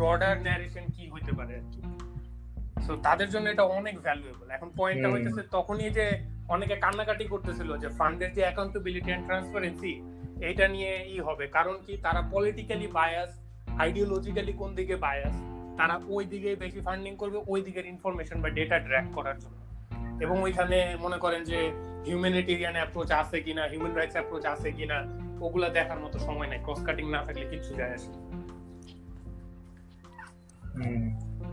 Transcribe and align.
Broader 0.00 0.42
narration 0.42 0.84
কি 0.96 1.10
হইতে 1.10 1.32
পারে 1.32 1.52
আর 1.54 1.66
কি? 1.72 1.80
সো 2.86 2.92
তাদের 2.96 3.28
জন্য 3.28 3.48
এটা 3.48 3.62
অনেক 3.62 3.96
ভ্যালুয়েবল 3.98 4.50
এখন 4.50 4.70
পয়েন্টটা 4.76 5.08
হইতেছে 5.12 5.42
তখনই 5.50 5.90
যে 5.90 6.06
অনেকে 6.48 6.76
কান্নাকাটি 6.76 7.24
করতেছিল 7.24 7.78
যে 7.78 7.88
ফান্ডের 7.88 8.32
যে 8.32 8.40
অ্যাকাউন্টেবিলিটি 8.40 9.10
এন্ড 9.12 9.26
ট্রান্সপারেন্সি 9.26 9.92
এইটা 10.40 10.68
নিয়ে 10.68 10.92
ই 11.08 11.18
হবে। 11.20 11.46
কারণ 11.46 11.76
কি? 11.86 11.96
তারা 11.96 12.20
পলিটিক্যালি 12.30 12.86
বায়াস 12.86 13.30
আইডিওলজিক্যালি 13.78 14.52
কোন 14.52 14.74
দিকে 14.74 14.96
বায়াস 14.96 15.34
তারা 15.78 16.00
ওই 16.08 16.24
দিকে 16.24 16.50
বেশি 16.54 16.80
ফান্ডিং 16.80 17.16
করবে 17.16 17.38
ওই 17.46 17.60
দিকের 17.62 17.86
ইনফরমেশন 17.86 18.40
বা 18.40 18.48
ডেটা 18.48 18.78
ট্র্যাক 18.78 19.06
করার 19.14 19.38
জন্য। 19.38 19.58
এবং 20.24 20.42
ওইখানে 20.42 20.78
মনে 21.00 21.18
করেন 21.18 21.44
যে 21.44 21.58
হিউম্যানিটেরিয়ান 22.06 22.74
অ্যাপ্রোচ 22.74 23.12
আছে 23.12 23.40
কিনা 23.40 23.62
হিউম্যান 23.64 23.94
রাইটস 23.94 24.12
অ্যাপ্রোচ 24.12 24.44
আছে 24.46 24.72
কিনা 24.72 24.98
ওগুলা 25.40 25.68
দেখার 25.68 26.00
মতো 26.00 26.18
সময় 26.18 26.46
নাই। 26.46 26.60
ক্রস 26.64 26.80
কাটিং 26.86 27.10
না 27.10 27.20
থাকলে 27.22 27.44
কিছু 27.48 27.74
যায় 27.74 27.94
আসে 27.94 28.29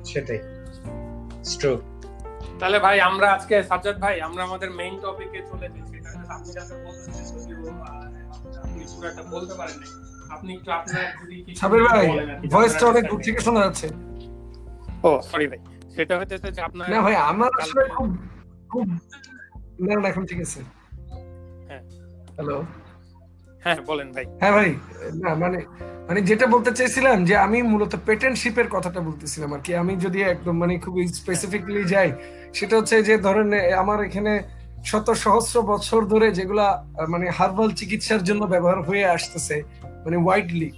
সেটাই। 0.06 0.40
স্ট্রোক 1.46 1.80
তাহলে 2.60 2.78
ভাই 2.80 2.98
আমরা 3.10 3.28
আজকে 3.34 3.56
সাজ্জাদ 3.64 3.98
ভাই 4.00 4.16
আমরা 4.22 4.42
আমাদের 4.44 4.70
মেইন 4.80 4.96
টপিকে 5.02 5.40
চলে 5.50 5.68
যাই 5.70 5.84
সেটা 5.92 6.10
আপনি 6.30 6.50
যাতে 6.58 6.74
বলতেছেন 6.86 7.26
যদিও 7.46 7.72
আপনি 8.60 8.82
পুরোটা 8.92 9.24
বলতে 9.34 9.54
পারেন 9.60 9.78
আপনি 10.30 10.50
একটু 10.54 10.70
আপনার 10.72 11.06
যদি 11.20 11.36
কিছু 11.46 11.60
সাবির 11.62 11.82
ভাই 11.88 12.06
বলেন 12.08 12.30
আর 12.30 12.38
কি, 12.42 12.48
ভয়েসটা 12.48 12.86
অনেক 12.88 13.04
দূর 13.10 13.20
থেকে 13.26 13.42
শোনা 13.46 13.62
যাচ্ছে। 13.66 13.88
ও 15.04 15.12
সরি 15.32 15.46
ভাই 15.52 15.60
সেটা 15.96 16.14
হইতেছে 16.20 16.48
যে 16.52 16.62
আপনার 16.62 16.86
না 16.92 16.98
ভাই 17.06 17.16
আমার 17.32 17.52
আসলে 17.62 17.84
খুব 17.96 18.10
খুব 18.72 18.86
না 19.80 19.94
না 19.96 20.08
এখন 20.12 20.24
ঠিক 20.30 20.40
আছে। 20.46 20.60
হ্যাঁ। 21.70 21.84
হ্যালো 22.36 22.58
হ্যাঁ 23.68 23.82
বলেন 23.92 24.08
ভাই। 24.16 24.26
হ্যাঁ 24.42 24.54
ভাই 24.58 24.70
না 25.24 25.30
মানে 25.44 25.60
মানে 26.08 26.20
যেটা 26.30 26.46
বলতে 26.54 26.72
চাইছিলাম 26.78 27.18
যে 27.30 27.36
আমি 27.46 27.60
মূলত 27.72 27.94
পেটেন্টশিপের 28.08 28.68
কথাটা 28.76 29.00
বলতেছিলাম 29.08 29.50
আর 29.56 29.62
কি। 29.66 29.72
আমি 29.82 29.94
যদি 30.06 30.20
একদম 30.34 30.56
মানে 30.62 30.74
খুবই 30.86 31.04
স্পেসিফিকলি 31.20 31.82
যাই 31.94 32.10
সেটা 32.58 32.74
হচ্ছে 32.80 32.96
যে 33.10 33.16
ধরেন 33.26 33.48
আমার 33.82 34.00
এখানে 34.08 34.34
শত 34.90 35.08
সহস্র 35.26 35.56
বছর 35.72 36.00
ধরে 36.14 36.28
যেগুলা 36.38 36.68
মানে 37.14 37.26
হার্বাল 37.38 37.70
চিকিৎসার 37.80 38.22
জন্য 38.24 38.42
ব্যবহার 38.54 38.80
হয়ে 38.88 39.06
আসতেছে 39.16 39.56
মানে 40.06 40.18
ওয়াইডলি 40.26 40.70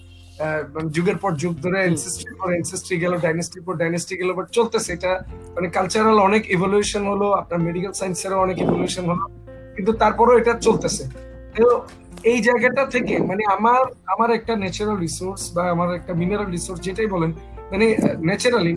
যুগের 0.95 1.17
পর 1.23 1.31
যুগ 1.41 1.53
ধরে 1.65 1.79
এনসেস্ট্রি 1.83 2.31
পর 2.39 2.49
এনসেস্ট্রি 2.59 2.95
গেল 3.03 3.13
ডাইনেস্টি 3.25 3.59
পর 3.65 3.73
ডাইনেস্টি 3.81 4.13
গেল 4.21 4.29
বাট 4.33 4.47
চলতেছে 4.57 4.89
এটা 4.97 5.11
মানে 5.55 5.67
কালচারাল 5.77 6.17
অনেক 6.19 6.43
ইভলিউশন 6.55 7.03
হলো 7.11 7.27
আপনার 7.31 7.59
মেডিকেল 7.67 7.93
সায়েন্সেরও 7.93 8.39
অনেক 8.45 8.57
ইভলিউশন 8.65 9.03
হলো 9.11 9.23
কিন্তু 9.75 9.91
তারপরেও 9.93 10.35
এটা 10.41 10.53
চলতেছে। 10.67 11.03
তো 11.57 11.65
এই 12.23 12.39
জায়গাটা 12.41 12.83
থেকে 12.85 13.15
মানে 13.19 13.43
আমার 13.45 13.81
আমার 14.07 14.29
একটা 14.31 14.53
ন্যাচারাল 14.55 14.97
রিসোর্স 14.97 15.41
বা 15.53 15.63
আমার 15.71 15.89
একটা 15.95 16.13
মিনারেল 16.13 16.49
রিসোর্স 16.51 16.79
যেটাই 16.81 17.07
বলেন 17.07 17.31
মানে 17.71 17.85
ন্যাচারালি 18.19 18.73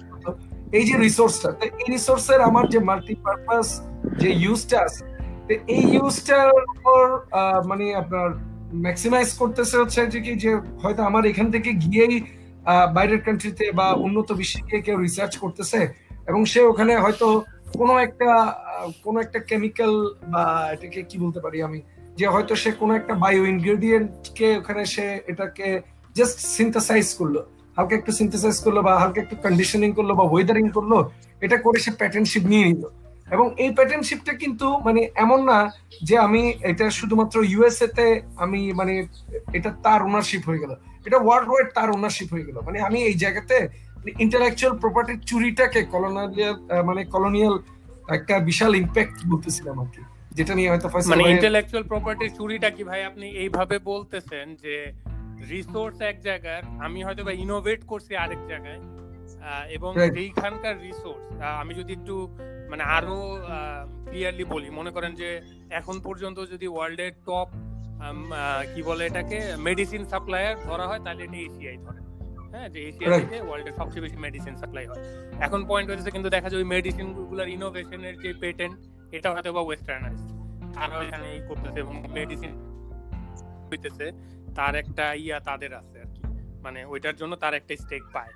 এই 0.72 0.84
যে 0.84 0.94
রিসোর্সটা 0.98 1.48
এই 1.78 1.86
রিসোর্সের 1.90 2.40
আমার 2.40 2.64
যে 2.68 2.78
মাল্টিপারপাস 2.80 3.66
যে 4.18 4.30
ইউজটা 4.34 4.78
আছে 4.80 5.02
এই 5.68 5.82
ইউজটার 5.94 6.48
উপর 6.72 7.02
মানে 7.66 7.94
আপনার 7.94 8.28
ম্যাক্সিমাইজ 8.74 9.28
করতেছে 9.38 9.76
হচ্ছে 9.78 10.00
যে 10.06 10.20
কি, 10.20 10.32
যে 10.34 10.50
হয়তো 10.82 11.02
আমার 11.02 11.22
এখান 11.26 11.50
থেকে 11.50 11.70
গিয়েই 11.74 12.16
বাইরের 12.94 13.20
কান্ট্রিতে 13.22 13.72
বা 13.72 13.86
উন্নত 13.96 14.32
বিশ্বে 14.32 14.60
গিয়ে 14.62 14.80
কেউ 14.82 14.96
রিসার্চ 14.98 15.32
করতেছে 15.38 15.80
এবং 16.26 16.44
সে 16.44 16.60
ওখানে 16.62 16.92
হয়তো 16.96 17.26
কোনো 17.78 17.98
একটা 17.98 18.28
কোনো 19.02 19.20
একটা 19.20 19.38
কেমিক্যাল 19.40 19.92
বা 20.28 20.42
এটাকে 20.72 21.02
কি 21.02 21.18
বলতে 21.18 21.40
পারি 21.40 21.62
আমি 21.62 21.80
যে 22.18 22.26
হয়তো 22.34 22.52
সে 22.62 22.70
কোনো 22.80 22.92
একটা 23.00 23.14
বায়ো 23.22 23.42
ইনগ্রেডিয়েন্ট 23.54 24.10
কে 24.38 24.48
ওখানে 24.60 24.82
সে 24.94 25.06
এটাকে 25.30 25.66
জাস্ট 26.16 26.38
সিনথেসাইজ 26.56 27.06
করল। 27.18 27.36
হালকা 27.76 27.94
একটু 28.00 28.12
সিনথেসাইজ 28.20 28.56
করল 28.64 28.78
বা 28.86 28.92
হালকা 29.02 29.20
একটু 29.24 29.36
কন্ডিশনিং 29.44 29.90
করল 29.98 30.10
বা 30.20 30.24
ওয়েদারিং 30.32 30.66
করল, 30.76 30.92
এটা 31.44 31.56
করে 31.64 31.78
সে 31.84 31.90
প্যাটার্নশিপ 32.00 32.44
নিয়ে 32.52 32.64
নিল। 32.68 32.84
এবং 33.34 33.46
এই 33.64 33.70
প্যাটেন্টশিপটা 33.78 34.32
কিন্তু 34.42 34.66
মানে 34.86 35.00
এমন 35.24 35.40
না 35.50 35.58
যে 36.08 36.14
আমি 36.26 36.42
এটা 36.70 36.86
শুধুমাত্র 36.98 37.36
ইউএসএ 37.52 37.88
তে 37.98 38.06
আমি 38.44 38.60
মানে 38.78 38.94
এটা 39.56 39.70
তার 39.84 40.00
ওনারশিপ 40.08 40.42
হয়ে 40.48 40.60
গেল। 40.62 40.72
এটা 41.06 41.18
ওয়ার্ল্ড 41.24 41.48
ওয়াইড 41.50 41.68
তার 41.76 41.88
ওনারশিপ 41.96 42.28
হয়ে 42.34 42.46
গেল। 42.48 42.56
মানে 42.66 42.78
আমি 42.88 42.98
এই 43.08 43.16
জায়গাতে 43.22 43.56
ইন্টালেকচুয়াল 44.24 44.74
প্রপার্টির 44.82 45.18
চুরিটাকে 45.28 45.80
কলোনিয়াল 45.92 46.54
মানে 46.88 47.00
কলোনিয়াল 47.14 47.54
একটা 48.16 48.34
বিশাল 48.48 48.72
ইম্প্যাক্ট 48.82 49.16
বলতেছিলাম 49.30 49.76
আর 49.82 49.88
কি। 49.94 50.02
যেটা 50.36 50.54
নিয়ে 50.54 50.70
হয়তো 50.70 50.88
মানে 51.08 51.22
ইন্টেলেকচুয়াল 51.30 51.84
প্রপার্টির 51.84 52.34
চুরিটা 52.34 52.70
কি 52.70 52.82
ভাই 52.84 53.00
আপনি 53.04 53.26
এইভাবে 53.42 53.76
বলতেছেন 53.78 54.46
যে 54.54 54.74
রিসোর্স 55.50 56.00
এক 56.00 56.16
জায়গার 56.20 56.62
আমি 56.84 56.98
হয়তো 57.02 57.22
বা 57.24 57.32
ইনোভেট 57.44 57.80
করছি 57.86 58.12
আরেক 58.16 58.40
জায়গায় 58.46 58.80
এবং 59.70 59.92
এইখানকার 60.24 60.74
রিসোর্স 60.82 61.24
আমি 61.60 61.72
যদি 61.74 61.92
একটু 61.92 62.16
মানে 62.70 62.82
আরও 62.96 63.16
ক্লিয়ারলি 64.08 64.44
বলি 64.44 64.68
মনে 64.70 64.90
করেন 64.90 65.12
যে 65.14 65.28
এখন 65.70 65.96
পর্যন্ত 66.00 66.38
যদি 66.52 66.66
ওয়ার্ল্ডের 66.68 67.12
টপ 67.26 67.48
কি 68.74 68.80
বলে 68.82 69.02
এটাকে 69.06 69.38
মেডিসিন 69.56 70.02
সাপ্লায়ার 70.04 70.56
ধরা 70.68 70.86
হয় 70.86 71.02
তাহলে 71.04 71.22
এটা 71.24 71.38
এশিয়াই 71.48 71.76
ধরে। 71.76 72.00
হ্যাঁ 72.52 72.68
যে 72.68 72.80
এশিয়া. 72.88 73.08
থেকে 73.18 73.40
ওয়ার্ল্ডের 73.40 73.74
সবচেয়ে 73.76 74.04
বেশি 74.06 74.16
মেডিসিন 74.16 74.54
সাপ্লাই 74.56 74.86
হয়। 74.86 75.02
এখন 75.46 75.60
পয়েন্ট 75.70 75.86
হয়েছে 75.90 76.10
কিন্তু 76.10 76.30
দেখা 76.30 76.48
যায় 76.50 76.60
ওই 76.62 76.68
মেডিসিনগুলার 76.74 77.48
ইনোভেশনের 77.48 78.14
যে 78.22 78.30
পেটেন্ট 78.44 78.76
এটা 79.16 79.28
হয়তো 79.32 79.52
বা 79.52 79.60
ওয়েস্টার্নাইজ 79.60 80.20
তারা 80.74 80.94
এখানে 81.04 81.26
এই 81.32 81.42
করতেছে 81.48 81.78
এবং 81.80 81.94
মেডিসিন 82.12 82.52
হইতেছে। 83.70 84.06
তার 84.54 84.74
একটা 84.74 85.04
ইয়া 85.14 85.40
তাদের 85.40 85.74
আছে 85.74 85.96
আর 86.00 86.08
কি। 86.14 86.22
মানে 86.62 86.84
ওইটার 86.84 87.16
জন্য 87.16 87.36
তার 87.36 87.54
একটা 87.54 87.76
স্টেক 87.76 88.02
পায়। 88.12 88.32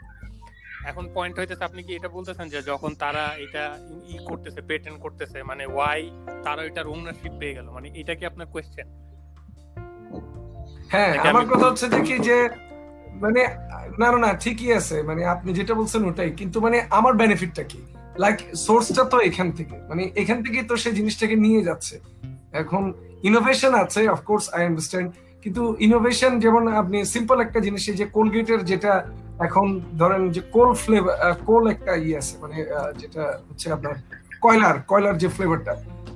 এখন 0.90 1.04
পয়েন্ট 1.14 1.38
হইতেছে 1.38 1.64
আপনি 1.64 1.82
কি 1.82 1.92
এটা 1.94 2.08
বলতেছেন 2.08 2.48
যে 2.48 2.62
যখন 2.62 2.94
তারা 2.94 3.24
এটা 3.44 3.78
ই 4.08 4.16
করতেছে 4.24 4.60
পেটেন্ট 4.60 4.98
করতেছে 5.00 5.42
মানে 5.42 5.66
ওয়াই 5.66 6.10
তারা 6.44 6.62
এটার 6.62 6.86
ওনারশিপ 6.86 7.32
পেয়ে 7.40 7.54
গেল? 7.54 7.66
মানে 7.70 7.88
এটা 8.00 8.14
কি 8.14 8.26
আপনার 8.26 8.46
কোয়েশ্চেন 8.46 8.88
হ্যাঁ 10.92 11.18
আমার 11.18 11.44
কথা 11.46 11.66
হচ্ছে 11.66 11.88
যে 11.88 12.00
কি 12.00 12.18
যে 12.18 12.36
মানে 13.22 13.40
না 13.98 14.08
না 14.12 14.18
না 14.18 14.30
ঠিকই 14.34 14.72
আছে। 14.72 15.02
মানে 15.02 15.22
আপনি 15.24 15.50
যেটা 15.52 15.74
বলছেন 15.74 16.04
ওটাই। 16.04 16.30
কিন্তু 16.30 16.60
মানে 16.60 16.76
আমার 16.90 17.12
বেনিফিটটা 17.14 17.62
কি? 17.62 17.80
লাইক 18.22 18.38
সোর্সটা 18.66 19.02
তো 19.12 19.16
এখান 19.28 19.48
থেকে। 19.58 19.76
মানে 19.88 20.02
এখান 20.22 20.38
থেকেই 20.44 20.64
তো 20.70 20.74
সেই 20.82 20.94
জিনিসটাকে 20.98 21.36
নিয়ে 21.44 21.60
যাচ্ছে। 21.68 21.94
এখন 22.62 22.82
ইনোভেশন 23.28 23.72
আছে 23.82 24.00
অফকোর্স 24.16 24.44
আই 24.56 24.62
আন্ডারস্ট্যান্ড 24.68 25.08
কিন্তু 25.42 25.62
ইনোভেশন 25.86 26.32
যেমন 26.44 26.62
আপনি 26.80 26.98
সিম্পল 27.14 27.36
একটা 27.40 27.58
জিনিস 27.66 27.82
এই 27.90 27.96
যে 28.00 28.06
কোলগেটের 28.16 28.60
যেটা 28.64 28.92
এখন 29.46 29.66
ধরেন 29.98 30.22
যে 30.34 30.40
কোল 30.54 30.70
ফ্লেভার 30.82 31.34
কোল 31.48 31.64
একটা 31.74 31.92
ইয়ে 32.04 32.16
আছে 32.20 32.34
মানে 32.42 32.56
যেটা 33.00 33.22
হচ্ছে 33.48 33.66
আপনার 33.72 33.94
কয়লার 34.44 34.76
কয়লার 34.90 35.16
যে 35.22 35.28
ফ্লেভারটা 35.28 35.72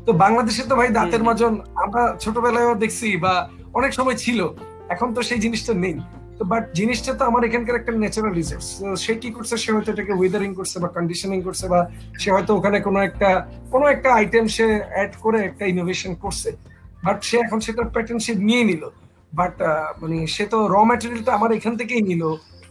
তো 0.06 0.10
বাংলাদেশে 0.24 0.62
তো 0.70 0.74
ভাই 0.76 0.88
দাঁতের। 0.98 1.22
মাজন 1.28 1.54
আমরা 1.84 2.02
ছোটবেলায়ও 2.22 2.74
দেখছি 2.74 3.08
বা 3.24 3.34
অনেক 3.78 3.92
সময় 3.98 4.16
ছিল। 4.24 4.40
এখন 4.94 5.08
তো 5.14 5.20
সেই 5.22 5.40
জিনিসটা 5.44 5.72
নেই। 5.74 5.96
তো 6.40 6.46
বাট 6.52 6.64
জিনিসটা 6.78 7.12
তো 7.18 7.22
আমার 7.30 7.42
এখানকার 7.48 7.78
একটা 7.80 7.92
ন্যাচারাল 8.02 8.32
রিসোর্স 8.40 8.66
সে 9.04 9.12
কি 9.22 9.28
করছে, 9.36 9.54
সে 9.62 9.70
হয়তো 9.74 9.90
এটাকে 9.94 10.12
ওয়েদারিং 10.18 10.50
করছে 10.58 10.76
বা 10.82 10.88
কন্ডিশনিং 10.96 11.38
করছে 11.46 11.64
বা 11.72 11.80
সে 12.22 12.28
হয়তো 12.34 12.52
ওখানে 12.58 12.78
কোনো 12.86 12.98
একটা 13.08 13.28
কোনো 13.72 13.84
একটা 13.94 14.08
আইটেম 14.20 14.44
সে 14.56 14.66
অ্যাড 14.94 15.12
করে 15.24 15.38
একটা 15.48 15.64
ইনোভেশন 15.72 16.12
করছে। 16.22 16.48
বাট 17.06 17.18
সে 17.28 17.36
এখন 17.44 17.58
সেটার 17.66 17.88
প্যাটার্নশিপ 17.94 18.38
নিয়ে 18.48 18.62
নিল। 18.70 18.82
বাট 19.38 19.54
মানে 20.00 20.18
সে 20.34 20.44
তো 20.52 20.58
র 20.74 20.76
ম্যাটেরিয়ালটা 20.88 21.32
আমার 21.38 21.50
এখান 21.58 21.74
থেকেই 21.80 22.02
নিল 22.10 22.22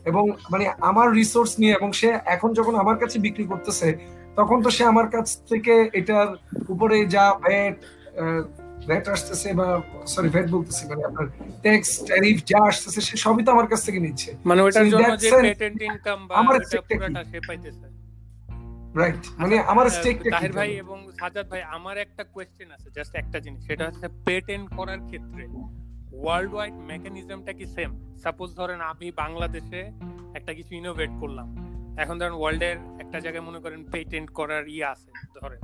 এবং 0.10 0.24
মানে 0.52 0.66
আমার 0.90 1.08
রিসোর্স 1.20 1.52
নিয়ে 1.62 1.74
এবং 1.80 1.90
সে 2.00 2.10
এখন 2.36 2.50
যখন 2.60 2.74
আমার 2.84 2.98
কাছে 3.02 3.18
বিক্রি 3.26 3.46
করতেছে, 3.52 3.88
তখন 4.40 4.58
তো 4.66 4.70
সে 4.78 4.84
আমার 4.92 5.08
কাছ 5.16 5.28
থেকে 5.52 5.74
এটার 6.00 6.30
উপরে 6.74 6.98
যা 7.16 7.26
ভ্যাট 7.44 7.78
ভ্যাট 8.90 9.06
আসতেছে 9.08 9.48
বা 9.54 9.68
সরি 10.08 10.30
ভ্যাট 10.30 10.48
বলতেছি 10.56 10.84
মানে 10.90 11.02
আপনার 11.04 11.26
ট্যাক্স 11.62 11.90
ট্যারিফ 12.08 12.38
যা 12.46 12.60
আসতেছে 12.72 13.02
সে 13.02 13.18
সবই 13.18 13.44
তো 13.44 13.52
আমার 13.52 13.68
কাছ 13.68 13.86
থেকে 13.86 14.00
নিচ্ছে। 14.00 14.30
মানে 14.46 14.60
in 14.62 14.90
জন্য 14.94 15.18
যে 15.18 15.30
পেটেন্ট 15.42 15.82
ইনকাম 15.82 16.20
বা 16.28 16.34
আমার? 16.36 16.56
পুরোটা 16.90 17.24
সে 17.24 17.40
পাইতেছে। 17.48 17.88
রাইট 18.96 19.24
মানে 19.38 19.56
আমার 19.60 19.86
আচ্ছা, 19.86 20.00
স্টেকটা 20.00 20.30
তাহের 20.30 20.52
ভাই 20.52 20.70
এবং 20.78 21.12
সাজাদ 21.20 21.50
ভাই 21.50 21.62
আমার 21.64 21.98
একটা 21.98 22.24
কোয়েশ্চেন 22.24 22.72
আছে 22.72 22.90
জাস্ট 22.96 23.16
একটা 23.16 23.40
জিনিস 23.40 23.62
সেটা 23.68 23.84
হচ্ছে 23.88 24.08
পেটেন্ট 24.26 24.68
করার 24.76 25.00
ক্ষেত্রে 25.00 25.44
ওয়ার্ল্ড 26.14 26.54
ওয়াইড 26.54 26.74
মেকানিজমটা 26.74 27.54
কি 27.54 27.66
সেম 27.66 27.92
সাপোজ 28.24 28.50
ধরেন 28.56 28.80
আমি 28.82 29.12
বাংলাদেশে 29.12 29.82
একটা 30.36 30.52
কিছু 30.54 30.72
ইনোভেট 30.76 31.12
করলাম। 31.20 31.48
এখন 31.98 32.16
ধরেন 32.20 32.34
ওয়ার্ল্ডের 32.34 32.78
একটা 33.00 33.18
জায়গায় 33.20 33.46
মনে 33.46 33.60
করেন 33.60 33.80
পেটেন্ট 33.92 34.30
করার 34.30 34.64
ইয়ে 34.68 34.86
আছে 34.86 35.10
ধরেন। 35.42 35.62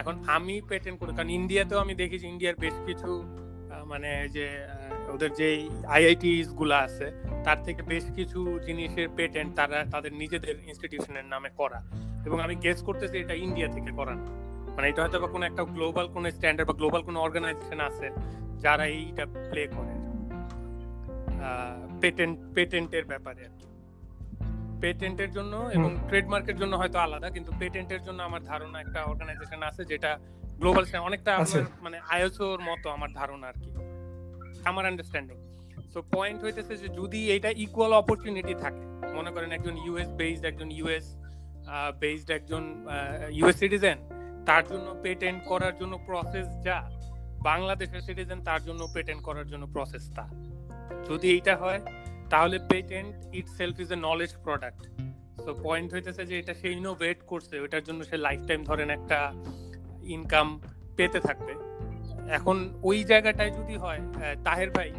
এখন 0.00 0.14
আমি 0.36 0.54
পেটেন্ট 0.70 0.96
করি, 1.00 1.10
কারণ 1.18 1.30
ইন্ডিয়াতেও 1.40 1.78
আমি 1.84 1.94
দেখেছি, 2.02 2.24
ইন্ডিয়ার 2.32 2.56
বেশ 2.64 2.76
কিছু 2.86 3.10
মানে 3.90 4.10
যে 4.36 4.46
ওদের 5.14 5.30
যে 5.40 5.48
আইআইটিসগুলা 5.96 6.78
আছে, 6.86 7.06
তার 7.44 7.58
থেকে 7.66 7.80
বেশ 7.92 8.04
কিছু 8.16 8.40
জিনিসের 8.66 9.08
পেটেন্ট 9.18 9.50
তারা 9.58 9.78
তাদের 9.92 10.12
নিজেদের 10.22 10.56
ইনস্টিটিউশনের 10.70 11.26
নামে 11.32 11.50
করা। 11.60 11.80
এবং 12.26 12.38
আমি 12.46 12.54
গেস 12.64 12.78
করতেছি 12.88 13.16
এটা 13.24 13.34
ইন্ডিয়া 13.46 13.68
থেকে 13.74 13.90
করানো 13.98 14.24
মানে 14.74 14.86
এটা 14.90 15.00
হয়তো 15.02 15.18
কোনো 15.34 15.44
একটা 15.50 15.62
গ্লোবাল 15.76 16.06
কোনো 16.14 16.26
স্ট্যান্ডার্ড 16.36 16.68
বা 16.70 16.74
গ্লোবাল 16.80 17.02
কোনো 17.08 17.18
অর্গানাইজেশন 17.26 17.80
আছে 17.88 18.06
যারা 18.64 18.84
এইটা 18.98 19.24
প্লে 19.50 19.62
করে। 19.76 19.94
পেটেন্ট 22.02 22.36
পেটেন্টের 22.56 23.04
ব্যাপারে 23.10 23.40
আর 23.48 23.54
কি। 23.60 23.66
পেটেন্টের 24.82 25.30
জন্য 25.32 25.54
এবং 25.72 25.90
ট্রেডমার্কের 26.08 26.56
জন্য 26.56 26.76
হয়তো 26.76 26.98
আলাদা 26.98 27.30
কিন্তু 27.30 27.50
পেটেন্টের 27.58 28.02
জন্য 28.02 28.22
আমার 28.22 28.42
ধারণা 28.44 28.80
একটা 28.80 29.00
অর্গানাইজেশন 29.02 29.62
আছে 29.62 29.84
যেটা 29.84 30.10
গ্লোবাল 30.60 30.84
অনেকটা। 31.00 31.32
মানে 31.80 31.96
আইএসওর 32.08 32.60
মতো 32.60 32.86
আমার 32.90 33.10
ধারণা 33.12 33.46
আর 33.46 33.56
কি 33.62 33.70
আমার 34.64 34.86
আন্ডারস্ট্যান্ডিং 34.86 35.36
সো 35.92 36.02
পয়েন্ট 36.12 36.38
হইতেছে 36.44 36.74
যে 36.76 36.88
যদি 36.88 37.20
এটা 37.32 37.50
ইকুয়াল 37.56 37.92
অপরচুনিটি 37.92 38.54
থাকে 38.54 38.82
মনে 39.14 39.30
করেন 39.30 39.50
একজন 39.52 39.74
ইউএস 39.86 40.08
বেসড 40.10 40.44
একজন 40.44 40.68
ইউএস 40.70 41.06
বেসড 42.00 42.30
একজন 42.30 42.62
ইউএস 43.30 43.56
সিটিজেন 43.56 43.98
তার 44.46 44.62
জন্য 44.68 44.86
পেটেন্ট 45.02 45.40
করার 45.44 45.74
জন্য 45.80 45.94
প্রসেস 46.06 46.46
যা 46.64 46.76
বাংলাদেশের 47.42 48.00
সিটিজেন 48.00 48.38
তার 48.44 48.60
জন্য 48.64 48.82
পেটেন্ট 48.94 49.22
করার 49.22 49.46
জন্য 49.48 49.64
প্রসেস 49.66 50.04
তা। 50.14 50.24
যদি 51.08 51.26
এইটা 51.30 51.54
হয় 51.56 51.80
তাহলে 52.32 52.56
patent 52.72 53.14
itself 53.58 53.76
is 53.84 53.88
a 53.96 53.98
knowledge 54.08 54.32
product 54.44 54.82
so 55.44 55.50
point 55.66 55.88
হইতেছে 55.94 56.22
যে 56.30 56.34
এটা 56.42 56.54
সে 56.60 56.68
ইনোভেট 56.80 57.18
করছে 57.30 57.54
ওটার 57.64 57.82
জন্য 57.88 58.00
সে 58.10 58.16
লাইফ 58.26 58.40
টাইম 58.48 58.60
ধরেন 58.70 58.88
একটা 58.98 59.18
ইনকাম 60.14 60.46
পেতে 60.98 61.18
থাকবে। 61.28 61.52
এখন 62.38 62.56
ওই 62.88 62.98
জায়গাটায় 63.10 63.52
যদি 63.58 63.74
হয় 63.84 64.00
তাহের 64.46 64.70
ভাই, 64.76 64.90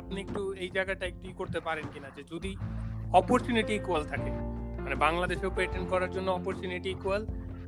আপনি 0.00 0.16
একটু 0.24 0.42
এই 0.64 0.70
জায়গাটা 0.76 1.04
একটু 1.12 1.26
করতে 1.40 1.58
পারেন 1.66 1.86
কিনা, 1.92 2.08
যে 2.16 2.22
যদি 2.32 2.50
অপরচুনিটি 3.20 3.72
ইকুয়াল 3.80 4.02
থাকে 4.12 4.30
মানে 4.84 4.96
বাংলাদেশেও 5.06 5.52
পেটেন্ট 5.58 5.86
করার 5.92 6.10
জন্য 6.16 6.28
অপরচুনিটি 6.38 6.88
ইকুয়াল 6.96 7.22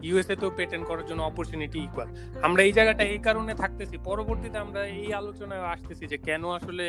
ইউএসএ 0.07 0.37
তেও 0.41 0.51
পেটেন্ট 0.61 0.85
করার 0.91 1.07
জন্য 1.11 1.21
অপরচুনিটি 1.31 1.79
ইকুয়াল 1.89 2.09
আমরা 2.47 2.61
এই 2.69 2.73
জায়গাটা 2.79 3.03
এই 3.15 3.21
কারণে 3.27 3.53
থাকতেছি, 3.63 3.97
পরবর্তীতে 4.09 4.59
আমরা 4.65 4.81
এই 5.03 5.11
আলোচনায় 5.21 5.65
আসতেছি 5.75 6.05
যে 6.13 6.19
কেন 6.29 6.43
আসলে 6.59 6.87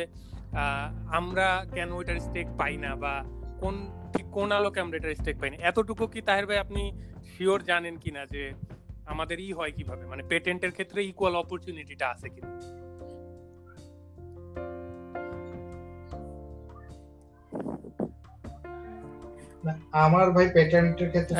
আমরা 1.12 1.66
কেন 1.74 1.92
ওইটার 1.92 2.20
স্টেক 2.20 2.46
পাই 2.58 2.76
না 2.76 2.96
বা 2.96 3.24
কোন, 3.60 3.74
ঠিক 4.12 4.26
কোন 4.32 4.52
আলোকে 4.52 4.80
আমরা 4.80 4.96
এটার 4.96 5.14
স্টেক 5.14 5.40
পাই 5.40 5.50
না? 5.50 5.56
এতটুকু 5.56 6.06
কি 6.06 6.20
তাহের 6.20 6.46
ভাই 6.46 6.58
আপনি 6.58 7.02
শিওর 7.24 7.62
জানেন 7.62 7.96
কিনা 7.96 8.26
যে 8.26 8.52
আমাদের 9.06 9.40
ই 9.40 9.52
হয় 9.52 9.72
কীভাবে? 9.72 10.06
মানে 10.06 10.22
পেটেন্টের 10.22 10.72
ক্ষেত্রে 10.72 11.04
ইকুয়াল 11.04 11.34
অপরচুনিটিটা 11.36 12.08
আছে 12.08 12.28
কিনা? 12.28 12.60
আমার 20.06 20.26
ভাই 20.34 20.46
পেটেন্টের 20.56 21.08
ক্ষেত্রে 21.12 21.34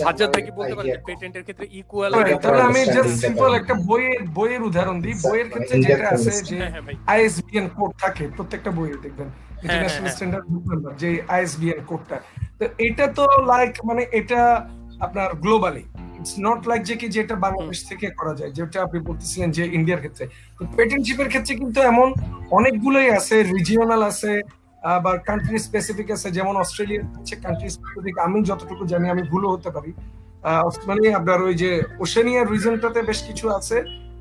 সাজ্জাদ 0.00 0.28
ভাই 0.34 0.42
কি 0.46 0.52
বলতে 0.58 0.74
পারেন। 0.78 0.96
পেটেন্টের 1.08 1.42
ক্ষেত্রে 1.46 1.66
ইকুয়াল 1.80 2.12
তাহলে 2.42 2.62
আমি 2.68 2.80
জাস্ট 2.96 3.14
সিম্পল 3.24 3.50
একটা 3.60 3.74
বইয়ের 3.88 4.20
বইয়ের 4.36 4.62
উদাহরণ 4.68 4.96
দিই। 5.04 5.14
বইয়ের 5.26 5.48
ক্ষেত্রে 5.52 5.76
যেটা 5.88 6.06
আছে 6.14 6.30
যে 6.48 6.56
হ্যাঁ 6.62 6.72
হ্যাঁ 6.74 6.96
আইএসবিএন 7.12 7.66
কোড 7.76 7.90
থাকে 8.02 8.24
প্রত্যেকটা 8.36 8.70
বইয়ে 8.78 8.96
দেখবেন। 9.04 9.28
ইন্টারন্যাশনাল 9.64 10.02
হ্যাঁ। 10.02 10.14
স্ট্যান্ডার্ড 10.14 10.46
বুক 10.52 10.64
নাম্বার 10.70 10.92
যে 11.02 11.08
আইএসবিএন 11.34 11.80
কোডটা 11.90 12.16
তো 12.58 12.64
এটা 12.86 13.04
তো 13.18 13.24
লাইক 13.52 13.72
মানে 13.88 14.02
এটা 14.20 14.40
আপনার 15.06 15.28
গ্লোবালি 15.44 15.84
ইটস 16.18 16.34
নট 16.46 16.60
লাইক 16.70 16.82
যে 16.88 16.94
কি 17.00 17.06
যেটা 17.16 17.34
বাংলাদেশ 17.46 17.78
থেকে 17.90 18.06
করা 18.18 18.32
যায় 18.38 18.50
যেটা 18.58 18.78
আপনি 18.86 18.98
বলতেছিলেন 19.08 19.48
যে 19.56 19.62
ইন্ডিয়ার 19.78 20.00
ক্ষেত্রে। 20.04 20.24
তো 20.58 20.62
পেটেন্টশিপের 20.76 21.28
ক্ষেত্রে 21.32 21.52
কিন্তু 21.60 21.78
এমন 21.92 22.08
অনেকগুলোই 22.58 23.08
আছে 23.18 23.36
রিজিওনাল 23.54 24.02
আছে 24.10 24.32
আবার 24.94 25.16
কান্ট্রি 25.28 25.58
স্পেসিফিক 25.66 26.08
আছে, 26.16 26.28
যেমন 26.36 26.54
অস্ট্রেলিয়া 26.62 27.02
হচ্ছে 27.16 27.34
কান্ট্রি 27.44 27.68
স্পেসিফিক 27.76 28.14
আমি 28.26 28.38
যতটুকু 28.50 28.82
জানি 28.92 29.06
আমি 29.14 29.22
ভুলও 29.32 29.48
হতে 29.54 29.70
পারি। 29.76 29.90
মানে 30.88 31.02
আপনার 31.18 31.38
ওই 31.48 31.54
যে 31.62 31.70
ওশেনিয়ার 32.04 32.50
রিজনটাতে 32.54 33.00
বেশ 33.10 33.20
কিছু 33.28 33.46
আছে, 33.58 33.76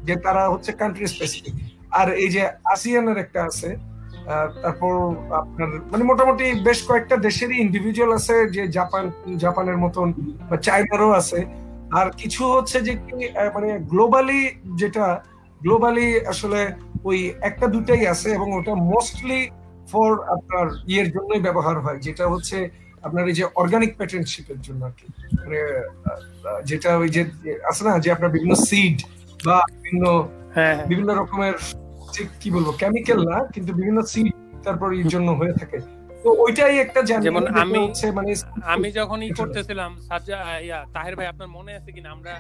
যে 0.07 0.13
তারা 0.25 0.43
হচ্ছে 0.53 0.71
কান্ট্রি 0.81 1.05
স্পেসিফিক 1.13 1.55
আর 1.99 2.07
এই 2.23 2.29
যে 2.35 2.41
আসিয়ানের 2.73 3.17
একটা 3.25 3.39
আছে 3.49 3.69
তারপর 4.63 4.93
আপনার 5.41 5.69
মানে 5.91 6.03
মোটামুটি 6.11 6.45
বেশ 6.67 6.79
কয়েকটা 6.87 7.15
দেশেরই 7.27 7.57
ইন্ডিভিজুয়াল 7.65 8.11
আছে, 8.19 8.35
যে 8.55 8.63
জাপান 8.77 9.03
জাপানের 9.43 9.77
মতন, 9.83 10.07
বা 10.49 10.55
চায়নারও 10.67 11.11
আছে। 11.21 11.39
আর 11.99 12.07
কিছু 12.21 12.41
হচ্ছে 12.55 12.77
যে 12.87 12.93
কি 13.05 13.13
মানে 13.55 13.69
গ্লোবালি 13.91 14.41
যেটা 14.81 15.05
গ্লোবালি 15.65 16.07
আসলে 16.31 16.59
ওই 17.09 17.19
একটা 17.49 17.65
দুটাই 17.75 18.03
আছে, 18.13 18.27
এবং 18.37 18.47
ওটা 18.59 18.73
মোস্টলি 18.91 19.41
ফর 19.95 20.11
আপনার 20.35 20.65
ইয়ের 20.87 21.07
জন্যই 21.11 21.41
ব্যবহার 21.41 21.77
হয় 21.79 21.99
যেটা 21.99 22.25
হচ্ছে 22.27 22.57
আপনার 23.03 23.23
এই 23.27 23.35
যে 23.39 23.43
অর্গানিক 23.55 23.91
প্যাটেন্টশিপের 23.97 24.59
জন্য 24.61 24.81
আর 24.85 24.93
কি 24.97 25.05
মানে 25.37 25.59
যেটা 26.63 26.89
ওই 26.97 27.09
যে 27.09 27.21
আছে 27.69 27.81
না 27.83 27.93
যে 27.99 28.09
আপনার 28.11 28.31
বিভিন্ন 28.31 28.53
সিড 28.67 28.97
বা 29.39 29.57
বিভিন্ন 29.75 30.03
হ্যাঁ 30.55 30.73
হ্যাঁ। 30.73 30.87
বিভিন্ন 30.87 31.11
রকমের 31.13 31.55
ঠিক 32.13 32.27
কি 32.41 32.47
বলব 32.51 32.67
কেমিক্যাল 32.81 33.19
না 33.29 33.37
কিন্তু 33.53 33.71
বিভিন্ন 33.73 33.99
সিড 34.03 34.27
তারপর 34.63 34.89
এর 34.93 35.07
জন্য 35.07 35.29
হয়ে 35.31 35.53
থাকে। 35.53 35.77
তো 36.23 36.29
ওইটাই 36.43 36.75
একটা 36.79 36.99
যেমন 37.07 37.43
আমি- 37.55 37.89
মানে 38.13 38.31
আমি 38.65 38.87
যখন 38.91 39.19
ই 39.21 39.31
করতেছিলাম 39.31 39.91
সাজ্জা 40.07 40.37
ইয়া 40.59 40.79
তাহের 40.93 41.15
ভাই 41.15 41.27
আপনার 41.27 41.49
মনে 41.57 41.71
আছে 41.73 41.89
কিনা? 41.91 42.09
আমরা 42.11 42.33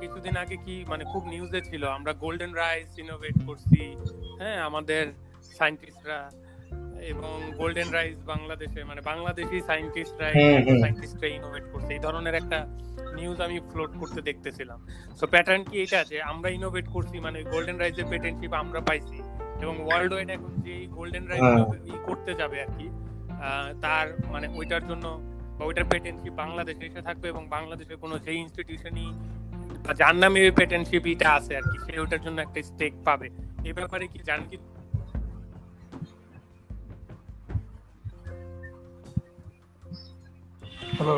কিছুদিন 0.00 0.34
আগে 0.36 0.56
কি 0.56 0.74
মানে 0.88 1.04
খুব 1.12 1.22
নিউজে 1.24 1.60
ছিল 1.60 1.82
আমরা 1.88 2.12
গোল্ডেন 2.14 2.52
রাইস 2.54 2.90
ইনোভেট 2.98 3.36
করছি 3.46 3.80
হ্যাঁ 4.40 4.58
আমাদের 4.68 5.04
সায়েন্টিস্টরা 5.58 6.18
এবং 7.04 7.34
গোল্ডেন 7.56 7.88
রাইস 7.90 8.18
বাংলাদেশে 8.24 8.80
মানে 8.84 9.00
বাংলাদেশি 9.02 9.56
সায়েন্টিস্টরা। 9.60 10.26
সায়েন্টিস্টরা 10.80 11.28
ইনোভেট 11.30 11.64
করছে 11.72 11.90
এই 11.94 12.02
ধরনের 12.06 12.34
একটা 12.34 12.58
নিউজ 13.14 13.38
আমি 13.40 13.56
ফ্লোট 13.70 13.92
করতে 14.00 14.20
দেখতেছিলাম 14.22 14.78
সো 15.18 15.24
প্যাটার্ন 15.26 15.62
কি 15.64 15.76
এটা 15.82 16.00
যে 16.04 16.16
আমরা 16.32 16.48
ইনোভেট 16.50 16.86
করছি 16.88 17.16
মানে 17.20 17.38
গোল্ডেন 17.52 17.78
রাইজের 17.78 18.06
পেটেন্টশিপ 18.12 18.52
আমরা 18.62 18.80
পাইছি 18.80 19.18
এবং 19.62 19.74
ওয়ার্ল্ড 19.80 20.12
ওয়াইড 20.12 20.28
এখন 20.30 20.52
যে 20.66 20.74
গোল্ডেন 20.96 21.24
হ্যাঁ। 21.26 21.64
করতে 22.08 22.32
যাবে 22.40 22.56
আর 22.60 22.70
কি 22.76 22.86
আহ, 23.40 23.68
তার 23.80 24.06
মানে 24.32 24.46
ওইটার 24.54 24.84
জন্য 24.86 25.06
বা 25.58 25.62
ওইটার 25.66 25.86
পেটেন্টশিপ 25.92 26.32
বাংলাদেশে 26.34 26.84
এসে 26.86 27.02
থাকবে 27.02 27.26
এবং 27.28 27.42
বাংলাদেশের 27.48 27.98
কোনো 27.98 28.14
সেই 28.24 28.36
ইনস্টিটিউশনই 28.36 29.08
যার 30.00 30.16
নামে 30.16 30.42
পেটেন্টশিপ 30.50 31.04
এটা 31.06 31.28
আছে 31.38 31.52
আর 31.56 31.64
কি 31.70 31.76
সে 31.84 31.92
ওইটার 32.00 32.22
জন্য 32.26 32.38
একটা 32.40 32.58
স্টেক 32.62 32.94
পাবে 33.04 33.28
এই 33.64 33.74
ব্যাপারে 33.78 34.04
কি 34.12 34.18
জান 34.28 34.40
হ্যালো 40.94 41.16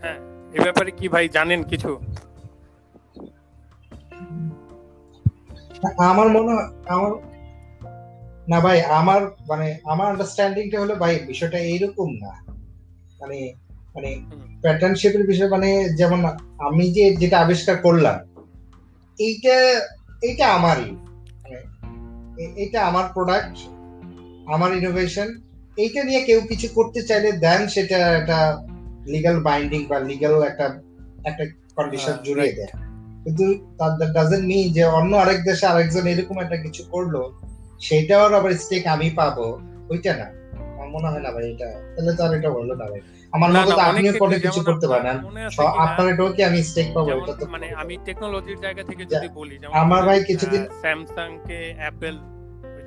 হ্যাঁ 0.00 0.18
এই 0.52 0.60
ব্যাপারে 0.64 0.90
কি 0.90 1.08
ভাই 1.08 1.28
জানেন 1.28 1.62
কিছু? 1.62 1.90
আমার 5.98 6.28
মনে 6.28 6.52
আমার 6.88 7.12
না 8.48 8.60
ভাই 8.60 8.78
আমার 8.82 9.20
মানে 9.48 9.66
আমার 9.84 10.06
আন্ডারস্ট্যান্ডিংটা 10.06 10.80
হলো 10.80 10.94
ভাই 10.94 11.18
বিষয়টা 11.26 11.58
এইরকম 11.58 12.08
না। 12.14 12.32
মানে 13.20 13.38
মানে। 13.94 14.10
প্যাটার্নশিপের 14.62 15.26
বিষয় 15.26 15.48
মানে 15.48 15.68
যেমন 15.96 16.20
আমি 16.58 16.92
যে 16.92 17.04
যেটা 17.16 17.36
আবিষ্কার 17.40 17.76
করলাম 17.76 18.16
এইটা 19.18 19.56
এইটা 20.22 20.44
আমারই। 20.54 20.90
মানে 21.42 21.58
এটা 22.56 22.78
আমার 22.86 23.06
প্রোডাক্ট 23.14 23.56
আমার 24.46 24.70
ইনোভেশন 24.76 25.28
এইটা 25.76 26.04
নিয়ে 26.04 26.20
কেউ 26.22 26.40
কিছু 26.48 26.66
করতে 26.74 27.00
চাইলে 27.02 27.30
দেন 27.38 27.60
সেটা 27.68 27.98
একটা 28.16 28.38
লিগাল 29.06 29.36
বাইন্ডিং 29.40 29.80
বা 29.86 29.98
লিগ্যাল 30.00 30.34
একটা 30.42 30.66
একটা 31.24 31.44
কন্ডিশন 31.76 32.12
হ্যাঁ, 32.12 32.24
জুড়িয়ে 32.24 32.52
দেয়। 32.52 32.72
কিন্তু 33.24 33.44
ডাজেন্ট 34.14 34.44
মিন 34.46 34.72
যে 34.72 34.84
অন্য 34.98 35.12
আরেক 35.16 35.40
দেশে 35.44 35.66
আরেকজন 35.66 36.04
এরকম 36.06 36.36
একটা 36.40 36.56
কিছু 36.56 36.82
করল 36.90 37.14
সেটাও 37.80 38.22
আবার 38.30 38.52
স্টেক 38.54 38.84
আমি 38.86 39.10
পাবো 39.10 39.46
ওইটা 39.90 40.12
না। 40.16 40.26
আমার 40.74 40.88
মনে 40.94 41.08
হয় 41.08 41.22
না 41.22 41.30
ভাই 41.30 41.44
এটা 41.50 41.66
তাহলে 41.94 42.12
তো 42.16 42.24
আর 42.24 42.32
এটা 42.34 42.50
বলল 42.50 42.70
না 42.72 42.86
ভাই। 42.90 43.00
আমার 43.32 43.48
মতো 43.52 43.70
তো 43.70 43.82
আপনিও 43.82 44.12
কোনো 44.18 44.34
কিছু 44.38 44.60
করতে 44.64 44.86
পারেন। 44.88 45.16
আপনার 45.84 46.06
এটাও 46.12 46.28
কি 46.32 46.44
আমি 46.44 46.58
স্টেক 46.62 46.88
পাবো? 46.94 47.08
এটা 47.18 47.34
তো 47.34 47.46
মানে 47.46 47.66
আমি 47.74 47.94
টেকনোলজির 48.04 48.58
জায়গা 48.60 48.82
থেকে 48.84 49.02
যদি 49.04 49.28
বলি 49.34 49.54
যেমন 49.58 49.74
আমার 49.74 50.00
ভাই 50.02 50.18
কিছুদিন- 50.24 50.68
স্যামসাং 50.80 51.30
কে 51.46 51.60
অ্যাপেল 51.76 52.16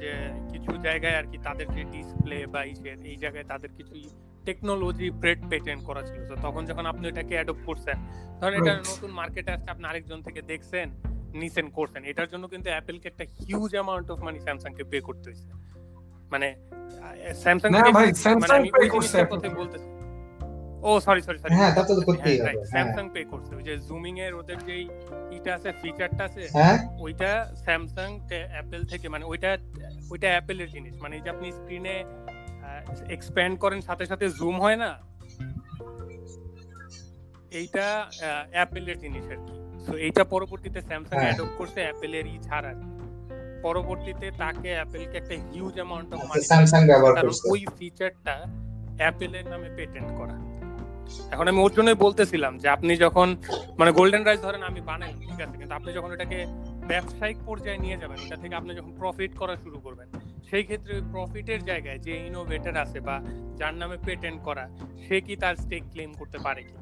যে 0.06 0.14
কিছু 0.52 0.72
জায়গায় 0.78 1.16
আর 1.20 1.26
কি 1.32 1.38
তাদের 1.48 1.68
যে 1.76 1.84
ডিসপ্লে 1.94 2.38
বা 2.54 2.62
এই 3.12 3.18
জায়গায় 3.24 3.48
তাদের 3.52 3.72
কিছু 3.78 3.94
টেকনোলজি 4.46 5.08
প্রেড 5.22 5.40
পেটেন্ট 5.50 5.82
করা 5.84 6.02
ছিল। 6.02 6.20
তো 6.30 6.36
তখন 6.42 6.66
যখন 6.66 6.86
আপনি 6.86 7.08
এটাকে 7.08 7.34
অ্যাডপ্ট 7.34 7.64
করছেন 7.66 7.98
ধরেন 8.40 8.56
এটা 8.62 8.74
নতুন 8.92 9.12
মার্কেটে 9.12 9.52
আসছে 9.52 9.70
আপনি 9.72 9.86
আরেকজন 9.86 10.20
থেকে 10.22 10.42
দেখছেন 10.52 10.88
নিছেন 11.42 11.68
করছেন 11.70 12.02
এটার 12.04 12.28
জন্য 12.32 12.48
কিন্তু 12.48 12.70
অ্যাপেলকে 12.70 13.08
একটা 13.08 13.26
huge 13.40 13.72
amount 13.72 14.08
of 14.12 14.18
money 14.20 14.40
Samsung 14.40 14.72
K 14.76 14.84
pay 14.84 14.98
করতে 15.02 15.26
হয়েছে। 15.30 15.48
মানে 16.32 16.48
স্যামসাং 17.36 17.70
না 17.72 17.80
ভাই, 17.98 18.08
মানে 18.44 18.56
পে 18.64 18.78
pay 18.78 18.88
করছে। 18.90 19.18
কথা। 19.32 19.50
বলতেছি। 19.62 19.88
ও 20.90 20.92
সরি 21.06 21.22
সরি 21.28 21.38
সরি 21.42 21.54
হ্যাঁ, 21.60 21.72
তা 21.76 21.82
তো 21.88 21.94
করতেই 22.10 22.36
হবে, 22.40 22.52
হ্যাঁ। 22.54 22.68
স্যামসাং 22.74 23.06
পে 23.14 23.22
করছে। 23.32 23.52
ওই 23.60 23.64
যে 23.70 23.74
জুমিং 23.88 24.16
এর 24.26 24.34
ওদের 24.42 24.60
যেই 24.68 24.84
ইটা 25.38 25.52
আছে 25.58 25.70
ফিচারটা 25.82 26.24
আছে 26.30 26.44
হ্যাঁ। 26.58 26.78
ওইটা 27.06 27.32
স্যামসাং 27.66 28.10
অ্যাপেল 28.54 28.82
থেকে 28.92 29.08
মানে 29.10 29.26
ওইটা 29.32 29.52
ওইটা 30.12 30.28
অ্যাপেলের 30.34 30.70
জিনিস। 30.76 30.94
মানে 31.04 31.16
যে 31.24 31.30
আপনি 31.30 31.48
স্ক্রিনে 31.60 31.96
এক্সপ্যান্ড 33.16 33.56
করেন 33.64 33.80
সাথে 33.82 34.06
সাথে 34.12 34.26
জুম 34.40 34.56
হয় 34.60 34.78
না 34.84 34.92
এইটা 37.52 37.86
অ্যাপেলের 38.56 38.98
জিনিস 39.00 39.26
আর 39.34 39.40
কি। 39.46 39.54
তো 39.88 39.92
এইটা 39.98 40.24
পরবর্তীতে 40.34 40.80
স্যামসাং 40.90 41.16
হ্যাঁ। 41.18 41.28
অ্যাডপ্ট 41.28 41.54
করছে 41.58 41.80
অ্যাপেলের 41.86 42.26
ই 42.28 42.38
ছাড়া 42.48 42.72
পরবর্তীতে 43.64 44.28
তাকে 44.42 44.70
অ্যাপেলকে 44.78 45.16
একটা 45.18 45.36
huge 45.50 45.76
amount 45.80 46.10
of 46.14 46.20
money 46.30 46.42
Samsung 46.52 46.82
ব্যবহার 46.92 47.14
করছে। 47.24 47.44
ওই 47.54 47.62
ফিচারটা 47.78 48.36
অ্যাপেলের 49.02 49.46
নামে 49.52 49.70
পেটেন্ট 49.78 50.12
করা। 50.20 50.36
এখন 51.32 51.48
আমি 51.48 51.60
ওর 51.60 51.72
জন্যই 51.72 51.94
বলতেছিলাম 51.94 52.58
যে 52.58 52.70
আপনি 52.70 52.98
যখন 52.98 53.38
মানে 53.78 53.92
গোল্ডেন 53.92 54.24
রাইস 54.24 54.42
ধরেন 54.42 54.64
আমি 54.64 54.82
বানাই 54.82 55.14
ঠিক 55.14 55.42
আছে 55.42 55.58
কিন্তু 55.58 55.76
আপনি 55.76 55.94
যখন 55.94 56.12
এটাকে 56.12 56.46
ব্যবসায়িক 56.88 57.38
পর্যায়ে 57.46 57.78
নিয়ে 57.78 57.98
যাবেন 57.98 58.18
এটা 58.26 58.36
থেকে 58.36 58.56
আপনি 58.56 58.76
যখন 58.76 58.92
প্রফিট 58.92 59.38
করা 59.38 59.56
শুরু 59.56 59.80
করবেন 59.80 60.08
সেই 60.50 60.64
ক্ষেত্রে 60.64 61.02
প্রফিটের 61.12 61.66
জায়গায় 61.66 61.98
যে 61.98 62.14
ইনোভেটর 62.28 62.78
আছে 62.78 63.00
বা 63.00 63.22
যার 63.56 63.74
নামে 63.74 63.98
পেটেন্ট 64.06 64.44
করা 64.44 64.70
সে 65.08 65.22
কি 65.22 65.36
তার 65.36 65.56
স্টেক 65.56 65.84
ক্লেম 65.92 66.14
করতে 66.14 66.38
পারে 66.38 66.64
কি 66.64 66.76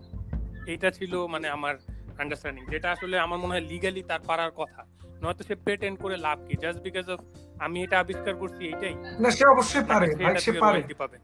এটা 0.74 0.92
ছিল 0.92 1.28
মানে 1.28 1.50
আমার 1.50 1.76
আন্ডারস্ট্যান্ডিং 2.18 2.66
যেটা 2.70 2.92
আসলে 2.92 3.20
আমার 3.20 3.40
মনে 3.40 3.54
হয় 3.54 3.62
লিগালি 3.62 4.04
তার 4.04 4.20
পারার 4.20 4.52
কথা। 4.52 4.86
নয়তো 5.22 5.44
সে 5.44 5.56
পেটেন্ট 5.56 6.02
করে 6.02 6.18
লাভ 6.18 6.38
কি? 6.48 6.54
জাস্ট 6.62 6.82
বিকজ 6.82 7.10
অফ 7.10 7.20
আমি 7.60 7.84
এটা 7.84 8.00
আবিষ্কার 8.00 8.36
করছি 8.36 8.68
এটাই 8.68 8.96
না 9.20 9.32
সে 9.32 9.46
অবশ্যই 9.46 9.84
পারে 9.84 10.08
সে 10.40 10.52
পারে। 10.52 10.82
পাবে? 10.98 11.18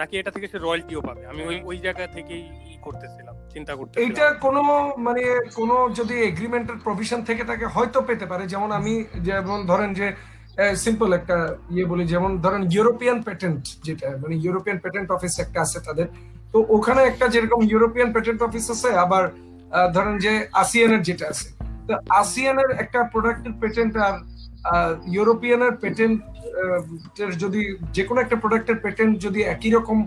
নাকি 0.00 0.14
এটা 0.20 0.30
থেকে 0.34 0.46
সে 0.52 0.58
রয়্যালটিও 0.58 1.00
পাবে? 1.08 1.22
আমি 1.30 1.42
ওই 1.50 1.56
ওই 1.70 1.76
জায়গা 1.84 2.04
থেকেই 2.16 2.44
করতেছিলাম 2.86 3.34
চিন্তা 3.54 3.72
করতেছিলাম। 3.78 4.04
এইটা 4.04 4.26
কোনো 4.44 4.60
মানে 5.06 5.22
কোনো 5.58 5.76
যদি 5.98 6.14
এগ্রিমেন্টের 6.30 6.78
প্রভিশন 6.86 7.20
থেকে 7.28 7.44
থাকে 7.50 7.66
হয়তো 7.74 7.98
পেতে 8.08 8.26
পারে 8.30 8.44
যেমন 8.52 8.70
আমি 8.78 8.94
যেমন 9.28 9.58
ধরেন 9.70 9.90
যে 10.00 10.06
সিম্পল 10.84 11.08
একটা 11.18 11.36
ইয়ে 11.74 11.84
বলি 11.90 12.04
যেমন 12.14 12.30
ধরেন 12.44 12.62
ইউরোপিয়ান 12.74 13.18
পেটেন্ট 13.28 13.62
যেটা 13.86 14.08
মানে 14.22 14.34
ইউরোপিয়ান 14.44 14.78
পেটেন্ট 14.84 15.08
অফিস 15.16 15.34
একটা 15.44 15.58
আছে 15.64 15.78
তাদের। 15.86 16.06
তো 16.52 16.58
ওখানে 16.76 17.00
একটা 17.10 17.26
যেরকম 17.34 17.60
ইউরোপিয়ান 17.72 18.08
পেটেন্ট 18.16 18.40
অফিস 18.46 18.64
আছে 18.74 18.88
আবার 19.04 19.24
ধরেন 19.96 20.14
যে 20.24 20.32
আসিয়ানের 20.62 21.02
যেটা 21.08 21.24
আছে। 21.32 21.48
তো 21.88 21.92
আসিয়ানের 22.20 22.70
একটা 22.82 23.00
প্রোডাক্টের 23.12 23.54
পেটেন্ট 23.62 23.92
আর 24.06 24.14
ইউরোপিয়ানের 25.06 25.72
পেটেন্ট 25.76 26.22
যদি 27.38 27.76
যে 27.92 28.04
কোনো 28.04 28.20
একটা 28.20 28.36
প্রোডাক্টের 28.36 28.76
পেটেন্ট 28.76 29.18
যদি 29.18 29.42
একই 29.42 29.70
রকম 29.70 30.06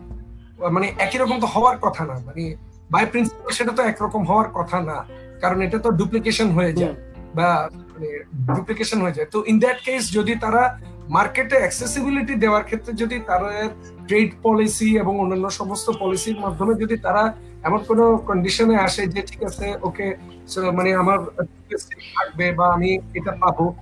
মানে 0.71 0.87
একই 0.99 1.17
রকম 1.17 1.39
তো 1.39 1.47
হওয়ার 1.47 1.77
কথা 1.77 2.05
না 2.05 2.13
মানে 2.25 2.55
বাই 2.91 3.05
প্রিন্সিপাল 3.05 3.51
সেটা 3.51 3.71
তো 3.71 3.81
একরকম 3.83 4.25
হওয়ার 4.25 4.49
কথা 4.53 4.81
না 4.81 5.05
কারণ 5.41 5.61
এটা 5.61 5.79
তো 5.79 5.91
ডুপ্লিকেশন 5.91 6.51
হয়ে 6.51 6.73
যায় 6.73 6.95
বা 7.35 7.69
মানে 7.93 8.09
ডুপ্লিকেশন 8.55 9.01
হয়ে 9.01 9.13
যায়। 9.13 9.27
তো 9.31 9.43
ইন 9.47 9.59
দ্যাট 9.59 9.79
কেস 9.83 10.11
যদি 10.11 10.35
তারা 10.35 10.79
মার্কেটে 11.09 11.55
অ্যাক্সেসিবিলিটি 11.55 12.35
দেওয়ার 12.35 12.63
ক্ষেত্রে 12.63 12.93
যদি 12.93 13.19
তারা 13.19 13.69
ট্রেড 14.07 14.29
পলিসি 14.43 14.97
এবং 14.97 15.19
অন্যান্য 15.19 15.49
সমস্ত 15.49 15.91
পলিসির 15.99 16.37
মাধ্যমে 16.39 16.73
যদি 16.75 16.97
তারা 16.97 17.33
এমন 17.63 17.79
কোন 17.83 18.17
কন্ডিশনে 18.17 18.75
আসে 18.77 19.07
যে 19.07 19.21
ঠিক 19.21 19.43
আছে 19.43 19.75
ওকে 19.81 20.15
মানে 20.73 20.95
আমার 20.95 21.19
থাকবে 22.15 22.51
বা 22.51 22.73
আমি 22.73 22.99
এটা 23.13 23.31
পাবো 23.31 23.75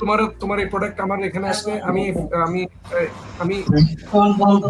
তোমার 0.00 0.18
তোমার 0.42 0.58
এই 0.62 0.68
প্রোডাক্ট 0.72 0.98
আমার 1.06 1.18
এখানে 1.28 1.46
আসলে 1.54 1.72
আমি 1.88 2.02
আমি 2.46 2.60
আমি 3.42 3.56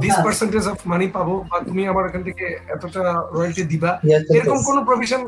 দিস 0.04 0.16
পার্সেন্টেজ 0.26 0.64
অফ 0.72 0.78
মানি 0.92 1.06
পাবো 1.16 1.34
বা 1.50 1.58
তুমি 1.68 1.82
আমার 1.92 2.04
এখান 2.08 2.22
থেকে 2.28 2.46
এতটা 2.74 3.02
রয়্যালটি 3.36 3.62
দিবা। 3.72 3.90
এরকম 4.36 4.58
কোন 4.68 4.76
প্রভিশন 4.88 5.20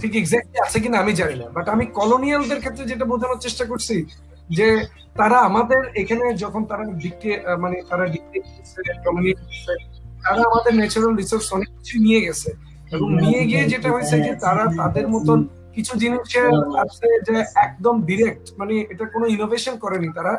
ঠিক 0.00 0.12
এক্স্যাক্টলি 0.16 0.58
আছে 0.66 0.78
কিনা 0.82 0.96
আমি 1.04 1.12
জানি 1.20 1.36
না। 1.40 1.46
বাট 1.56 1.66
আমি 1.74 1.84
কলোনিয়ালদের 1.98 2.60
ক্ষেত্রে 2.62 2.84
যেটা 2.90 3.04
বোঝানোর 3.12 3.40
চেষ্টা 3.46 3.64
করছি 3.70 3.96
যে 4.56 4.66
তারা 5.18 5.36
আমাদের 5.48 5.80
এখানে 6.02 6.24
যখন 6.42 6.62
তারা 6.70 6.84
ডিক্টে 7.02 7.30
মানে 7.62 7.76
তারা 7.90 8.04
ডিক্টে 8.14 8.38
তারা 10.24 10.40
আমাদের 10.50 10.72
ন্যাচারাল 10.80 11.12
রিসোর্স 11.20 11.46
অনেক 11.56 11.70
কিছু 11.78 11.96
নিয়ে 12.06 12.20
গেছে। 12.26 12.50
এবং 12.94 13.08
নিয়ে 13.22 13.42
গিয়ে 13.48 13.62
যেটা 13.72 13.88
হয়েছে 13.94 14.16
যে 14.26 14.32
তারা 14.44 14.64
তাদের 14.80 15.06
মতন 15.14 15.38
কিছু 15.78 15.92
জিনিসের 15.98 16.46
আছে 16.84 17.08
যে 17.26 17.36
একদম 17.66 17.94
ডিরেক্ট 18.02 18.44
মানে 18.58 18.74
এটা 18.92 19.04
কোনো 19.14 19.26
ইনোভেশন 19.26 19.74
করেনি 19.78 20.08
তারা। 20.14 20.32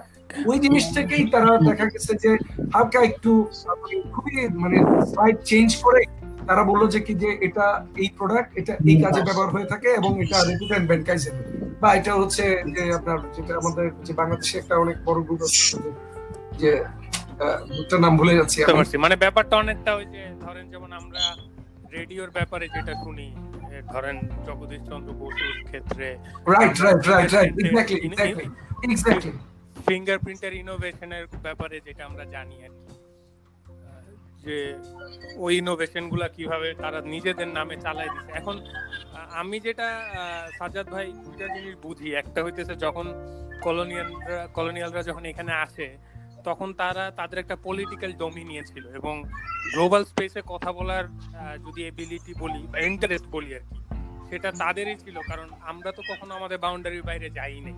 ওই 0.49 0.57
জিনিস 0.59 0.83
থেকেই 0.95 1.23
তারা 1.31 1.51
দেখা 1.67 1.85
গেছে 1.85 2.11
যে 2.23 2.31
হালকা 2.73 2.99
একটু 3.03 3.31
মানে 3.79 3.95
খুবই 4.13 4.35
মানে 4.63 4.77
স্লাইড 5.05 5.37
চেঞ্জ 5.43 5.69
করে 5.85 6.01
তারা 6.47 6.63
বলল 6.63 6.83
যে 6.87 6.99
কি 6.99 7.13
যে 7.13 7.29
এটা 7.41 7.65
এই 7.95 8.09
প্রোডাক্ট 8.17 8.49
এটা 8.57 8.73
এই 8.91 8.97
কাজে 9.03 9.21
ব্যবহার 9.21 9.49
হয়ে 9.49 9.67
থাকে 9.67 9.89
এবং 9.89 10.11
এটা 10.23 10.37
রেপুটেন্ট 10.49 10.85
ব্যাংকাইজেন 10.87 11.35
বা 11.81 11.89
এটা 11.95 12.11
হচ্ছে 12.15 12.43
যে 12.75 12.83
আপনার 12.93 13.17
যেটা 13.35 13.53
আমাদের 13.55 13.85
যে 14.03 14.13
বাংলাদেশে 14.13 14.55
একটা 14.57 14.75
অনেক 14.75 14.97
বড় 15.05 15.19
গ্রুপ 15.21 15.41
আছে 15.41 15.77
যে 16.59 16.71
গ্রুপটার 17.69 17.99
নাম 18.01 18.13
ভুলে 18.17 18.33
যাচ্ছি 18.35 18.57
মানে 18.97 19.15
ব্যাপারটা 19.15 19.55
অনেকটা 19.57 19.91
ওই 19.95 20.05
যে 20.05 20.21
ধরেন 20.41 20.65
যেমন 20.69 20.89
আমরা 20.93 21.21
রেডিওর 21.95 22.29
ব্যাপারে 22.29 22.65
যেটা 22.75 22.93
শুনি 23.03 23.27
ধরেন 23.81 24.19
জগদীশ 24.45 24.81
চন্দ্র 24.89 25.13
বসুর 25.13 25.63
ক্ষেত্রে 25.63 26.17
right 26.47 26.81
right 26.81 27.07
right 27.07 27.33
right 27.33 27.53
exactly 27.59 27.99
exactly 28.07 28.45
exactly 28.91 29.31
ফিঙ্গারপ্রিন্টের 29.87 30.53
ইনোভেশনের 30.53 31.27
ব্যাপারে 31.43 31.79
যেটা 31.85 32.05
আমরা 32.05 32.25
জানি 32.25 32.63
আর 32.63 32.69
কি। 32.69 32.93
যে 34.43 34.57
ওই 35.37 35.57
ইনোভেশনগুলা 35.57 36.27
কীভাবে 36.27 36.73
তারা 36.73 37.01
নিজেদের 37.01 37.47
নামে 37.47 37.77
চালাই 37.77 38.09
দিচ্ছে 38.09 38.31
এখন 38.31 38.55
আমি 39.31 39.59
যেটা 39.59 39.87
আহ, 39.99 40.49
সাজ্জাদ 40.57 40.87
ভাই 40.89 41.11
দুইটা 41.25 41.47
জিনিস 41.47 41.75
বুঝি। 41.81 42.13
একটা 42.13 42.43
হইতেছে 42.43 42.75
যখন 42.75 43.05
কলোনিয়ালরা 43.61 44.47
কলোনিয়ালরা 44.47 45.03
যখন 45.03 45.25
এখানে 45.25 45.51
আসে 45.51 45.97
তখন 46.43 46.69
তারা 46.73 47.03
তাদের 47.11 47.37
একটা 47.39 47.55
পলিটিক্যাল 47.63 48.11
ডমি 48.13 48.43
ছিল 48.65 48.85
এবং 48.89 49.15
গ্লোবাল 49.73 50.03
স্পেসে 50.05 50.41
কথা 50.47 50.71
বলার 50.71 51.05
যদি 51.65 51.81
এবিলিটি 51.83 52.33
বলি 52.39 52.61
বা 52.67 52.77
ইন্টারেস্ট 52.79 53.27
বলি 53.31 53.49
আর 53.55 53.63
কি 53.69 53.77
সেটা 54.29 54.49
তাদেরই 54.51 54.95
ছিল 54.95 55.15
কারণ 55.27 55.47
আমরা 55.61 55.89
তো 55.91 56.01
কখনো 56.09 56.31
আমাদের 56.35 56.57
বাউন্ডারির 56.57 57.03
বাইরে 57.03 57.27
যাই 57.29 57.59
নাই 57.59 57.75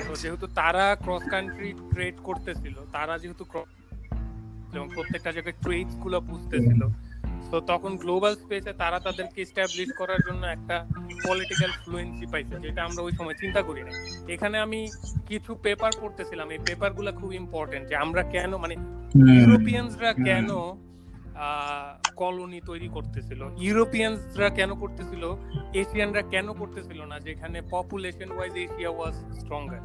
তো 0.00 0.14
যেহেতু 0.16 0.46
তারা 0.54 0.84
ক্রস 0.96 1.24
কান্ট্রি 1.30 1.70
ট্রেড 1.90 2.16
করতেছিল 2.22 2.76
তারা 2.92 3.14
যেহেতু 3.18 3.44
এবং 4.74 4.86
প্রত্যেকটা 4.94 5.30
জায়গায় 5.32 5.56
ট্রেডগুলো 5.62 6.18
বুঝতেছিল 6.20 6.82
তো 7.54 7.60
তখন 7.60 7.96
গ্লোবাল 7.96 8.34
স্পেসে 8.34 8.72
তারা 8.72 9.00
তাদেরকে 9.00 9.42
এস্টাবলিশ 9.42 9.88
করার 9.98 10.20
জন্য 10.28 10.46
একটা 10.46 10.76
পলিটিক্যাল 11.26 11.70
ফ্লুয়েন্সি 11.82 12.26
পাইছে 12.26 12.54
যেটা 12.60 12.80
আমরা 12.84 13.02
ওই 13.02 13.12
সময় 13.12 13.34
চিন্তা 13.34 13.62
করি 13.62 13.82
না 13.82 13.92
এখানে 14.28 14.58
আমি 14.58 14.88
কিছু 15.26 15.50
পেপার 15.62 15.92
পড়তেছিলাম 16.00 16.50
এই 16.50 16.58
পেপারগুলা 16.58 17.12
খুব 17.12 17.32
ইম্পর্টেন্ট 17.32 17.88
যে 17.88 17.96
আমরা 17.96 18.22
কেন 18.22 18.56
মানে 18.56 18.74
ইউরোপিয়ানসরা 19.38 20.10
কেন 20.28 20.48
কলোনি 22.16 22.60
তৈরি 22.60 22.88
করতেছিল? 22.88 23.40
ইউরোপিয়ানসরা 23.58 24.50
কেন 24.50 24.70
করতেছিল? 24.74 25.22
এশিয়ানরা 25.74 26.22
কেন 26.22 26.52
করতেছিল 26.52 27.00
না? 27.04 27.20
যেখানে 27.20 27.58
population 27.70 28.28
wise 28.32 28.54
Asia 28.56 28.90
was 28.90 29.14
stronger 29.40 29.82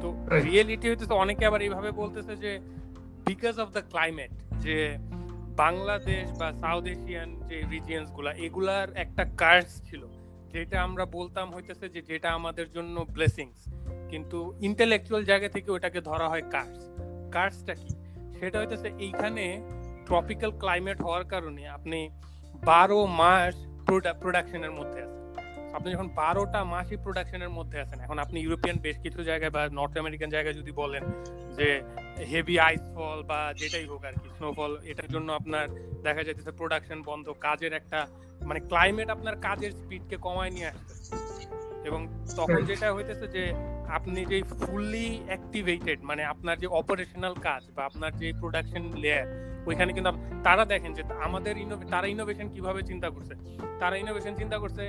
তো. 0.00 0.08
রিয়েলিটি 0.44 0.88
হইতেছে 0.88 1.14
অনেকে 1.14 1.46
আবার 1.46 1.60
এইভাবে 1.62 1.90
বলতেছে 1.90 2.36
যে 2.36 2.60
বিকজ 3.26 3.54
অফ 3.60 3.68
দ্য 3.72 3.82
ক্লাইমেট 3.90 4.32
যে 4.60 4.76
বাংলাদেশ 5.56 6.38
বা 6.38 6.52
সাউথ 6.52 6.84
এশিয়ান 6.84 7.40
যে 7.40 7.62
রিজিয়ন্সগুলা, 7.70 8.32
এগুলার 8.32 8.88
একটা 8.96 9.24
কার্স 9.24 9.82
ছিল। 9.84 10.06
যেটা 10.52 10.82
আমরা 10.82 11.04
বলতাম 11.06 11.54
হইতেছে 11.54 11.88
যে 11.88 12.02
যেটা 12.02 12.32
আমাদের 12.32 12.70
জন্য 12.70 13.06
ব্লেসিংস 13.12 13.68
কিন্তু 14.10 14.58
ইন্টেলেকচুয়াল 14.60 15.24
জায়গা 15.24 15.48
থেকে 15.48 15.70
ওটাকে 15.70 16.00
ধরা 16.00 16.28
হয় 16.28 16.42
কার্স 16.50 16.78
কার্সটা 17.32 17.74
কি? 17.74 17.88
সেটা 18.38 18.58
হইতেছে 18.58 18.88
এইখানে 18.98 19.44
ট্রপিক্যাল 20.06 20.50
ক্লাইমেট 20.50 21.02
হওয়ার 21.02 21.24
কারণে 21.24 21.68
আপনি 21.68 22.10
বারো 22.64 23.06
মাস 23.06 23.54
প্রোডাকশনের 24.20 24.70
মধ্যে 24.70 25.02
আছেন। 25.02 25.15
আপনি 25.76 25.88
যখন 25.94 26.08
বারোটা 26.20 26.60
মাসই 26.64 26.98
প্রোডাকশনের 27.04 27.52
মধ্যে 27.58 27.78
আছেন 27.80 27.98
এখন 28.00 28.16
আপনি 28.18 28.38
ইউরোপিয়ান 28.40 28.76
বেশ 28.78 28.96
কিছু 29.04 29.20
জায়গায় 29.24 29.52
বা 29.56 29.62
নর্থ 29.72 29.94
আমেরিকান 29.98 30.28
জায়গায় 30.30 30.56
যদি 30.60 30.72
বলেন 30.72 31.04
যে 31.58 31.68
হেভি 32.32 32.56
আইসফল 32.60 33.18
বা 33.22 33.40
যেটাই 33.60 33.86
হোক 33.86 34.02
আর 34.04 34.14
কি 34.20 34.28
স্নোফল 34.36 34.72
এটার 34.82 35.08
জন্য 35.14 35.28
আপনার 35.32 35.64
দেখা 36.02 36.22
যাইতেছে 36.24 36.52
প্রোডাকশন 36.52 36.98
বন্ধ 37.02 37.26
কাজের 37.40 37.72
একটা 37.72 37.98
মানে 38.40 38.60
ক্লাইমেট 38.60 39.08
আপনার 39.10 39.34
কাজের 39.38 39.72
স্পিডকে 39.72 40.16
কমায় 40.16 40.52
নিয়ে 40.52 40.68
আসতেছে 40.68 40.94
এবং 41.84 42.00
তখন 42.36 42.60
যেটা 42.64 42.88
হইতেছে 42.92 43.26
যে 43.26 43.42
আপনি 43.88 44.20
যে 44.24 44.38
ফুললি 44.60 45.08
অ্যাক্টিভেটেড 45.26 45.98
মানে 46.02 46.22
আপনার 46.24 46.56
যে 46.58 46.68
অপারেশনাল 46.80 47.34
কাজ 47.42 47.62
বা 47.74 47.82
আপনার 47.84 48.12
যে 48.12 48.28
প্রোডাকশন 48.40 48.84
লেয়ার 49.02 49.26
ওইখানে 49.66 49.90
কিন্তু 49.96 50.10
তারা 50.46 50.64
দেখেন 50.72 50.92
যে 50.98 51.02
আমাদের 51.26 51.54
তারা 51.94 52.06
ইনোভেশন 52.14 52.46
কীভাবে 52.54 52.80
চিন্তা 52.90 53.08
করছে। 53.14 53.34
তারা 53.80 53.94
ইনোভেশন 54.02 54.34
চিন্তা 54.40 54.56
করছে 54.62 54.84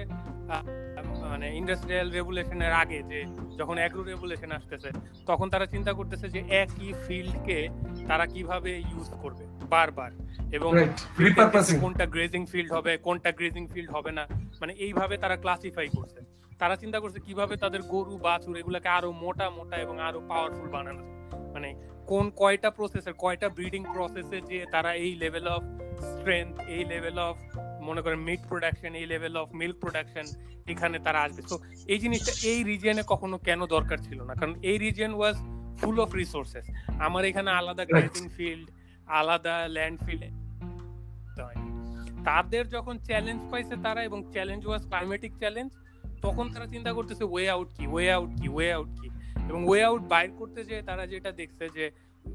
মানে 1.32 1.48
ইন্ডাস্ট্রিয়াল 1.62 2.08
রেভুলেশনের 2.18 2.74
আগে 2.82 3.00
যে 3.12 3.20
যখন 3.60 3.76
অ্যাগ্রো 3.78 4.02
রেভুলেশন 4.04 4.50
আসতেছে 4.58 4.90
তখন 5.26 5.48
তারা 5.54 5.66
চিন্তা 5.74 5.92
করতেছে 5.94 6.28
যে 6.36 6.40
একই 6.64 6.90
ফিল্ডকে 7.06 7.60
তারা 8.08 8.26
কীভাবে 8.34 8.72
ইউজ 8.92 9.08
করবে 9.22 9.44
বারবার। 9.74 10.12
এবং 10.58 10.72
কোনটা 11.84 12.06
গ্রেজিং 12.14 12.42
ফিল্ড 12.52 12.70
হবে 12.78 12.92
কোনটা 12.98 13.30
গ্রেজিং 13.32 13.64
ফিল্ড 13.74 13.90
হবে 13.96 14.12
না 14.18 14.24
মানে 14.62 14.74
এইভাবে 14.86 15.16
তারা 15.24 15.36
ক্লাসিফাই 15.44 15.90
করছে। 15.98 16.20
তারা 16.62 16.76
চিন্তা 16.76 16.98
করছে 17.00 17.20
কীভাবে 17.20 17.56
তাদের 17.64 17.82
গরু 17.94 18.14
বাছুর 18.26 18.56
এগুলাকে 18.62 18.90
আরও 18.98 19.10
মোটা 19.24 19.48
মোটা 19.58 19.76
এবং 19.86 19.96
আরও 20.08 20.20
পাওয়ারফুল 20.30 20.70
বানানো 20.76 21.04
মানে 21.54 21.70
কোন 22.08 22.26
কয়টা 22.42 22.70
প্রসেসের 22.72 23.14
কয়টা 23.24 23.50
ব্রিডিং 23.50 23.84
প্রসেসে 23.94 24.42
যে 24.50 24.66
তারা 24.72 24.92
এই 25.06 25.16
লেভেল 25.16 25.48
অফ 25.48 25.62
স্ট্রেংথ 26.12 26.54
এই 26.76 26.84
লেভেল 26.86 27.18
অফ 27.20 27.36
মনে 27.82 28.02
করেন 28.02 28.20
মিট 28.20 28.42
প্রোডাকশন 28.48 28.96
এই 28.96 29.06
লেভেল 29.06 29.34
অফ 29.38 29.48
মিল্ক 29.54 29.76
প্রোডাকশন 29.80 30.26
এখানে 30.68 31.00
তারা 31.00 31.20
আসবে। 31.22 31.42
তো 31.42 31.56
এই 31.88 32.00
জিনিসটা 32.00 32.32
এই 32.52 32.64
রিজিয়নে 32.64 33.04
কখনো 33.08 33.38
কেন 33.38 33.66
দরকার 33.66 33.98
ছিল 33.98 34.24
না? 34.24 34.34
কারণ 34.34 34.54
এই 34.62 34.78
region 34.78 35.14
was 35.14 35.36
full 35.82 36.00
of 36.00 36.10
resources 36.14 36.66
আমার 37.00 37.26
এখানে 37.26 37.52
আলাদা 37.52 37.84
Right. 37.84 38.18
ফিল্ড 38.38 38.68
আলাদা 39.20 39.56
ল্যান্ড 39.68 39.98
ফিল্ড 40.06 40.24
তাদের 42.26 42.64
যখন 42.70 42.96
চ্যালেঞ্জ 43.00 43.42
পাইছে 43.52 43.76
তারা 43.86 44.02
এবং 44.04 44.20
চ্যালেঞ্জ 44.34 44.62
ওয়াজ 44.68 44.82
ক্লাইমেটিক 44.88 45.34
চ্যালেঞ্জ 45.38 45.70
তখন 46.22 46.46
তারা 46.54 46.68
চিন্তা 46.68 46.92
করতেছে 46.94 47.24
ওয়ে 47.24 47.50
আউট 47.50 47.70
কি? 47.78 47.88
ওয়ে 47.88 48.12
আউট 48.12 48.32
কি? 48.42 48.48
ওয়ে 48.56 48.74
আউট 48.74 48.92
কি? 49.02 49.08
এবং 49.50 49.62
ওয়ে 49.68 49.84
আউট 49.84 50.04
বাইর 50.12 50.30
করতে 50.40 50.60
যে 50.64 50.76
তারা 50.82 51.04
যেটা 51.08 51.32
দেখছে 51.32 51.66
যে 51.76 51.86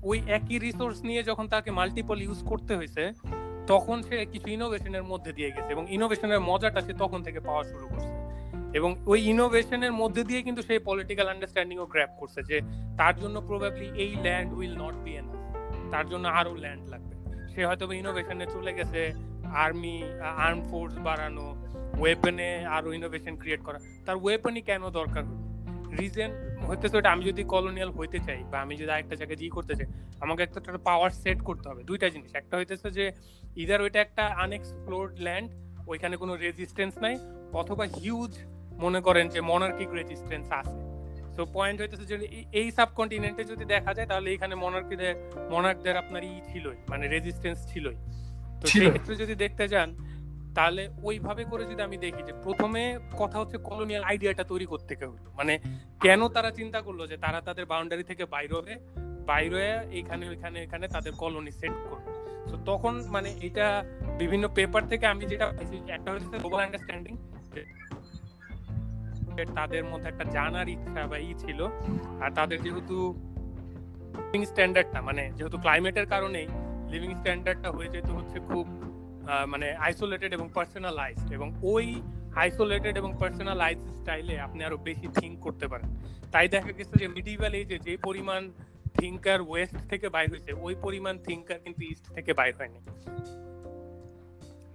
ওই 0.02 0.18
একই 0.36 0.58
রিসোর্স 0.58 0.98
নিয়ে 1.02 1.22
যখন 1.22 1.46
তাকে 1.48 1.70
মাল্টিপল 1.70 2.18
ইউজ 2.22 2.40
করতে 2.50 2.72
হয়েছে, 2.76 3.04
তখন 3.66 4.02
সে 4.02 4.26
কিছু 4.26 4.48
ইনোভেশনের 4.50 5.02
মধ্যে 5.02 5.32
দিয়ে 5.32 5.50
গেছে 5.50 5.70
এবং 5.72 5.84
ইনোভেশনের 5.90 6.40
মজাটা 6.40 6.80
সে 6.80 6.92
তখন 6.98 7.22
থেকে 7.22 7.40
পাওয়া 7.40 7.64
শুরু 7.64 7.86
করছে। 7.88 8.12
এবং 8.78 8.90
ওই 9.06 9.20
ইনোভেশনের 9.32 9.92
মধ্যে 9.92 10.24
দিয়ে 10.24 10.40
কিন্তু 10.42 10.62
সেই 10.62 10.78
পলিটিক্যাল 10.78 11.28
আন্ডারস্ট্যান্ডিং 11.28 11.78
ও 11.78 11.86
গ্র্যাপ 11.86 12.12
করছে 12.20 12.40
যে 12.50 12.56
তার 12.98 13.14
জন্য 13.20 13.36
প্রবাবলি 13.40 13.86
এই 14.02 14.12
land 14.16 14.50
will 14.58 14.74
not 14.82 14.94
be 15.04 15.12
enough 15.16 15.38
তার 15.90 16.06
জন্য 16.08 16.24
আরও 16.28 16.54
ল্যান্ড 16.54 16.84
লাগবে। 16.88 17.14
সে 17.52 17.60
হয়তো 17.66 17.92
ইনোভেশনে 17.92 18.46
চলে 18.46 18.72
গেছে 18.78 19.00
আর্মি 19.64 19.96
আর্ম 20.46 20.60
ফোর্স 20.70 20.94
বাড়ানো 20.98 21.46
ওয়েপনে 21.98 22.48
আরও 22.76 22.92
ইনোভেশন 22.92 23.34
ক্রিয়েট 23.36 23.62
করা। 23.62 23.78
তার 24.06 24.16
ওয়েপনই 24.16 24.62
কেন 24.62 24.82
দরকার 24.90 25.24
রিজন 25.98 26.30
হইতেছে 26.68 26.96
ওটা 26.96 27.12
আমি 27.12 27.24
যদি 27.24 27.44
কলোনিয়াল 27.44 27.90
হইতে 27.90 28.18
চাই 28.18 28.44
বা 28.50 28.60
আমি 28.60 28.76
যদি 28.76 28.90
আরেকটা 28.90 29.16
জায়গায় 29.16 29.36
জি 29.36 29.48
করতে 29.48 29.74
চাই 29.74 29.86
আমাকে 30.20 30.42
একটা 30.42 30.78
পাওয়ার 30.84 31.10
সেট 31.10 31.42
করতে 31.42 31.68
হবে। 31.68 31.82
দুইটা 31.82 32.08
জিনিস। 32.08 32.34
একটা 32.34 32.56
হইতেছে 32.56 32.90
যে 32.90 33.12
ইদার 33.56 33.82
ওইটা 33.82 34.00
একটা 34.00 34.26
আনএক্সপ্লোর্ড 34.26 35.20
ল্যান্ড 35.20 35.50
ওইখানে 35.88 36.16
কোনো 36.16 36.36
রেজিস্ট্যান্স 36.36 36.98
নাই 36.98 37.18
অথবা 37.52 37.84
হিউজ 37.84 38.38
মনে 38.72 39.00
করেন 39.00 39.28
যে 39.28 39.40
মনার্কিক 39.40 39.90
রেজিস্ট্যান্স 39.90 40.48
আছে। 40.50 40.92
সো 41.36 41.46
পয়েন্ট 41.52 41.80
হইতেছে 41.80 42.04
যে 42.04 42.46
এই- 42.52 42.70
সাবকন্টিনেন্টে 42.70 43.44
যদি 43.44 43.64
দেখা 43.64 43.94
যায় 43.94 44.06
তাহলে 44.06 44.32
এখানে 44.32 44.54
মনার্কিদের 44.54 45.14
মনার্কদের 45.50 45.96
আপনার 45.96 46.24
ই 46.24 46.40
ছিলই 46.52 46.76
মানে 46.88 47.08
রেজিস্ট্যান্স 47.08 47.72
ছিলই। 47.72 47.96
তো। 48.60 48.66
সেই 48.66 48.88
ক্ষেত্রে 48.88 49.16
যদি 49.16 49.34
দেখতে 49.34 49.68
যান 49.68 49.94
তাহলে 50.54 50.82
ওইভাবে 51.02 51.44
করে 51.44 51.64
যদি 51.64 51.82
আমি 51.82 51.96
দেখি 51.96 52.22
যে 52.22 52.32
প্রথমে 52.42 52.82
কথা 53.18 53.38
হচ্ছে 53.38 53.56
কলোনিয়াল 53.58 54.02
আইডিয়াটা 54.04 54.44
তৈরি 54.44 54.66
করতে 54.66 54.92
হলো 54.96 55.30
মানে 55.38 55.58
কেন 56.00 56.28
তারা 56.28 56.50
চিন্তা 56.50 56.80
করল 56.80 57.06
যে 57.06 57.16
তারা 57.16 57.40
তাদের 57.40 57.66
বাউন্ডারি 57.66 58.04
থেকে 58.04 58.24
বাইরে 58.24 58.54
হবে 58.54 58.74
বাইরে 59.26 59.80
এইখানে 59.90 60.28
ওইখানে, 60.28 60.62
এখানে 60.62 60.88
তাদের 60.88 61.12
কলোনি 61.12 61.50
সেট 61.50 61.74
করবে 61.90 62.10
তো 62.50 62.56
তখন 62.64 63.04
মানে 63.08 63.34
এটা 63.42 63.84
বিভিন্ন 64.18 64.48
পেপার 64.48 64.82
থেকে 64.88 65.06
আমি 65.06 65.24
যেটা 65.26 65.46
পাইছি, 65.46 65.76
একটা 65.92 66.12
হচ্ছে 66.12 66.38
গ্লোবাল 66.38 66.60
আন্ডারস্ট্যান্ডিং 66.60 67.14
তাদের 69.54 69.84
মধ্যে 69.84 70.08
একটা 70.08 70.24
জানার 70.24 70.68
ইচ্ছা 70.68 71.06
বা 71.06 71.18
ই 71.18 71.34
ছিল। 71.38 71.60
আর 72.22 72.30
তাদের 72.34 72.58
যেহেতু 72.62 72.96
লিভিং 74.16 74.44
স্ট্যান্ডার্ডটা 74.44 75.00
মানে 75.02 75.32
যেহেতু 75.36 75.58
ক্লাইমেটের 75.58 76.06
কারণেই 76.06 76.46
লিভিং 76.92 77.10
স্ট্যান্ডার্ডটা 77.14 77.70
হয়ে 77.70 77.88
যেত 77.88 78.08
হচ্ছে 78.10 78.38
খুব 78.40 78.66
মানে 79.46 79.66
আইসোলেটেড 79.86 80.32
এবং 80.32 80.46
পার্সোনালাইজড 80.54 81.32
এবং 81.32 81.48
ওই 81.62 82.02
আইসোলেটেড 82.36 82.96
এবং 82.96 83.10
পার্সোনালাইজ 83.20 83.78
স্টাইলে 83.78 84.40
আপনি 84.40 84.64
আরও 84.64 84.76
বেশি 84.76 85.06
থিঙ্ক 85.20 85.40
করতে 85.40 85.68
পারেন। 85.68 85.88
তাই 86.32 86.48
দেখা 86.48 86.72
গেছে 86.72 86.94
যে 86.98 87.08
মিডিভাল 87.08 87.54
এজে 87.54 87.78
যে 87.78 87.96
পরিমাণ 88.02 88.50
থিঙ্কার 88.98 89.40
ওয়েস্ট 89.48 89.76
থেকে 89.90 90.08
বাইর 90.08 90.30
হয়েছে 90.30 90.52
ওই 90.60 90.74
পরিমাণ 90.74 91.18
থিঙ্কার 91.18 91.58
কিন্তু 91.64 91.80
ইস্ট 91.84 92.04
থেকে 92.14 92.32
বাইর 92.34 92.54
হয়নি। 92.58 92.80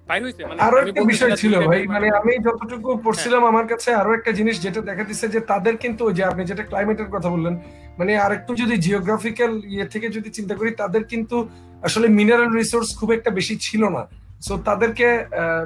মানে 0.09 0.61
আরও 0.61 0.77
একটা 0.77 1.01
বিষয় 1.03 1.31
ছিল 1.35 1.53
ভাই 1.67 1.87
মানে 1.87 2.07
আমি 2.09 2.33
যতটুকু 2.43 2.89
পড়ছিলাম 3.03 3.45
আমার 3.45 3.67
কাছে 3.67 3.93
আরও 3.93 4.13
একটা 4.13 4.31
জিনিস 4.31 4.61
যেটা 4.61 4.81
দেখা 4.81 5.03
দিচ্ছে 5.03 5.27
যে 5.27 5.39
তাদের 5.39 5.77
কিন্তু 5.77 6.05
ওই 6.05 6.13
যে 6.13 6.23
আপনি 6.23 6.45
যেটা 6.45 6.63
ক্লাইমেটের 6.63 7.05
কথা 7.05 7.29
বললেন 7.29 7.55
মানে 7.97 8.17
আরেকটু 8.17 8.55
যদি 8.55 8.77
জিওগ্রাফিক্যাল 8.77 9.51
ইয়ে 9.65 9.85
থেকে 9.85 10.09
যদি 10.09 10.29
চিন্তা 10.29 10.55
করি 10.55 10.71
তাদের 10.71 11.03
কিন্তু 11.03 11.49
আসলে 11.81 12.07
মিনারেল 12.07 12.49
রিসোর্স 12.51 12.97
খুব 12.99 13.11
একটা 13.11 13.29
বেশি 13.29 13.55
ছিল 13.57 13.83
না। 13.89 14.07
সো 14.41 14.53
তাদেরকে 14.67 15.07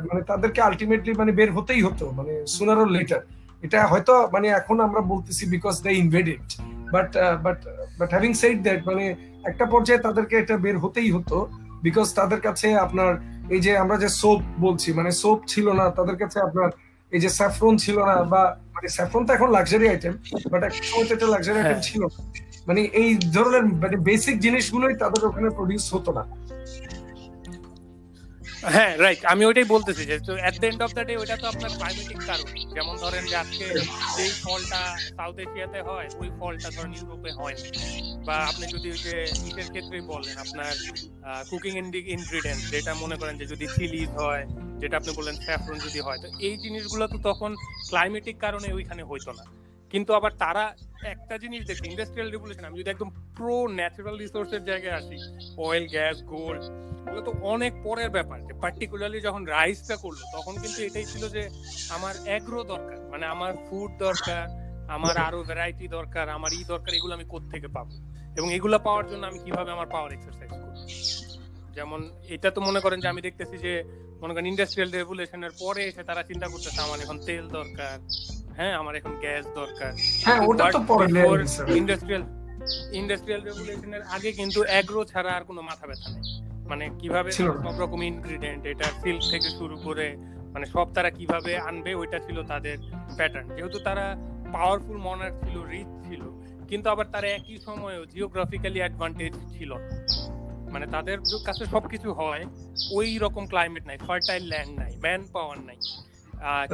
মানে 0.09 0.21
তাদেরকে 0.27 0.59
আলটিমেটলি 0.61 1.11
মানে 1.13 1.31
বের 1.31 1.49
হতেই 1.51 1.81
হতো 1.81 2.05
মানে 2.11 2.33
সুনার 2.47 2.79
ও 2.83 2.85
লেটার 2.95 3.21
এটা 3.63 3.79
হয়তো 3.87 4.13
মানে 4.33 4.47
এখন 4.59 4.77
আমরা 4.79 5.01
বলতেছি 5.11 5.43
because 5.45 5.75
they 5.83 5.91
invaded 6.03 6.45
but 6.93 7.09
but 7.43 7.59
but 7.99 8.09
having 8.13 8.31
said 8.33 8.57
that 8.63 8.81
মানে 8.89 9.05
একটা 9.45 9.65
পর্যায়ে 9.65 10.01
তাদেরকে 10.01 10.35
এটা 10.37 10.55
বের 10.57 10.77
হতেই 10.77 11.09
হতো 11.11 11.37
বিকজ 11.83 12.07
তাদের 12.13 12.39
কাছে 12.41 12.67
আপনার 12.85 13.11
এই 13.49 13.61
যে 13.65 13.71
আমরা 13.77 13.95
যে 13.97 14.09
সোপ 14.21 14.39
বলছি 14.59 14.89
মানে 14.93 15.11
সোপ 15.21 15.39
ছিল 15.47 15.67
না 15.79 15.85
তাদের 15.89 16.17
কাছে 16.21 16.37
আপনার 16.39 16.69
এই 17.11 17.19
যে 17.23 17.29
স্যাফরন 17.29 17.73
ছিল 17.77 17.97
না 18.01 18.15
বা 18.33 18.41
মানে 18.75 18.87
স্যাফরন 18.87 19.23
তো 19.27 19.31
এখন 19.33 19.49
লাক্সারি 19.51 19.85
আইটেম 19.89 20.13
বাট 20.51 20.61
একটা 20.63 20.83
সময় 20.83 21.05
তো 21.07 21.13
এটা 21.15 21.27
লাক্সারি 21.27 21.57
আইটেম 21.59 21.71
হ্যাঁ। 21.71 21.87
ছিল 21.87 22.01
না। 22.05 22.19
মানে 22.67 22.81
এই 23.01 23.09
ধরনের 23.35 23.63
মানে 23.83 23.97
বেসিক 24.07 24.35
জিনিসগুলোই 24.39 24.95
তাদের 25.03 25.21
ওখানে 25.25 25.49
প্রডিউস 25.49 25.85
হতো 25.93 26.09
না 26.17 26.23
হ্যাঁ 28.75 28.93
রাইট 29.03 29.21
আমি 29.33 29.43
ওইটাই 29.49 29.67
বলতেছি 29.75 30.03
যে, 30.09 30.15
তো 30.27 30.33
at 30.47 30.55
the 30.61 30.67
end 30.71 30.81
of 30.85 30.91
the 30.97 31.03
day 31.07 31.13
ওইটা 31.21 31.35
তো 31.41 31.45
আপনার 31.53 31.71
ক্লাইমেটিক 31.77 32.19
কারণ। 32.29 32.47
যেমন 32.75 32.95
ধরেন 33.03 33.23
যে 33.31 33.35
আজকে 33.43 33.65
যেই 34.17 34.31
ফলটা 34.43 34.81
সাউথ 35.17 35.35
এশিয়াতে 35.45 35.79
হয়, 35.87 36.07
ওই 36.21 36.29
ফলটা 36.39 36.69
ধরেন 36.75 36.91
ইউরোপে 36.99 37.31
হয় 37.39 37.55
না। 37.61 37.69
বা 38.27 38.35
আপনি 38.51 38.65
যদি 38.73 38.87
ওই 38.93 38.99
যে 39.05 39.15
ইটের 39.49 39.67
ক্ষেত্রেই 39.73 40.03
বলেন, 40.11 40.33
আপনার 40.45 40.73
কুকিং 41.49 41.73
ইনগ্রিডিয়েন্ট 42.15 42.61
যেটা 42.73 42.91
মনে 43.03 43.15
করেন 43.21 43.35
যে 43.41 43.45
যদি 43.53 43.65
চিলিজ 43.75 44.09
হয়, 44.21 44.43
যেটা 44.81 44.95
আপনি 44.99 45.11
বললেন 45.17 45.35
স্যাফরন 45.45 45.77
যদি 45.87 45.99
হয়, 46.05 46.19
তো 46.23 46.27
এই 46.47 46.55
জিনিসগুলো 46.63 47.03
তো 47.13 47.17
তখন 47.29 47.51
ক্লাইমেটিক 47.89 48.35
কারণে 48.45 48.67
ওইখানে 48.77 49.03
হইতো 49.11 49.31
না। 49.39 49.45
কিন্তু 49.91 50.11
আবার 50.13 50.31
তারা 50.43 50.63
একটা 51.13 51.35
জিনিস 51.37 51.61
দেখি 51.69 51.83
ইন্ডাস্ট্রিয়াল 51.87 52.29
রেভলিউশন 52.31 52.65
আমি 52.65 52.77
যদি 52.79 52.89
একদম 52.89 53.09
প্রো 53.37 53.57
ন্যাচারাল 53.79 54.15
রিসোর্সের 54.17 54.63
জায়গায় 54.65 54.95
আসি 54.99 55.17
অয়েল 55.57 55.85
গ্যাস 55.87 56.17
গোল্ড 56.33 56.63
এগুলো 57.05 57.21
তো 57.21 57.31
অনেক 57.53 57.73
পরের 57.83 58.09
ব্যাপার। 58.09 58.37
যে 58.47 58.53
পার্টিকুলারলি 58.63 59.19
যখন 59.21 59.41
রাইসটা 59.45 59.95
করল, 59.95 60.19
তখন 60.33 60.53
কিন্তু 60.61 60.79
এটাই 60.87 61.05
ছিল 61.05 61.23
যে 61.29 61.43
আমার 61.89 62.13
অ্যাগ্রো 62.25 62.63
দরকার 62.63 62.97
মানে 63.11 63.25
আমার 63.25 63.51
ফুড 63.65 63.89
দরকার, 63.97 64.43
আমার 64.87 65.15
আরও 65.17 65.39
ভ্যারাইটি 65.43 65.85
দরকার, 65.87 66.25
আমার 66.29 66.51
ই 66.59 66.61
দরকার, 66.63 66.91
এগুলো 66.93 67.13
আমি 67.17 67.25
থেকে 67.51 67.67
পাবো? 67.67 67.93
এবং 68.37 68.47
এগুলো 68.53 68.79
পাওয়ার 68.79 69.05
জন্য 69.07 69.23
আমি 69.25 69.39
কীভাবে 69.45 69.69
আমার 69.71 69.87
পাওয়ার 69.87 70.11
এক্সারসাইজ 70.13 70.51
করব? 70.51 70.75
যেমন 71.75 71.99
এটা 72.35 72.49
তো 72.51 72.59
মনে 72.61 72.79
করেন 72.79 72.99
যে 72.99 73.07
আমি 73.07 73.21
দেখতেছি 73.21 73.57
যে, 73.57 73.73
মনে 74.21 74.33
করেন 74.33 74.47
ইন্ডাস্ট্রিয়াল 74.47 74.89
রেভুলেশনের 74.91 75.53
পরে 75.59 75.81
এসে 75.89 76.03
তারা 76.03 76.21
চিন্তা 76.23 76.47
করতেছে, 76.47 76.79
আমার 76.81 76.99
এখন 77.05 77.17
তেল 77.27 77.45
দরকার 77.49 77.95
হ্যাঁ 78.57 78.73
আমার 78.81 78.93
এখন 78.99 79.13
গ্যাস 79.23 79.45
দরকার। 79.61 79.91
হ্যাঁ 80.25 80.39
ওটা 80.49 80.65
তো 80.75 80.79
পরে 80.89 81.05
ইন্ডাস্ট্রিয়াল 81.79 82.23
ইন্ডাস্ট্রিয়াল 82.99 83.41
রেভুলেশনের 83.49 84.03
আগে 84.15 84.29
কিন্তু 84.39 84.59
অ্যাগ্রো 84.69 85.01
ছাড়া 85.11 85.31
আর 85.37 85.43
কোনো 85.49 85.61
মাথা 85.69 85.85
ব্যথা 85.89 86.09
নেই। 86.15 86.23
মানে 86.71 86.85
কীভাবে 87.01 87.29
সব 87.65 87.75
রকম 87.83 87.99
ইনগ্রিডিয়েন্ট 88.11 88.63
এটা 88.73 88.87
সিল্ক 89.01 89.21
থেকে 89.33 89.49
শুরু 89.59 89.75
করে 89.87 90.07
মানে 90.53 90.65
সব 90.75 90.87
তারা 90.95 91.09
কীভাবে 91.17 91.51
আনবে 91.69 91.91
ওইটা 92.01 92.17
ছিল 92.25 92.37
তাদের 92.51 92.77
প্যাটার্ন 93.17 93.47
যেহেতু 93.57 93.79
তারা 93.87 94.05
পাওয়ারফুল 94.55 94.97
মনার 95.07 95.33
ছিল 95.41 95.55
রিচ 95.71 95.89
ছিল 96.07 96.23
কিন্তু 96.69 96.87
আবার 96.93 97.07
তারা 97.13 97.27
একই 97.37 97.57
সময়েও 97.67 98.03
জিওগ্রাফিক্যালি 98.13 98.79
অ্যাডভান্টেজ 98.83 99.33
ছিল 99.53 99.71
মানে 100.73 100.85
তাদের 100.95 101.17
কাছে 101.47 101.63
সবকিছু 101.73 102.09
হয় 102.19 102.43
ওই 102.97 103.09
রকম 103.23 103.43
ক্লাইমেট 103.51 103.83
নাই 103.89 103.97
ফার্টাইল 104.07 104.43
ল্যান্ড 104.53 104.73
নাই 104.81 104.91
ম্যান 105.05 105.21
পাওয়ার 105.35 105.59
নাই। 105.69 105.79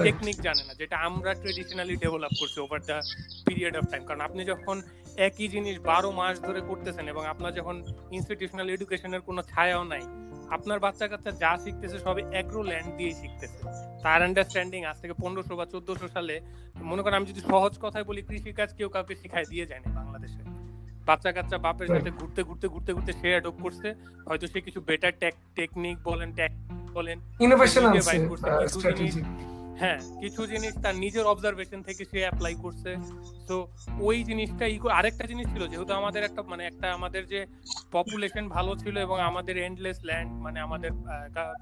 টেকনিক 0.06 0.38
জানে 0.42 0.64
না 0.68 0.74
যেটা 0.82 0.96
আমরা 0.98 1.32
ট্রেডিশনালি 1.34 1.96
ডেভেলপ 1.96 2.34
করছি 2.40 2.58
over 2.60 2.82
the 2.90 2.98
period 3.46 3.76
of 3.80 3.86
time 3.92 4.04
কারণ 4.06 4.22
আপনি 4.22 4.42
যখন 4.46 4.76
একই 5.28 5.48
জিনিস 5.48 5.76
বারো 5.80 6.10
মাস 6.12 6.36
ধরে 6.42 6.62
করতেছেন 6.62 7.06
এবং 7.08 7.24
আপনার 7.26 7.52
যখন 7.54 7.76
ইনস্টিটিউশনাল 8.12 8.68
এডুকেশনের 8.70 9.22
কোনো 9.22 9.42
ছায়াও 9.42 9.84
নাই 9.84 10.04
আপনার 10.56 10.80
বাচ্চা 10.80 11.06
কাচ্চা 11.08 11.32
যা 11.44 11.52
শিখতেছে 11.64 11.98
সবে 12.00 12.22
অ্যাগ্রো 12.32 12.62
ল্যান্ড 12.62 12.90
দিয়ে 12.98 13.14
শিখতেছে। 13.22 13.62
তার 14.04 14.20
আন্ডারস্ট্যান্ডিং 14.24 14.82
আজ 14.84 14.98
থেকে 15.02 15.14
পনেরোশো 15.22 15.54
বা 15.56 15.66
চোদ্দশো 15.66 16.08
সালে 16.08 16.36
মনে 16.90 17.02
করেন 17.02 17.18
আমি 17.18 17.28
যদি 17.32 17.42
সহজ 17.52 17.74
কথায় 17.82 18.04
বলি 18.04 18.22
কৃষিকাজ 18.22 18.70
কেউ 18.78 18.90
কাউকে 18.90 19.14
শিখাই 19.16 19.46
দিয়ে 19.46 19.66
যায় 19.66 19.82
না 19.86 19.90
বাংলাদেশে। 20.00 20.42
বাচ্চা 21.08 21.32
কাচ্চা 21.32 21.58
বাপের 21.58 21.88
সাথে 21.88 22.12
ঘুরতে 22.20 22.42
ঘুরতে 22.44 22.68
ঘুরতে 22.68 22.92
ঘুরতে 22.94 23.12
সে 23.14 23.28
অ্যাডপ্ট 23.34 23.60
করছে 23.62 23.88
হয়তো 24.28 24.46
সে 24.48 24.60
কিছু 24.62 24.80
বেটার 24.88 25.14
টেকনিক 25.56 25.98
বলেন 26.04 26.30
ট্যাক 26.38 26.52
বলেন 26.94 27.18
ইনোভেশন 27.40 27.84
হ্যাঁ 29.80 30.00
কিছু 30.20 30.48
জিনিস 30.48 30.78
তার 30.84 30.96
নিজের 30.96 31.26
অবজারভেশন 31.26 31.84
থেকে 31.84 32.06
সে 32.06 32.20
অ্যাপ্লাই 32.20 32.56
করছে। 32.62 32.96
তো 33.48 33.68
ওই 34.00 34.24
জিনিসটা 34.24 34.94
আরেকটা 34.94 35.26
জিনিস 35.26 35.48
ছিল, 35.48 35.68
যেহেতু 35.68 35.94
আমাদের 35.94 36.24
একটা 36.24 36.42
মানে 36.42 36.66
একটা 36.66 36.94
আমাদের 36.94 37.28
যে 37.28 37.46
পপুলেশন 37.92 38.50
ভালো 38.50 38.76
ছিল 38.76 38.98
এবং 38.98 39.20
আমাদের 39.20 39.58
এন্ডলেস 39.58 40.00
ল্যান্ড 40.04 40.34
মানে 40.34 40.60
আমাদের 40.60 40.92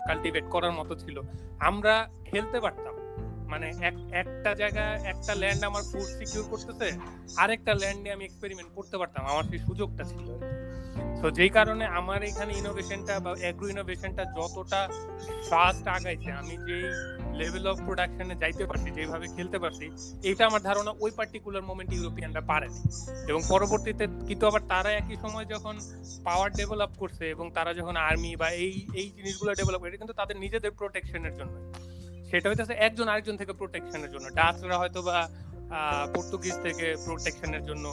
কাল্টিভেট 0.07 0.43
করার 0.51 0.71
মতো 0.71 0.95
ছিল, 0.95 1.21
আমরা 1.59 2.09
খেলতে 2.25 2.59
পারতাম। 2.59 2.95
মানে 3.47 3.69
এক- 3.81 4.13
একটা 4.13 4.55
জায়গা 4.55 4.81
একটা 4.81 5.35
ল্যান্ড 5.35 5.63
আমার 5.63 5.83
ফুড 5.83 6.01
সিকিউর 6.01 6.45
করতেছে, 6.49 6.91
আরেকটা 7.37 7.73
ল্যান্ড 7.73 8.01
নিয়ে 8.01 8.13
আমি 8.13 8.25
এক্সপেরিমেন্ট 8.25 8.71
করতে 8.75 8.97
পারতাম, 8.97 9.25
আমার 9.25 9.43
সেই 9.43 9.59
সুযোগটা 9.59 10.03
ছিল 10.03 10.39
তো 11.21 11.31
যেই 11.31 11.49
কারণে 11.49 11.85
আমার 11.85 12.23
এখানে 12.23 12.53
ইনোভেশনটা 12.57 13.19
বা 13.19 13.35
অ্যাগ্রো 13.39 13.69
ইনোভেশনটা 13.69 14.25
যতটা 14.25 14.89
ফাস্ট 15.49 15.87
আগাইছে, 15.87 16.31
আমি 16.31 16.57
যেই 16.57 16.83
লেভেল 17.39 17.67
অফ 17.67 17.77
প্রোডাকশনে 17.85 18.35
যাইতে 18.35 18.65
পারছি 18.65 18.91
যেভাবে 18.91 19.27
খেলতে 19.27 19.59
পারছি 19.59 19.85
এটা 20.23 20.45
আমার 20.45 20.61
ধারণা 20.61 20.91
ওই 20.99 21.11
পার্টিকুলার 21.11 21.63
মোমেন্ট 21.63 21.93
ইউরোপিয়ানরা 21.93 22.41
পারেনি। 22.41 22.81
এবং 23.29 23.41
পরবর্তীতে 23.47 24.07
কিন্তু 24.27 24.47
আবার 24.47 24.61
তারা 24.69 24.91
একই 24.91 25.15
সময় 25.15 25.45
যখন 25.45 25.79
পাওয়ার 26.23 26.51
ডেভেলপ 26.51 26.89
করছে 26.97 27.29
এবং 27.29 27.51
তারা 27.51 27.73
যখন 27.73 27.95
আর্মি 27.95 28.35
বা 28.35 28.49
এই 28.49 28.87
এই 28.93 29.11
জিনিসগুলো 29.15 29.53
ডেভেলপ 29.53 29.79
করে 29.79 29.97
কিন্তু 29.97 30.13
তাদের 30.13 30.37
নিজেদের 30.37 30.71
প্রোটেকশনের 30.71 31.33
জন্য। 31.35 31.73
সেটা 32.29 32.49
হইতেছে 32.49 32.73
একজন 32.73 33.07
আরেকজন 33.07 33.37
থেকে 33.37 33.53
প্রোটেকশনের 33.53 34.11
জন্য। 34.11 34.29
ডাচরা 34.29 34.77
হয়তো 34.77 35.01
বা 35.01 35.17
পর্তুগিজ 36.15 36.55
থেকে 36.63 36.95
প্রোটেকশনের 37.05 37.63
জন্য 37.65 37.85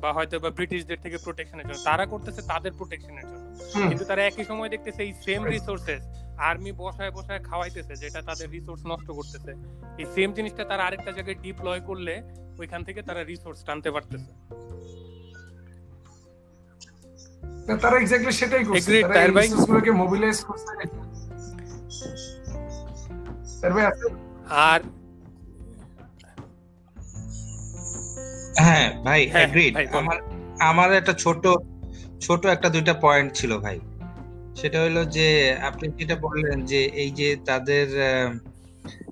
বা 0.00 0.12
হয়তো 0.12 0.38
বা 0.38 0.50
ব্রিটিশদের 0.50 0.98
থেকে 1.02 1.16
প্রোটেকশনের 1.16 1.66
জন্য। 1.68 1.80
তারা 1.84 2.06
করতেছে 2.06 2.42
তাদের 2.42 2.72
প্রোটেকশনের 2.72 3.22
জন্য। 3.22 3.46
কিন্তু 3.88 4.04
তারা 4.04 4.22
একই 4.26 4.44
সময় 4.44 4.68
দেখতেছে 4.68 5.02
এই 5.02 5.12
সেম 5.24 5.44
রিসোর্সেস 5.44 6.02
আর্মি 6.48 6.72
বসায় 6.82 7.12
বসায় 7.16 7.42
খাওয়াইতেছে 7.48 7.94
যেটা 8.02 8.20
তাদের 8.28 8.48
রিসোর্স 8.56 8.82
নষ্ট 8.92 9.08
করতেছে। 9.18 9.52
এই 10.00 10.06
সেম 10.14 10.28
জিনিসটা 10.36 10.62
তারা 10.70 10.82
আরেকটা 10.88 11.10
জায়গায় 11.16 11.38
ডিপ্লয় 11.44 11.82
করলে 11.88 12.14
ওইখান 12.60 12.80
থেকে 12.84 13.00
তারা 13.08 13.20
রিসোর্স 13.24 13.58
টানতে 13.66 13.90
পারতেছে। 13.94 14.30
তারা 17.84 17.96
এক্স্যাক্টলি 18.00 18.32
সেটাই 18.32 18.64
করছে। 18.64 18.90
তারা 19.02 19.26
রিসোর্সগুলোকে 19.26 19.90
মোবিলাইজ 20.00 20.38
করছে? 20.48 20.72
আর 24.68 24.80
হ্যাঁ 28.64 28.86
ভাই 29.06 29.20
হ্যাঁ, 29.32 29.46
এগ্রিড 29.46 29.72
আমার 30.00 30.18
আমার 30.70 30.88
একটা 30.92 31.12
ছোট 31.24 31.44
ছোট 32.20 32.42
একটা 32.46 32.68
দুইটা 32.74 32.94
পয়েন্ট 33.04 33.30
ছিল 33.34 33.52
ভাই। 33.58 33.78
সেটা 34.60 34.78
হলো 34.84 35.04
যে 35.16 35.56
আপনি 35.60 35.84
যেটা 35.98 36.16
বললেন 36.16 36.58
যে 36.64 36.80
এই 37.02 37.10
যে 37.10 37.28
তাদের 37.48 37.86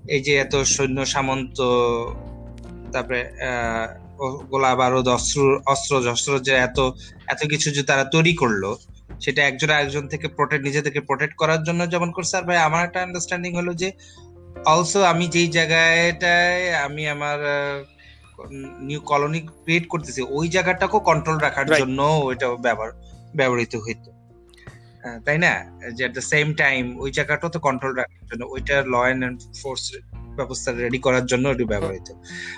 এই 0.07 0.21
যে 0.21 0.33
এত 0.35 0.53
সৈন্য 0.65 1.05
সামন্ত 1.05 1.57
তারপরে 2.93 3.21
গোলা 4.51 4.71
বারুদ 4.75 5.07
অস্ত্র 5.07 5.39
অস্ত্র 5.65 5.93
শস্ত্র 6.07 6.31
যে 6.39 6.53
এত 6.67 6.79
এত 7.27 7.41
কিছু 7.47 7.67
যে 7.71 7.83
তারা 7.83 8.03
তৈরি 8.03 8.33
করল 8.33 8.63
সেটা 9.21 9.41
একজন 9.43 9.69
আরেকজন 9.69 10.05
থেকে 10.07 10.27
প্রোটেক্ট 10.27 10.63
নিজে 10.65 10.81
থেকে 10.81 10.99
প্রোটেক্ট 11.01 11.35
করার 11.35 11.61
জন্য 11.63 11.81
যেমন 11.89 12.11
করছে। 12.11 12.33
আর 12.37 12.43
ভাই 12.43 12.57
আমার 12.57 12.81
একটা 12.85 12.99
আন্ডারস্ট্যান্ডিং 13.01 13.51
হলো 13.55 13.71
যে 13.73 13.89
অলসো 14.65 14.99
আমি 15.03 15.27
যেই 15.27 15.47
জায়গাটায় 15.47 16.63
আমি 16.85 17.03
আমার 17.07 17.39
নিউ 18.79 18.99
কলোনি 19.01 19.39
ক্রিয়েট 19.63 19.85
করতেছি 19.87 20.21
ওই 20.37 20.47
জায়গাটাকেও 20.49 20.99
কন্ট্রোল 20.99 21.37
রাখার 21.37 21.67
জন্য 21.71 21.99
ওইটা 22.27 22.47
ব্যবহার 22.65 22.91
ব্যবহৃত 23.35 23.75
হইতো। 23.75 24.18
তাই 25.25 25.37
না? 25.37 25.53
যে 25.95 26.05
এট 26.05 26.13
দ্য 26.13 26.21
সেম 26.21 26.53
টাইম 26.53 26.99
ওই 26.99 27.11
জায়গাটাও 27.11 27.49
তো 27.49 27.59
কন্ট্রোল 27.59 27.93
রাখার 27.95 28.25
জন্য 28.29 28.45
ওইটা 28.45 28.83
ল 28.87 28.95
অ্যান্ড 28.95 29.39
ফোর্স 29.61 29.95
ব্যবস্থা 30.35 30.71
রেডি 30.71 30.97
করার 30.97 31.25
জন্য 31.25 31.49
ওটি 31.49 31.63
ব্যবহৃত। 31.63 32.13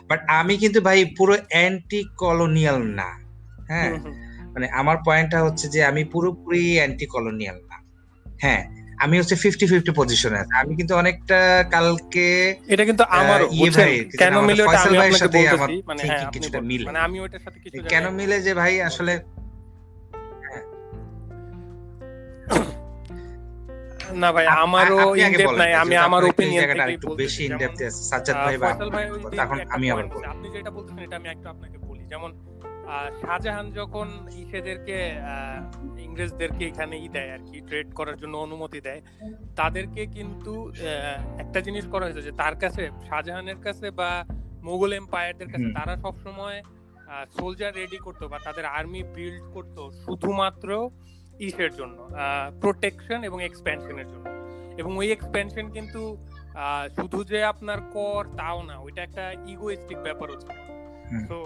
বাট 0.07 0.19
আমি 0.27 0.57
কিন্তু 0.57 0.81
ভাই 0.81 1.05
পুরো 1.17 1.37
অ্যান্টি 1.49 2.03
কলোনিয়াল 2.17 2.81
না 2.81 3.09
হ্যাঁ। 3.67 3.91
মানে 4.53 4.69
আমার 4.69 4.97
পয়েন্টটা 5.05 5.43
হচ্ছে 5.43 5.67
যে 5.67 5.83
আমি 5.83 6.03
পুরোপুরি 6.03 6.75
অ্যান্টি 6.77 7.05
কলোনিয়াল 7.05 7.55
না 7.55 7.77
হ্যাঁ? 8.41 8.81
আমি 8.97 9.19
হচ্ছে 9.19 9.35
ফিফটি 9.35 9.67
ফিফটি 9.67 9.91
পজিশনে 9.95 10.37
আছি। 10.39 10.57
আমি 10.57 10.75
কিন্তু 10.75 10.95
অনেকটা 10.95 11.63
কালকে 11.71 12.55
এটা 12.67 12.85
কিন্তু 12.85 13.03
ইয়ে 13.51 13.69
ভাই, 13.69 14.05
কেন 14.17 14.41
মিলে 14.41 14.63
আমি 14.63 14.75
আপনাকে 14.75 15.11
সাথে 15.11 15.37
বলতেছি? 15.37 15.81
মানে 15.87 16.01
হ্যাঁ 16.07 16.31
কিছুটা। 16.31 16.61
মিলে। 16.61 16.85
মানে 16.85 16.99
আমি 16.99 17.19
ওইটার 17.19 17.39
সাথে 17.39 17.59
কিছু 17.59 17.83
কেন 17.89 18.09
মিলে 18.09 18.41
যে 18.41 18.53
ভাই 18.53 18.81
আসলে 18.81 19.19
না 24.21 24.29
ভাই 24.35 24.45
আমারও 24.63 24.97
বলেন, 25.47 25.59
নাই 25.61 25.71
আমি 25.83 25.95
আমার 26.07 26.21
ওপিনিয়ন 26.31 26.63
থেকেই 26.71 26.95
একটু 26.97 27.09
বেশি 27.23 27.41
যেমন, 27.43 27.51
ইনডেপথ 27.51 27.79
আছে 27.89 28.03
সাজ্জাদ 28.09 28.37
ভাই 28.45 28.57
বা 28.63 28.69
তখন 29.39 29.57
আমি 29.75 29.85
আবার 29.93 30.05
আছে। 30.07 30.25
আপনি 30.33 30.47
যেটা 30.55 30.71
বলতেছেন 30.77 31.03
এটা 31.07 31.17
আমি 31.21 31.29
একটু 31.35 31.47
আপনাকে 31.53 31.77
বলি। 31.89 32.03
যেমন 32.13 32.31
শাহজাহান 33.21 33.67
যখন 33.79 34.07
ইসেদেরকে 34.43 34.97
ইংরেজদেরকে 36.05 36.63
এখানে 36.71 36.95
ই 37.05 37.07
দেয় 37.15 37.29
আর 37.35 37.41
কি 37.47 37.57
ট্রেড 37.69 37.87
করার 37.99 38.17
জন্য 38.21 38.35
অনুমতি 38.45 38.79
দেয় 38.87 39.01
তাদেরকে 39.59 40.01
কিন্তু 40.15 40.53
একটা 41.43 41.59
জিনিস 41.67 41.85
করা 41.93 42.03
হয়েছে 42.05 42.23
যে 42.27 42.33
তার 42.41 42.55
কাছে 42.63 42.83
শাহজাহানের 43.07 43.59
কাছে 43.65 43.87
বা 43.99 44.09
মোগল 44.67 44.91
এম্পায়ারদের 45.01 45.49
কাছে 45.53 45.67
তারা 45.77 45.93
সবসময় 46.03 46.57
সোলজার 47.35 47.73
রেডি 47.79 47.97
করতো 48.05 48.23
বা 48.31 48.37
তাদের 48.47 48.65
আর্মি 48.77 49.01
বিল্ড 49.15 49.43
করতো। 49.55 49.81
শুধুমাত্র 50.03 50.69
ইসের 51.47 51.71
জন্য 51.75 51.97
প্রোটেকশন 52.61 53.19
এবং 53.23 53.39
এক্সপ্যানশনের 53.43 54.07
জন্য। 54.07 54.25
এবং 54.77 54.91
ওই 54.97 55.07
এক্সপ্যানশন 55.11 55.65
কিন্তু 55.71 56.01
শুধু 56.95 57.19
যে 57.23 57.39
আপনার 57.43 57.79
কর 57.93 58.23
তাও 58.37 58.59
না 58.63 58.75
ওইটা 58.77 59.01
একটা 59.03 59.23
ইগোইস্টিক 59.47 59.97
ব্যাপার 59.97 60.27
হচ্ছে 60.31 60.51
হুম। 61.11 61.25
তো 61.25 61.37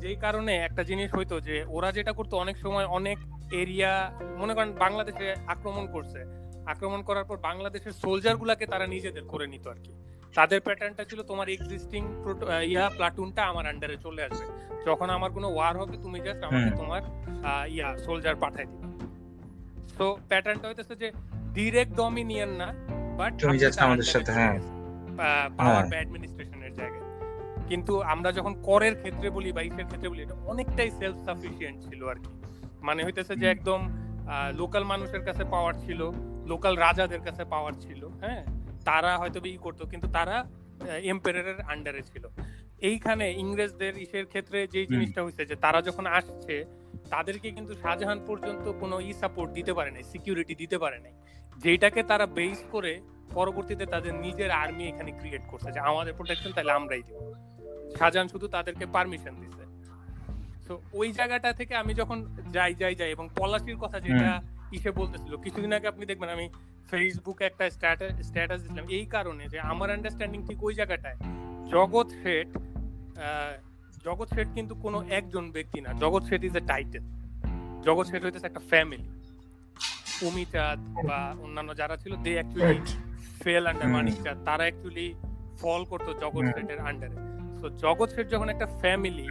যেই 0.00 0.16
কারণে 0.16 0.52
একটা 0.58 0.82
জিনিস 0.82 1.08
হইতো 1.14 1.36
যে 1.40 1.56
ওরা 1.68 1.88
যেটা 1.92 2.12
করতো 2.12 2.34
অনেক 2.36 2.56
সময় 2.56 2.86
অনেক 2.98 3.18
এরিয়া 3.52 3.92
মনে 4.38 4.52
করেন 4.54 4.70
বাংলাদেশে 4.74 5.26
আক্রমণ 5.46 5.84
করছে। 5.92 6.20
আক্রমণ 6.72 7.00
করার 7.02 7.24
পর 7.24 7.36
বাংলাদেশের 7.48 7.94
সোলজার 8.02 8.36
গুলাকে 8.36 8.64
তারা 8.66 8.86
নিজেদের 8.86 9.24
করে 9.24 9.46
নিত 9.46 9.64
আর 9.68 9.78
কি 9.84 9.92
তাদের 10.34 10.60
প্যাটার্নটা 10.60 11.04
ছিল 11.04 11.20
তোমার 11.22 11.48
এক্সিস্টিং 11.48 12.02
ইয়া 12.64 12.84
প্লাটুনটা 12.96 13.42
আমার 13.50 13.64
আন্ডারে 13.66 13.96
চলে 13.96 14.22
আসবে। 14.22 14.46
যখন 14.86 15.08
আমার 15.10 15.30
কোনো 15.32 15.48
ওয়ার 15.54 15.74
হবে 15.80 15.96
তুমি 16.04 16.18
জাস্ট 16.26 16.42
আমাকে 16.44 16.70
তোমার 16.76 17.02
ইয়া 17.68 17.88
সোলজার 17.98 18.36
পাঠাই 18.36 18.66
দিবে। 18.66 18.87
তো 19.98 20.18
প্যাটার্নটা 20.28 20.68
হইতেছে 20.68 20.94
যে 20.96 21.12
ডিরেক্ট 21.54 21.96
ডমিনিয়ন 21.96 22.48
না 22.48 22.74
বাট 23.16 23.42
তুমি 23.42 23.58
just 23.58 23.80
আমাদের 23.80 24.04
সাথে, 24.04 24.32
হ্যাঁ। 24.32 24.58
পাওয়ার। 25.56 25.86
বা 25.86 25.96
অ্যাডমিনিস্ট্রেশনের 25.96 26.72
জায়গায়। 26.74 27.04
কিন্তু 27.68 28.00
আমরা 28.02 28.32
যখন 28.32 28.62
করের 28.62 28.94
ক্ষেত্রে 28.96 29.30
বলি 29.30 29.52
বা 29.52 29.62
ইসের 29.62 29.86
ক্ষেত্রে 29.86 30.08
বলি 30.08 30.22
এটা 30.22 30.34
অনেকটাই 30.34 30.90
সেলফ 30.90 31.16
সাফিসিয়েন্ট 31.24 31.82
ছিল 31.82 32.08
আর 32.08 32.14
কি। 32.14 32.32
মানে 32.82 33.04
হইতেছে 33.04 33.36
যে 33.36 33.50
একদম 33.50 33.88
লোকাল 34.54 34.84
মানুষের 34.84 35.24
কাছে 35.24 35.44
পাওয়ার 35.44 35.74
ছিল 35.74 36.10
লোকাল 36.46 36.76
রাজাদের 36.76 37.20
কাছে 37.20 37.44
পাওয়ার 37.44 37.72
ছিল 37.72 38.08
হ্যাঁ? 38.08 38.44
তারা 38.84 39.18
হয়তো 39.18 39.40
ই 39.44 39.58
করতো 39.60 39.86
কিন্তু 39.86 40.08
তারা 40.08 40.44
এম্পায়ারের 41.02 41.60
আন্ডারে 41.60 42.02
ছিল। 42.02 42.26
এইখানে 42.78 43.32
ইংরেজদের 43.32 43.98
ইসের 43.98 44.26
ক্ষেত্রে 44.26 44.66
যে 44.66 44.86
জিনিসটা 44.86 45.22
হয়েছে 45.22 45.46
যে 45.46 45.54
তারা 45.54 45.82
যখন 45.82 46.06
আসছে 46.06 46.64
তাদেরকে 47.14 47.48
কিন্তু 47.56 47.72
শাহজাহান 47.82 48.18
পর্যন্ত 48.28 48.64
কোনো 48.82 48.96
ই 49.08 49.10
সাপোর্ট 49.20 49.50
দিতে 49.58 49.72
পারে 49.78 49.90
নাই 49.94 50.04
সিকিউরিটি 50.12 50.54
দিতে 50.62 50.76
পারে 50.82 50.98
নাই। 51.04 51.14
যেটাকে 51.64 52.00
তারা 52.10 52.26
বেস 52.38 52.58
করে 52.74 52.92
পরবর্তীতে 53.36 53.84
তাদের 53.94 54.12
নিজের 54.24 54.50
আর্মি 54.62 54.84
এখানে 54.92 55.10
ক্রিয়েট 55.20 55.44
করছে 55.50 55.68
যে 55.74 55.80
আমাদের 55.90 56.12
প্রোটেকশন 56.18 56.50
তাহলে 56.56 56.72
আমরাই 56.78 57.02
দিব। 57.08 57.18
শাহজাহান 57.98 58.28
শুধু 58.34 58.46
তাদেরকে 58.56 58.84
পারমিশন 58.94 59.34
দিছে। 59.42 59.64
তো 60.66 60.72
ওই 61.00 61.08
জায়গাটা 61.18 61.50
থেকে 61.60 61.74
আমি 61.82 61.92
যখন 62.00 62.18
যাই 62.56 62.72
যাই 62.82 62.94
যাই 63.00 63.10
এবং 63.16 63.26
পলাশির 63.38 63.78
কথা 63.84 63.98
যেটা 64.06 64.30
ইসে 64.76 64.90
বলতেছিল 65.00 65.32
কিছুদিন 65.44 65.72
আগে 65.76 65.86
আপনি 65.92 66.04
দেখবেন 66.10 66.30
আমি 66.36 66.46
ফেসবুকে 66.90 67.44
একটা 67.46 67.64
স্ট্যাটাস 68.28 68.60
দিলাম 68.66 68.86
এই 68.98 69.06
কারণে 69.14 69.44
যে 69.52 69.58
আমার 69.72 69.88
আন্ডারস্ট্যান্ডিং 69.96 70.40
ঠিক 70.48 70.58
ওই 70.68 70.74
জায়গাটায় 70.80 71.18
জগৎ 71.74 72.08
শেঠ 72.22 72.48
জগৎ 74.08 74.28
শেঠ 74.36 74.48
কিন্তু 74.56 74.74
কোনো 74.84 74.98
একজন 75.18 75.44
ব্যক্তি 75.56 75.78
না। 75.84 75.90
জগৎ 76.02 76.22
শেঠ 76.28 76.42
ইজ 76.48 76.54
এ 76.60 76.62
টাইটেল 76.72 77.04
জগৎ 77.86 78.06
শেঠ 78.10 78.20
হইতেছে 78.26 78.46
একটা 78.50 78.62
ফ্যামিলি 78.70 79.08
উমিচাঁদ 80.28 80.78
বা 81.08 81.20
অন্যান্য 81.44 81.70
যারা 81.80 81.96
ছিল 82.02 82.12
they 82.24 82.32
actually 82.38 82.80
fell 83.42 83.64
under. 83.70 83.88
Manik 83.96 84.16
Chand 84.24 84.38
তারা 84.48 84.64
অ্যাকচুয়ালি 84.66 85.06
ফল 85.60 85.80
করতো 85.90 86.10
জগৎ। 86.22 86.44
শেঠের 86.54 86.80
আন্ডারে 86.88 87.16
তো 87.62 87.66
জগৎ 87.84 88.08
শেঠ 88.14 88.26
যখন 88.34 88.48
একটা 88.54 88.66
ফ্যামিলি 88.82 89.26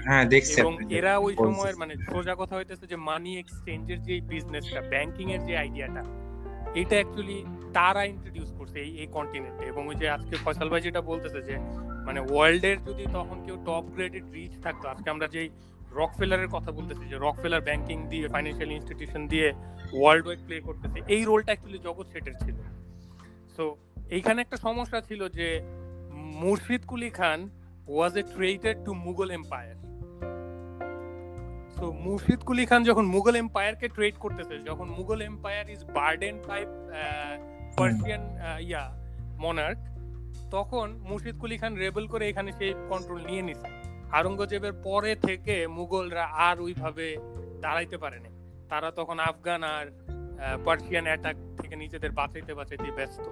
এবং 0.61 0.73
এরা 0.97 1.13
ওই 1.25 1.33
সময়ের 1.45 1.77
মানে 1.81 1.93
সোজা 2.09 2.33
কথা 2.41 2.55
হইতেছে 2.55 2.85
যে 2.91 2.97
মানি 3.09 3.31
এক্সচেঞ্জের 3.37 3.99
যে 4.07 4.15
বিজনেসটা 4.31 4.81
ব্যাংকিং 4.91 5.25
এর 5.35 5.41
যে 5.47 5.53
আইডিয়াটা 5.63 6.03
এটা 6.81 6.95
অ্যাকচুয়ালি 6.99 7.39
তারা 7.77 8.01
ইন্ট্রোডিউস 8.13 8.49
করছে 8.57 8.77
এই 8.85 8.91
এই 9.01 9.09
কন্টিনেন্টে 9.17 9.63
এবং 9.71 9.83
ওই 9.91 9.95
যে 10.01 10.07
আজকে 10.15 10.35
ফয়সাল 10.43 10.67
ভাই 10.71 10.81
যেটা 10.81 11.01
বলতেছে 11.11 11.39
যে 11.49 11.55
মানে 12.07 12.19
ওয়ার্ল্ডের 12.31 12.77
যদি 12.87 13.03
তখন 13.17 13.37
কেউ 13.45 13.57
টপ 13.67 13.85
গ্রেডেড 13.95 14.25
রিচ 14.35 14.53
থাকতো, 14.65 14.85
আজকে 14.93 15.07
আমরা 15.13 15.27
যেই 15.35 15.49
রক 15.99 16.11
ফেলারের 16.19 16.49
কথা 16.55 16.71
বলতেছি, 16.77 17.03
যে 17.11 17.17
রক 17.25 17.35
ফেলার 17.43 17.65
ব্যাংকিং 17.67 17.97
দিয়ে 18.11 18.25
ফাইন্যান্সিয়াল 18.33 18.71
ইনস্টিটিউশন 18.77 19.21
দিয়ে 19.33 19.47
ওয়ার্ল্ড 19.99 20.25
ওয়াইড 20.25 20.41
প্লে 20.47 20.55
করতেছে, 20.67 20.97
এই 21.15 21.21
রোলটা 21.29 21.49
অ্যাকচুয়ালি 21.51 21.79
জগৎ 21.87 22.05
শেঠের 22.13 22.35
ছিল। 22.43 22.57
সো 23.55 23.63
এইখানে 24.15 24.39
একটা 24.45 24.57
সমস্যা 24.67 24.99
ছিল 25.09 25.21
যে 25.37 25.47
Murshid 26.41 26.81
Quli 26.91 27.09
Khan 27.19 27.39
was 27.95 28.13
a 28.21 28.23
treated 28.35 28.77
to 28.85 28.91
Mughal 29.05 29.29
empire 29.39 29.77
তো 31.77 31.85
মুর্শিদ 32.05 32.41
কুলি 32.47 32.65
খান 32.69 32.81
যখন 32.89 33.05
মুঘল 33.15 33.35
এম্পায়ারকে 33.43 33.87
ট্রেড 33.95 34.15
করতেছে, 34.23 34.55
যখন 34.69 34.87
Mughal 34.97 35.19
empire 35.31 35.65
is 35.75 35.81
burden 35.97 36.35
by 36.49 36.61
Persian 37.77 38.21
yeah 38.69 38.83
monarch 39.43 39.79
তখন 40.51 40.87
মুর্শিদ 41.09 41.35
কুলি 41.39 41.57
খান 41.57 41.75
রেবেল 41.75 42.07
করে 42.07 42.29
এখানে 42.29 42.51
সেই 42.51 42.73
কন্ট্রোল 42.89 43.21
নিয়ে 43.25 43.41
নিছে। 43.41 43.67
আওরঙ্গজেবের 44.11 44.73
পরে 44.83 45.15
থেকে 45.15 45.67
মুঘলরা 45.67 46.25
আর 46.25 46.61
ওইভাবে 46.61 47.17
দাঁড়াইতে 47.61 47.97
পারেনি। 47.97 48.29
তারা 48.69 48.91
তখন 48.91 49.19
আফগান 49.19 49.63
আর 49.63 49.85
পার্সিয়ান 50.65 51.05
অ্যাটাক 51.05 51.35
থেকে 51.61 51.75
নিজেদের 51.75 52.11
বাঁচাইতে 52.11 52.53
বাঁচাইতে 52.53 52.91
ব্যস্ত। 52.91 53.25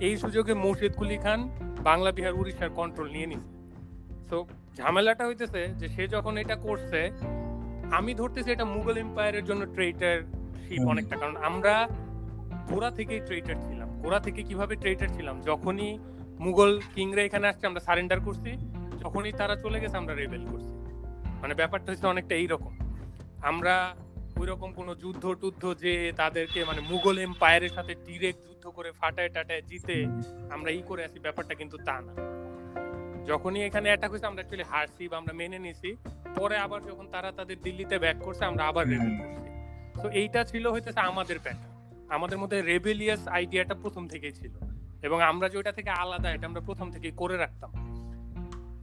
এই 0.00 0.16
সুযোগে 0.16 0.54
মুর্শিদ 0.54 0.92
কুলি 0.96 1.18
খান 1.18 1.40
বাংলা 1.82 2.10
বিহার 2.12 2.34
উড়িষ্যার 2.34 2.70
কন্ট্রোল 2.70 3.08
নিয়ে 3.10 3.26
নিছে। 3.26 3.50
তো 4.30 4.46
ঝামেলাটা 4.76 5.26
হইতেছে 5.26 5.68
যে 5.80 5.88
সে 5.88 6.08
যখন 6.08 6.34
এটা 6.36 6.56
করছে 6.56 7.00
আমি 7.92 8.14
ধরতেছি 8.14 8.50
এটা 8.52 8.64
মুঘল 8.64 8.96
এম্পায়ারের 8.96 9.44
জন্য 9.44 9.62
ট্রেটার 9.74 10.18
শিপ 10.62 10.82
অনেকটা। 10.88 11.16
কারণ 11.16 11.36
আমরা 11.36 11.88
গোড়া 12.70 12.90
থেকেই 12.90 13.20
ট্রেটার 13.20 13.54
ছিলাম। 13.54 13.81
গোড়া 14.02 14.20
থেকে 14.20 14.40
কীভাবে 14.42 14.74
ট্রেটার 14.76 15.10
ছিলাম? 15.16 15.36
যখনই 15.40 15.90
মুঘল 16.38 16.72
কিংরা 16.94 17.22
এখানে 17.22 17.46
আসছে 17.48 17.64
আমরা 17.66 17.80
সারেন্ডার 17.80 18.20
করছি। 18.20 18.50
যখনই 19.02 19.32
তারা 19.32 19.54
চলে 19.56 19.78
গেছে 19.82 19.96
আমরা 19.96 20.14
রেবেল 20.14 20.42
করছি। 20.46 20.72
মানে 21.42 21.54
ব্যাপারটা 21.54 21.88
হচ্ছে 21.92 22.06
অনেকটা 22.06 22.34
এইরকম। 22.34 22.72
আমরা 23.50 23.74
ওই 24.40 24.46
রকম 24.46 24.70
কোনো 24.72 24.92
যুদ্ধ 24.94 25.24
টুদ্ধ 25.42 25.62
যে 25.84 26.12
তাদেরকে 26.12 26.60
মানে 26.64 26.80
মুঘল 26.90 27.16
এম্পায়ারের 27.18 27.72
সাথে 27.76 27.92
ডিরেক্ট 28.06 28.40
যুদ্ধ 28.48 28.64
করে 28.76 28.90
ফাটায় 28.92 29.28
টাটায় 29.28 29.62
জিতে 29.62 29.96
আমরা 30.50 30.70
ই 30.70 30.80
করে 30.88 31.02
আসি 31.04 31.18
ব্যাপারটা 31.18 31.54
কিন্তু 31.54 31.76
তা 31.86 31.96
না। 32.06 32.12
যখনই 33.26 33.62
এখানে 33.64 33.86
অ্যাটাক 33.88 34.10
হয়েছে 34.10 34.26
আমরা 34.26 34.40
অ্যাকচুয়ালি 34.40 34.66
হারছি 34.72 35.02
বা 35.08 35.16
আমরা 35.16 35.34
মেনে 35.40 35.58
নিছি 35.58 35.90
পরে 36.38 36.56
আবার 36.56 36.80
যখন 36.88 37.06
তারা 37.14 37.30
তাদের 37.38 37.58
দিল্লিতে 37.62 37.96
ব্যাক 37.98 38.18
করছে 38.22 38.42
আমরা 38.44 38.62
আবার 38.70 38.84
রেবেল 38.86 39.12
করছি। 39.20 39.48
তো 40.02 40.06
এইটা 40.20 40.40
ছিল 40.44 40.64
হইতেছে 40.74 41.00
আমাদের 41.10 41.38
প্যাটার্ন 41.44 41.71
আমাদের 42.08 42.38
মধ্যে 42.38 42.62
রেবেলিয়াস 42.62 43.28
আইডিয়াটা 43.28 43.74
প্রথম 43.74 44.08
থেকেই 44.08 44.32
ছিল। 44.32 44.52
এবং 45.02 45.22
আমরা 45.22 45.48
যে 45.48 45.56
ওইটা 45.56 45.72
থেকে 45.72 45.90
আলাদা 45.90 46.30
এটা 46.30 46.46
আমরা 46.46 46.60
প্রথম 46.60 46.90
থেকে 46.90 47.10
করে 47.10 47.36
রাখতাম। 47.36 47.72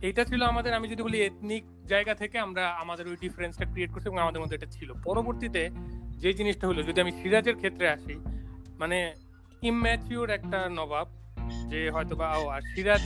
এইটা 0.01 0.23
ছিল 0.23 0.43
আমাদের 0.43 0.73
আমি 0.73 0.87
যদি 0.87 1.03
বলি 1.03 1.21
এথনিক 1.21 1.63
জায়গা 1.85 2.15
থেকে 2.15 2.39
আমরা 2.39 2.69
আমাদের 2.69 3.07
ওই 3.07 3.15
ডিফারেন্সটা 3.21 3.65
ক্রিয়েট 3.65 3.91
করছি 3.91 4.07
এবং 4.07 4.19
আমাদের 4.19 4.41
মধ্যে 4.41 4.55
এটা 4.55 4.65
ছিল। 4.65 4.93
পরবর্তীতে 5.03 5.69
যে 6.17 6.33
জিনিসটা 6.33 6.67
হলো 6.67 6.83
যদি 6.83 7.01
আমি 7.01 7.11
সিরাজের 7.11 7.55
ক্ষেত্রে 7.55 7.89
আসি 7.89 8.15
মানে 8.79 9.13
ইম্যাচিওর 9.61 10.29
একটা 10.29 10.69
নবাব 10.69 11.07
যে 11.69 11.91
হয়তো 11.91 12.15
বা 12.15 12.37
ও 12.37 12.47
আর 12.47 12.61
সিরাজ 12.75 13.01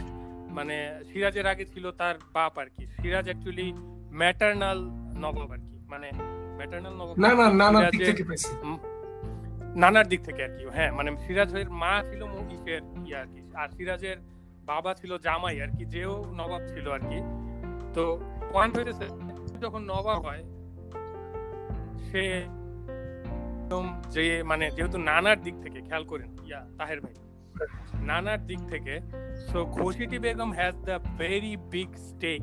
মানে 0.49 0.99
সিরাজের 1.13 1.47
আগে 1.47 1.65
ছিল 1.65 1.91
তার 1.91 2.15
বাপ 2.33 2.59
আর 2.59 2.65
কি। 2.65 2.87
সিরাজ 2.87 3.25
অ্যাকচুয়ালি 3.25 3.73
ম্যাটারনাল 4.11 4.79
নবাব 5.19 5.51
আর 5.51 5.57
কি। 5.57 5.85
মানে 5.89 6.11
ম্যাটারনাল 6.55 6.93
নবাব 6.93 7.53
না 7.53 7.71
না 7.71 7.79
সিরাজের- 7.79 8.11
থেকে 8.11 8.23
পেয়েছি। 8.23 8.92
নানার 9.75 10.07
দিক 10.07 10.21
থেকে 10.23 10.43
আর 10.43 10.49
কি 10.57 10.63
হ্যাঁ 10.69 10.91
মানে 10.91 11.09
সিরাজের 11.27 11.69
মা 11.69 12.03
ছিল 12.09 12.21
মহিষের 12.23 12.81
ইয়ে 13.05 13.15
আর 13.17 13.25
কি 13.25 13.41
আর 13.55 13.69
সিরাজের 13.69 14.17
বাবা 14.65 14.93
ছিল 14.93 15.17
জামাই 15.17 15.61
আর 15.61 15.69
কি 15.77 15.85
যেও 15.85 16.25
নবাব 16.33 16.61
ছিল 16.67 16.89
আর 16.89 16.99
কি। 16.99 17.19
তো 17.93 18.03
পয়েন্ট 18.53 18.77
হইতেছে 18.77 19.05
যখন 19.59 19.81
নবাব 19.83 20.19
হয় 20.25 20.43
সে 22.11 22.23
একদম 23.57 24.01
যে 24.09 24.43
মানে 24.43 24.71
যেহেতু 24.71 24.97
নানার 24.97 25.41
দিক 25.41 25.55
থেকে 25.61 25.81
খেয়াল 25.81 26.03
করেন 26.03 26.29
ইয়া 26.45 26.61
তাহের 26.77 27.01
ভাই 27.01 27.13
নানার 28.01 28.47
দিক 28.47 28.59
থেকে 28.69 28.99
so 29.51 29.65
Ghaseti 29.65 30.19
Begum 30.19 30.51
has 30.53 30.75
the 30.85 30.99
very 31.17 31.57
big 31.57 31.91
stake 31.95 32.41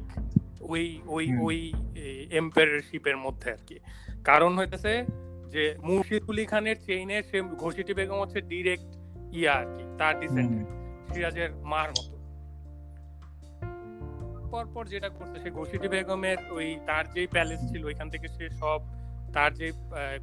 ওই 0.60 1.00
ওই 1.06 1.26
ওই 1.42 1.72
এম্পায়ারশিপের 2.30 3.16
মধ্যে 3.16 3.50
আর 3.52 3.58
কি। 3.66 3.78
কারণ 4.24 4.58
হইতেছে 4.58 4.92
যে 5.52 5.64
মুর্শিদ 5.82 6.22
কুলি 6.26 6.44
খানের 6.46 6.78
চেইনে 6.86 7.16
সে 7.30 7.38
ঘোষিটি 7.62 7.92
বেগম 7.94 8.18
হচ্ছে 8.20 8.40
ডিরেক্ট 8.40 8.90
ইয়া 9.32 9.52
আর 9.52 9.66
কি 9.74 9.82
তার 9.98 10.14
ডিসেন্ডেন্ট 10.20 10.68
সিরাজের 11.12 11.50
মার 11.72 11.88
মতো। 11.88 12.16
পরপর 14.50 14.84
যেটা 14.86 15.08
করছে 15.08 15.36
সে 15.44 15.50
ঘোষিটি 15.50 15.88
বেগমের 15.88 16.38
ওই 16.50 16.68
তার 16.86 17.04
যে 17.14 17.26
প্যালেস 17.26 17.60
ছিল 17.70 17.84
ওইখান 17.84 18.08
থেকে 18.10 18.28
সে 18.28 18.44
সব 18.50 18.80
তার 19.32 19.50
যে 19.54 19.72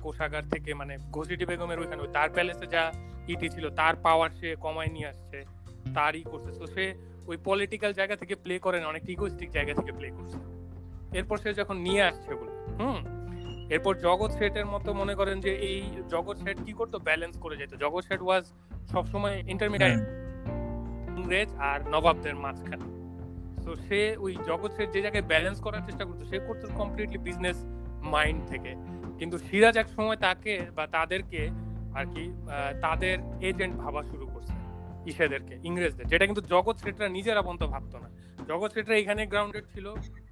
কোষাগার 0.02 0.46
থেকে 0.50 0.74
মানে 0.74 0.98
ঘোষিটি 1.12 1.46
বেগমের 1.46 1.80
ওইখানে 1.80 2.02
ওই 2.02 2.12
তার 2.14 2.30
প্যালেসে 2.30 2.68
যা 2.68 2.84
ইটি 3.28 3.50
ছিল 3.50 3.70
তার 3.70 3.96
পাওয়ার 3.96 4.30
সে 4.30 4.56
কমায় 4.56 4.88
নিয়ে 4.88 5.08
আসছে 5.08 5.38
তারই 5.94 6.24
করছে। 6.24 6.52
তো 6.60 6.68
সে 6.68 6.86
ওই 7.28 7.38
পলিটিক্যাল 7.44 7.92
জায়গা 7.94 8.16
থেকে 8.16 8.36
প্লে 8.36 8.56
করে 8.60 8.78
না 8.80 8.88
অনেক 8.88 9.04
ইগোস্টিক 9.10 9.50
জায়গা 9.52 9.74
থেকে 9.74 9.92
প্লে 9.92 10.08
করছে। 10.10 10.38
এরপর 11.18 11.38
সে 11.38 11.50
যখন 11.54 11.78
নিয়ে 11.78 12.02
আসছে 12.02 12.30
ওগুলো 12.34 12.52
হুম 12.80 13.17
এরপর 13.76 13.94
জগৎ 14.08 14.32
শেঠের 14.40 14.68
মতো 14.74 14.90
মনে 15.02 15.14
করেন 15.20 15.38
যে 15.46 15.52
এই 15.70 15.80
জগৎ 16.14 16.38
শেঠ 16.44 16.58
কি 16.66 16.74
করতো? 16.80 16.98
ব্যালেন্স 17.08 17.36
করে 17.44 17.56
যেত। 17.60 17.72
জগৎ 17.84 18.04
শেঠ 18.10 18.22
ওয়াজ 18.28 18.44
সবসময় 18.94 19.36
ইন্টারমিডিয়েট 19.54 20.02
ইংরেজ 21.20 21.50
আর 21.70 21.80
নবাবদের 21.94 22.36
মাঝখানে। 22.44 22.86
তো 23.66 23.72
সে 23.86 24.00
ওই 24.26 24.34
জগৎ 24.50 24.72
শেঠ 24.78 24.90
যে 24.96 25.00
জায়গায় 25.06 25.26
ব্যালেন্স 25.32 25.58
করার 25.66 25.84
চেষ্টা 25.88 26.04
করতো, 26.08 26.24
সে 26.32 26.38
করতো 26.48 26.66
কমপ্লিটলি 26.80 27.20
বিজনেস 27.28 27.58
মাইন্ড 28.14 28.40
থেকে। 28.52 28.72
কিন্তু 29.20 29.38
সিরাজ 29.48 29.76
এক 29.82 29.88
সময় 29.96 30.18
তাকে 30.28 30.54
বা 30.78 30.84
তাদেরকে 30.96 31.42
আর 31.98 32.06
কি 32.14 32.24
তাদের 32.86 33.16
এজেন্ট 33.50 33.74
ভাবা 33.84 34.02
শুরু 34.12 34.26
করছে, 34.34 34.56
ইসেদেরকে, 35.12 35.54
ইংরেজদের। 35.70 36.06
যেটা 36.12 36.26
কিন্তু 36.30 36.44
জগৎ 36.54 36.76
শেঠরা 36.84 37.08
নিজেরা 37.18 37.42
পর্যন্ত 37.46 37.64
ভাবতো 37.74 37.98
না। 38.04 38.10
জগৎ 38.50 38.70
শেঠরা 38.76 38.96
এখানে 39.02 39.22
গ্রাউন্ডেড 39.32 39.66
ছিল। 39.74 39.86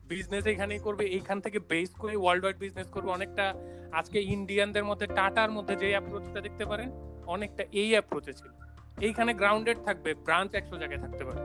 বিজনেস 0.08 0.46
এখানেই 0.46 0.80
করবে 0.80 1.06
এইখান 1.06 1.42
থেকে 1.42 1.60
বেস 1.60 1.90
করে 1.90 2.16
ওয়ার্ল্ড 2.16 2.44
ওয়াইড 2.44 2.58
বিজনেস 2.60 2.88
করবে। 2.88 3.12
অনেকটা 3.12 3.56
আজকে 3.92 4.22
ইন্ডিয়ানদের 4.22 4.84
মধ্যে 4.84 5.08
টাটার 5.08 5.52
মধ্যে 5.52 5.76
যে 5.76 5.90
অ্যাপ্রোচটা 5.90 6.42
দেখতে 6.42 6.66
পারেন 6.66 6.90
অনেকটা 7.26 7.64
এই 7.72 7.90
অ্যাপ্রোচে 7.92 8.34
ছিল। 8.34 8.52
এইখানে 9.02 9.34
গ্রাউন্ডেড 9.34 9.78
থাকবে 9.86 10.14
ব্রাঞ্চ 10.14 10.56
একশো 10.56 10.78
জায়গায় 10.78 11.02
থাকতে 11.02 11.24
পারে। 11.26 11.42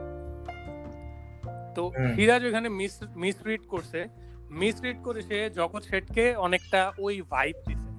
তো 1.75 1.89
হুম। 1.89 2.15
সিরাজ 2.15 2.45
ওখানে 2.45 2.69
মিস 2.69 3.03
মিসরিড 3.15 3.61
করছে। 3.67 4.07
মিসরিড 4.49 4.97
করে 5.03 5.21
সে 5.21 5.49
জগৎ 5.49 5.83
শেঠকে 5.83 6.35
অনেকটা 6.35 6.91
ওই 6.99 7.21
ভাইব 7.21 7.55
দিছে। 7.67 7.89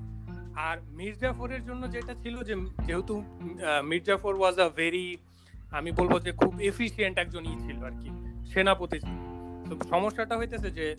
আর 0.54 0.76
মির্জাফরের 0.80 1.64
জন্য 1.64 1.92
যেটা 1.92 2.14
ছিল 2.14 2.42
যে 2.42 2.54
যেহেতু 2.86 3.24
মির্জাফর 3.84 4.34
ওয়াজ 4.36 4.58
আ 4.58 4.68
ভেরি 4.68 5.16
আমি 5.72 5.92
বলব 5.92 6.12
যে 6.18 6.32
খুব 6.32 6.60
এফিসিয়েন্ট 6.60 7.18
একজন 7.18 7.44
ই 7.44 7.56
ছিল 7.66 7.84
আর 7.84 7.90
কি 7.90 8.08
সেনাপতি 8.52 8.98
ছিল। 9.00 9.31
তো 9.80 9.84
সমস্যাটা 9.88 10.38
হইতেছে 10.38 10.70
যে 10.70 10.96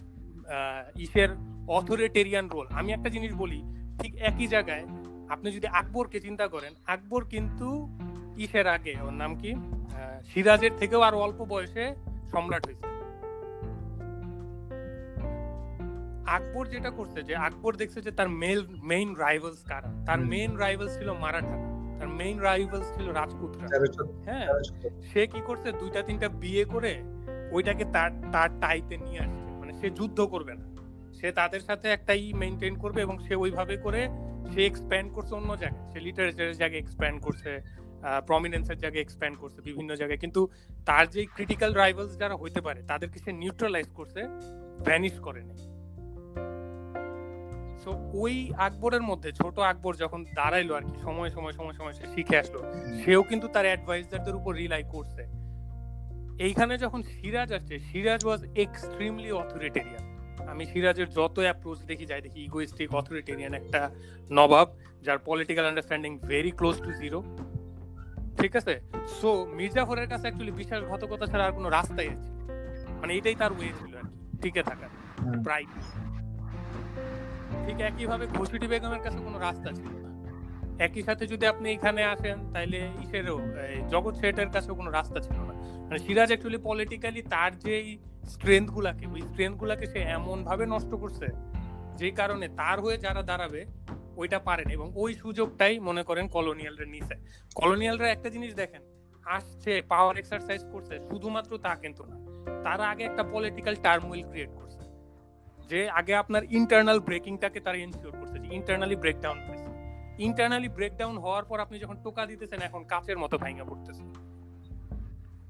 ইসের 0.95 1.29
অথরিটেরিয়ান 1.67 2.49
রোল 2.49 2.67
আমি 2.71 2.93
একটা 2.93 3.09
জিনিস 3.09 3.31
বলি 3.33 3.59
ঠিক 3.99 4.15
একই 4.15 4.47
জায়গায় 4.47 4.85
আপনি 5.29 5.51
যদি 5.51 5.67
আকবরকে 5.67 6.19
চিন্তা 6.19 6.47
করেন 6.47 6.73
আকবর 6.85 7.25
কিন্তু 7.25 7.67
ইসের 8.37 8.67
আগে 8.67 8.93
ওর 9.01 9.13
নাম 9.13 9.35
কি? 9.35 9.55
সিরাজের 10.29 10.71
থেকেও 10.77 11.01
আর 11.01 11.13
অল্প 11.15 11.39
বয়সে 11.45 11.95
সম্রাট 12.31 12.65
হয়েছে। 12.65 12.85
আকবর 16.25 16.67
যেটা 16.67 16.89
করছে 16.89 17.23
যে 17.23 17.35
আকবর 17.35 17.75
দেখছে 17.75 18.01
যে 18.01 18.11
তার 18.11 18.29
মেল 18.29 18.67
মেইন 18.83 19.15
রাইভালস 19.15 19.61
কারা? 19.63 19.89
তার 20.05 20.19
মেইন 20.19 20.51
রাইভালস 20.55 20.97
ছিল 20.97 21.13
মারাঠা। 21.13 21.57
তার 21.99 22.07
মেইন 22.07 22.39
রাইভালস 22.39 22.87
ছিল 22.95 23.07
রাজপুতরা। 23.11 23.65
হ্যাঁ 24.25 24.47
সে 25.13 25.27
কি 25.27 25.41
করছে 25.45 25.71
দুইটা 25.71 26.01
তিনটা 26.01 26.27
বিয়ে 26.29 26.65
করে 26.65 27.12
ওইটাকে 27.53 27.85
তার 27.95 28.11
তার 28.33 28.49
টাইতে 28.61 28.95
নিয়ে 28.97 29.19
আসছে। 29.25 29.49
মানে 29.59 29.73
সে 29.79 29.87
যুদ্ধ 29.89 30.19
করবে 30.33 30.53
না। 30.59 30.65
সে 31.17 31.27
তাদের 31.31 31.59
সাথে 31.59 31.87
একটাই 31.89 32.33
মেনটেন 32.33 32.75
করবে 32.75 33.01
এবং 33.01 33.15
সে 33.25 33.33
ওইভাবে 33.35 33.75
করে 33.77 34.01
সে 34.53 34.61
এক্সপ্যান্ড 34.65 35.09
করছে 35.13 35.33
অন্য 35.35 35.51
জায়গায়। 35.57 35.85
সে 35.91 35.99
লিটারেচারের 35.99 36.57
জায়গায় 36.61 36.81
এক্সপ্যান্ড 36.81 37.17
করছে 37.21 37.51
প্রমিনেন্সের 38.27 38.77
জায়গায় 38.77 39.03
এক্সপ্যান্ড 39.03 39.35
করছে 39.37 39.59
বিভিন্ন 39.61 39.91
জায়গায়। 39.95 40.17
কিন্তু 40.17 40.41
তার 40.85 41.05
যে 41.09 41.21
ক্রিটিক্যাল 41.25 41.71
রাইভালস 41.73 42.13
যারা 42.17 42.35
হইতে 42.35 42.61
পারে 42.61 42.79
তাদেরকে 42.91 43.17
সে 43.19 43.31
নিউট্রালাইজ 43.31 43.89
করছে 43.93 44.21
ভ্যানিশ 44.85 45.15
করে 45.19 45.41
নেই। 45.49 45.59
সো 47.83 47.91
ওই 48.13 48.35
আকবরের 48.57 49.01
মধ্যে 49.01 49.29
ছোট 49.31 49.55
আকবর 49.71 49.93
যখন 49.95 50.19
দাঁড়াইলো 50.35 50.73
আর 50.75 50.81
কি 50.81 50.95
সময় 51.01 51.29
সময় 51.29 51.51
সময় 51.51 51.73
সময় 51.73 51.93
সে 51.93 52.05
শিখে 52.15 52.35
আসলো 52.37 52.59
সেও 53.01 53.21
কিন্তু 53.23 53.47
তার 53.47 53.65
অ্যাডভাইজারদের 53.65 54.35
উপর 54.35 54.51
রিলাই 54.55 54.83
করছে। 54.91 55.23
এইখানে 56.39 56.77
যখন 56.77 57.03
সিরাজ 57.03 57.53
আসছে 57.53 57.79
সিরাজ 57.79 58.25
ওয়াজ 58.25 58.45
এক্সট্রিমলি 58.55 59.31
অথরিটেরিয়ান 59.31 60.13
আমি 60.47 60.65
সিরাজের 60.65 61.09
যত 61.09 61.39
অ্যাপ্রোচ 61.39 61.79
দেখি 61.79 62.05
যাই 62.05 62.21
দেখি 62.21 62.43
ইগোইস্টিক 62.43 62.95
অথরিটেরিয়ান 62.95 63.53
একটা 63.53 63.89
নবাব 64.31 64.67
যার 65.01 65.17
political 65.17 65.65
understanding 65.65 66.19
very 66.19 66.51
close 66.51 66.77
to 66.81 66.91
zero 66.91 67.23
ঠিক 68.37 68.55
আছে? 68.55 68.81
সো 69.21 69.45
মির্জাফরের 69.45 70.07
কাছে 70.07 70.21
অ্যাকচুয়ালি 70.21 70.51
বিশাল 70.51 70.81
বিশ্বাসঘাতকতা 70.81 71.25
ছাড়া 71.25 71.45
আর 71.45 71.51
কোনো 71.51 71.69
রাস্তাই 71.69 72.09
আছে। 72.09 72.29
মানে 73.01 73.15
এটাই 73.15 73.35
তার 73.35 73.51
ওয়ে 73.51 73.69
ছিল 73.79 73.95
আর 73.97 74.01
কি 74.01 74.37
টিকে 74.41 74.63
থাকার। 74.63 74.89
প্রায় 75.43 75.65
ঠিক 77.65 77.81
একইভাবে 77.81 78.27
ঘুষুটি 78.27 78.67
বেগমের 78.67 78.99
কাছে 78.99 79.17
কোনো 79.17 79.39
রাস্তা 79.39 79.71
ছিল 79.71 80.02
একই 80.87 81.03
সাথে 81.07 81.23
যদি 81.33 81.45
আপনি 81.53 81.67
এখানে 81.75 82.01
আসেন, 82.13 82.37
তাইলে 82.53 82.79
ইসেরও 83.03 83.37
জগৎ 83.93 84.13
শেঠের 84.21 84.49
কাছেও 84.55 84.75
কোনো 84.79 84.89
রাস্তা 84.99 85.19
ছিল 85.27 85.37
না। 85.49 85.53
মানে 85.87 85.99
সিরাজ 86.05 86.29
অ্যাকচুয়ালি 86.31 86.59
পলিটিক্যালি 86.69 87.21
তার 87.33 87.51
যেই 87.65 87.87
স্ট্রেংথ 88.33 88.67
গুলাকে, 88.77 89.05
ওই 89.13 89.21
স্ট্রেংথ 89.29 89.55
গুলাকে 89.61 89.85
সে 89.93 89.99
এমন 90.17 90.37
ভাবে 90.49 90.65
নষ্ট 90.73 90.91
করছে, 91.03 91.27
যে 91.99 92.09
কারণে 92.19 92.45
তার 92.59 92.77
হয়ে 92.83 92.97
যারা 93.05 93.21
দাঁড়াবে, 93.29 93.61
ওইটা 94.21 94.39
পারেন 94.47 94.67
এবং 94.75 94.87
ওই 95.03 95.11
সুযোগটাই 95.23 95.75
মনে 95.87 96.03
করেন 96.09 96.25
কলোনিয়ালরা 96.35 96.85
নিছে। 96.93 97.15
কলোনিয়ালরা 97.59 98.07
একটা 98.11 98.29
জিনিস 98.35 98.51
দেখেন, 98.61 98.81
আসছে 99.25 99.73
পাওয়ার 99.91 100.15
এক্সারসাইজ 100.21 100.61
করছে, 100.73 100.95
শুধুমাত্র 101.09 101.51
তা 101.65 101.71
কিন্তু 101.83 102.03
না। 102.09 102.17
তারা 102.65 102.83
আগে 102.91 103.03
একটা 103.09 103.23
পলিটিক্যাল 103.33 103.75
টার্মুইল 103.85 104.21
ক্রিয়েট 104.29 104.51
করছে, 104.59 104.81
যে 105.69 105.79
আগে 105.99 106.13
আপনার 106.21 106.43
ইন্টারনাল 106.59 106.99
ব্রেকিংটাকে 107.07 107.59
তারা 107.65 107.77
এনশিওর 107.85 108.13
করছে, 108.19 108.37
যে 108.43 108.47
ইন্টারনালি 108.57 108.95
ব্রেকডাউন 109.03 109.39
হয়েছে 109.47 109.62
ইন্টারনালি 110.17 110.69
ব্রেকডাউন 110.69 111.17
হওয়ার 111.17 111.45
পর 111.45 111.59
আপনি 111.59 111.79
যখন 111.79 111.97
টোকা 112.03 112.25
দিতেছেন 112.25 112.61
এখন 112.61 112.83
কাচের 112.83 113.17
মতো 113.17 113.37
ভাঙা 113.37 113.63
পড়তেছে। 113.63 114.03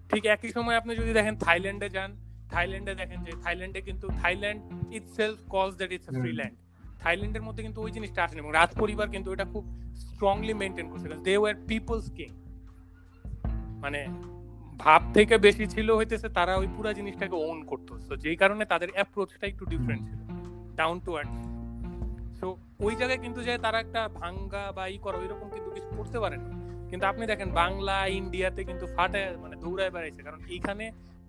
ঠিক 0.10 0.26
একই 0.26 0.49
সময় 0.49 0.76
আপনি 0.76 0.95
যদি 0.95 1.13
দেখেন 1.13 1.36
থাইল্যান্ডে 1.36 1.89
যান 1.89 2.15
থাইল্যান্ডে 2.49 2.95
দেখেন 2.95 3.23
যে 3.23 3.32
থাইল্যান্ডে 3.43 3.82
কিন্তু 3.82 4.08
Thailand 4.21 4.62
itself 4.93 5.38
calls 5.49 5.76
that 5.76 5.91
it's 5.91 6.06
free 6.06 6.32
land 6.32 6.58
থাইল্যান্ডের 6.99 7.41
মধ্যে 7.41 7.63
কিন্তু 7.63 7.82
ওই 7.82 7.91
জিনিসটা 7.91 8.23
আসেনি 8.23 8.39
এবং 8.39 8.52
রাজ 8.52 8.69
পরিবার 8.80 9.10
কিন্তু 9.10 9.34
এটা 9.34 9.45
খুব 9.45 9.63
স্ট্রংলি 9.95 10.54
মেনটেন 10.54 10.89
করছে 10.89 11.08
দে 11.23 11.38
ওয়ার 11.38 11.56
পিপলস 11.67 12.12
কিং 12.12 12.32
মানে 13.82 14.08
ভাব 14.78 15.13
থেকে 15.13 15.38
বেশি 15.38 15.67
ছিল 15.67 15.95
হইতেছে 15.95 16.30
তারা 16.30 16.56
ওই 16.58 16.67
পুরো 16.67 16.93
জিনিসটাকে 16.93 17.36
ওন 17.36 17.63
করতো। 17.63 17.99
তো 18.10 18.15
যেই 18.15 18.36
কারণে 18.36 18.65
তাদের 18.65 18.89
অ্যাপ্রোচটা 18.93 19.47
একটু 19.47 19.65
ডিফারেন্ট 19.65 20.10
ছিল। 20.10 20.19
ডাউন 20.76 20.99
টু 20.99 21.17
আর্থ 21.17 21.52
সো 22.43 22.49
ওই 22.86 22.93
জায়গায় 22.99 23.21
কিন্তু 23.25 23.39
যে 23.47 23.53
তারা 23.65 23.77
একটা 23.86 24.01
ভাঙ্গা 24.19 24.63
বা 24.77 24.84
ই 24.95 24.97
করো 25.06 25.17
এরকম 25.25 25.47
কিন্তু 25.56 25.69
কিছু 25.75 25.89
করতে 25.99 26.17
পারেনি। 26.23 26.47
কিন্তু 26.89 27.06
আপনি 27.12 27.23
দেখেন 27.32 27.49
বাংলা, 27.62 27.97
ইন্ডিয়াতে 28.19 28.62
কিন্তু 28.69 28.86
ফাটে 28.95 29.21
মানে 29.43 29.56
দৌড়ায় 29.63 29.91
বেড়াইছে। 29.95 30.21
কারণ 30.27 30.39
এইখানে 30.56 30.86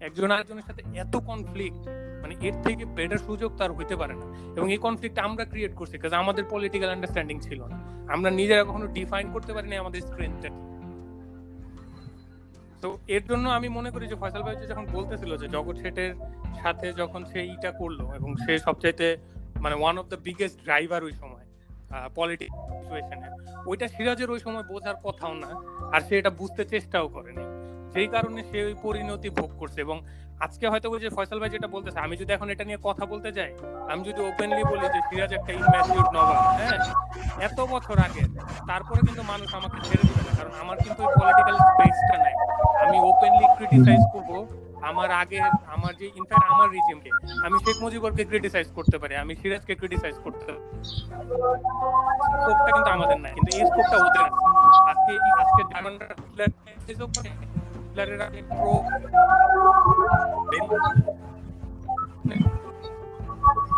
একজন 0.06 0.30
আরেকজনের 0.34 0.66
সাথে 0.68 0.82
এত 1.02 1.14
কনফ্লিক্ট 1.30 1.82
মানে 2.22 2.34
এর 2.46 2.56
থেকে 2.64 2.84
বেটার 2.96 3.20
সুযোগ 3.28 3.50
তার 3.60 3.70
হইতে 3.78 3.94
পারে 4.00 4.14
না। 4.20 4.26
এবং 4.56 4.66
এই 4.74 4.80
কনফ্লিক্ট 4.86 5.16
আমরা 5.26 5.44
ক্রিয়েট 5.52 5.72
করছি 5.80 5.94
কারণ 5.98 6.16
আমাদের 6.24 6.44
পলিটিক্যাল 6.54 6.90
আন্ডারস্ট্যান্ডিং 6.94 7.36
ছিল 7.46 7.60
না। 7.72 7.76
আমরা 8.14 8.30
নিজেরা 8.40 8.62
কখনো 8.68 8.86
ডিফাইন 8.98 9.26
করতে 9.34 9.52
পারিনি 9.56 9.74
আমাদের 9.82 10.00
স্ট্রেংথটা 10.08 10.48
কি। 10.54 10.60
তো 12.82 12.88
এর 13.16 13.22
জন্য 13.30 13.44
আমি 13.58 13.68
মনে 13.78 13.90
করি 13.94 14.04
যে 14.12 14.16
ফয়সাল 14.22 14.42
ভাই 14.46 14.54
যখন 14.72 14.84
বলতেছিল 14.96 15.30
যে 15.42 15.46
জগৎ 15.56 15.76
শেঠের 15.82 16.12
সাথে 16.62 16.86
যখন 17.00 17.20
সে 17.30 17.40
ইটা 17.54 17.70
করল, 17.80 18.00
এবং 18.18 18.30
সে 18.44 18.52
সবচাইতে 18.66 19.08
মানে 19.64 19.76
one 19.80 19.94
of 19.98 20.06
the 20.12 20.18
biggest 20.26 20.56
driver 20.66 21.00
ওই 21.08 21.14
সময় 21.22 21.44
পলিটিক্স 22.16 22.56
সিচুয়েশনে 22.70 23.28
ওইটা 23.70 23.86
সিরাজের 23.88 24.28
ওই 24.30 24.40
সময় 24.40 24.64
বোঝার 24.72 24.96
কথাও 25.06 25.34
না 25.34 25.50
আর 25.94 26.00
সে 26.06 26.14
এটা 26.20 26.30
বুঝতে 26.40 26.62
চেষ্টাও 26.72 27.06
করেনি। 27.08 27.44
যেই 27.94 28.08
কারণে 28.14 28.40
সে 28.50 28.58
ওই 28.68 28.74
পরিণতি 28.84 29.28
ভোগ 29.38 29.50
করছে 29.60 29.78
এবং 29.86 29.96
আজকে 30.44 30.64
হয়তো 30.72 30.86
ওই 30.90 31.00
যে 31.04 31.08
ফয়সাল 31.16 31.38
ভাই 31.40 31.50
যেটা 31.54 31.68
বলতেছে 31.74 31.98
আমি 32.06 32.14
যদি 32.20 32.30
এখন 32.32 32.48
এটা 32.54 32.64
নিয়ে 32.68 32.80
কথা 32.88 33.04
বলতে 33.12 33.28
যাই 33.38 33.50
আমি 33.92 34.02
যদি 34.08 34.20
ওপেনলি 34.30 34.62
বলি 34.72 34.86
যে 34.94 35.00
সিরাজ 35.08 35.30
একটা 35.38 35.52
ইনম্যাচিউর 35.58 36.06
নবাব 36.16 36.40
হ্যাঁ 36.60 36.78
এত 37.48 37.58
বছর 37.72 37.96
আগে 38.06 38.24
তারপরে 38.70 39.00
কিন্তু 39.06 39.22
মানুষ 39.32 39.48
আমাকে 39.58 39.78
ছেড়ে 39.86 40.04
দিবে 40.08 40.22
না 40.28 40.32
কারণ 40.38 40.52
আমার 40.62 40.76
কিন্তু 40.84 41.00
ওই 41.06 41.12
পলিটিক্যাল 41.20 41.56
স্পেসটা 41.68 42.16
নাই। 42.24 42.34
আমি 42.84 42.96
ওপেনলি 43.10 43.46
ক্রিটিসাইজ 43.56 44.02
করব 44.14 44.30
আমার 44.90 45.10
আগে 45.22 45.38
আমার 45.74 45.92
যে 46.00 46.06
ইনফ্যাক্ট 46.18 46.46
আমার 46.54 46.68
রিজিমকে 46.76 47.10
আমি 47.46 47.56
শেখ 47.64 47.76
মুজিবুরকে 47.84 48.24
ক্রিটিসাইজ 48.30 48.66
করতে 48.78 48.96
পারি, 49.02 49.14
আমি 49.22 49.32
সিরাজকে 49.40 49.72
ক্রিটিসাইজ 49.80 50.16
করতে 50.24 50.44
পারি। 50.46 50.62
স্কোপটা 52.40 52.70
কিন্তু 52.76 52.90
আমাদের 52.96 53.18
নাই, 53.24 53.32
কিন্তু 53.36 53.50
এই 53.58 53.64
স্কোপটা 53.70 53.96
ওদের 54.06 54.26
আজকে 54.90 55.12
আজকে 55.42 55.60
জার্মানরা 55.70 56.06
হিটলারের 57.82 58.20
আগে 58.26 58.40
প্রো 58.50 58.72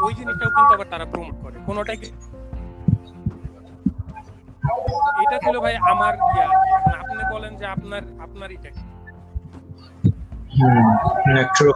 ওই 0.05 0.13
জিনিসটাও 0.19 0.51
কিন্তু 0.57 0.73
আবার 0.77 0.89
তারা 0.93 1.07
প্রমোট 1.13 1.37
করে, 1.45 1.57
কোনোটাই 1.69 1.99
এটা 5.23 5.37
ছিল 5.45 5.57
ভাই 5.65 5.75
আমার 5.93 6.15
ইয়া। 6.35 6.47
আপনি 7.03 7.23
বলেন 7.35 7.53
যে 7.61 7.65
আপনার 7.75 8.03
আপনার 8.27 8.49
এটা 8.57 8.71
কি? 10.57 10.65
ট্রু 11.57 11.73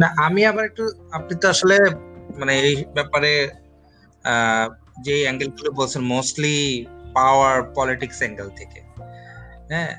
না, 0.00 0.08
আমি 0.26 0.40
আবার 0.50 0.64
একটু, 0.70 0.84
আপনি 1.16 1.34
তো 1.42 1.46
আসলে 1.54 1.76
মানে 2.40 2.54
এই 2.68 2.74
ব্যাপারে 2.96 3.32
যে 5.06 5.14
অ্যাঙ্গেলগুলো 5.24 5.70
বলছেন 5.78 6.02
মোস্টলি 6.14 6.56
পাওয়ার 7.16 7.56
পলিটিক্স 7.76 8.18
অ্যাঙ্গেল 8.22 8.48
থেকে। 8.58 8.80
হ্যাঁ 9.72 9.92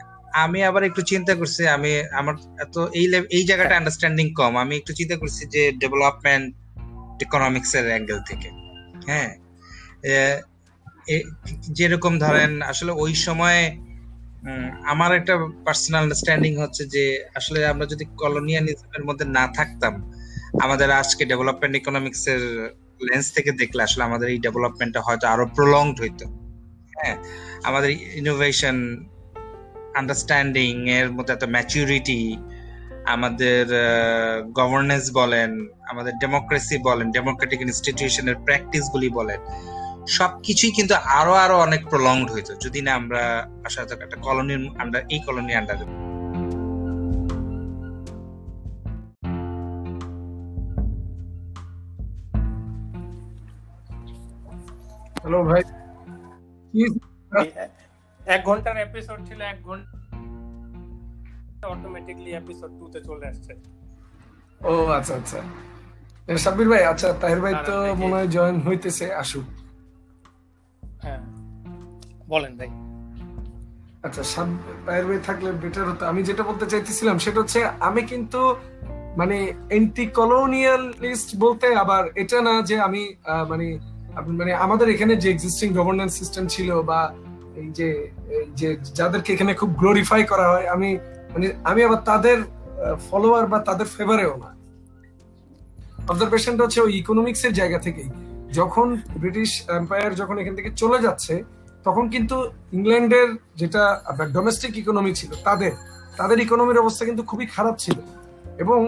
আমি 0.44 0.60
আবার 0.70 0.82
একটু 0.90 1.02
চিন্তা 1.12 1.34
করছি, 1.40 1.62
আমি, 1.76 1.92
আমার 2.20 2.36
এত 2.66 2.76
এই 3.00 3.06
এই 3.38 3.44
জায়গাটা 3.50 3.74
আন্ডারস্ট্যান্ডিং 3.80 4.26
কম। 4.40 4.54
আমি 4.64 4.74
একটু 4.82 4.92
চিন্তা 5.00 5.16
করছি 5.22 5.44
যে 5.56 5.64
ডেভেলপমেন্ট 5.82 6.48
ইকোনমিক্স 7.26 7.72
এর 7.80 7.86
অ্যাঙ্গেল 7.92 8.20
থেকে। 8.30 8.50
হ্যাঁ 9.10 9.32
যেরকম 11.78 12.14
ধরেন 12.26 12.52
আসলে 12.72 12.92
ওই 13.04 13.14
সময় 13.26 13.60
আমার 14.94 15.12
একটা 15.20 15.34
পার্সোনাল 15.66 16.02
আন্ডারস্ট্যান্ডিং 16.04 16.52
হচ্ছে 16.64 16.84
যে 16.94 17.04
আসলে 17.40 17.60
আমরা 17.72 17.86
যদি 17.94 18.06
কলোনিয়ালিজমের 18.22 19.04
মধ্যে 19.08 19.26
না 19.38 19.46
থাকতাম, 19.58 19.94
আমাদের 20.66 20.90
আজকে 21.02 21.24
ডেভেলপমেন্ট 21.32 21.74
ইকোনমিক্স 21.82 22.22
এর 22.34 22.42
লেন্স 23.08 23.28
থেকে 23.36 23.52
দেখলে 23.62 23.82
আসলে 23.88 24.04
আমাদের 24.10 24.28
এই 24.34 24.40
ডেভেলপমেন্টটা 24.46 25.02
হয়তো 25.08 25.26
আরও 25.34 25.46
প্রলংড 25.58 25.96
হইতো। 26.04 26.26
হ্যাঁ 26.98 27.16
আমাদের 27.70 27.90
ইনোভেশন 28.22 28.78
আন্ডারস্ট্যান্ডিং 30.00 30.72
এর 30.98 31.08
মধ্যে 31.16 31.34
এত 31.38 31.44
ম্যাচুরিটি 31.56 32.22
আমাদের 33.16 33.64
গভর্নেন্স 34.60 35.06
বলেন, 35.20 35.52
আমাদের 35.92 36.14
ডেমোক্রেসি 36.24 36.76
বলেন 36.88 37.08
ডেমোক্রেটিক 37.18 37.60
ইনস্টিটিউশনের 37.68 38.38
প্র্যাকটিস 38.46 38.84
গুলি 38.94 39.10
বলেন 39.20 39.40
সবকিছুই 40.08 40.72
কিন্তু 40.72 40.94
আরও 41.20 41.34
আরও 41.34 41.56
অনেক 41.62 41.82
প্রলংড 41.90 42.26
হইতো 42.32 42.52
যদি 42.56 42.80
না 42.82 42.92
আমরা 42.96 43.24
আসলে 43.66 43.94
একটা 44.06 44.18
কলোনির 44.26 44.62
আন্ডার 44.80 45.02
এই 45.10 45.20
কলোনি 45.26 45.54
আন্ডার 45.56 45.78
হ্যালো 55.22 55.40
ভাই। 55.44 55.62
এক 58.22 58.42
ঘণ্টার 58.46 58.76
এপিসোড 58.78 59.20
ছিল 59.30 59.40
এক 59.42 59.60
ঘণ্টা 59.64 59.92
অটোমেটিকলি 61.68 62.30
এপিসোড 62.32 62.72
টু 62.80 62.86
তে 62.94 63.00
চলে 63.08 63.26
আসছে। 63.32 63.52
ও 64.62 64.72
আচ্ছা 64.98 65.14
আচ্ছা। 65.16 65.40
সাব্বির 66.28 66.68
ভাই 66.70 66.82
আচ্ছা 66.86 67.08
তাহির 67.14 67.40
ভাই 67.42 67.54
তো 67.68 67.74
মনে 68.02 68.16
হয় 68.18 68.30
জয়েন 68.36 68.58
হইতেছে 68.68 69.06
আসুক। 69.14 69.46
বলেন 72.34 72.54
ভাই। 72.60 72.70
আচ্ছা 74.06 74.42
ভাই 74.86 75.20
থাকলে 75.28 75.50
বেটার 75.64 75.86
হতো। 75.92 76.04
আমি 76.12 76.22
যেটা 76.30 76.44
বলতে 76.50 76.66
চাইতেছিলাম 76.72 77.16
সেটা 77.26 77.38
হচ্ছে, 77.42 77.60
আমি 77.88 78.02
কিন্তু 78.12 78.42
মানে 79.20 79.38
এন্টি 79.78 80.06
কলোনিয়ালিস্ট 80.20 81.30
বলতে 81.44 81.68
আবার 81.84 82.04
এটা 82.22 82.38
না 82.48 82.54
যে 82.70 82.76
আমি 82.88 83.02
মানে 83.52 83.68
মানে 84.40 84.52
আমাদের 84.66 84.88
এখানে 84.96 85.14
যে 85.24 85.28
এক্সিস্টিং 85.32 85.68
গভর্নেন্স 85.80 86.12
সিস্টেম 86.20 86.44
ছিল 86.56 86.70
বা 86.90 87.00
এই 87.62 87.70
যে 87.78 87.90
যে 88.60 88.70
যাদেরকে 89.00 89.30
এখানে 89.36 89.52
খুব 89.60 89.70
গ্লোরিফাই 89.82 90.22
করা 90.32 90.46
হয়, 90.52 90.66
আমি 90.76 90.90
মানে 91.34 91.48
আমি 91.70 91.80
আবার 91.88 92.02
তাদের 92.12 92.38
ফলোয়ার 93.08 93.46
বা 93.52 93.58
তাদের 93.70 93.88
ফেভারেও 93.96 94.34
না। 94.44 94.50
অবজারভেশনটা 96.12 96.62
হচ্ছে 96.66 96.80
ওই 96.86 96.92
ইকোনমিক্স 97.02 97.42
এর 97.48 97.54
জায়গা 97.60 97.80
থেকেই। 97.86 98.10
যখন 98.60 98.88
ব্রিটিশ 99.22 99.52
এম্পায়ার 99.80 100.18
যখন 100.22 100.36
এখান 100.42 100.56
থেকে 100.60 100.70
চলে 100.82 100.98
যাচ্ছে 101.06 101.34
তখন 101.88 102.06
কিন্তু 102.14 102.36
ইংল্যান্ডের 102.78 103.30
যেটা 103.62 103.84
ডোমেস্টিক 104.38 104.74
ইকোনমি 104.82 105.12
ছিল, 105.20 105.32
তাদের 105.48 105.74
তাদের 106.20 106.38
ইকোনমির 106.46 106.82
অবস্থা 106.84 107.04
কিন্তু 107.10 107.24
খুবই 107.30 107.46
খারাপ 107.56 107.76
ছিল। 107.84 107.98
এবং 108.64 108.80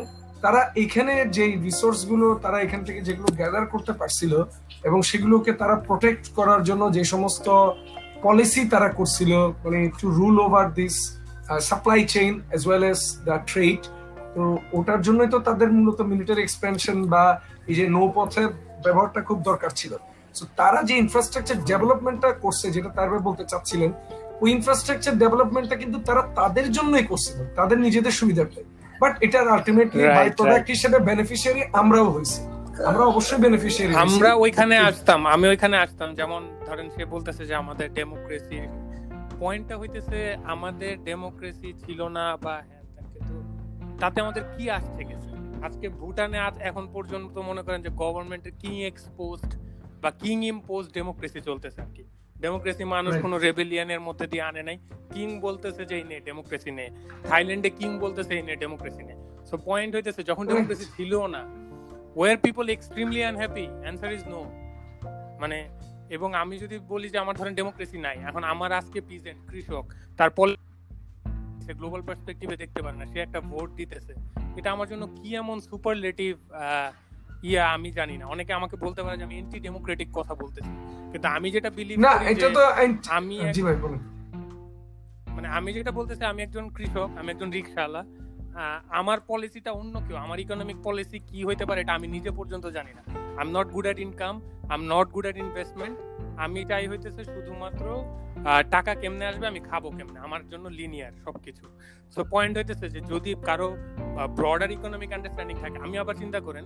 তারা 0.44 0.62
এখানে 0.84 1.14
যে 1.36 1.46
রিসোর্সগুলো 1.68 2.28
তারা 2.44 2.58
এখান 2.66 2.82
থেকে 2.88 3.00
যেগুলো 3.08 3.30
গ্যাদার 3.40 3.66
করতে 3.74 3.94
পারছিল, 4.00 4.34
এবং 4.88 5.00
সেগুলোকে 5.10 5.52
তারা 5.62 5.76
প্রোটেক্ট 5.88 6.24
করার 6.38 6.62
জন্য 6.70 6.84
যে 6.98 7.04
সমস্ত 7.14 7.48
পলিসি 8.26 8.62
তারা 8.74 8.90
করছিল 9.00 9.32
মানে 9.64 9.80
to 10.00 10.08
rule 10.20 10.38
over 10.46 10.68
this 10.80 10.96
supply 11.70 12.00
chain 12.14 12.32
as 12.42 12.62
well 12.68 12.84
as 12.92 13.02
the 13.28 13.38
trade 13.52 13.82
তো 14.34 14.42
ওটার 14.78 15.02
জন্যই 15.08 15.30
তো 15.34 15.38
তাদের 15.48 15.70
মূলত 15.78 16.00
মিলিটারি 16.12 16.42
এক্সপেনশন 16.44 16.98
বা 17.14 17.24
এই 17.70 17.76
যে 17.80 17.86
নৌপথের 17.96 18.50
ব্যবহারটা 18.84 19.22
খুব 19.28 19.38
দরকার 19.50 19.72
ছিল। 19.80 19.94
তারা 20.58 20.84
যে 20.84 20.94
ইনফ্রাস্ট্রাকচার 20.98 21.58
ডেভেলপমেন্টটা 21.64 22.32
করছে 22.34 22.72
যেটা 22.72 22.90
তারপরে 22.90 23.20
বলতে 23.20 23.46
চাচ্ছিলেন 23.46 23.94
ওই 24.42 24.52
ইনফ্রাস্ট্রাকচার 24.52 25.18
ডেভেলপমেন্টটা 25.18 25.76
কিন্তু 25.76 26.00
তারা 26.00 26.22
তাদের 26.36 26.72
জন্যই 26.72 27.04
করছিল 27.04 27.46
তাদের 27.56 27.80
নিজেদের 27.80 28.12
সুবিধার্থে 28.12 28.64
বাট 29.00 29.24
এটার 29.24 29.48
আলটিমেটলি 29.50 30.08
বাই 30.08 30.30
প্রোডাক্ট 30.30 30.68
হিসেবে 30.70 31.00
বেনিফিশিয়ারি 31.00 31.64
আমরাও 31.74 32.10
হয়েছি। 32.10 32.42
আমরা 32.86 33.04
অবশ্যই 33.06 33.38
বেনিফিশিয়ারি 33.38 33.96
আমরা 33.96 34.34
ওইখানে 34.36 34.78
আসতাম 34.78 35.28
আমি 35.28 35.48
ওইখানে 35.48 35.78
আসতাম 35.78 36.16
যেমন 36.16 36.42
ধরেন 36.66 36.90
সে 36.90 37.06
বলতেছে 37.06 37.46
যে 37.46 37.56
আমাদের 37.56 37.94
ডেমোক্রেসি 37.94 38.60
পয়েন্টটা 39.40 39.78
হইতেছে 39.78 40.38
আমাদের 40.44 41.04
ডেমোক্রেসি 41.04 41.74
ছিল 41.86 42.08
না 42.08 42.38
বা 42.38 42.62
কিন্তু 42.62 43.36
তাতে 44.00 44.22
আমাদের 44.22 44.44
কি 44.58 44.70
আসছে 44.70 45.04
গেছে? 45.04 45.30
আজকে 45.64 45.90
ভুটানে 45.90 46.40
আজ 46.40 46.54
এখন 46.60 46.88
পর্যন্ত 46.94 47.38
মনে 47.38 47.62
করেন 47.62 47.82
যে 47.82 47.90
গভর্নমেন্টের 47.96 48.52
কিং 48.60 48.74
এক্সপোজড 48.82 49.52
বা 50.02 50.10
কিং 50.12 50.38
ইম্পোজ 50.46 50.84
ডেমোক্রেসি 50.98 51.40
চলতেছে 51.42 51.82
আর 51.82 51.92
কি। 51.96 52.04
ডেমোক্রেসি 52.40 52.84
মানুষ. 52.84 53.14
কোনো 53.22 53.38
রেবেলিয়ানের 53.38 54.00
মধ্যে 54.00 54.28
দিয়ে 54.28 54.44
আনে 54.50 54.62
নাই। 54.64 54.78
কিং 55.14 55.28
বলতেছে 55.40 55.86
যে 55.86 55.96
এই 55.96 56.04
নে 56.04 56.18
ডেমোক্রেসি 56.20 56.72
নে। 56.72 56.86
থাইল্যান্ডে 57.30 57.70
কিং 57.70 57.90
বলতেছে 58.00 58.32
এই 58.38 58.44
নে 58.48 58.54
ডেমোক্রেসি 58.56 59.04
নে। 59.04 59.16
সো 59.50 59.56
পয়েন্ট 59.66 59.92
হইতেছে 59.96 60.22
যখন 60.24 60.44
ডেমোক্রেসি 60.48 60.86
ছিল 60.98 61.14
না 61.36 61.42
were 62.16 62.38
people 62.38 62.66
extremely 62.70 63.22
unhappy 63.24 63.66
answer 63.84 64.12
is 64.18 64.24
no 64.34 64.42
মানে 65.42 65.58
এবং 66.16 66.30
আমি 66.36 66.56
যদি 66.60 66.76
বলি 66.94 67.08
যে 67.10 67.18
আমার 67.18 67.36
ধরেন 67.36 67.54
ডেমোক্রেসি 67.56 67.98
নাই 67.98 68.18
এখন 68.30 68.44
আমার 68.44 68.72
আজকে 68.80 69.00
প্রেজেন্ট 69.02 69.40
কৃষক 69.50 69.86
তার 70.18 70.30
পল 70.30 70.50
গ্লোবাল 71.80 72.02
পার্সপেক্টিভে 72.02 72.56
দেখতে 72.58 72.80
পারে 72.82 72.98
না 72.98 73.06
সে 73.06 73.18
একটা 73.20 73.40
ভোট 73.42 73.70
দিতেছে। 73.76 74.14
এটা 74.60 74.70
আমার 74.72 74.88
জন্য 74.88 75.04
কি 75.18 75.30
এমন 75.36 75.58
সুপারলেটিভ 75.70 76.34
ইয়া 77.50 77.64
আমি 77.76 77.90
জানি 77.92 78.16
না। 78.18 78.26
অনেকে 78.34 78.52
আমাকে 78.60 78.76
বলতে 78.86 79.02
পারে 79.04 79.16
যে 79.20 79.24
আমি 79.28 79.36
এন্টি 79.42 79.58
ডেমোক্রেটিক 79.68 80.10
কথা 80.20 80.34
বলতেছি। 80.42 80.72
কিন্তু 81.12 81.28
আমি 81.38 81.48
যেটা 81.56 81.70
বিলিভ 81.78 81.98
না 82.06 82.14
এটা 82.32 82.48
তো 82.58 82.64
আমি 83.18 83.36
জি 83.58 83.62
ভাই 83.68 83.78
বলুন। 83.86 84.00
মানে 85.36 85.48
আমি 85.58 85.70
যেটা 85.78 85.92
বলতেছি 86.00 86.24
আমি 86.32 86.42
একজন 86.48 86.66
কৃষক 86.78 87.10
আমি 87.20 87.30
একজন 87.34 87.50
আমার 89.00 89.18
পলিসিটা 89.30 89.72
অন্য 89.82 89.96
কেউ। 90.06 90.18
আমার 90.26 90.38
ইকোনমিক 90.46 90.78
পলিসি 90.88 91.18
কি 91.30 91.40
হইতে 91.48 91.64
পারে 91.70 91.80
এটা 91.84 91.94
আমি 92.00 92.08
নিজে 92.16 92.32
পর্যন্ত 92.40 92.66
জানি 92.78 92.92
না। 92.98 93.04
I 93.40 93.44
am 93.46 93.52
not 93.58 93.68
good 93.76 93.86
at 93.88 94.00
income 94.06 94.36
I 94.72 94.76
am 94.80 94.84
not 94.94 95.08
good 95.16 95.26
at 95.28 95.38
investment 95.46 95.96
আমি 96.46 96.60
চাই 96.70 96.86
হইতেছে 96.92 97.22
শুধুমাত্র 97.34 97.86
টাকা 98.76 98.92
কেমনে 99.02 99.26
আসবে 99.32 99.46
আমি 99.52 99.62
খাব 99.70 99.84
কেমনে। 99.98 100.20
আমার 100.28 100.42
জন্য 100.52 100.66
লিনিয়ার 100.80 101.14
সবকিছু। 101.26 101.64
সো 102.14 102.22
পয়েন্ট 102.34 102.54
হইতেছে 102.60 102.86
যে 102.94 103.00
যদি 103.12 103.32
কারও 103.50 103.70
ব্রডার 104.38 104.72
ইকোনমিক 104.78 105.12
আন্ডারস্ট্যান্ডিং 105.16 105.56
থাকে 105.64 105.78
আমি 105.86 105.96
আবার 106.04 106.16
চিন্তা 106.22 106.40
করেন 106.48 106.66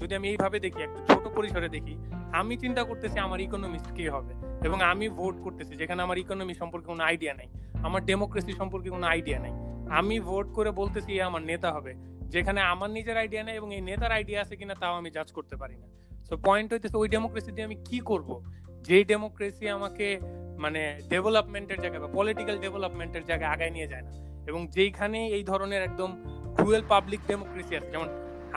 যদি 0.00 0.14
আমি 0.14 0.28
এইভাবে 0.28 0.60
দেখি, 0.60 0.82
একটা 0.82 1.00
ছোট 1.08 1.34
পরিসরে 1.36 1.68
দেখি, 1.68 1.94
আমি 2.32 2.56
চিন্তা 2.56 2.84
করতেছি 2.84 3.18
আমার 3.18 3.40
ইকোনমিস্ট 3.40 3.92
কি 3.92 4.08
হবে 4.08 4.32
এবং 4.66 4.82
আমি 4.82 5.08
ভোট 5.08 5.40
করতেছি, 5.40 5.76
যেখানে 5.76 6.02
আমার 6.02 6.18
ইকোনমি 6.18 6.54
সম্পর্কে 6.54 6.86
কোনো 6.86 7.04
আইডিয়া 7.04 7.34
নাই, 7.34 7.48
আমার 7.82 8.04
ডেমোক্রেসি 8.04 8.52
সম্পর্কে 8.52 8.90
কোনো 8.90 9.06
আইডিয়া 9.06 9.38
নাই। 9.38 9.52
আমি 9.90 10.20
ভোট 10.20 10.46
করে 10.52 10.70
বলতেছি 10.70 11.20
আমার 11.20 11.42
নেতা 11.42 11.72
হবে। 11.72 11.94
যেখানে 12.34 12.60
আমার 12.60 12.90
নিজের 12.90 13.16
আইডিয়া 13.16 13.42
নেই 13.42 13.54
এবং 13.54 13.74
এই 13.74 13.80
নেতার 13.80 14.12
আইডিয়া 14.12 14.40
আছে 14.40 14.56
কিনা 14.56 14.74
তাও 14.74 14.94
আমি 14.94 15.10
জাজ 15.10 15.32
করতে 15.32 15.56
পারি 15.56 15.76
না। 15.76 15.86
সো 16.28 16.36
পয়েন্ট 16.36 16.72
হইতেছে 16.72 16.96
ওই 16.96 17.08
ডেমোক্রেসি 17.08 17.52
দিয়ে 17.52 17.64
আমি 17.64 17.76
কি 17.84 18.00
করব? 18.00 18.42
যেই 18.82 19.04
ডেমোক্রেসি 19.04 19.68
আমাকে 19.68 20.20
মানে 20.58 21.00
ডেভেলপমেন্টের 21.08 21.78
জায়গায় 21.80 22.00
বা 22.00 22.08
পলিটিক্যাল 22.08 22.58
ডেভেলপমেন্টের 22.58 23.24
জায়গায় 23.24 23.50
আগায় 23.50 23.70
নিয়ে 23.70 23.86
যায় 23.86 24.02
না। 24.02 24.10
এবং 24.46 24.66
যেইখানে 24.66 25.26
এই 25.28 25.44
ধরনের 25.44 25.82
একদম 25.82 26.10
ক্রুয়েল 26.56 26.82
পাবলিক 26.88 27.20
ডেমোক্রেসি 27.26 27.76
আছে, 27.76 27.90
যেমন 27.90 28.08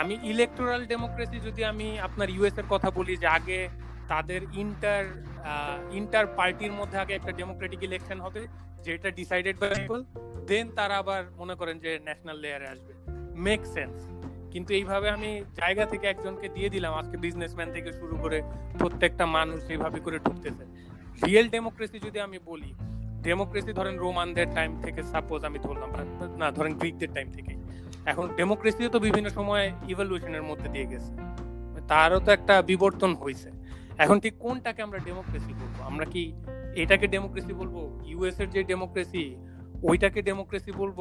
আমি 0.01 0.13
ইলেকটোরাল 0.31 0.81
ডেমোক্রেসি 0.91 1.37
যদি 1.47 1.61
আমি 1.71 1.87
আপনার 2.07 2.29
ইউএস 2.35 2.57
এর 2.61 2.67
কথা 2.73 2.89
বলি 2.97 3.13
যে 3.23 3.27
আগে 3.37 3.59
তাদের 4.11 4.41
ইন্টার 4.63 5.03
ইন্টার 5.99 6.25
পার্টির 6.37 6.73
মধ্যে 6.79 6.97
আগে 7.03 7.13
একটা 7.15 7.31
ডেমোক্রেটিক 7.39 7.81
ইলেকশন 7.87 8.17
হবে, 8.25 8.41
যেটা 8.85 9.09
ডিসাইডেড 9.19 9.55
বাই 9.61 9.69
পিপল 9.77 9.99
দেন 10.49 10.65
তারা 10.77 10.95
আবার 11.03 11.21
মনে 11.39 11.55
করেন 11.59 11.75
যে 11.83 11.91
ন্যাশনাল 12.05 12.37
লেয়ারে 12.43 12.67
আসবে। 12.73 12.93
মেক 13.47 13.61
সেন্স 13.75 13.95
কিন্তু 14.53 14.71
এইভাবে 14.79 15.07
আমি 15.15 15.29
জায়গা 15.59 15.85
থেকে 15.91 16.05
একজনকে 16.13 16.47
দিয়ে 16.55 16.69
দিলাম, 16.75 16.93
আজকে 17.01 17.15
বিজনেসম্যান 17.25 17.69
থেকে 17.75 17.89
শুরু 17.99 18.15
করে 18.23 18.37
প্রত্যেকটা 18.79 19.25
মানুষ 19.37 19.59
এইভাবে 19.73 19.99
করে 20.05 20.17
ঢুকতেছে। 20.25 20.63
রিয়েল 21.25 21.47
ডেমোক্রেসি 21.55 21.97
যদি 22.07 22.19
আমি 22.27 22.37
বলি 22.51 22.71
ডেমোক্রেসি 23.27 23.71
ধরেন 23.79 23.95
রোমানদের 24.05 24.47
টাইম 24.57 24.71
থেকে 24.85 25.01
সাপোজ 25.13 25.39
আমি 25.49 25.59
ধরলাম, 25.65 25.89
না 26.41 26.47
ধরেন 26.57 26.73
গ্রিকদের 26.81 27.11
টাইম 27.15 27.29
থেকে। 27.37 27.53
এখন 28.11 28.35
ডেমোক্রেসিও 28.35 28.89
তো 28.89 28.99
বিভিন্ন 28.99 29.29
সময় 29.29 29.71
ইভলিউশনের 29.87 30.43
মধ্যে 30.43 30.69
দিয়ে 30.69 30.85
গেছে। 30.85 31.11
তারও 31.87 32.19
তো 32.19 32.31
একটা 32.31 32.61
বিবর্তন 32.61 33.15
হয়েছে 33.15 33.51
এখন 33.97 34.19
ঠিক 34.19 34.33
কোনটাকে 34.39 34.81
আমরা 34.81 34.99
ডেমোক্রেসি 34.99 35.53
বলব? 35.53 35.81
আমরা 35.81 36.05
কি 36.05 36.33
এটাকে 36.75 37.07
ডেমোক্রেসি 37.07 37.53
বলব? 37.53 37.75
ইউএস 38.05 38.39
এর 38.39 38.49
যে 38.49 38.63
ডেমোক্রেসি 38.63 39.35
ওইটাকে 39.83 40.21
ডেমোক্রেসি 40.21 40.71
বলব? 40.71 40.99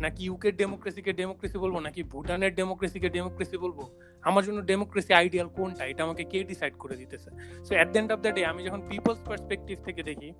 নাকি 0.00 0.24
ইউকে 0.24 0.52
ডেমোক্রেসিকে 0.52 1.12
ডেমোক্রেসি 1.12 1.58
বলব? 1.58 1.78
নাকি 1.78 2.02
ভুটানের 2.02 2.54
ডেমোক্রেসিকে 2.54 3.08
ডেমোক্রেসি 3.08 3.56
বলব? 3.56 3.78
আমার 4.22 4.44
জন্য 4.44 4.62
ডেমোক্রেসি 4.62 5.14
আইডিয়াল 5.14 5.48
কোনটা? 5.48 5.84
এটা 5.84 6.02
আমাকে 6.04 6.24
কে 6.24 6.44
ডিসাইড 6.44 6.74
করে 6.78 6.96
দিতেছে? 6.96 7.30
So 7.64 7.74
at 7.74 7.88
the 7.88 7.98
end 7.98 8.12
of 8.12 8.20
the 8.20 8.32
day 8.32 8.44
আমি 8.44 8.64
যখন 8.64 8.80
পিপলস 8.88 9.20
পার্সপেক্টিভ 9.20 9.76
থেকে 9.84 10.02
দেখি, 10.02 10.32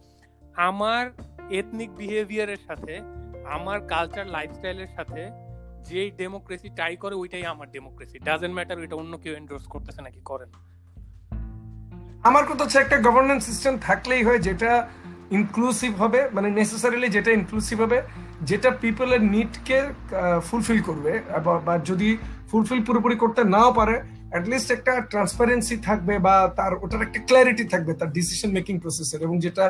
আমার 0.56 1.10
এথনিক 1.50 1.90
বিহেভিয়ারের 1.94 2.60
সাথে, 2.66 3.00
আমার 3.44 3.80
কালচার 3.80 4.26
লাইফস্টাইলের 4.26 4.90
সাথে 4.96 5.45
যেই 5.88 6.10
ডেমোক্রেসি 6.20 6.68
ট্রাই 6.76 6.94
করে, 7.02 7.14
ওইটাই 7.22 7.44
আমার 7.52 7.68
ডেমোক্রেসি 7.76 8.16
ডাজেন্ট 8.28 8.54
ম্যাটার 8.56 8.80
ওইটা 8.82 8.96
অন্য 9.02 9.12
কেউ 9.22 9.34
এন্ডোর্স 9.40 9.64
করতেছে 9.74 10.00
নাকি 10.06 10.20
করেন 10.30 10.50
আমার 12.28 12.44
কথা 12.48 12.62
হচ্ছে 12.64 12.78
একটা 12.80 12.96
গভর্নেন্স 13.06 13.42
সিস্টেম 13.48 13.74
থাকলেই 13.88 14.22
হয় 14.26 14.40
যেটা 14.48 14.70
ইনক্লুসিভ 15.38 15.92
হবে 16.02 16.20
মানে 16.36 16.48
নেসেসারিলি 16.58 17.08
যেটা 17.16 17.30
ইনক্লুসিভ 17.38 17.76
হবে, 17.84 17.98
যেটা 18.50 18.68
পিপলের 18.82 19.22
নিডকে 19.34 19.78
ফুলফিল 20.48 20.80
করবে, 20.88 21.12
বা 21.66 21.74
যদি 21.90 22.08
ফুলফিল 22.50 22.80
পুরোপুরি 22.86 23.16
করতে 23.22 23.40
নাও 23.54 23.70
পারে 23.78 23.96
অ্যাটলিস্ট 24.32 24.68
একটা 24.76 24.92
ট্রান্সপারেন্সি 25.12 25.76
থাকবে 25.88 26.14
বা 26.26 26.34
তার 26.58 26.72
ওটার 26.84 27.04
একটা 27.06 27.20
ক্ল্যারিটি 27.28 27.64
থাকবে 27.72 27.92
তার 28.00 28.10
ডিসিশন 28.18 28.50
মেকিং 28.56 28.74
প্রসেসের 28.84 29.20
এবং 29.26 29.36
যেটা 29.44 29.64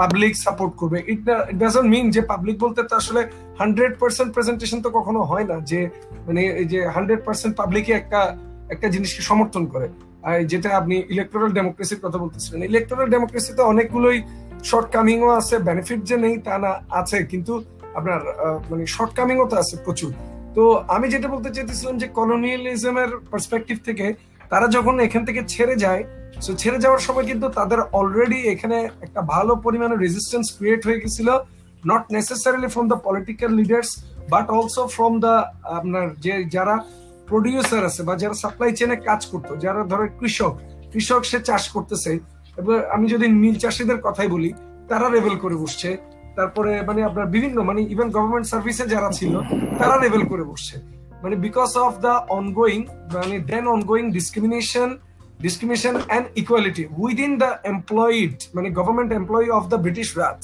পাবলিক 0.00 0.32
সাপোর্ট 0.44 0.72
করবে। 0.80 0.98
ইট 1.12 1.20
ডাজন্ট 1.62 1.88
মিন 1.94 2.06
যে 2.16 2.22
পাবলিক 2.32 2.56
বলতে 2.64 2.80
তো 2.88 2.94
আসলে 3.00 3.20
হান্ড্রেড 3.60 3.92
পার্সেন্ট 4.00 4.30
প্রেজেন্টেশন 4.36 4.78
তো 4.84 4.88
কখনো 4.98 5.20
হয় 5.30 5.46
না 5.50 5.56
যে 5.70 5.80
মানে 6.26 6.42
এই 6.60 6.66
যে 6.72 6.78
হান্ড্রেড 6.94 7.20
পার্সেন্ট 7.26 7.52
পাবলিকই 7.60 7.94
একটা 8.00 8.20
একটা 8.74 8.86
জিনিসকে 8.94 9.22
সমর্থন 9.30 9.62
করে। 9.72 9.86
যেটা 10.50 10.68
আপনি 10.80 10.96
ইলেকট্রাল 11.14 11.50
ডেমোক্রেসির 11.58 12.00
কথা 12.04 12.18
বলতেছিলেন 12.22 12.60
ইলেকট্রাল 12.70 13.06
ডেমোক্রেসিতে 13.14 13.62
অনেকগুলোই 13.72 14.18
শর্টকামিংও 14.70 15.30
আছে 15.40 15.54
বেনিফিট 15.68 16.00
যে 16.08 16.16
নেই 16.24 16.34
তা 16.46 16.54
না, 16.64 16.70
আছে। 17.00 17.18
কিন্তু 17.30 17.52
আপনার 17.98 18.20
মানে 18.70 18.84
শর্টকামিংও 18.96 19.46
তো 19.50 19.56
আছে 19.62 19.74
প্রচুর। 19.84 20.10
তো 20.56 20.62
আমি 20.94 21.06
যেটা 21.14 21.28
বলতে 21.34 21.50
চাইতেছিলাম 21.56 21.94
যে 22.02 22.06
কলোনিয়ালিজমের 22.18 23.10
পার্সপেক্টিভ 23.30 23.76
থেকে 23.88 24.06
তারা 24.52 24.66
যখন 24.76 24.94
এখান 25.06 25.22
থেকে 25.28 25.40
ছেড়ে 25.54 25.74
যায় 25.84 26.02
সো 26.44 26.50
ছেড়ে 26.62 26.78
যাওয়ার 26.84 27.02
সময় 27.06 27.26
কিন্তু 27.30 27.46
তাদের 27.58 27.80
অলরেডি 27.98 28.40
এখানে 28.54 28.78
একটা 29.06 29.20
ভালো 29.34 29.52
পরিমাণে 29.64 29.96
রেজিস্ট্যান্স 29.96 30.46
ক্রিয়েট 30.56 30.82
হয়ে 30.86 31.02
গেছিল 31.02 31.28
not 31.84 32.02
necessarily 32.14 32.68
from 32.74 32.86
the 32.92 32.98
political 33.06 33.50
leaders 33.60 33.90
but 34.32 34.46
also 34.56 34.82
from 34.94 35.12
the 35.24 35.34
আপনার 35.78 36.06
যে 36.24 36.34
যারা 36.56 36.74
প্রডিউসার 37.28 37.82
আছে 37.90 38.02
বা 38.08 38.14
যারা 38.22 38.36
সাপ্লাই 38.42 38.72
চেনে 38.78 38.96
কাজ 39.08 39.20
করতো, 39.32 39.52
যারা 39.64 39.80
ধরো 39.90 40.04
কৃষক 40.20 40.52
কৃষক 40.92 41.22
সে 41.30 41.38
চাষ 41.48 41.64
করতেছে, 41.74 42.12
এবার 42.56 42.78
আমি 42.94 43.06
যদি 43.14 43.26
নীল 43.42 43.56
চাষিদের 43.62 43.98
কথাই 44.06 44.28
বলি, 44.34 44.50
তারা 44.90 45.06
রেবেল 45.08 45.36
করে 45.44 45.56
বসছে। 45.62 45.88
তারপরে 46.36 46.72
মানে 46.88 47.00
আপনার 47.08 47.26
বিভিন্ন 47.26 47.56
মানে 47.68 47.80
ইভেন 47.94 48.08
গভর্নমেন্ট 48.16 48.46
সার্ভিসে 48.52 48.84
যারা 48.94 49.10
ছিল, 49.18 49.34
তারা 49.78 49.96
লেভেল 50.02 50.22
করে 50.30 50.44
বসছে। 50.52 50.74
মানে 51.22 51.36
বিকজ 51.36 51.70
অফ 51.86 51.92
দ্য 52.04 52.14
অনগোয়িং 52.38 52.80
মানে 53.14 53.36
then 53.50 53.64
ongoing 53.76 54.04
discrimination 54.16 54.88
discrimination 55.44 55.94
and 56.08 56.26
equality 56.36 56.84
within 57.02 57.32
the 57.42 57.50
employed 57.72 58.36
মানে 58.54 58.68
government 58.70 59.10
employee 59.12 59.48
of 59.58 59.64
the 59.72 59.78
British 59.84 60.08
Raj 60.18 60.42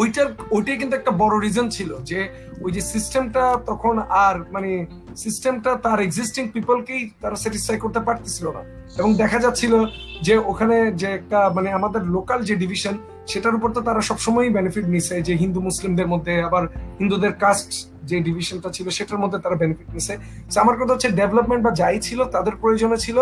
ওইটার, 0.00 0.26
ওইটাই 0.50 0.76
কিন্তু 0.76 0.94
একটা 0.96 1.12
বড় 1.22 1.34
রিজন 1.44 1.66
ছিল 1.76 1.90
যে 2.10 2.18
ওই 2.64 2.70
যে 2.72 2.82
সিস্টেমটা 2.92 3.44
তখন 3.66 3.94
আর 4.26 4.36
মানে 4.54 4.70
সিস্টেমটা 5.16 5.70
তার 5.84 5.98
এক্সিস্টিং 6.00 6.42
পিপলকেই 6.48 7.02
তারা 7.20 7.36
স্যাটিসফাই 7.36 7.78
করতে 7.78 8.00
পারতেছিল 8.00 8.46
না। 8.56 8.62
এবং 8.98 9.10
দেখা 9.14 9.38
যাচ্ছিল 9.44 9.74
যে 10.22 10.34
ওখানে 10.50 10.76
যে 11.00 11.08
একটা 11.18 11.38
মানে 11.56 11.68
আমাদের 11.72 12.02
লোকাল 12.16 12.38
যে 12.48 12.54
ডিভিশন 12.56 12.94
সেটার 13.30 13.54
উপর 13.58 13.68
তো 13.76 13.80
তারা 13.88 14.00
সবসময়ই 14.08 14.50
বেনিফিট 14.56 14.86
নিছে, 14.94 15.14
যে 15.26 15.34
হিন্দু 15.42 15.60
মুসলিমদের 15.68 16.08
মধ্যে, 16.12 16.32
আবার 16.48 16.64
হিন্দুদের 17.00 17.32
কাস্ট 17.42 17.70
যে 18.08 18.16
ডিভিশনটা 18.26 18.68
ছিল 18.76 18.86
সেটার 18.98 19.18
মধ্যে 19.22 19.38
তারা 19.44 19.56
বেনিফিট 19.62 19.88
নিছে। 19.96 20.14
আমার 20.62 20.76
কথা 20.80 20.92
হচ্ছে 20.94 21.10
ডেভেলপমেন্ট 21.20 21.62
বা 21.66 21.72
যাই 21.80 21.96
ছিল, 22.06 22.20
তাদের 22.34 22.54
প্রয়োজনে 22.62 22.98
ছিল। 23.06 23.18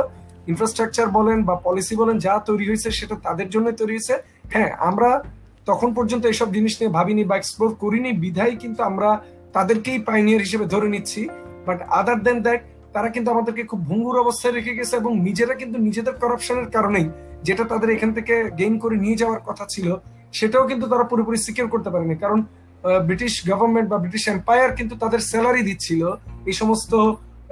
ইনফ্রাস্ট্রাকচার 0.50 1.06
বলেন 1.18 1.38
বা 1.48 1.54
পলিসি 1.66 1.94
বলেন, 2.00 2.16
যা 2.26 2.34
তৈরি 2.48 2.64
হয়েছে 2.70 2.88
সেটা 2.98 3.14
তাদের 3.26 3.48
জন্য 3.54 3.66
তৈরি 3.80 3.92
হয়েছে। 3.96 4.14
হ্যাঁ 4.54 4.70
আমরা 4.88 5.10
তখন 5.70 5.88
পর্যন্ত 5.96 6.24
এসব 6.34 6.48
জিনিস 6.56 6.74
নিয়ে 6.78 6.90
ভাবিনি 6.96 7.22
বা 7.30 7.34
এক্সপ্লোর 7.38 7.70
করিনি। 7.82 8.10
বিধায় 8.24 8.54
কিন্তু 8.62 8.80
আমরা 8.90 9.08
তাদেরকেই 9.56 9.98
পাইনিয়ার 10.08 10.44
হিসেবে 10.46 10.66
ধরে 10.74 10.88
নিচ্ছি। 10.94 11.20
বাট 11.66 11.78
আদার 12.00 12.18
দেন 12.26 12.38
দ্যাট 12.46 12.60
তারা 12.94 13.08
কিন্তু 13.14 13.28
আমাদেরকে 13.34 13.62
খুব 13.70 13.80
ভঙ্গুর 13.88 14.16
অবস্থায় 14.24 14.54
রেখে 14.58 14.72
গেছে 14.78 14.94
এবং 15.02 15.12
নিজেরা 15.26 15.54
কিন্তু 15.60 15.76
নিজেদের 15.86 16.14
করাপশনের 16.22 16.68
কারণেই 16.76 17.06
যেটা 17.46 17.64
তাদের 17.72 17.88
এখান 17.90 18.10
থেকে 18.18 18.34
গেইন 18.58 18.74
করে 18.78 18.96
নিয়ে 19.04 19.20
যাওয়ার 19.22 19.40
কথা 19.48 19.64
ছিল 19.74 19.88
সেটাও 20.34 20.64
কিন্তু 20.70 20.86
তারা 20.92 21.04
পুরোপুরি 21.10 21.38
সিকিউর 21.46 21.68
করতে 21.74 21.90
পারেনি। 21.90 22.16
কারণ 22.24 22.38
ব্রিটিশ 23.08 23.32
গভর্নমেন্ট 23.50 23.88
বা 23.92 23.98
ব্রিটিশ 23.98 24.24
এম্পায়ার 24.28 24.70
কিন্তু 24.78 24.94
তাদের 25.02 25.20
স্যালারি 25.30 25.62
দিচ্ছিল। 25.62 26.02
এই 26.46 26.54
সমস্ত 26.60 26.92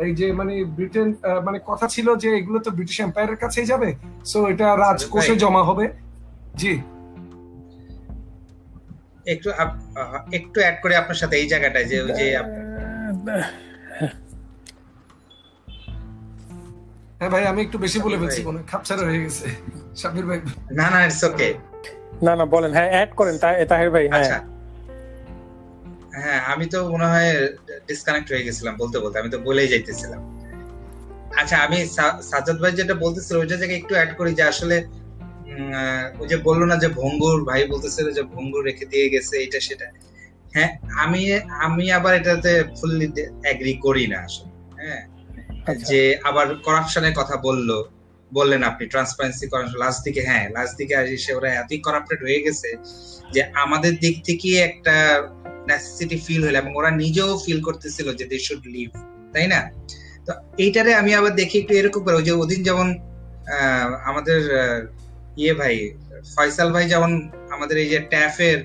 এই 0.04 0.12
যে 0.14 0.26
মানে 0.32 0.54
ব্রিটেন 0.76 1.08
আহ, 1.14 1.40
মানে 1.46 1.58
কথা 1.66 1.86
ছিল 1.88 2.06
যে 2.22 2.28
এগুলো 2.38 2.58
তো 2.58 2.70
ব্রিটিশ 2.70 2.98
এম্পায়ারের 3.00 3.38
কাছেই 3.42 3.66
যাবে। 3.72 3.88
সো 4.30 4.38
এটা 4.52 4.66
রাজকোষে 4.76 5.34
জমা 5.42 5.62
হবে। 5.62 5.84
জি। 6.60 6.72
একটু 9.26 9.48
একটু 10.38 10.58
অ্যাড 10.60 10.76
করে 10.82 10.94
আপনার 10.96 11.18
সাথে 11.22 11.34
এই 11.36 11.46
জায়গাটায় 11.48 11.86
যে 11.90 11.96
ওই 12.02 12.12
যে 12.18 12.26
হ্যাঁ 17.24 17.34
ভাই 17.34 17.44
আমি 17.46 17.60
একটু 17.62 17.76
বেশি 17.78 17.98
বলে 17.98 18.16
ফেলছি 18.18 18.40
মনে 18.42 18.58
হয় 18.58 18.66
খাপছাড়া 18.70 19.02
হয়ে 19.04 19.20
গেছে। 19.24 19.46
সাবির 19.96 20.24
ভাই। 20.26 20.38
না 20.72 20.86
না 20.90 20.98
ইটস 21.06 21.22
ওকে 21.24 21.48
না 22.22 22.32
না 22.36 22.44
বলেন। 22.46 22.70
হ্যাঁ 22.72 22.88
অ্যাড 22.90 23.10
করেন 23.14 23.34
তাহের 23.68 23.90
ভাই 23.90 24.04
হ্যাঁ। 24.08 24.20
আচ্ছা। 24.20 24.38
হ্যাঁ 26.16 26.40
আমি 26.52 26.66
তো 26.66 26.78
মনে 26.90 27.06
হয় 27.06 27.30
ডিসকানেক্ট 27.88 28.28
হয়ে 28.32 28.42
গেছিলাম 28.42 28.74
বলতে 28.78 28.96
বলতে। 29.00 29.16
আমি 29.20 29.30
তো 29.30 29.38
বলেই 29.38 29.68
যাইতেছিলাম। 29.68 30.20
আচ্ছা 31.36 31.56
আমি 31.56 31.78
সা- 31.96 32.18
সাজ্জাদ 32.22 32.58
ভাই 32.62 32.72
যেটা 32.72 32.94
বলতেছিল 32.94 33.34
ওইটা 33.36 33.56
থেকে 33.56 33.74
একটু 33.76 33.92
অ্যাড 33.94 34.10
করি 34.16 34.34
যে 34.34 34.42
আসলে 34.42 34.76
উম, 35.50 35.72
ওই 36.18 36.28
যে 36.28 36.36
বলল 36.38 36.62
না 36.64 36.76
যে 36.76 36.88
ভঙ্গুর 36.94 37.44
ভাই 37.44 37.60
বলতেছিল 37.68 38.06
যে 38.10 38.22
ভঙ্গুর 38.34 38.62
রেখে 38.64 38.84
দিয়ে 38.84 39.06
গেছে 39.08 39.34
এটা 39.42 39.60
সেটা। 39.60 39.86
হ্যাঁ 40.54 40.70
আমি 40.98 41.20
আমি 41.60 41.92
আবার 41.92 42.12
এটাতে 42.14 42.50
ফুললি 42.78 43.06
এগ্রি 43.44 43.72
করি 43.76 44.06
না 44.06 44.18
আসলে 44.18 44.50
হ্যাঁ। 44.78 45.02
যে 45.90 46.00
আবার 46.24 46.46
করাপশনের 46.56 47.14
কথা 47.14 47.36
বলল, 47.36 47.70
বললেন 48.32 48.62
আপনি 48.62 48.84
ট্রান্সপারেন্সি 48.86 49.46
করেন 49.48 49.68
লাস্ট 49.82 50.00
দিকে 50.04 50.22
হ্যাঁ 50.22 50.44
লাস্ট 50.50 50.74
দিকে 50.76 50.94
এসে 51.18 51.32
ওরা 51.34 51.48
এতই 51.54 51.78
করাপ্টেড 51.78 52.20
হয়ে 52.22 52.40
গেছে 52.40 52.68
যে 53.34 53.40
আমাদের 53.54 53.92
দিক 53.98 54.16
থেকে 54.24 54.48
একটা 54.68 54.96
নেসেসিটি 55.68 56.16
ফিল 56.26 56.42
হলো 56.46 56.58
এবং 56.58 56.72
ওরা 56.76 56.90
নিজেও 56.90 57.30
ফিল 57.44 57.60
করতেছিল 57.62 58.06
যে 58.14 58.24
দে 58.24 58.38
শুড 58.38 58.64
লিভ 58.66 58.90
তাই 59.32 59.46
না? 59.46 59.60
তো 60.26 60.32
এইটারে 60.58 60.92
আমি 60.94 61.14
আবার 61.14 61.32
দেখি 61.34 61.56
একটু 61.58 61.74
এরকম 61.74 62.02
করে। 62.04 62.22
যে 62.22 62.32
ওদিন 62.32 62.60
যেমন 62.62 62.88
আমাদের 64.04 64.40
ইয়ে 65.36 65.54
ভাই, 65.54 65.74
ফয়সাল 66.34 66.68
ভাই 66.72 66.84
যেমন 66.88 67.10
আমাদের 67.50 67.76
এই 67.78 67.88
যে 67.88 67.98
ট্যাফের 68.12 68.58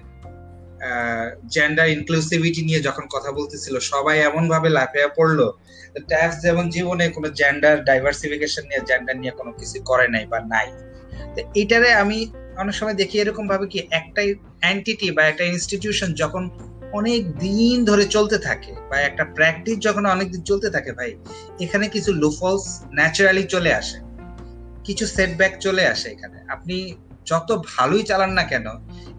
জেন্ডার 1.56 1.88
ইনক্লুসিভিটি 1.96 2.62
নিয়ে 2.68 2.82
যখন 2.88 3.06
কথা 3.16 3.30
বলতেছিল, 3.38 3.76
সবাই 3.92 4.18
এমন 4.30 4.44
ভাবে 4.54 4.70
লাফিয়ে 4.78 5.10
পড়ল 5.18 5.40
ট্যাফ 6.12 6.32
যেমন 6.44 6.66
জীবনে 6.76 7.06
কোনো 7.16 7.28
জেন্ডার 7.40 7.76
ডাইভার্সিফিকেশন 7.90 8.64
নিয়ে 8.70 8.82
জেন্ডার 8.90 9.16
নিয়ে 9.22 9.34
কোনো 9.40 9.52
কিছু 9.60 9.78
করে 9.90 10.08
নাই 10.14 10.26
বা 10.32 10.40
নাই। 10.54 10.68
তো 11.36 11.40
এটারে 11.62 11.90
আমি 12.04 12.18
অনেক 12.62 12.76
সময় 12.80 12.98
দেখি 13.02 13.16
এরকম 13.24 13.46
ভাবে 13.52 13.66
কি 13.74 13.80
একটা 14.00 14.22
অ্যান্টিটি 14.64 15.08
বা 15.18 15.24
একটা 15.32 15.44
ইনস্টিটিউশন 15.54 16.10
যখন 16.22 16.44
অনেক 17.00 17.22
দিন 17.46 17.76
ধরে 17.90 18.06
চলতে 18.16 18.38
থাকে 18.48 18.72
বা 18.90 18.98
একটা 19.10 19.24
প্র্যাকটিস 19.36 19.78
যখন 19.88 20.04
অনেক 20.16 20.28
দিন 20.34 20.42
চলতে 20.50 20.68
থাকে 20.76 20.92
ভাই, 21.00 21.12
এখানে 21.66 21.86
কিছু 21.96 22.12
লুফলস 22.22 22.66
ন্যাচারালি 22.98 23.44
চলে 23.54 23.72
আসে। 23.74 23.98
কিছু 24.88 25.06
সেটব্যাক 25.16 25.54
চলে 25.66 25.84
আসে 25.94 26.08
এখানে। 26.16 26.38
আপনি 26.56 26.76
যত 27.26 27.50
ভালোই 27.72 28.04
চালান 28.10 28.32
না 28.40 28.44
কেন, 28.52 28.68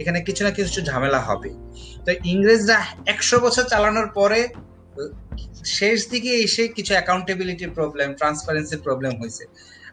এখানে 0.01 0.19
কিছু 0.29 0.43
না 0.47 0.51
কিছু 0.57 0.81
ঝামেলা 0.91 1.21
হবে। 1.29 1.51
তো 2.05 2.11
ইংরেজরা 2.33 2.79
একশো 3.13 3.37
বছর 3.45 3.65
চালানোর 3.73 4.09
পরে, 4.19 4.41
শেষ 5.79 5.99
দিকে 6.13 6.33
এসে 6.47 6.63
কিছু 6.77 6.93
অ্যাকাউন্টেবিলিটি 6.97 7.67
প্রবলেম 7.79 8.09
ট্রান্সপারেন্সি 8.21 8.77
প্রবলেম 8.87 9.13
হয়েছে। 9.21 9.45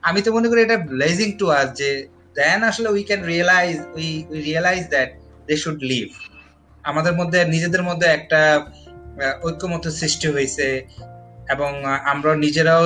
আমি 0.07 0.19
তো 0.25 0.29
মনে 0.35 0.47
করি 0.49 0.59
এটা 0.61 0.77
ব্লেজিং 0.91 1.29
টু 1.39 1.45
আস 1.59 1.67
যে 1.79 1.89
দেন 2.37 2.59
আসলে 2.69 2.87
we 2.95 3.03
can 3.09 3.21
realise 3.31 3.75
we 3.97 4.07
we 4.31 4.39
realise 4.49 4.83
that 4.93 5.09
they 5.47 5.55
should 5.63 5.79
leave 5.91 6.07
আমাদের 6.83 7.13
মধ্যে, 7.19 7.39
নিজেদের 7.53 7.83
মধ্যে 7.89 8.07
একটা 8.17 8.41
ঐক্যমত 9.47 9.85
সৃষ্টি 9.99 10.27
হয়েছে 10.35 10.67
এবং 11.53 11.71
আমরা 12.11 12.31
নিজেরাও 12.45 12.83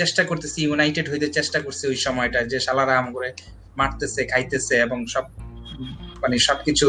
চেষ্টা 0.00 0.22
করতেছি 0.24 0.58
ইউনাইটেড 0.66 1.06
হইতে 1.12 1.26
চেষ্টা 1.38 1.58
করছি 1.64 1.84
ওই 1.92 1.98
সময়টা 2.06 2.40
যে 2.52 2.58
শালারা 2.66 2.94
আম 3.00 3.06
করে 3.16 3.30
মারতেছে, 3.78 4.20
খাইতেছে 4.24 4.74
এবং 4.86 4.98
সব 5.06 5.24
মানে 6.22 6.36
সবকিছু 6.38 6.86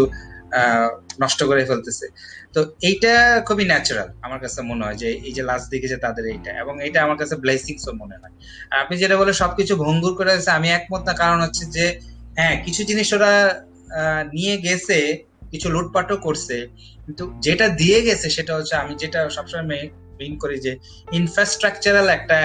নষ্ট 1.21 1.39
করে 1.43 1.65
ফেলতেছে। 1.65 2.05
তো 2.53 2.59
এইটা 2.81 3.13
খুবই 3.47 3.65
ন্যাচারাল 3.65 4.09
আমার 4.21 4.39
কাছে 4.39 4.61
মনে 4.61 4.85
হয় 4.85 4.97
যে, 5.01 5.09
এই 5.27 5.33
যে 5.37 5.43
লাস্ট 5.43 5.67
দিকে 5.69 5.87
যে 5.87 5.97
তাদের 5.97 6.25
এইটা। 6.25 6.51
এবং 6.59 6.73
এটা 6.87 6.99
আমার 7.05 7.17
কাছে 7.17 7.35
ব্লেসিংস 7.35 7.83
মনে 8.01 8.15
হয়। 8.21 8.33
আপনি 8.81 8.97
যেটা 8.97 9.17
বলে 9.17 9.33
সবকিছু 9.33 9.73
ভঙ্গুর 9.75 10.13
করে 10.15 10.31
দিয়েছে, 10.31 10.51
আমি 10.51 10.67
একমত 10.69 11.01
না। 11.07 11.13
কারণ 11.13 11.39
হচ্ছে 11.41 11.65
যে 11.65 11.85
হ্যাঁ 12.37 12.55
কিছু 12.65 12.81
জিনিস 12.83 13.13
ওরা 13.13 13.33
নিয়ে 14.33 14.55
গেছে, 14.57 14.97
কিছু 15.51 15.67
লুটপাটও 15.69 16.17
করছে। 16.17 16.57
কিন্তু 17.05 17.23
যেটা 17.39 17.65
দিয়ে 17.81 17.99
গেছে 18.01 18.27
সেটা 18.29 18.51
হচ্ছে, 18.55 18.75
আমি 18.75 18.93
যেটা 18.95 19.19
সবসময় 19.29 19.65
মেইন 20.19 20.33
করি 20.39 20.55
যে 20.59 20.71
ইনফ্রাস্ট্রাকচারাল 21.11 22.07
একটা 22.09 22.37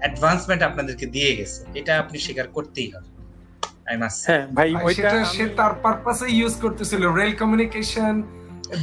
অ্যাডভান্সমেন্ট 0.00 0.62
আপনাদেরকে 0.62 1.06
দিয়ে 1.06 1.36
গেছে। 1.36 1.58
এটা 1.78 1.92
আপনি 1.98 2.16
স্বীকার 2.18 2.46
করতেই 2.48 2.90
হবে। 2.94 3.13
আই 3.86 3.96
মাস্ট 4.02 4.20
হ্যাঁ 4.28 4.44
ভাই 4.56 4.68
ভাই, 4.70 4.82
ওইটা 4.86 5.10
সে 5.34 5.44
তার 5.58 5.72
পারপাসে 5.84 6.26
ইউজ 6.38 6.54
করতেছিল। 6.64 7.02
রেল 7.18 7.32
কমিউনিকেশন 7.40 8.14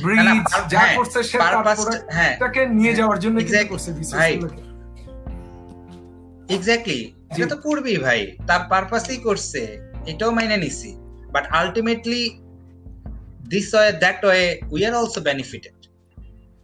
ব্রিজ 0.04 0.48
যা 0.72 0.80
হ্যাঁ, 0.80 0.94
করছে 0.98 1.20
সে 1.30 1.38
তার 1.38 1.54
পারপাস 1.56 1.78
প্রোডাক্টটাকে 1.80 2.60
হ্যাঁ। 2.60 2.74
নিয়ে 2.80 2.94
যাওয়ার 3.00 3.20
জন্য 3.20 3.38
কিন্তু 3.40 3.66
করছে 3.72 3.90
এক্স্যাক্টলি 6.50 7.00
এটা 7.34 7.48
তো 7.54 7.58
করবেই 7.58 7.98
ভাই। 7.98 8.22
তার 8.48 8.62
পারপাসেই 8.70 9.20
করছে। 9.28 9.62
এটাও 10.12 10.32
মাইনে 10.32 10.58
নিছি। 10.58 10.90
But 11.32 11.46
ultimately 11.52 12.22
this 13.50 13.68
way 13.74 13.90
that 14.04 14.20
way 14.26 14.44
we 14.72 14.82
are 14.88 14.94
also 14.94 15.20
benefited 15.22 15.78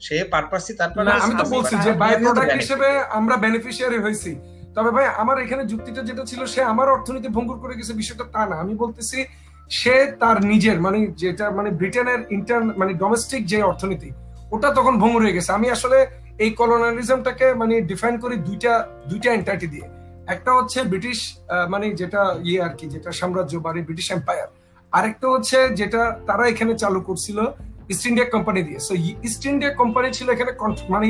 সে 0.01 0.15
পারপাসই 0.33 0.73
তার 0.73 0.89
না 1.07 1.13
আমি 1.25 1.33
তো 1.41 1.45
বলছি 1.55 1.75
যে 1.85 1.91
বাই 2.01 2.13
প্রোডাক্ট 2.23 2.53
হিসেবে 2.61 2.89
আমরা 3.09 3.35
বেনিফিশিয়ারি 3.37 3.99
হয়েছি। 4.05 4.31
তবে 4.77 4.91
ভাই, 4.95 5.05
আমার 5.21 5.37
এখানে 5.45 5.63
যুক্তিটা 5.71 6.01
যেটা 6.09 6.23
ছিল, 6.31 6.41
সে 6.53 6.61
আমার 6.71 6.87
অর্থনীতি 6.95 7.29
ভঙ্গুর 7.35 7.57
করে 7.63 7.73
গেছে, 7.79 7.93
বিষয়টা 8.01 8.25
তা 8.35 8.41
না। 8.49 8.55
আমি 8.63 8.73
বলতেছি, 8.83 9.17
সে 9.79 9.95
তার 10.21 10.37
নিজের 10.51 10.77
মানে 10.85 10.99
যেটা 11.21 11.45
মানে 11.57 11.69
ব্রিটেনের 11.79 12.21
ইন্টার 12.35 12.61
মানে 12.81 12.91
ডোমেস্টিক 13.01 13.41
যে 13.51 13.57
অর্থনীতি, 13.71 14.09
ওটা 14.55 14.69
তখন 14.77 14.93
ভঙ্গুর 15.01 15.23
হয়ে 15.25 15.35
গেছে। 15.37 15.51
আমি 15.57 15.67
আসলে 15.75 15.97
এই 16.43 16.51
কলোনালিজমটাকে 16.59 17.47
মানে 17.61 17.75
ডিফাইন 17.91 18.15
করি 18.23 18.35
দুইটা 18.47 18.73
দুইটা 19.09 19.29
এন্টাইটি 19.37 19.67
দিয়ে। 19.73 19.87
একটা 20.33 20.51
হচ্ছে 20.57 20.79
ব্রিটিশ 20.91 21.17
মানে 21.73 21.85
যেটা 21.99 22.21
ইয়ে 22.47 22.59
আর 22.65 22.73
কি, 22.79 22.85
যেটা 22.93 23.09
সাম্রাজ্য 23.19 23.53
মানে 23.67 23.79
ব্রিটিশ 23.87 24.07
এম্পায়ার 24.17 24.49
আরেকটা 24.93 25.27
হচ্ছে 25.33 25.57
যেটা 25.79 26.01
তারা 26.29 26.43
এখানে 26.51 26.73
চালু 26.83 26.99
করছিল 27.09 27.37
ইস্ট 27.91 28.03
ইন্ডিয়া 28.09 28.27
কোম্পানি 28.35 28.61
দিয়ে। 28.67 28.79
সো 28.87 28.93
ইস্ট 29.27 29.41
ইন্ডিয়া 29.51 29.71
কোম্পানি 29.81 30.07
ছিল 30.17 30.27
এখানে 30.35 30.51
মানে 30.93 31.07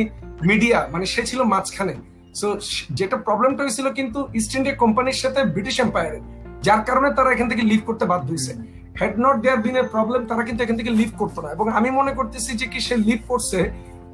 মিডিয়া 0.49 0.77
মানে 0.93 1.05
সে 1.13 1.21
ছিল 1.29 1.39
মাঝখানে। 1.53 1.95
সো 2.39 2.47
যেটা 2.99 3.17
প্রবলেমটা 3.27 3.61
হয়েছিল 3.63 3.87
কিন্তু 3.99 4.19
ইস্ট 4.39 4.51
ইন্ডিয়া 4.57 4.75
কোম্পানির 4.83 5.17
সাথে 5.23 5.39
ব্রিটিশ 5.53 5.75
এম্পায়ারের 5.85 6.23
যার 6.65 6.81
কারণে 6.87 7.09
তারা 7.17 7.29
এখান 7.35 7.47
থেকে 7.51 7.63
লিভ 7.71 7.81
করতে 7.89 8.05
বাধ্য 8.11 8.27
হয়েছে। 8.33 8.53
Had 8.99 9.15
not 9.23 9.37
there 9.43 9.59
been 9.65 9.75
a 9.81 9.83
problem 9.93 10.21
তারা 10.29 10.43
কিন্তু 10.47 10.61
এখান 10.65 10.77
থেকে 10.79 10.91
লিভ 10.99 11.11
করতো 11.21 11.39
না। 11.43 11.49
এবং 11.55 11.65
আমি 11.77 11.89
মনে 11.99 12.11
করতেছি 12.19 12.51
যে 12.61 12.67
কি 12.71 12.79
সে 12.87 12.95
লিভ 13.07 13.19
করছে 13.31 13.59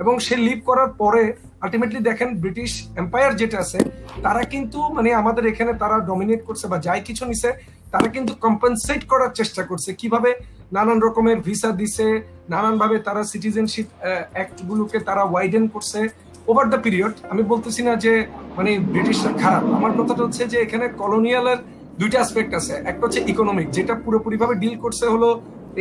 এবং 0.01 0.13
সে 0.25 0.35
লিভ 0.47 0.59
করার 0.69 0.89
পরে 1.01 1.23
আলটিমেটলি 1.63 1.99
দেখেন 2.09 2.29
ব্রিটিশ 2.43 2.71
এম্পায়ার 3.01 3.31
যেটা 3.41 3.57
আছে 3.63 3.79
তারা 4.25 4.41
কিন্তু 4.53 4.79
মানে 4.95 5.09
আমাদের 5.21 5.43
এখানে 5.51 5.71
তারা 5.81 5.97
ডমিনেট 6.09 6.41
করছে 6.47 6.65
বা 6.71 6.77
যাই 6.85 7.01
কিছু 7.07 7.23
নিছে 7.29 7.49
তারা 7.93 8.07
কিন্তু 8.15 8.31
কম্পেনসেট 8.45 9.01
করার 9.11 9.31
চেষ্টা 9.39 9.61
করছে। 9.69 9.89
কীভাবে 10.01 10.29
নানান 10.75 10.99
রকমের 11.05 11.39
ভিসা 11.47 11.69
দিছে 11.79 12.07
নানান 12.53 12.75
ভাবে 12.81 12.97
তারা 13.07 13.21
সিটিজেনশিপ 13.31 13.87
অ্যাক্ট 14.35 14.57
গুলোকে 14.69 14.97
তারা 15.07 15.23
ওয়াইডেন 15.31 15.65
করছে 15.73 15.99
ওভার 16.47 16.65
দ্য 16.73 16.79
পিরিয়ড 16.85 17.13
আমি 17.31 17.43
বলতেছি 17.51 17.81
না 17.87 17.93
যে 18.05 18.13
মানে 18.57 18.71
ব্রিটিশরা 18.93 19.31
খারাপ। 19.43 19.63
আমার 19.77 19.93
কথাটা 19.99 20.21
হচ্ছে 20.25 20.43
যে, 20.51 20.57
এখানে 20.65 20.85
কলোনিয়ালের 21.01 21.59
দুইটা 21.99 22.17
অ্যাসপেক্ট 22.19 22.51
আছে। 22.59 22.73
একটা 22.91 23.03
হচ্ছে 23.05 23.21
ইকোনমিক 23.33 23.67
যেটা 23.77 23.93
পুরোপুরি 24.05 24.37
ভাবে 24.41 24.55
ডিল 24.61 24.75
করছে 24.83 25.05
হলো 25.13 25.29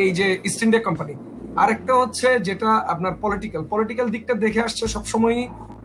এই 0.03 0.11
যে 0.19 0.27
ইস্ট 0.49 0.61
ইন্ডিয়া 0.65 0.87
কোম্পানি 0.89 1.15
আরেকটা 1.63 1.93
হচ্ছে 2.01 2.29
যেটা 2.49 2.71
আপনার 2.93 3.13
পলিটিক্যাল 3.25 3.63
পলিটিক্যাল 3.73 4.07
দিকটা 4.15 4.35
দেখে 4.45 4.61
আসছে 4.67 4.85
সবসময়ই 4.95 5.43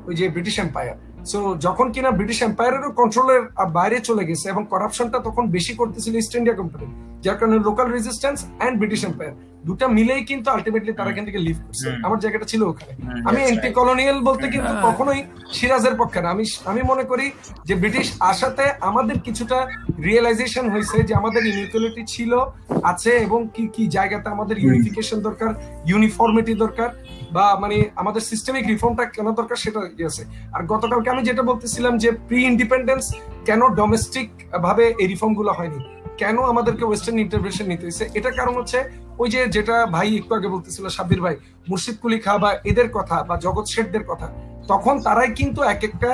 ওই 0.08 0.14
যে 0.20 0.26
ব্রিটিশ 0.36 0.56
এম্পায়ার 0.66 0.98
সো 1.32 1.40
যখন 1.66 1.88
কিনা 1.96 2.10
ব্রিটিশ 2.20 2.40
এম্পায়ারেরও 2.48 2.90
কন্ট্রোলের 3.00 3.42
বাইরে 3.78 3.98
চলে 4.10 4.24
গেছে 4.30 4.46
এবং 4.54 4.64
করাপশনটা 4.74 5.18
তখন 5.28 5.44
বেশি 5.56 5.74
করতেছিল 5.80 6.14
ইস্ট 6.22 6.34
ইন্ডিয়া 6.40 6.58
কোম্পানি 6.62 6.88
যার 7.26 7.38
কারণে 7.40 7.58
local 7.68 7.88
resistance 7.98 8.40
and 8.60 8.76
British 8.82 9.02
empire 9.10 9.36
দুটা 9.66 9.88
মিলেই 9.88 10.24
কিন্তু 10.24 10.52
আলটিমেটলি 10.52 10.94
তারা 10.94 11.10
এখান 11.10 11.26
থেকে 11.26 11.38
লিভ 11.38 11.58
করছে। 11.68 11.90
আমার 12.04 12.20
জায়গাটা 12.20 12.46
ছিল 12.46 12.64
ওখানে। 12.64 13.22
আমি 13.26 13.42
এন্টি 13.44 13.70
কলোনিয়াল 13.70 14.22
বলতে 14.22 14.48
কিন্তু 14.48 14.68
হ্যাঁ। 14.68 14.94
কখনোই 14.94 15.24
সিরাজের 15.54 15.96
পক্ষে 15.96 16.22
না। 16.22 16.30
আমি 16.30 16.44
আমি 16.66 16.82
মনে 16.82 17.04
করি 17.04 17.32
যে 17.66 17.76
ব্রিটিশ 17.76 18.18
আসাতে 18.20 18.72
আমাদের 18.82 19.20
কিছুটা 19.20 19.68
রিয়েলাইজেশন 20.04 20.70
হয়েছে 20.70 21.04
যে 21.04 21.16
আমাদের 21.16 21.46
ইনইকুয়ালিটি 21.46 22.04
ছিল 22.08 22.40
আছে 22.84 23.12
এবং 23.12 23.48
কি 23.54 23.68
কি 23.68 23.88
জায়গাতে 23.88 24.30
আমাদের 24.30 24.58
ইউনিফিকেশন 24.60 25.22
দরকার 25.22 25.54
ইউনিফর্মিটি 25.88 26.54
দরকার 26.54 26.90
বা 27.32 27.60
মানে 27.60 27.90
আমাদের 27.96 28.22
সিস্টেমিক 28.22 28.68
রিফর্মটা 28.68 29.06
কেন 29.06 29.32
দরকার 29.32 29.56
সেটা 29.56 29.80
ইয়ে 29.80 30.06
আছে। 30.06 30.26
আর 30.54 30.66
গতকালকে 30.66 31.10
আমি 31.10 31.24
যেটা 31.24 31.42
বলতেছিলাম 31.42 31.98
যে 31.98 32.12
প্রি 32.12 32.46
ইন্ডিপেন্ডেন্স 32.46 33.16
কেন 33.46 33.68
ডোমেস্টিক 33.74 34.30
ভাবে 34.62 34.94
এই 35.00 35.08
রিফর্মগুলো 35.08 35.52
হয়নি? 35.52 35.80
কেন 36.18 36.40
আমাদেরকে 36.40 36.86
ওয়েস্টার্ন 36.86 37.20
ইন্টারভেনশন 37.20 37.66
নিতে 37.66 37.82
হয়েছে? 37.82 38.10
এটা 38.14 38.32
কারণ 38.32 38.58
হচ্ছে 38.58 39.07
ওই 39.22 39.28
যে 39.34 39.40
যেটা 39.56 39.76
ভাই 39.96 40.08
একটু 40.22 40.32
আগে 40.40 40.50
বলতেছিল, 40.56 40.86
সাব্বির 40.98 41.22
ভাই, 41.26 41.36
মুর্শিদ 41.70 41.98
কুলি 42.02 42.20
খা 42.26 42.34
বা 42.44 42.52
এদের 42.72 42.88
কথা 42.98 43.18
বা 43.30 43.36
জগৎ 43.46 43.66
শেঠদের 43.74 44.04
কথা, 44.12 44.28
তখন 44.72 44.96
তারাই 45.06 45.30
কিন্তু 45.40 45.60
এক 45.74 45.82
একটা 45.90 46.12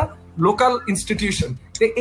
লোকাল 0.47 0.73
ইনস্টিটিউশন 0.91 1.51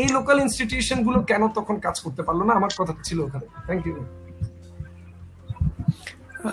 এই 0.01 0.09
লোকাল 0.17 0.37
ইনস্টিটিউশনগুলো 0.47 1.19
কেন 1.31 1.43
তখন 1.59 1.77
কাজ 1.87 1.97
করতে 2.05 2.23
পারল 2.27 2.41
না? 2.49 2.53
আমার 2.59 2.73
কথা 2.81 2.93
ছিল 3.09 3.19
ওখানে। 3.27 3.47
থ্যাংক 3.67 3.83
ইউ 3.89 3.97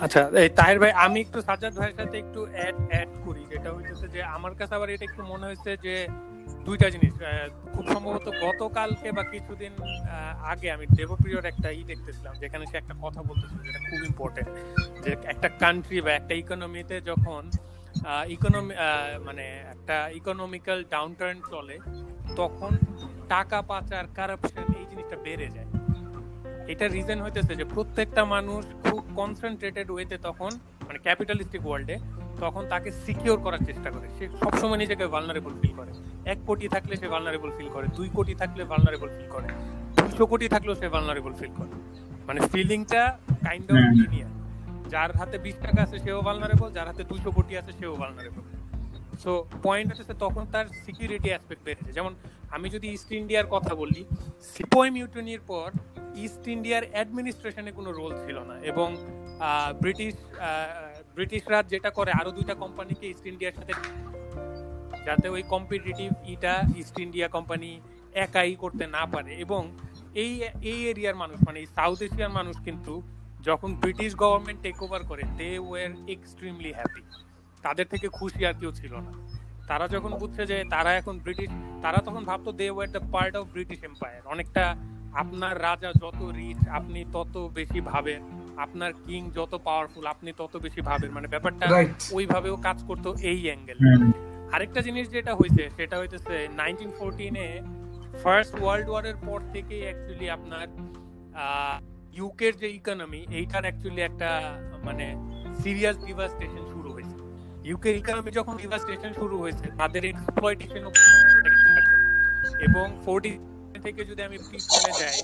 আচ্ছা 0.05 0.21
এই 0.43 0.49
তাহের 0.57 0.77
ভাই, 0.81 0.91
আমি 1.05 1.17
একটু 1.25 1.37
সাজ্জাদ 1.47 1.73
ভাইয়ের 1.79 1.95
সাথে 1.99 2.15
একটু 2.23 2.39
অ্যাড 2.55 2.77
অ্যাড 2.91 3.11
করি। 3.25 3.41
যেটা 3.51 3.69
হচ্ছে 3.75 4.05
যে, 4.15 4.19
আমার 4.35 4.53
কাছে 4.59 4.73
আবার 4.77 4.89
এটা 4.95 5.05
একটু 5.09 5.21
মনে 5.31 5.45
হয়েছে 5.49 5.71
যে 5.85 5.95
দুইটা 6.67 6.87
জিনিস 6.95 7.13
খুব 7.73 7.85
সম্ভবত 7.93 8.27
গতকালকে 8.45 9.07
বা 9.17 9.23
কিছুদিন 9.33 9.73
আগে 10.51 10.67
আমি 10.75 10.85
দেবপ্রিয়র 10.97 11.49
একটা 11.51 11.69
ই 11.79 11.81
দেখতেছিলাম, 11.91 12.33
যেখানে 12.43 12.63
সে 12.71 12.75
একটা 12.81 12.95
কথা 13.03 13.21
বলতেছিল 13.29 13.59
যেটা 13.67 13.81
খুব 13.89 13.99
ইম্পর্টেন্ট 14.11 14.49
যে 15.03 15.11
একটা 15.33 15.47
কান্ট্রি 15.63 15.97
বা 16.05 16.11
একটা 16.19 16.33
ইকোনমিতে 16.43 16.95
যখন 17.09 17.41
ইকোনমি 18.35 18.73
মানে 19.27 19.45
একটা 19.73 19.95
ইকোনমিক্যাল 20.19 20.79
ডাউনটার্ন 20.93 21.37
চলে, 21.53 21.75
তখন 22.39 22.71
টাকা 23.33 23.59
পাচার 23.71 24.05
কারাপশন 24.17 24.65
এই 24.79 24.85
জিনিসটা 24.91 25.17
বেড়ে 25.25 25.47
যায়। 25.55 25.69
এটা 26.73 26.85
রিজন 26.87 27.19
হইতেছে 27.25 27.53
যে 27.59 27.65
প্রত্যেকটা 27.75 28.23
মানুষ 28.35 28.63
খুব 28.85 29.01
কনসেন্ট্রেটেড 29.19 29.87
ওয়েতে 29.91 30.15
তখন 30.27 30.51
মানে 30.87 30.99
ক্যাপিটালিস্টিক 31.05 31.61
ওয়ার্ল্ডে 31.65 31.95
তখন 32.43 32.63
তাকে 32.73 32.89
সিকিউর 33.03 33.37
করার 33.45 33.63
চেষ্টা 33.69 33.89
করে। 33.95 34.07
সে 34.17 34.25
সবসময় 34.41 34.79
নিজেকে 34.83 35.05
ভালনারেবল 35.15 35.53
ফিল 35.61 35.73
করে। 35.79 35.91
এক 36.31 36.39
কোটি 36.47 36.67
থাকলে 36.67 36.93
সে 37.01 37.07
ভালনারেবল 37.07 37.51
ফিল 37.57 37.69
করে 37.69 37.87
দুই 37.97 38.09
কোটি 38.13 38.33
থাকলে 38.35 38.61
ভালনারেবল 38.63 39.09
ফিল 39.17 39.29
করে 39.29 39.47
দুশো 39.97 40.25
কোটি 40.25 40.47
থাকলেও 40.49 40.75
সে 40.75 40.87
ভালনারেবল 40.89 41.33
ফিল 41.33 41.53
করে। 41.57 41.71
মানে 42.27 42.39
ফিলিংটা 42.51 43.03
কাইন্ড 43.47 43.67
অফ। 43.71 43.77
লিনিয়ার 43.99 44.31
যার 44.89 45.11
হাতে 45.17 45.37
বিশ 45.37 45.55
টাকা 45.65 45.79
আছে 45.83 45.97
সেও 45.99 46.19
ভালনারেবল 46.21 46.69
যার 46.71 46.87
হাতে 46.87 47.03
দুশো 47.03 47.29
কোটি 47.31 47.53
আছে 47.57 47.71
সেও 47.79 47.93
ভালনারেবল 47.95 48.43
সো 49.23 49.31
পয়েন্ট 49.63 49.89
হচ্ছে 49.89 50.15
তখন 50.19 50.43
তার 50.51 50.65
সিকিউরিটি 50.85 51.29
অ্যাসপেক্ট 51.29 51.61
বেড়েছে 51.65 51.91
যেমন 51.91 52.13
আমি 52.55 52.67
যদি 52.69 52.87
ইস্ট 52.87 53.09
ইন্ডিয়ার 53.11 53.47
কথা 53.49 53.71
বলি 53.75 54.01
সিপোয় 54.53 54.89
মিউটনির 54.91 55.41
পর 55.47 55.67
ইস্ট 56.25 56.43
ইন্ডিয়ার 56.55 56.83
অ্যাডমিনিস্ট্রেশনে 56.91 57.71
কোনো 57.71 57.89
রোল 57.91 58.11
ছিল 58.23 58.37
না 58.49 58.55
এবং 58.71 58.87
ব্রিটিশ 59.81 60.13
ব্রিটিশরা 61.15 61.59
যেটা 61.63 61.89
করে 61.89 62.11
আরও 62.11 62.31
দুইটা 62.31 62.53
কোম্পানিকে 62.53 63.05
ইস্ট 63.07 63.25
ইন্ডিয়ার 63.31 63.55
সাথে 63.55 63.73
যাতে 65.05 65.27
ওই 65.35 65.43
কম্পিটিটিভ 65.53 66.09
ইটা 66.33 66.53
ইস্ট 66.81 66.95
ইন্ডিয়া 67.05 67.27
কোম্পানি 67.27 67.71
একাই 68.25 68.55
করতে 68.55 68.83
না 68.87 69.03
পারে। 69.13 69.31
এবং 69.45 69.61
এই 70.23 70.31
এই 70.71 70.79
এরিয়ার 70.91 71.15
মানুষ 71.15 71.37
মানে 71.47 71.59
সাউথ 71.77 71.99
এশিয়ার 72.07 72.35
মানুষ 72.39 72.55
কিন্তু 72.67 72.93
যখন 73.47 73.69
ব্রিটিশ 73.75 74.11
গভর্নমেন্ট 74.15 74.59
টেক 74.65 74.77
ওভার 74.85 75.01
করে 75.03 75.23
দে 75.39 75.49
ওয়ার 75.67 75.91
এক্সট্রিমলি 76.13 76.71
হ্যাপি 76.77 77.01
তাদের 77.63 77.87
থেকে 77.91 78.07
খুশি 78.17 78.41
আর 78.45 78.55
কেউ 78.61 78.71
ছিল 78.71 78.93
না। 79.07 79.13
তারা 79.69 79.87
যখন 79.87 80.11
বুঝছে 80.21 80.43
যে 80.45 80.57
তারা 80.69 80.91
এখন 80.99 81.15
ব্রিটিশ 81.19 81.49
তারা 81.83 81.99
তখন 82.07 82.23
ভাবতো 82.29 82.51
they 82.51 82.67
were 82.69 82.89
the 82.95 83.01
part 83.13 83.33
of 83.35 83.45
British 83.53 83.79
empire 83.83 84.21
অনেকটা 84.33 84.63
আপনার 85.21 85.53
রাজা 85.61 85.89
যত 86.03 86.19
রিচ 86.37 86.61
আপনি 86.67 86.99
তত 87.15 87.35
বেশি 87.57 87.79
ভাবেন। 87.81 88.21
আপনার 88.57 88.91
কিং 89.05 89.21
যত 89.37 89.53
পাওয়ারফুল 89.67 90.05
আপনি 90.05 90.29
তত 90.37 90.53
বেশি 90.57 90.81
ভাবেন। 90.81 91.09
মানে 91.11 91.27
ব্যাপারটা 91.27 91.65
ওইভাবেও 92.11 92.55
কাজ 92.67 92.77
করতো 92.87 93.09
এই 93.31 93.39
অ্যাঙ্গেল। 93.47 93.77
আরেকটা 94.55 94.79
জিনিস 94.87 95.05
যেটা 95.15 95.33
হয়েছে 95.39 95.63
সেটা 95.77 95.95
হইতেছে 96.01 96.35
নাইনটিন 96.61 96.91
ফোরটিনে 96.97 97.47
ফার্স্ট 98.23 98.53
ওয়ার্ল্ড 98.61 98.87
ওয়ারের 98.91 99.17
পর 99.27 99.39
থেকে 99.53 99.75
অ্যাকচুয়ালি 99.85 100.27
আপনার 100.37 100.65
ইউকের 102.19 102.53
যে 102.61 102.67
ইকোনমি 102.79 103.21
এইটার 103.39 103.63
অ্যাকচুয়ালি 103.67 104.01
একটা 104.09 104.29
মানে 104.87 105.05
সিরিয়াস 105.61 105.97
ডিভাস্টেশন 106.07 106.63
শুরু 106.73 106.89
হয়েছে। 106.95 107.15
ইউকের 107.69 107.95
ইকোনমি 108.01 108.31
যখন 108.39 108.53
ডিভাস্টেশন 108.63 109.11
শুরু 109.19 109.35
হয়েছে, 109.43 109.65
তাদের 109.79 110.03
এক্সপ্লয়টেশন 110.11 110.83
এবং 112.67 112.85
ফোরটি 113.05 113.33
থেকে 113.85 114.01
যদি 114.09 114.21
আমি 114.27 114.37
পিছনে 114.49 114.91
যাই, 115.01 115.17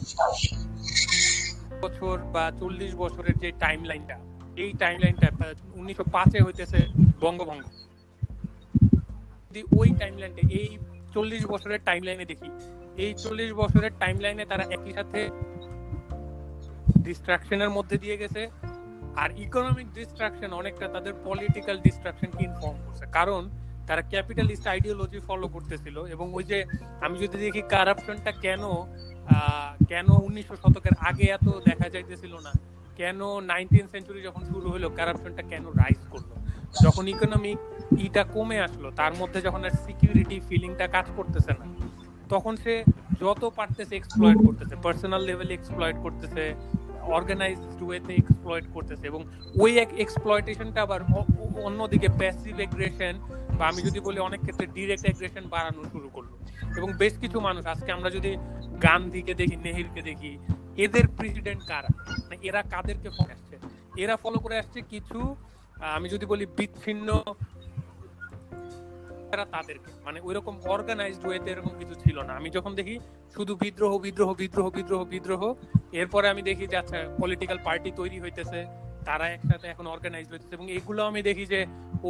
বছর 1.84 2.16
বা 2.36 2.44
চল্লিশ 2.60 2.92
বছরের 3.04 3.36
যে 3.44 3.50
টাইম 3.64 3.80
লাইনটা 3.90 4.18
এই 4.64 4.72
টাইম 4.82 4.98
লাইনটা 5.04 5.28
উনিশশো 5.80 6.04
পাঁচে 6.16 6.40
হইতেছে 6.46 6.80
বঙ্গভঙ্গ। 7.24 7.64
যদি 9.56 9.68
ওই 9.82 9.90
টাইম 10.02 10.16
লাইনটা 10.22 10.44
এই 10.60 10.70
চল্লিশ 11.14 11.44
বছরের 11.54 11.82
টাইম 11.88 12.02
লাইনে 12.08 12.26
দেখি, 12.32 12.50
এই 13.04 13.12
চল্লিশ 13.24 13.50
বছরের 13.62 13.94
টাইম 14.02 14.16
লাইনে 14.24 14.44
তারা 14.52 14.64
একই 14.76 14.92
সাথে 14.98 15.20
ডিস্ট্রাকশনের 17.06 17.72
মধ্যে 17.78 17.96
দিয়ে 18.04 18.16
গেছে 18.22 18.42
আর 19.22 19.30
ইকোনমিক 19.46 19.88
ডিস্ট্রাকশন 19.98 20.52
অনেকটা 20.62 20.86
তাদের 20.96 21.14
পলিটিক্যাল 21.28 21.78
ডিস্ট্রাকশনকে 21.86 22.42
ইনফর্ম 22.50 22.78
করছে। 22.86 23.06
কারণ 23.18 23.42
তারা 23.88 24.02
ক্যাপিটালিস্ট 24.12 24.66
আইডিওলজি 24.74 25.20
ফলো 25.28 25.48
করতেছিল 25.56 25.98
এবং 26.14 26.28
ওই 26.38 26.44
যে 26.52 26.58
আমি 27.06 27.16
যদি 27.24 27.36
দেখি 27.46 27.62
কারাপশনটা 27.74 28.32
কেন 28.46 28.64
কেন 29.92 30.08
উনিশশো 30.28 30.56
শতকের 30.64 30.96
আগে 31.10 31.26
এত 31.38 31.48
দেখা 31.68 31.88
যাইতেছিল 31.94 32.34
না, 32.46 32.52
কেন 33.00 33.20
নাইনটিন 33.52 33.86
সেঞ্চুরি 33.94 34.20
যখন 34.28 34.44
শুরু 34.52 34.68
হলো 34.74 34.88
কারাপশনটা 35.00 35.44
কেন 35.52 35.64
রাইজ 35.82 36.02
করল? 36.14 36.32
যখন 36.84 37.04
ইকোনমিক 37.14 37.58
ইটা 38.06 38.24
কমে 38.36 38.58
আসলো, 38.68 38.88
তার 39.00 39.14
মধ্যে 39.20 39.40
যখন 39.48 39.62
আর 39.68 39.76
সিকিউরিটি 39.86 40.38
ফিলিংটা 40.48 40.86
কাজ 40.96 41.08
করতেছে 41.18 41.52
না, 41.60 41.66
তখন 42.34 42.54
সে 42.64 42.74
যত 43.22 43.42
পারতেছে 43.58 43.94
এক্সপ্লয়েট 43.98 44.40
করতেছে 44.48 44.76
পার্সোনাল 44.86 45.22
লেভেলে 45.30 45.54
এক্সপ্লয়েট 45.58 45.98
করতেছে 46.06 46.44
অর্গানাইজড 47.18 47.82
ওয়েতে 47.88 48.14
এক্সপ্লয়েট 48.22 48.66
করতেছে 48.76 49.06
এবং 49.12 49.22
ওই 49.64 49.72
এক 49.84 49.90
এক্সপ্লয়টেশনটা 50.04 50.80
আবার 50.88 51.02
অন্যদিকে 51.68 52.10
প্যাসিভ 52.20 52.56
এগ্রেশন 52.66 53.14
বা 53.58 53.64
আমি 53.72 53.82
যদি 53.88 54.00
বলি 54.08 54.20
অনেক 54.30 54.40
ক্ষেত্রে 54.46 54.66
ডিরেক্ট 54.76 55.06
এগ্রেশন 55.12 55.44
বাড়ানো 55.54 55.82
শুরু 55.94 56.08
করল। 56.16 56.32
এবং 56.80 56.90
বেশ 57.02 57.14
কিছু 57.24 57.38
মানুষ, 57.48 57.64
আজকে 57.74 57.90
আমরা 57.98 58.10
যদি 58.18 58.32
গান্ধীকে 58.88 59.34
দেখি, 59.40 59.56
নেহেরকে 59.66 60.02
দেখি, 60.10 60.32
এদের 60.86 61.06
প্রেসিডেন্ট 61.18 61.62
কারা? 61.70 61.92
এরা 62.50 62.62
কাদেরকে 62.74 63.10
ফলো 63.18 63.32
আসছে 63.36 63.56
এরা 64.04 64.16
ফলো 64.24 64.38
করে 64.44 64.56
আসছে 64.62 64.80
কিছু 64.94 65.20
আমি 65.98 66.08
যদি 66.14 66.26
বলি 66.32 66.46
বিচ্ছিন্ন 66.58 67.10
তাদেরকে। 69.56 69.90
মানে 70.06 70.20
ওইরকম 70.28 70.56
অর্গানাইজড 70.76 71.24
ওয়েতে 71.28 71.50
এরকম 71.54 71.74
কিছু 71.82 71.96
ছিল 72.04 72.18
না। 72.28 72.34
আমি 72.40 72.50
যখন 72.58 72.72
দেখি 72.80 72.96
শুধু 73.36 73.54
বিদ্রোহ 73.64 73.94
বিদ্রোহ 74.06 74.30
বিদ্রোহ 74.42 74.68
বিদ্রোহ 74.78 75.02
বিদ্রোহ, 75.14 75.42
এরপরে 76.02 76.26
আমি 76.34 76.42
দেখি 76.50 76.66
যে 76.72 76.76
আচ্ছা 76.82 76.98
পলিটিক্যাল 77.22 77.60
পার্টি 77.68 77.90
তৈরি 78.00 78.18
হইতেছে, 78.24 78.60
তারা 79.08 79.26
একসাথে 79.36 79.66
এখন 79.74 79.86
হইতেছে 80.32 80.54
এবং 80.58 80.66
এগুলো 80.78 81.02
আমি 81.10 81.20
দেখি 81.30 81.46
যে 81.54 81.60
ও 82.08 82.10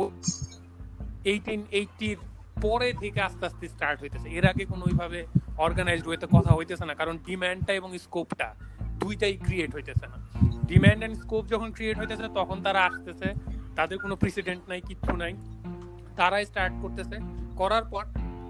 এইটিন 1.31 1.61
এইটির 1.79 2.17
পরে 2.65 2.89
থেকে 3.01 3.19
আস্তে 3.27 3.43
আস্তে 3.49 3.65
স্টার্ট 3.73 3.97
হইতেছে। 4.03 4.27
এর 4.37 4.45
আগে 4.51 4.63
কোনো 4.71 4.83
ওইভাবে 4.89 5.19
অর্গানাইজড 5.65 6.07
ওয়েতে 6.07 6.27
কথা 6.35 6.51
হইতেছে 6.57 6.85
না, 6.89 6.93
কারণ 7.01 7.15
ডিমান্ডটা 7.27 7.73
এবং 7.79 7.89
স্কোপটা 8.05 8.47
দুইটাই 9.01 9.35
ক্রিয়েট 9.45 9.71
হইতেছে 9.77 10.05
না। 10.11 10.17
ডিম্যান্ড 10.69 11.01
এন্ড 11.05 11.15
স্কোপ 11.23 11.43
যখন 11.53 11.69
ক্রিয়েট 11.77 11.97
হইতেছে, 12.01 12.25
তখন 12.39 12.57
তারা 12.65 12.81
আসতেছে 12.89 13.29
তাদের 13.75 13.97
কোনো 13.99 14.15
প্রেসিডেন্ট 14.15 14.69
নাই 14.69 14.81
কিচ্ছু 14.81 15.15
নাই। 15.15 15.33
তারাই 16.15 16.45
স্টার্ট 16.45 16.73
করতেছে। 16.81 17.15
করার 17.57 17.85
পর 17.85 18.03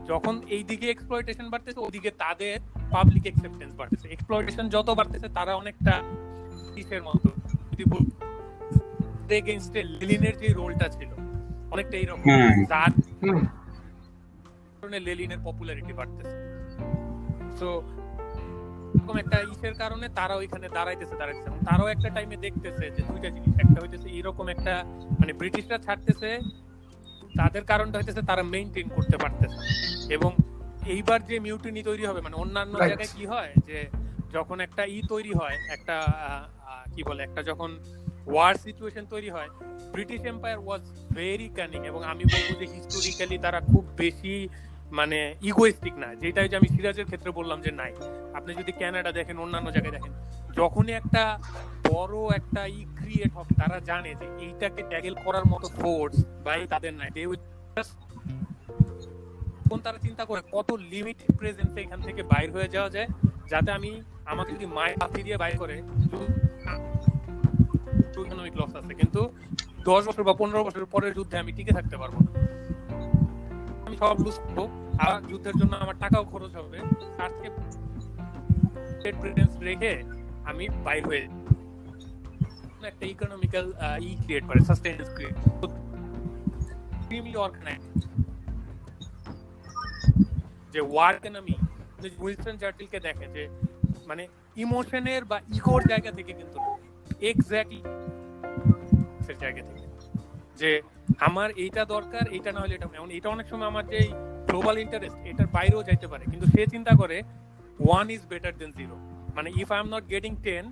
যখন 0.07 0.41
এই 0.47 0.63
দিকে 0.63 0.85
এক্সপ্লয়টেশন 0.91 1.49
বাড়তেছে 1.49 1.79
ওদিকে 1.79 2.11
তাদের 2.11 2.59
পাবলিক 2.91 3.23
অ্যাকসেপ্টেন্স 3.23 3.75
বাড়তেছে। 3.75 4.07
এক্সপ্লয়টেশন 4.07 4.69
যত 4.69 4.89
বাড়তেছে 4.89 5.27
তারা 5.29 5.55
অনেকটা 5.55 5.93
কিসের 6.75 7.03
মতো? 7.03 7.29
যদি 9.21 9.35
এগেইনস্টে 9.35 9.83
লেলিনের 9.83 10.35
যে 10.37 10.47
রোলটা 10.47 10.87
ছিল 10.89 11.11
অনেকটা 11.71 11.97
এইরকম। 11.97 12.29
যার 12.69 12.91
কারণে 14.77 14.99
লেলিনের 14.99 15.37
পপুলারিটি 15.43 15.93
বাড়তেছে। 15.93 16.35
তো 17.59 17.69
এরকম 18.95 19.17
একটা 19.17 19.41
ইসের 19.41 19.73
কারণে 19.73 20.09
তারা 20.09 20.35
ওইখানে 20.35 20.69
দাঁড়াইতেছে 20.69 21.15
দাঁড়াইতেছে। 21.15 21.49
এবং 21.49 21.59
তারাও 21.59 21.87
একটা 21.87 22.09
টাইমে 22.09 22.37
দেখতেছে 22.37 22.91
যে 22.91 23.01
দুইটা 23.03 23.29
জিনিস 23.29 23.53
একটা 23.55 23.81
হইতেছে 23.81 24.09
এরকম 24.09 24.47
একটা 24.47 24.83
মানে 25.19 25.33
ব্রিটিশরা 25.33 25.77
ছাড়তেছে 25.77 26.39
তাদের 27.37 27.63
কারণটা 27.63 27.97
হইতেছে 27.99 28.21
তারা 28.21 28.43
মেইনটেইন 28.43 28.89
করতে 28.89 29.17
পারতেছে 29.17 29.57
এবং 30.13 30.31
এইবার 30.85 31.25
যে 31.25 31.39
মিউটিনি 31.39 31.83
তৈরি 31.83 32.05
হবে 32.05 32.21
মানে 32.21 32.35
অন্যান্য 32.35 32.77
জায়গায় 32.77 33.07
কি 33.15 33.25
হয় 33.25 33.53
যে 33.67 33.87
যখন 34.33 34.59
একটা 34.59 34.85
ই 34.85 35.01
তৈরি 35.09 35.33
হয় 35.33 35.57
একটা 35.69 35.95
কি 36.95 37.03
বলে 37.03 37.23
একটা 37.23 37.43
যখন 37.43 37.79
ওয়ার 38.27 38.55
সিচুয়েশন 38.55 39.05
তৈরি 39.05 39.29
হয় 39.29 39.49
British 39.91 40.21
empire 40.21 40.59
was 40.59 40.81
very 41.13 41.49
cunning 41.49 41.85
এবং 41.85 42.03
আমি 42.03 42.23
বলব 42.23 42.59
যে 42.59 42.65
হিস্টোরিক্যালি 42.73 43.37
তারা 43.37 43.59
খুব 43.59 43.85
বেশি 43.97 44.49
মানে 44.91 45.35
ইগোয়েস্টিক 45.49 45.95
না 46.03 46.09
যেটা 46.21 46.39
যে 46.47 46.55
আমি 46.59 46.67
সিরাজের 46.75 47.05
ক্ষেত্রে 47.05 47.31
বললাম 47.31 47.61
যে 47.61 47.71
নাই। 47.71 47.91
আপনি 48.37 48.51
যদি 48.59 48.71
ক্যানাডা 48.71 49.11
দেখেন, 49.11 49.37
অন্যান্য 49.37 49.67
জায়গায় 49.75 49.93
দেখেন, 49.97 50.13
যখনই 50.59 50.93
একটা 51.01 51.23
বড় 51.89 52.15
একটা 52.39 52.61
ই 52.77 52.79
ক্রিয়েট 52.99 53.31
হবে, 53.37 53.51
তারা 53.61 53.77
জানে 53.89 54.11
যে 54.21 54.27
এইটাকে 54.45 54.81
ট্যাগেল 54.91 55.15
করার 55.25 55.45
মতো 55.45 55.67
ফোর্স 55.79 56.15
বা 56.45 56.51
তাদের 56.73 56.93
নাই। 56.93 57.09
Will 57.31 57.41
তখন 59.65 59.79
তারা 59.85 59.97
চিন্তা 59.97 60.25
করে 60.25 60.41
কত 60.51 60.69
লিমিট 60.93 61.17
প্রেজেন্সে 61.39 61.79
এখান 61.81 61.99
থেকে 62.01 62.23
বাইর 62.23 62.49
হয়ে 62.51 62.69
যাওয়া 62.75 62.89
যায়, 62.89 63.07
যাতে 63.51 63.71
আমি 63.71 63.91
আমাকে 64.25 64.51
যদি 64.53 64.65
মায়ের 64.65 64.97
হাতি 65.01 65.23
দিয়ে 65.23 65.37
বাইর 65.37 65.57
করে 65.57 65.75
ইকোনমিক 68.23 68.55
লস 68.59 68.75
আছে, 68.75 68.93
কিন্তু 68.93 69.21
দশ 69.89 70.07
বছর 70.07 70.23
বা 70.23 70.33
পনেরো 70.33 70.63
বছর 70.63 70.85
পরের 70.85 71.13
যুদ্ধে 71.13 71.37
আমি 71.37 71.51
টিকে 71.51 71.71
থাকতে 71.71 71.97
পারব 71.97 72.15
না। 72.25 72.31
আমি 73.95 74.03
সব 74.07 74.17
লুজ 74.25 74.37
করব 74.45 74.59
আর 75.05 75.19
যুদ্ধের 75.29 75.55
জন্য 75.59 75.73
আমার 75.83 75.95
টাকাও 76.03 76.23
খরচ 76.31 76.53
হবে। 76.59 76.77
তার 77.17 77.31
থেকে 77.39 77.49
প্রেজেন্স 79.21 79.53
রেখে 79.67 79.93
আমি 80.49 80.65
বাইর 80.85 81.03
হয়ে। 81.09 81.25
একটা 82.91 83.05
ইকোনমিক্যাল 83.13 83.65
ই 84.07 84.09
ক্রিয়েট 84.23 84.43
করে 84.49 84.59
সাস্টেনেন্স 84.69 85.09
ক্রিয়েট 85.15 85.35
অর্গানাইজ 87.45 87.83
যে 90.73 90.79
ওয়ার 90.93 91.13
ইকোনমি 91.19 91.55
উইলসন 92.23 92.55
চার্চিলকে 92.61 92.99
দেখে, 93.07 93.27
যে 93.35 93.43
মানে 94.09 94.23
ইমোশনের 94.63 95.23
বা 95.31 95.37
ইগোর 95.57 95.81
জায়গা 95.91 96.11
থেকে 96.17 96.31
কিন্তু 96.39 96.57
এক্স্যাক্টলি 97.29 97.79
জায়গা 99.43 99.61
থেকে। 99.69 99.84
যে 100.61 100.71
আমার 101.27 101.49
এইটা 101.63 101.81
দরকার 101.95 102.23
এইটা 102.35 102.49
না 102.55 102.59
হলে 102.63 102.73
এটা 102.75 102.87
এমন 102.99 103.09
এটা 103.17 103.27
অনেক 103.35 103.45
সময় 103.51 103.69
আমার 103.71 103.85
যে 103.93 103.99
গ্লোবাল 104.49 104.75
ইন্টারেস্ট 104.85 105.17
এটার 105.29 105.49
বাইরেও 105.55 105.81
যাইতে 105.87 106.07
পারে। 106.11 106.23
কিন্তু 106.31 106.45
সে 106.53 106.61
চিন্তা 106.73 106.93
করে 107.01 107.17
one 107.79 108.05
is 108.15 108.21
better 108.31 108.53
than 108.59 108.71
zero 108.79 108.95
মানে 109.35 109.49
if 109.61 109.69
I 109.71 109.79
am 109.83 109.87
not 109.95 110.03
getting 110.13 110.33
ten 110.45 110.65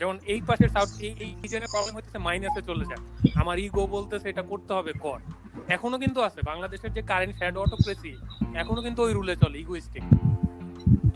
যেমন 0.00 0.16
এই 0.32 0.40
পাশের 0.48 0.70
সাউথ 0.76 0.90
এই 1.06 1.12
এই 1.24 1.30
রিজনের 1.42 1.70
প্রবলেম 1.74 1.94
হচ্ছে 1.96 2.18
মাইনাসে 2.26 2.62
চলে 2.70 2.84
যায় 2.90 3.02
আমার 3.40 3.56
ইগো 3.58 3.82
বলতেছে 3.96 4.26
এটা 4.32 4.42
করতে 4.42 4.72
হবে 4.78 4.92
কর। 5.04 5.20
এখনও 5.76 5.98
কিন্তু 5.98 6.20
আছে। 6.28 6.40
বাংলাদেশের 6.50 6.92
যে 6.96 7.02
কারেন্ট 7.10 7.34
শ্যাডো 7.38 7.58
অটোক্রেসি 7.60 8.12
এখনও 8.62 8.82
কিন্তু 8.86 9.00
ওই 9.06 9.12
রুলে 9.12 9.34
চলে 9.42 9.56
ইগোইস্টিক 9.64 10.04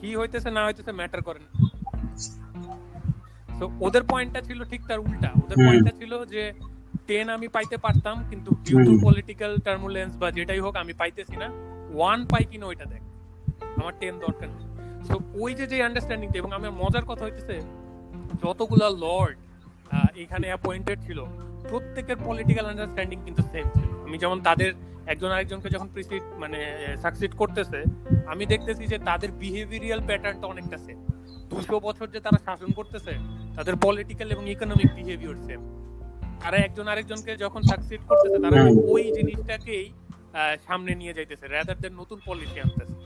কি 0.01 0.09
হইতেছে 0.21 0.51
না 0.57 0.63
হইতেছে 0.67 0.93
ম্যাটার 0.93 1.23
করে 1.29 1.41
না। 1.45 1.51
তো 3.59 3.65
ওদের 3.87 4.03
পয়েন্টটা 4.11 4.41
ছিল 4.49 4.61
ঠিক 4.71 4.83
তার 4.89 5.01
উল্টা। 5.07 5.29
ওদের। 5.43 5.57
পয়েন্টটা 5.67 5.93
ছিল 6.01 6.13
যে 6.35 6.43
টেন 7.09 7.27
আমি 7.37 7.47
পাইতে 7.49 7.77
পারতাম 7.85 8.17
কিন্তু 8.31 8.51
ডিউ 8.65 8.79
টু 8.89 8.93
পলিটিক্যাল 9.07 9.53
টার্মুলেন্স 9.67 10.13
বা 10.23 10.29
যেটাই 10.37 10.61
হোক 10.65 10.75
আমি 10.83 10.93
পাইতেছি 11.01 11.37
না। 11.43 11.49
ওয়ান 11.97 12.19
পাই 12.31 12.45
কিনা 12.51 12.67
ওইটা 12.67 12.85
দেখ। 12.93 13.03
আমার 13.81 13.95
টেন 14.01 14.15
দরকার 14.27 14.49
নেই। 14.55 14.67
তো 15.09 15.17
ওই 15.43 15.55
যে 15.59 15.65
যে 15.67 15.77
আন্ডারস্ট্যান্ডিংটা 15.83 16.39
এবং 16.39 16.51
আমার 16.53 16.73
মজার 16.83 17.05
কথা 17.05 17.25
হইতেছে 17.25 17.57
যতগুলা 18.43 18.89
লর্ড 19.05 19.37
এখানে 20.17 20.47
অ্যাপয়েন্টেড 20.47 20.99
ছিল 21.07 21.19
প্রত্যেকের 21.71 22.19
পলিটিক্যাল 22.27 22.67
আন্ডারস্ট্যান্ডিং 22.73 23.19
কিন্তু 23.25 23.43
সেম 23.53 23.67
ছিল। 23.79 23.91
আমি 24.07 24.17
যেমন 24.19 24.39
তাদের 24.41 24.71
একজন 25.07 25.31
আরেকজনকে 25.31 25.69
যখন 25.71 25.89
প্রিসিড 25.95 26.23
মানে 26.43 26.59
সাকসিড 27.03 27.33
করতেছে 27.35 27.79
আমি 28.33 28.45
দেখতেছি 28.47 28.85
যে 28.93 28.99
তাদের 28.99 29.31
বিহেভিয়ারাল 29.43 30.03
প্যাটার্নটা 30.09 30.47
অনেকটা 30.47 30.77
সেম 30.79 30.99
দুশো 31.51 31.77
বছর 31.81 32.07
যে 32.15 32.21
তারা 32.21 32.39
শাসন 32.47 32.71
করতেছে 32.73 33.13
তাদের 33.57 33.75
পলিটিক্যাল 33.77 34.29
এবং 34.31 34.45
ইকোনমিক 34.49 34.89
বিহেভিয়ার 34.95 35.39
সেম 35.47 35.61
তারা 36.43 36.57
একজন 36.67 36.87
আরেকজনকে 36.93 37.33
যখন 37.45 37.61
সাকসিড 37.71 38.03
করতেছে 38.09 38.39
তারা 38.45 38.61
ওই 38.95 39.05
জিনিসটাকেই 39.17 39.87
সামনে 40.67 40.93
নিয়ে 41.01 41.17
যাইতেছে 41.17 41.47
রাদার 41.47 41.79
দেন 41.83 41.93
নতুন 42.01 42.19
পলিসি 42.27 42.59
আনতেছে। 42.65 42.97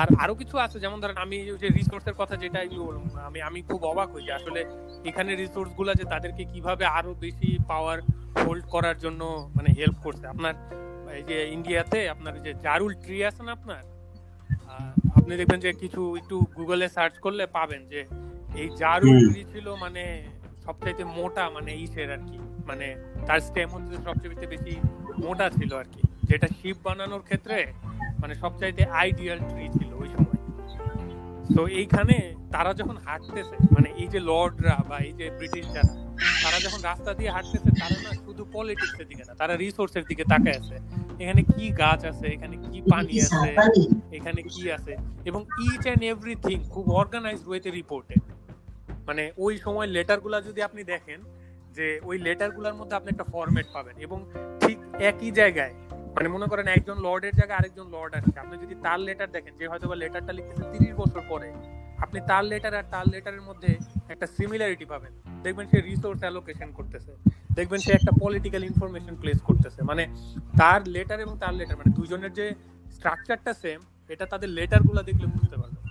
আর 0.00 0.08
আরও 0.22 0.34
কিছু 0.40 0.54
আছে 0.64 0.76
যেমন 0.84 0.98
ধরেন 1.02 1.18
আমি 1.24 1.36
যে 1.62 1.68
রিসোর্সের 1.78 2.16
কথা 2.20 2.34
যেটা 2.42 2.58
আমি 2.64 2.76
বললাম, 2.86 3.04
আমি 3.28 3.38
আমি 3.48 3.60
খুব 3.68 3.80
অবাক 3.92 4.08
হই 4.14 4.24
যে 4.28 4.32
আসলে 4.38 4.60
এখানে 5.10 5.30
রিসোর্সগুলা 5.42 5.92
যে 6.00 6.04
তাদেরকে 6.12 6.42
কীভাবে 6.52 6.84
আরও 6.98 7.12
বেশি 7.24 7.50
পাওয়ার 7.70 7.98
হোল্ড 8.42 8.64
করার 8.74 8.96
জন্য 9.04 9.22
মানে 9.56 9.70
হেল্প 9.78 9.98
করছে। 10.06 10.24
আপনার 10.34 10.54
এই 11.18 11.24
যে 11.30 11.36
ইন্ডিয়াতে 11.56 12.00
আপনার 12.14 12.34
যে 12.46 12.52
জারুল 12.64 12.92
ট্রি 13.02 13.18
আছে 13.28 13.42
না 13.46 13.52
আপনার? 13.58 13.82
আপনি 15.26 15.36
দেখবেন 15.36 15.60
যে 15.60 15.72
কিছু 15.72 16.16
একটু 16.16 16.46
গুগলে 16.56 16.88
সার্চ 16.88 17.18
করলে 17.18 17.46
পাবেন 17.46 17.86
যে 17.88 18.04
এই 18.56 18.68
হুম। 19.02 19.32
ছিল 19.52 19.74
মানে 19.74 20.22
সবচাইতে 20.66 21.04
মোটা 21.04 21.50
মানে 21.50 21.74
ইসের 21.74 22.12
আর 22.12 22.18
কি। 22.18 22.38
মানে 22.66 22.94
তার 23.26 23.40
স্টেম 23.40 23.68
হচ্ছে 23.68 23.96
সবচেয়ে 24.04 24.46
বেশি 24.46 24.80
মোটা 25.18 25.50
ছিল 25.50 25.74
আর 25.74 25.84
কি। 25.84 26.02
যেটা 26.22 26.46
শিপ 26.62 26.76
বানানোর 26.82 27.22
ক্ষেত্রে 27.22 27.66
মানে 28.20 28.34
সবচাইতে 28.34 28.84
আইডিয়াল 28.84 29.38
ট্রি 29.38 29.68
ছিল 29.72 29.94
ওই 29.94 30.08
সময়। 30.08 30.38
তো 31.56 31.66
এইখানে 31.66 32.34
তারা 32.52 32.74
যখন 32.74 32.96
হাঁটতেছে 32.96 33.56
মানে 33.74 33.88
এই 33.96 34.08
যে 34.08 34.20
লর্ডরা 34.20 34.76
বা 34.88 34.98
এই 34.98 35.12
যে 35.12 35.30
ব্রিটিশ 35.30 35.72
যারা 35.72 36.05
তারা 36.44 36.58
যখন 36.60 36.80
রাস্তা 36.80 37.14
দিয়ে 37.14 37.30
হাঁটতেছে 37.30 37.70
তারা 37.80 37.96
না 38.02 38.10
শুধু 38.24 38.42
পলিটিক্স 38.52 39.00
এর 39.00 39.06
দিকে 39.06 39.24
না 39.24 39.34
তারা 39.34 39.56
রিসোর্সের 39.56 40.04
দিকে 40.04 40.24
তাকায় 40.24 40.56
আছে। 40.58 40.76
এখানে 41.22 41.42
কি 41.42 41.70
গাছ 41.70 42.04
আছে 42.04 42.26
এখানে 42.26 42.56
কি 42.56 42.82
পানি 42.92 43.20
আছে 43.20 43.50
এখানে 44.12 44.42
কি 44.42 44.70
আছে? 44.70 44.96
এবং 45.24 45.40
ইচ 45.72 45.86
এন্ড 45.86 46.02
এভরিথিং 46.04 46.56
খুব 46.70 46.84
অর্গানাইজড 46.90 47.48
ওয়েতে 47.48 47.70
রিপোর্টেড 47.70 48.20
মানে 49.06 49.32
ওই 49.38 49.58
সময় 49.58 49.86
লেটারগুলা 49.86 50.40
যদি 50.40 50.62
আপনি 50.62 50.84
দেখেন 50.84 51.20
যে 51.72 52.00
ওই 52.04 52.18
লেটার 52.18 52.24
লেটারগুলোর 52.26 52.74
মধ্যে 52.74 52.96
আপনি 52.96 53.08
একটা 53.10 53.24
ফরম্যাট 53.24 53.66
পাবেন 53.72 53.96
এবং 53.96 54.18
ঠিক 54.60 54.78
একই 55.00 55.30
জায়গায় 55.30 55.74
মানে 56.14 56.28
মনে 56.28 56.46
করেন 56.46 56.66
একজন 56.68 56.96
লর্ডের 56.98 57.34
জায়গায় 57.36 57.58
আরেকজন 57.58 57.86
লর্ড 57.90 58.14
আছে 58.14 58.38
আপনি 58.40 58.58
যদি 58.58 58.74
তার 58.82 59.00
লেটার 59.00 59.30
দেখেন 59.30 59.54
যে 59.58 59.68
হয়তো 59.68 59.88
বা 59.88 59.96
লেটারটা 59.96 60.32
লিখতেছে 60.32 60.64
তিরিশ 60.72 60.92
বছর 60.96 61.20
পরে 61.28 61.48
আপনি 62.04 62.18
তার 62.30 62.44
লেটার 62.50 62.74
আর 62.80 62.86
তার 62.94 63.06
লেটারের 63.12 63.42
মধ্যে 63.48 63.70
একটা 64.12 64.26
সিমিলারিটি 64.36 64.86
পাবেন। 64.92 65.12
দেখবেন 65.44 65.66
সে 65.72 65.78
রিসোর্স 65.80 66.20
অ্যালোকেশন 66.24 66.68
করতেছে। 66.78 67.12
দেখবেন 67.58 67.80
সে 67.84 67.90
একটা 67.98 68.12
পলিটিক্যাল 68.22 68.62
ইনফরমেশন 68.70 69.14
প্লেস 69.22 69.38
করতেছে। 69.48 69.80
মানে 69.90 70.02
তার 70.60 70.80
লেটার 70.94 71.18
এবং 71.24 71.34
তার 71.42 71.54
লেটার 71.58 71.78
মানে 71.80 71.90
দুজনের 71.98 72.32
যে 72.38 72.46
স্ট্রাকচারটা 72.96 73.52
সেম 73.62 73.80
এটা 74.10 74.24
তাদের 74.32 74.50
লেটারগুলো 74.58 75.00
দেখলে 75.08 75.26
বুঝতে 75.34 75.56
পারবেন। 75.60 75.82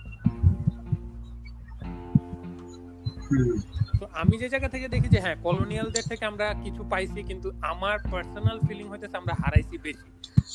তো 4.00 4.04
আমি 4.20 4.34
যে 4.42 4.48
জায়গা 4.52 4.68
থেকে 4.74 4.86
দেখি 4.94 5.08
যে 5.14 5.20
হ্যাঁ 5.24 5.36
কলোনিয়ালদের 5.46 6.04
থেকে 6.10 6.24
আমরা 6.30 6.46
কিছু 6.64 6.82
পাইছি, 6.92 7.20
কিন্তু 7.30 7.48
আমার 7.72 7.96
পার্সোনাল 8.12 8.58
ফিলিং 8.66 8.86
হইতেছে 8.92 9.16
আমরা 9.22 9.34
হারাইছি 9.42 9.76
বেশি। 9.86 10.08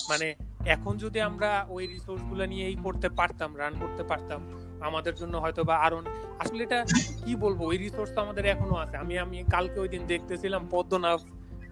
মানে 0.10 0.28
এখন 0.76 0.94
যদি 1.04 1.20
আমরা 1.30 1.50
ওই 1.76 1.84
রিসোর্সগুলো 1.94 2.44
নিয়েই 2.52 2.78
করতে 2.86 3.08
পারতাম 3.20 3.50
রান 3.62 3.74
করতে 3.84 4.04
পারতাম 4.12 4.40
আমাদের 4.88 5.14
জন্য 5.22 5.34
হয়তো 5.44 5.62
বা 5.70 5.76
আরও 5.86 5.98
আসলে 6.44 6.62
এটা 6.68 6.80
কি 7.26 7.34
বলব? 7.44 7.60
ওই 7.72 7.78
রিসোর্স 7.86 8.12
তো 8.16 8.20
আমাদের 8.26 8.44
এখনও 8.54 8.78
আছে। 8.84 8.96
আমি 9.04 9.14
আমি 9.26 9.38
কালকে 9.56 9.78
ওই 9.84 9.90
দিন 9.94 10.04
দেখতেছিলাম 10.14 10.62
পদ্মনাভ 10.74 11.20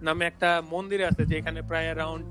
নামে 0.06 0.24
একটা 0.30 0.50
মন্দির 0.74 1.00
আছে 1.10 1.22
যেখানে 1.32 1.60
প্রায় 1.70 1.86
অ্যারাউন্ড 1.88 2.24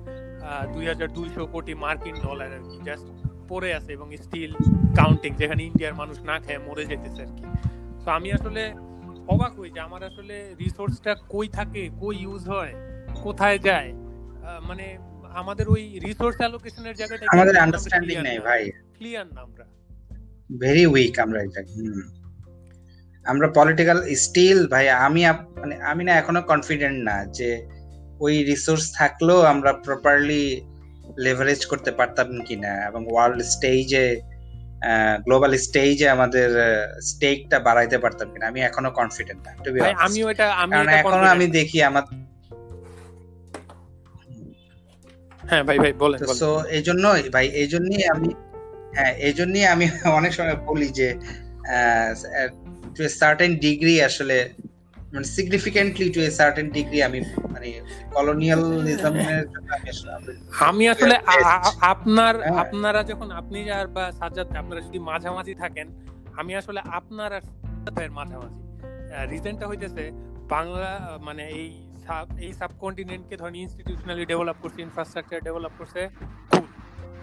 দুই 0.73 0.85
হাজার 0.91 1.09
দুইশো 1.17 1.41
কোটি 1.53 1.73
মার্কিন 1.83 2.15
ডলার 2.25 2.49
আর 2.57 2.63
কি 2.69 2.77
জাস্ট 2.87 3.07
পড়ে 3.49 3.69
আছে 3.77 3.91
এবং 3.97 4.07
স্টিল 4.23 4.51
কাউন্টিং 4.99 5.31
যেখানে 5.41 5.61
ইন্ডিয়ার 5.69 5.95
মানুষ 6.01 6.17
না 6.29 6.35
খেয়ে 6.45 6.61
মরে 6.67 6.83
যেতেছে 6.91 7.21
আর 7.25 7.31
কি। 7.37 7.43
তো 8.03 8.09
আমি 8.17 8.29
আসলে 8.37 8.61
অবাক 9.33 9.53
হই 9.59 9.69
যে 9.75 9.79
আমার 9.87 10.01
আসলে 10.09 10.35
রিসোর্সটা 10.61 11.11
কই 11.33 11.47
থাকে 11.57 11.81
কই 12.01 12.15
ইউজ 12.25 12.43
হয় 12.53 12.73
কোথায় 13.25 13.59
যায়? 13.67 13.89
মানে 14.69 14.85
আমাদের 15.41 15.65
ওই 15.73 15.83
রিসোর্স 16.07 16.37
অ্যালোকেশনের 16.41 16.95
জায়গাটা 16.99 17.23
আমাদের 17.35 17.55
আন্ডারস্ট্যান্ডিং 17.63 18.17
নেই 18.27 18.39
ভাই। 18.47 18.61
ক্লিয়ার 18.97 19.27
না 19.35 19.39
আমরা। 19.47 19.65
ভেরি 20.49 20.85
উইক 20.85 21.19
আমরা 21.19 21.39
এটা 21.41 21.61
আমরা 23.25 23.47
পলিটিক্যাল 23.47 23.99
স্টিল 24.15 24.67
ভাই 24.67 24.89
আমি 24.89 25.21
মানে 25.57 25.75
আমি 25.81 26.03
না 26.03 26.11
এখনও 26.11 26.41
কনফিডেন্ট 26.41 27.03
না 27.03 27.25
যে 27.25 27.67
ওই 28.19 28.43
রিসোর্স 28.43 28.93
থাকলেও 28.95 29.41
আমরা 29.41 29.73
প্রপারলি 29.73 30.61
লেভারেজ 31.17 31.65
করতে 31.65 31.91
পারতাম 31.91 32.27
কিনা 32.45 32.73
এবং 32.87 33.01
ওয়ার্ল্ড 33.11 33.41
স্টেজে 33.43 34.21
গ্লোবাল 35.23 35.57
স্টেজে 35.57 36.09
আমাদের 36.09 36.49
স্টেকটা 37.01 37.59
বাড়াইতে 37.59 37.97
পারতাম 37.97 38.27
কিনা 38.33 38.45
আমি 38.47 38.59
এখনও 38.61 38.91
কনফিডেন্ট 38.91 39.41
না 39.47 39.51
ভাই 39.55 39.91
honest. 39.91 40.05
আমিও 40.05 40.29
এটা 40.29 40.53
আমি 40.53 40.75
এটা 40.75 40.91
এখনও 40.91 41.25
আমি 41.25 41.47
দেখি 41.47 41.83
আমার 41.83 42.03
হ্যাঁ 45.49 45.63
ভাই 45.63 45.79
ভাই 45.79 45.93
বলেন 45.93 46.19
বলেন। 46.19 46.35
সো 46.35 46.63
এই 46.69 46.81
জন্যই 46.81 47.29
ভাই 47.29 47.47
এই 47.47 47.67
জন্যই 47.67 48.03
আমি 48.07 48.29
হ্যাঁ 48.93 49.13
এই 49.27 49.33
জন্যই 49.33 49.65
আমি 49.65 49.85
অনেক 50.19 50.31
সময় 50.33 50.57
বলি 50.67 50.87
যে 50.99 51.07
টু 52.95 52.99
এ 53.03 53.09
সার্টেন 53.19 53.51
ডিগ্রি 53.57 53.93
আসলে 54.01 54.37
মানে 55.13 55.27
significantly 55.35 56.07
to 56.15 56.19
a 56.21 56.31
certain 56.39 56.67
degree 56.69 56.99
আমি 57.03 57.19
মানে 57.53 57.67
কলোনিয়ালিজমের 58.13 59.45
আমি 59.69 59.83
আসলে 59.91 60.11
আমি 60.69 60.83
আসলে 60.93 61.15
আপনার 61.83 62.33
হ্যাঁ। 62.37 62.57
আপনারা 62.63 63.01
যখন 63.03 63.27
আপনি 63.31 63.59
আর 63.71 63.87
বা 63.87 64.03
সাজ্জাদ 64.11 64.47
আপনারা 64.55 64.81
যদি 64.87 64.99
মাঝামাঝি 65.09 65.55
থাকেন 65.55 65.87
আমি 66.33 66.51
আসলে 66.55 66.79
আপনার 66.99 67.29
আর 67.33 67.43
সাজ্জাদের 67.47 68.11
মাঝামাঝি 68.11 68.59
রিজনটা 69.31 69.65
হইতেছে 69.67 70.03
বাংলা 70.47 70.91
মানে 71.21 71.43
এই 71.51 71.67
এই 72.39 72.51
সাবকন্টিনেন্টকে 72.53 73.35
ধরেন 73.37 73.55
ইনস্টিটিউশনালি 73.55 74.23
ডেভেলপ 74.25 74.57
করছে 74.63 74.79
ইনফ্রাস্ট্রাকচার 74.81 75.39
ডেভেলপ 75.47 75.73
করছে। 75.79 76.01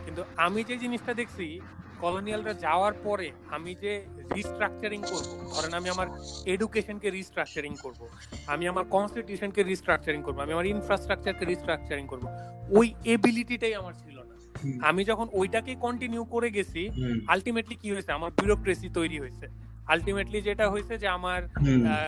কিন্তু 0.06 0.22
আমি 0.36 0.60
যে 0.64 0.76
জিনিসটা 0.78 1.12
দেখছি 1.14 1.46
কলোনিয়ালরা 2.00 2.54
যাওয়ার 2.66 2.94
পরে 3.04 3.28
আমি 3.50 3.72
যে 3.74 3.92
রিস্ট্রাকচারিং 4.36 5.00
করব 5.02 5.28
ধরেন 5.54 5.72
আমি 5.74 5.88
আমার 5.90 6.08
এডুকেশনকে 6.46 7.08
রিস্ট্রাকচারিং 7.10 7.72
করব 7.82 8.00
আমি 8.46 8.64
আমার 8.68 8.84
কনস্টিটিউশনকে 8.84 9.62
রিস্ট্রাকচারিং 9.62 10.20
করব 10.22 10.38
আমি 10.40 10.52
আমার 10.52 10.66
ইনফ্রাস্ট্রাকচারকে 10.66 11.44
রিস্ট্রাকচারিং 11.44 12.04
করব 12.06 12.24
ওই 12.70 12.86
এবিলিটিটাই 13.04 13.74
আমার 13.74 13.94
ছিল 13.94 14.16
না। 14.20 14.34
আমি 14.88 15.02
যখন 15.04 15.26
ওইটাকে 15.32 15.72
কন্টিনিউ 15.76 16.22
করে 16.24 16.48
গেছি 16.50 16.82
আলটিমেটলি 17.26 17.76
কি 17.76 17.88
হয়েছে? 17.92 18.10
আমার 18.12 18.30
বিউরোক্রেসি 18.30 18.88
তৈরি 18.88 19.16
হয়েছে। 19.18 19.46
আলটিমেটলি 19.86 20.42
যেটা 20.42 20.70
হয়েছে 20.70 20.98
যে 20.98 21.08
আমার 21.08 21.42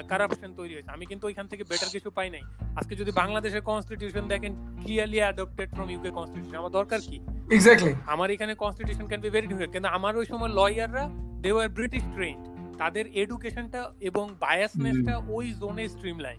কারাপশন 0.09 0.55
তৈরি 0.55 0.74
হয়েছে। 0.74 0.91
আমি 0.91 1.07
কিন্তু 1.07 1.26
ওইখান 1.26 1.47
থেকে 1.47 1.64
বেটার 1.64 1.89
কিছু 1.93 2.11
পাই 2.11 2.31
নাই। 2.31 2.41
আজকে 2.76 2.97
যদি 2.97 3.12
বাংলাদেশের 3.12 3.61
কনস্টিটিউশন 3.61 4.29
দেখেন 4.29 4.55
clearly 4.83 5.16
adopted 5.16 5.74
from 5.74 5.91
UK 5.91 6.11
constitution 6.11 6.57
আমার 6.59 6.70
দরকার 6.70 7.01
কি? 7.01 7.20
এক্স্যাক্টলি 7.53 7.95
আমার 8.07 8.31
এখানে 8.31 8.55
constitution 8.55 9.07
can 9.07 9.20
be 9.20 9.31
very 9.31 9.47
difficult 9.47 9.72
কিন্তু 9.72 9.89
আমার 9.89 10.16
ওই 10.16 10.26
সময় 10.26 10.49
লয়াররা 10.49 11.09
দে 11.41 11.53
ওয়ার 11.53 11.68
ব্রিটিশ 11.68 12.03
ট্রেন্ড 12.14 12.49
তাদের 12.79 13.07
এডুকেশনটা 13.07 13.91
এবং 14.01 14.35
বায়াসনেসটা 14.41 15.18
ওই 15.29 15.53
জোনে 15.53 15.89
স্ট্রিমলাইন 15.89 16.39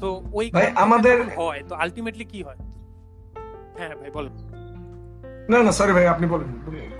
তো 0.00 0.22
ওই 0.32 0.50
ভাই, 0.50 0.66
আমাদের- 0.74 1.24
হয়। 1.36 1.62
তো 1.68 1.74
আলটিমেটলি 1.74 2.24
কি 2.24 2.42
হয়? 2.42 2.56
হ্যাঁ 3.78 3.96
ভাই 3.96 4.10
বলেন 4.10 4.51
না 5.50 5.62
না 5.62 5.72
সরি 5.72 5.92
ভাই 5.92 6.06
আপনি 6.06 6.26
বলেন 6.26 6.48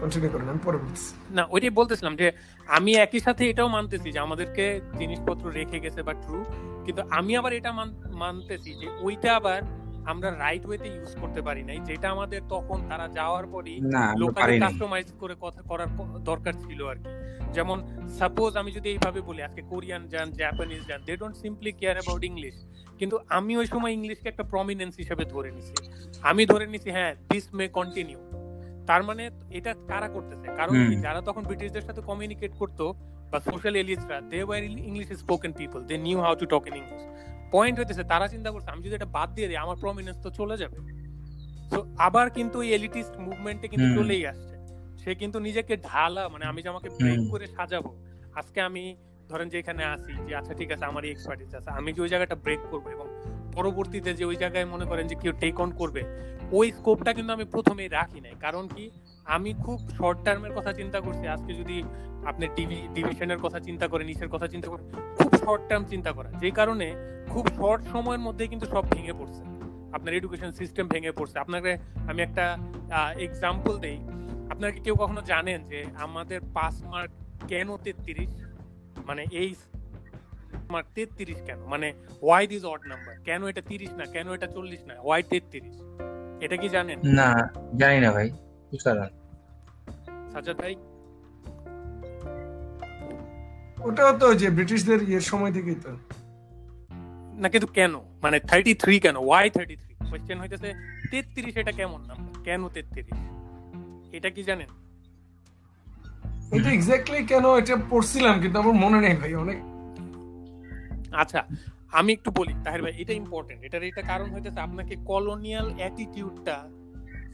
কন্টিনিউ 0.01 0.31
করেন 0.31 0.49
আমি 0.49 0.59
পরে 0.65 0.79
বলছি। 0.79 1.15
না 1.31 1.47
ওইটাই 1.51 1.71
বলতেছিলাম 1.71 2.17
যে 2.17 2.33
আমি 2.67 2.95
একই 2.95 3.21
সাথে 3.21 3.51
এটাও 3.51 3.69
মানতেছি 3.69 4.13
যে 4.13 4.19
আমাদেরকে 4.19 4.81
জিনিসপত্র 4.99 5.51
রেখে 5.51 5.81
গেছে 5.81 6.03
বা 6.03 6.15
ট্রু 6.15 6.45
কিন্তু 6.85 7.03
আমি 7.11 7.37
আবার 7.37 7.53
এটা 7.53 7.73
মানতেছি 8.15 8.75
যে 8.75 8.87
ওইটা 9.01 9.37
আবার 9.37 9.61
আমরা 10.07 10.31
রাইট 10.31 10.67
ওয়েতে 10.67 10.89
ইউজ 10.89 11.17
করতে 11.21 11.43
পারি 11.43 11.63
নাই 11.63 11.79
যেটা 11.79 12.11
আমাদের 12.11 12.41
তখন 12.49 12.89
তারা 12.89 13.09
যাওয়ার 13.09 13.47
পরই 13.47 13.81
না 13.81 14.15
লোকালি 14.17 14.61
কাস্টমাইজ 14.61 15.13
করে 15.19 15.35
কথা 15.41 15.63
করার 15.63 15.87
দরকার 16.21 16.53
ছিল 16.53 16.87
আর 16.87 16.97
কি। 16.97 17.11
যেমন 17.53 17.79
সাপোজ 18.19 18.57
আমি 18.57 18.73
যদি 18.73 18.89
এইভাবে 18.89 19.21
বলি 19.21 19.43
আজকে 19.43 19.63
কোরিয়ান 19.63 20.09
যান 20.09 20.31
জাপানিজ 20.33 20.87
যান 20.89 21.01
they 21.07 21.17
don't 21.17 21.37
simply 21.37 21.73
care 21.73 21.97
about 21.97 22.25
English 22.25 22.55
কিন্তু 22.99 23.19
আমি 23.29 23.57
ওই 23.57 23.67
সময় 23.67 23.93
ইংলিশকে 23.93 24.29
একটা 24.29 24.43
প্রমিনেন্স 24.43 24.97
হিসেবে 24.97 25.25
ধরে 25.25 25.51
নিছি। 25.51 25.75
আমি 26.23 26.47
ধরে 26.47 26.67
নিছি 26.67 26.91
হ্যাঁ 26.91 27.15
দিস 27.31 27.55
মে 27.55 27.69
কন্টিনিউ 27.69 28.19
তার 28.89 29.03
মানে 29.03 29.23
এটা 29.59 29.73
কারা 29.91 30.09
করতেছে? 30.09 30.47
কারণ 30.61 30.75
যারা 31.05 31.21
তখন 31.29 31.43
ব্রিটিশদের 31.49 31.85
সাথে 31.89 32.01
কমিউনিকেট 32.11 32.53
করতো 32.61 32.85
বা 33.33 33.39
social 33.51 33.75
এলিয়েটসরা 33.77 34.19
they 34.33 34.39
were 34.43 34.63
English 34.91 35.09
spoken 35.23 35.53
people 35.61 35.81
they 35.91 35.95
knew 36.07 36.19
how 36.25 36.35
to 36.35 36.47
talk 36.47 36.63
in 36.71 36.75
English 36.83 37.03
point 37.53 37.75
হইতেছে 37.79 38.05
তারা 38.05 38.27
চিন্তা 38.29 38.51
করছে 38.55 38.69
আমি 38.71 38.81
যদি 38.85 38.95
এটা 38.95 39.09
বাদ 39.17 39.29
দিয়ে 39.37 39.49
দিই 39.49 39.57
আমার 39.57 39.77
প্রমিনেন্স 39.77 40.19
তো 40.23 40.31
চলে 40.31 40.57
যাবে। 40.57 40.79
তো 41.73 41.79
আবার 42.07 42.27
কিন্তু 42.31 42.57
এই 42.63 42.71
এলিটিস্ট 42.79 43.15
মুভমেন্টে 43.27 43.67
কিন্তু 43.69 43.89
চলেই 43.99 44.23
আসছে। 44.27 44.55
সে 45.03 45.11
কিন্তু 45.15 45.39
নিজেকে 45.39 45.75
ঢালা 45.89 46.23
মানে 46.29 46.45
আমি 46.45 46.61
যে 46.65 46.69
আমাকে 46.69 46.89
ব্রেক 46.99 47.21
করে 47.31 47.47
সাজাবো 47.47 47.91
আজকে 48.35 48.59
আমি 48.61 48.85
ধরেন 49.31 49.49
যে 49.49 49.57
এখানে 49.59 49.83
আসি 49.85 50.13
যে 50.29 50.33
আচ্ছা 50.37 50.55
ঠিক 50.55 50.71
আছে 50.75 50.85
আমার 50.85 51.03
এক্সপার্টিস 51.05 51.51
আছে 51.55 51.71
আমি 51.79 51.91
যে 51.93 52.01
ওই 52.03 52.09
জায়গাটা 52.09 52.37
ব্রেক 52.45 52.63
করব 52.71 52.87
এবং 52.97 53.07
পরবর্তীতে 53.53 54.11
যে 54.15 54.25
ওই 54.25 54.37
জায়গায় 54.37 54.67
মনে 54.67 54.87
করেন 54.91 55.05
যে 55.07 55.17
কেউ 55.23 55.33
টেক 55.41 55.57
অন 55.61 55.71
করবে 55.71 56.03
ওই 56.53 56.73
স্কোপটা 56.73 57.13
কিন্তু 57.13 57.33
আমি 57.33 57.45
প্রথমেই 57.45 57.89
রাখি 57.89 58.21
নাই। 58.21 58.35
কারণ 58.41 58.69
কি? 58.69 58.91
আমি 59.25 59.55
খুব 59.65 59.79
শর্ট 59.89 60.19
টার্মের 60.25 60.53
কথা 60.53 60.73
চিন্তা 60.73 61.01
করছি। 61.01 61.27
আজকে 61.27 61.55
যদি 61.55 61.83
আপনি 62.27 62.47
ডিভিশনের 62.95 63.39
কথা 63.39 63.61
চিন্তা 63.61 63.87
করেন, 63.89 64.07
নিচের 64.07 64.29
কথা 64.29 64.47
চিন্তা 64.47 64.69
করেন, 64.69 64.87
খুব 65.19 65.33
শর্ট 65.33 65.63
টার্ম 65.69 65.85
চিন্তা 65.85 66.13
করা। 66.13 66.33
যে 66.43 66.51
কারণে 66.51 66.95
খুব 67.29 67.47
শর্ট 67.47 67.83
সময়ের 67.93 68.21
মধ্যে 68.21 68.47
কিন্তু 68.47 68.67
সব 68.67 68.85
ভেঙে 68.91 69.13
পড়ছে। 69.13 69.43
আপনার 69.93 70.15
এডুকেশন 70.15 70.53
সিস্টেম 70.53 70.89
ভেঙে 70.89 71.13
পড়ছে। 71.13 71.39
আপনাকে 71.39 71.73
আমি 72.11 72.23
একটা 72.23 72.45
এক্সাম্পল 73.19 73.79
দেই। 73.79 73.99
আপনারা 74.51 74.71
কি 74.71 74.81
কেউ 74.81 74.95
কখনো 74.95 75.21
জানেন 75.21 75.65
যে 75.65 75.85
আমাদের 75.95 76.41
পাস 76.55 76.83
মার্ক 76.83 77.13
কেন 77.49 77.77
তেত্রিশ? 77.77 78.33
মানে 79.07 79.23
এই 79.33 79.55
মার্ক 80.71 80.87
তেত্রিশ 80.95 81.41
কেন? 81.43 81.59
মানে 81.73 81.93
ওয়াই 82.23 82.47
দিস 82.47 82.65
অড 82.65 82.83
নাম্বার 82.87 83.15
কেন 83.25 83.47
এটা 83.47 83.63
তিরিশ 83.69 83.91
না? 83.91 84.05
কেন 84.05 84.33
এটা 84.33 84.47
চল্লিশ 84.47 84.83
না? 84.85 84.95
ওয়াই 85.03 85.23
তেত্রিশ? 85.23 85.77
এটা 86.43 86.57
কি 86.57 86.69
জানেন? 86.69 86.99
না 87.19 87.29
জানি 87.77 87.99
না 88.01 88.11
ভাই 88.11 88.29
কি 88.69 88.77
কারণ 88.85 89.09
সাজ্জাদ 90.33 90.57
ভাই? 90.63 90.75
ওটাও 93.85 94.13
তো 94.19 94.27
যে 94.35 94.49
ব্রিটিশদের 94.51 95.01
ইয়ের 95.03 95.25
সময় 95.31 95.53
থেকেই 95.53 95.79
তো। 95.85 95.91
না 97.35 97.49
কিন্তু 97.49 97.69
কেন? 97.73 97.93
মানে 98.23 98.37
থার্টি 98.41 98.73
থ্রি 98.75 98.95
কেন? 99.01 99.17
ওয়াই 99.21 99.47
থার্টি 99.51 99.75
থ্রি 99.77 99.93
কোয়েশ্চেন 100.11 100.39
হইতেছে 100.41 100.69
তেত্রিশ 101.11 101.55
এটা 101.57 101.73
কেমন 101.73 102.01
নাম্বার 102.09 102.33
কেন 102.45 102.61
তেত্রিশ? 102.69 103.07
এটা 104.13 104.29
কি 104.31 104.43
জানেন? 104.43 104.71
এটা 106.53 106.71
এক্স্যাক্টলি 106.71 107.21
কেন 107.27 107.45
এটা 107.57 107.75
পড়ছিলাম 107.91 108.35
কিন্তু 108.41 108.57
আমার 108.59 108.75
মনে 108.75 108.99
নেই 109.01 109.15
ভাই 109.17 109.33
অনেক 109.35 109.59
আচ্ছা 111.17 111.41
আমি 111.99 112.11
একটু 112.13 112.31
বলি, 112.39 112.55
তাহের 112.65 112.83
ভাই, 112.85 112.95
এটা 113.03 113.13
ইম্পর্টেন্ট 113.23 113.61
এটার 113.67 113.83
এটা 113.91 114.03
কারণ 114.03 114.29
হইতেছে 114.35 114.61
আপনাকে 114.61 114.95
কলোনিয়াল 115.11 115.67
অ্যাটিটিউডটা 115.79 116.57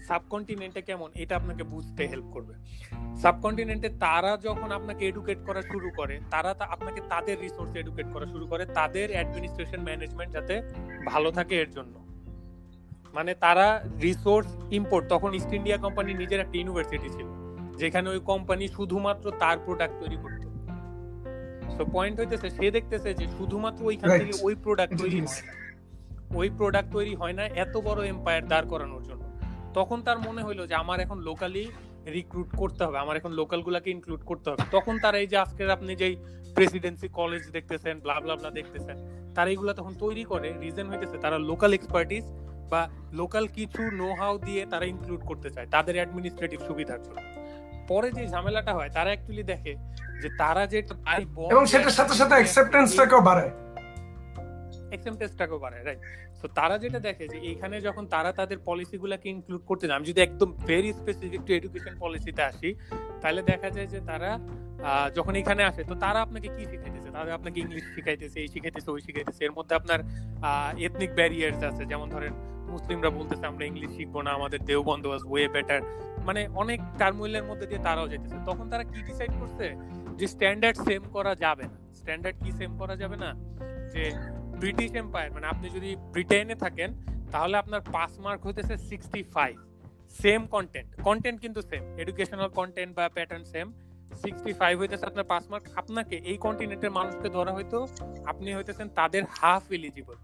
সাবকন্টিনেন্টে 0.08 0.80
কেমন, 0.88 1.08
এটা 1.22 1.34
আপনাকে 1.36 1.62
বুঝতে 1.62 2.02
হেল্প 2.06 2.28
করবে। 2.34 2.54
সাবকন্টিনেন্টে 3.22 3.88
তারা 4.04 4.32
যখন 4.46 4.68
আপনাকে 4.78 5.02
এডুকেট 5.06 5.38
করা 5.46 5.62
শুরু 5.62 5.88
করে, 5.96 6.14
তারা 6.30 6.50
আপনাকে 6.74 7.00
তাদের 7.12 7.36
রিসোর্স 7.40 7.72
এডুকেট 7.76 8.08
করা 8.14 8.26
শুরু 8.26 8.44
করে, 8.46 8.64
তাদের 8.78 9.06
অ্যাডমিনিস্ট্রেশন 9.10 9.80
ম্যানেজমেন্ট 9.80 10.30
যাতে 10.32 10.54
ভালো 11.06 11.28
থাকে 11.30 11.54
এর 11.62 11.70
জন্য। 11.70 11.94
মানে 13.16 13.32
তারা 13.34 13.66
রিসোর্স 14.02 14.48
ইম্পোর্ট 14.78 15.04
তখন 15.08 15.30
ইস্ট 15.34 15.52
ইন্ডিয়া 15.52 15.78
কোম্পানি 15.84 16.10
নিজের 16.14 16.40
একটা 16.40 16.56
ইউনিভার্সিটি 16.58 17.08
ছিল, 17.16 17.28
যেখানে 17.76 18.06
ওই 18.10 18.20
কোম্পানি 18.30 18.64
শুধুমাত্র 18.68 19.24
তার 19.42 19.56
প্রোডাক্ট 19.64 19.96
তৈরি 20.02 20.18
করতো। 20.22 20.47
তো 21.76 21.82
পয়েন্ট 21.94 22.16
হইতেছে 22.20 22.48
সে 22.56 22.66
দেখতেছে 22.76 23.14
যে 23.20 23.26
শুধুমাত্র 23.36 23.80
ওইখান 23.90 24.08
থেকে 24.20 24.34
ওই 24.46 24.54
প্রোডাক্ট 24.64 24.92
তৈরি 25.02 25.20
হয় 25.20 25.42
ওই 26.40 26.48
প্রোডাক্ট 26.58 26.88
তৈরি 26.96 27.14
হয় 27.20 27.34
না 27.38 27.44
এত 27.64 27.74
বড় 27.86 28.00
এম্পায়ার 28.12 28.44
দাঁড় 28.52 28.66
করানোর 28.72 29.02
জন্য। 29.08 29.22
তখন 29.74 29.98
তার 30.06 30.18
মনে 30.26 30.42
হইল 30.42 30.60
যে 30.70 30.74
আমার 30.82 30.98
এখন 31.04 31.18
লোকালি 31.28 31.64
রিক্রুট 32.16 32.50
করতে 32.60 32.84
হবে 32.84 32.98
আমার 32.98 33.16
এখন 33.16 33.32
লোকাল 33.40 33.60
গুলাকে 33.62 33.88
ইনক্লুড 33.90 34.22
করতে 34.30 34.46
হবে। 34.50 34.62
তখন 34.76 34.94
তারা 35.04 35.16
এই 35.18 35.28
যে 35.32 35.36
আজকের 35.36 35.70
আপনি 35.70 35.92
যেই 36.02 36.14
প্রেসিডেন্সি 36.56 37.08
কলেজ 37.20 37.42
দেখতেছেন 37.56 37.94
ব্লা 38.04 38.16
ব্লা 38.20 38.34
ব্লা 38.36 38.50
দেখতেছেন 38.50 38.96
তারা 39.36 39.48
এইগুলা 39.50 39.72
তখন 39.74 39.94
তৈরি 39.94 40.24
করে 40.24 40.48
রিজন 40.62 40.86
হইতেছে 40.92 41.16
তারা 41.24 41.36
লোকাল 41.50 41.72
এক্সপার্টিস 41.74 42.24
বা 42.72 42.82
লোকাল 43.12 43.44
কিছু 43.56 43.82
নো 44.00 44.08
হাউ 44.20 44.34
দিয়ে 44.38 44.62
তারা 44.66 44.84
ইনক্লুড 44.84 45.22
করতে 45.30 45.48
চায় 45.50 45.66
তাদের 45.74 45.94
অ্যাডমিনিস্ট্রেটিভ 45.96 46.58
সুবিধার 46.68 47.00
জন্য। 47.02 47.37
পরে 47.90 48.08
যে 48.16 48.22
ঝামেলাটা 48.32 48.72
হয় 48.78 48.90
তারা 48.96 49.08
অ্যাকচুয়ালি 49.12 49.44
দেখে 49.52 49.72
যে 50.22 50.28
তারা 50.42 50.62
বড় 51.36 51.50
এবং 51.54 51.64
সেটার 51.72 51.94
সাথে 51.98 52.14
সাথে 52.20 52.34
অ্যাকসেপ্টেন্সটাকেও 52.38 53.22
বাড়ায়। 53.28 53.52
অ্যাকসেপ্টেন্সটাকেও 54.90 55.58
বাড়ায় 55.64 55.84
রাইট 55.84 56.00
তো 56.40 56.46
তারা 56.58 56.76
যেটা 56.82 57.00
দেখে 57.08 57.24
যে 57.32 57.38
এখানে 57.52 57.76
যখন 57.80 58.04
তারা 58.14 58.30
তাদের 58.32 58.58
পলিসিগুলোকে 58.68 59.26
ইনক্লুড 59.34 59.62
করতে 59.68 59.84
যায় 59.86 59.96
আমি 59.98 60.06
যদি 60.10 60.20
একদম 60.26 60.48
ভেরি 60.68 60.90
স্পেসিফিক 61.00 61.40
টু 61.46 61.50
এডুকেশন 61.58 61.94
পলিসিতে 62.02 62.42
আসি 62.50 62.70
তাহলে 63.22 63.40
দেখা 63.50 63.68
যায় 63.76 63.88
যে 63.94 63.98
তারা 64.10 64.30
যখন 65.16 65.34
এখানে 65.40 65.62
আসে 65.70 65.82
তো 65.90 65.94
তারা 66.04 66.18
আপনাকে 66.26 66.48
কি 66.56 66.62
শিখাইতেছে? 66.72 67.08
তারা 67.16 67.30
আপনাকে 67.38 67.58
ইংলিশ 67.64 67.84
শিখাইতেছে 67.94 68.38
এই 68.44 68.48
শিখাইতেছে 68.54 68.88
ওই 68.90 69.00
শিখাইতেছে। 69.06 69.40
এর 69.44 69.52
মধ্যে 69.58 69.74
আপনার 69.80 70.00
এথনিক 70.86 71.10
ব্যারিয়ার্স 71.18 71.60
আছে 71.70 71.82
যেমন 71.86 72.06
ধরেন 72.14 72.32
মুসলিমরা 72.74 73.10
বলতেছে, 73.18 73.44
আমরা 73.50 73.64
ইংলিশ 73.70 73.90
শিখব 73.96 74.14
না, 74.26 74.30
আমাদের 74.38 74.60
দেওবন্দ 74.68 75.04
ওয়াজ 75.08 75.22
ওয়ে 75.30 75.44
বেটার 75.54 75.80
মানে 76.28 76.40
অনেক 76.62 76.80
টার্মুইলের 77.00 77.44
মধ্যে 77.50 77.66
দিয়ে 77.70 77.84
তারাও 77.86 78.08
যেতেছে 78.12 78.38
তখন 78.48 78.66
তারা 78.72 78.84
কি 78.90 78.98
ডিসাইড 79.08 79.32
করছে? 79.40 79.66
যে 80.18 80.26
স্ট্যান্ডার্ড 80.34 80.76
সেম 80.86 81.02
করা 81.16 81.32
যাবে 81.44 81.64
না। 81.70 81.76
স্ট্যান্ডার্ড 82.00 82.36
কি 82.42 82.50
সেম 82.58 82.70
করা 82.80 82.94
যাবে 83.02 83.16
না? 83.24 83.30
যে 83.92 84.02
ব্রিটিশ 84.60 84.90
এম্পায়ার 85.02 85.30
মানে 85.36 85.46
আপনি 85.52 85.66
যদি 85.76 85.90
ব্রিটেনে 86.14 86.56
থাকেন, 86.64 86.90
তাহলে 87.32 87.54
আপনার 87.62 87.82
পাস 87.94 88.12
মার্ক 88.24 88.40
হইতেছে 88.46 88.74
sixty 88.88 89.20
five 89.34 89.54
same 90.22 90.40
content 90.54 90.88
content 91.08 91.38
কিন্তু 91.44 91.60
সেম 91.70 91.82
এডুকেশনাল 92.02 92.48
কন্টেন্ট 92.58 92.90
বা 92.98 93.04
প্যাটার্ন 93.16 93.44
সেম 93.54 93.66
সিক্সটি 94.22 94.52
ফাইভ 94.60 94.74
হইতেছে 94.80 95.04
আপনার 95.10 95.26
পাস 95.32 95.44
মার্ক 95.50 95.64
আপনাকে 95.80 96.16
এই 96.30 96.38
কন্টিনেন্টের 96.46 96.92
মানুষকে 96.98 97.28
ধরা 97.36 97.52
হয়তো 97.56 97.78
আপনি 98.30 98.48
হইতেছেন 98.58 98.86
তাদের 98.98 99.22
হাফ 99.38 99.64
এলিজিবল 99.76 100.16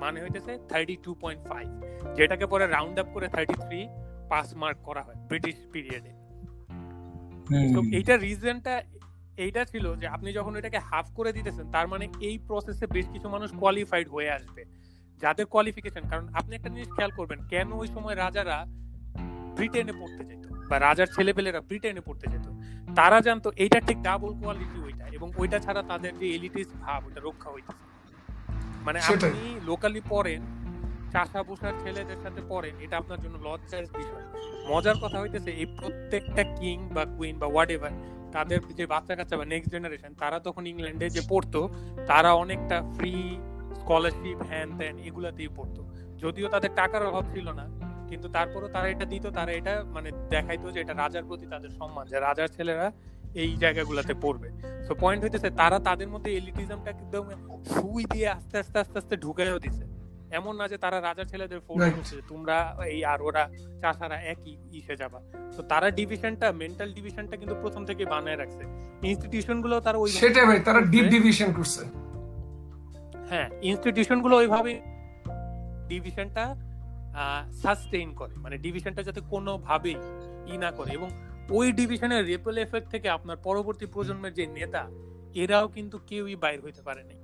মানে 0.00 0.20
হইতেছে 0.20 0.58
থার্টি 0.68 0.96
টু 1.02 1.14
পয়েন্ট 1.14 1.48
ফাইভ 1.48 1.68
যেটাকে 2.14 2.46
পরে 2.46 2.66
রাউন্ড 2.66 2.98
আপ 2.98 3.06
করে 3.12 3.28
থার্টি 3.28 3.54
থ্রি 3.54 3.88
পাস 4.28 4.54
মার্ক 4.56 4.78
করা 4.82 5.02
হয় 5.02 5.16
ব্রিটিশ 5.28 5.56
পিরিয়ডে 5.72 6.12
তো 7.74 7.80
এইটা 7.92 8.16
রিজনটা 8.16 8.82
এইটা 9.36 9.64
ছিল 9.64 9.96
যে 9.96 10.06
আপনি 10.06 10.32
যখন 10.32 10.56
এটাকে 10.56 10.78
হাফ 10.78 11.06
করে 11.14 11.32
দিতেছেন 11.32 11.70
তার 11.70 11.88
মানে 11.88 12.08
এই 12.20 12.38
প্রসেসে 12.38 12.86
বেশ 12.86 13.06
কিছু 13.08 13.28
মানুষ 13.28 13.50
কোয়ালিফাইড 13.52 14.08
হয়ে 14.08 14.30
আসবে 14.30 14.62
যাদের 15.20 15.46
কোয়ালিফিকেশন 15.46 16.04
কারণ 16.08 16.28
আপনি 16.34 16.56
একটা 16.56 16.68
জিনিস 16.68 16.88
খেয়াল 16.88 17.10
করবেন 17.10 17.38
কেন 17.48 17.72
ওই 17.72 17.86
সময় 17.86 18.14
রাজারা 18.14 18.66
ব্রিটেনে 19.56 19.92
পড়তে 19.92 20.24
যেত 20.24 20.44
বা 20.68 20.78
রাজার 20.78 21.06
ছেলেপেলেরা 21.06 21.60
ব্রিটেনে 21.60 22.00
পড়তে 22.00 22.26
যেত? 22.30 22.46
তারা 22.96 23.20
জানতো 23.20 23.52
এইটা 23.56 23.80
ঠিক 23.80 24.02
ডাবল 24.02 24.34
কোয়ালিটি 24.34 24.78
ওইটা 24.80 25.04
এবং 25.08 25.32
ওইটা 25.36 25.58
ছাড়া 25.58 25.82
তাদের 25.82 26.18
যে 26.18 26.26
এলিটিস 26.34 26.68
ভাব 26.80 27.06
ওটা 27.06 27.20
রক্ষা 27.20 27.50
হইতেছে 27.50 27.84
মানে 28.86 28.98
আপনি 29.00 29.60
লোকালি 29.64 30.00
পড়েন 30.08 30.42
চাষা 31.12 31.42
বসার 31.42 31.74
ছেলেদের 31.82 32.18
সাথে 32.22 32.40
পড়েন 32.48 32.74
এটা 32.80 32.96
আপনার 32.96 33.18
জন্য 33.20 33.36
লজ্জার 33.48 33.84
বিষয়। 33.98 34.24
মজার 34.70 34.96
কথা 35.02 35.18
হইতেছে 35.20 35.50
এই 35.62 35.66
প্রত্যেকটা 35.66 36.42
কিং 36.44 36.76
বা 36.94 37.02
কুইন 37.16 37.34
বা 37.38 37.46
হোয়াট 37.46 37.70
এভার 37.70 37.94
তাদের 38.32 38.60
যে 38.78 38.84
বাচ্চা 38.86 39.14
কাচ্চা 39.16 39.36
বা 39.36 39.44
নেক্সট 39.44 39.70
জেনারেশন 39.72 40.14
তারা 40.14 40.38
তখন 40.40 40.66
ইংল্যান্ডে 40.66 41.06
যে 41.10 41.22
পড়তো 41.28 41.60
তারা 42.06 42.30
অনেকটা 42.32 42.76
ফ্রি 42.96 43.14
স্কলারশিপ 43.80 44.38
হ্যান 44.50 44.68
ত্যান 44.78 44.98
এগুলা 44.98 45.30
দিয়ে 45.30 45.50
পড়তো। 45.56 45.80
যদিও 46.18 46.48
তাদের 46.48 46.70
টাকার 46.74 47.02
অভাব 47.06 47.24
ছিল 47.34 47.46
না 47.52 47.66
কিন্তু 48.08 48.28
তারপরও 48.28 48.68
তারা 48.68 48.86
এটা 48.88 49.04
দিত 49.04 49.26
তারা 49.26 49.52
এটা 49.52 49.74
মানে 49.86 50.08
দেখাইতো 50.30 50.66
যে 50.70 50.78
এটা 50.80 50.94
রাজার 50.94 51.24
প্রতি 51.24 51.46
তাদের 51.46 51.70
সম্মান 51.70 52.04
যে 52.06 52.16
রাজার 52.20 52.48
ছেলেরা 52.48 52.86
এই 53.34 53.56
জায়গাগুলোতে 53.56 54.14
পড়বে। 54.22 54.48
তো 54.88 54.94
পয়েন্ট 55.00 55.24
হইতেছে 55.24 55.50
তারা 55.50 55.78
তাদের 55.78 56.08
মধ্যে 56.08 56.30
এলিটিজমটা 56.36 56.90
একদম 56.90 57.24
সুই 57.74 58.04
দিয়ে 58.04 58.28
আস্তে 58.28 58.58
আস্তে 58.58 58.78
আস্তে 58.78 58.98
আস্তে 58.98 59.16
ঢুকাইও 59.16 59.58
দিছে। 59.58 59.84
এমন 60.30 60.56
না 60.56 60.68
যে 60.68 60.78
তারা 60.78 61.00
রাজার 61.00 61.24
ছেলেদের 61.24 61.60
ফোর্স. 61.60 61.94
করছে 61.96 62.16
যে 62.16 62.22
তোমরা 62.28 62.76
এই 62.86 63.04
আর 63.04 63.22
ওরা 63.22 63.50
চাষারা 63.82 64.22
একই 64.22 64.56
ইসে 64.72 64.96
যাবা। 64.96 65.20
তো 65.56 65.62
তারা 65.62 65.90
ডিভিশনটা 65.90 66.52
মেন্টাল 66.52 66.92
ডিভিশনটা 66.92 67.36
কিন্তু 67.36 67.54
প্রথম 67.60 67.84
থেকে 67.84 68.04
বানায় 68.04 68.36
রাখছে। 68.36 68.62
ইনস্টিটিউশনগুলো 69.06 69.80
তারা 69.80 69.98
ওই 69.98 70.10
সেটাই 70.10 70.46
ভাই 70.46 70.60
তারা 70.60 70.80
ডিপ 70.80 71.04
ডিভিশন 71.04 71.52
করছে। 71.52 71.84
হ্যাঁ 73.28 73.48
ইনস্টিটিউশনগুলো 73.62 74.36
ওইভাবে 74.36 74.80
ডিভিশনটা 75.88 76.56
সাস্টেইন 77.62 78.14
করে। 78.14 78.34
মানে 78.36 78.58
ডিভিশনটা 78.58 79.02
যাতে 79.02 79.20
কোনোভাবেই 79.30 79.96
ই 80.54 80.56
না 80.58 80.70
করে। 80.70 80.90
এবং 80.92 81.10
ওই 81.52 81.66
ডিভিশনের 81.72 82.22
রিপল 82.26 82.54
এফেক্ট 82.58 82.88
থেকে 82.90 83.08
আপনার 83.08 83.38
পরবর্তী 83.42 83.86
প্রজন্মের 83.86 84.32
যে 84.32 84.44
নেতা 84.54 84.82
এরাও 85.34 85.66
কিন্তু 85.68 85.96
কেউই 86.06 86.34
বাইর 86.36 86.60
হইতে 86.60 86.82
পারেনি 86.82 87.14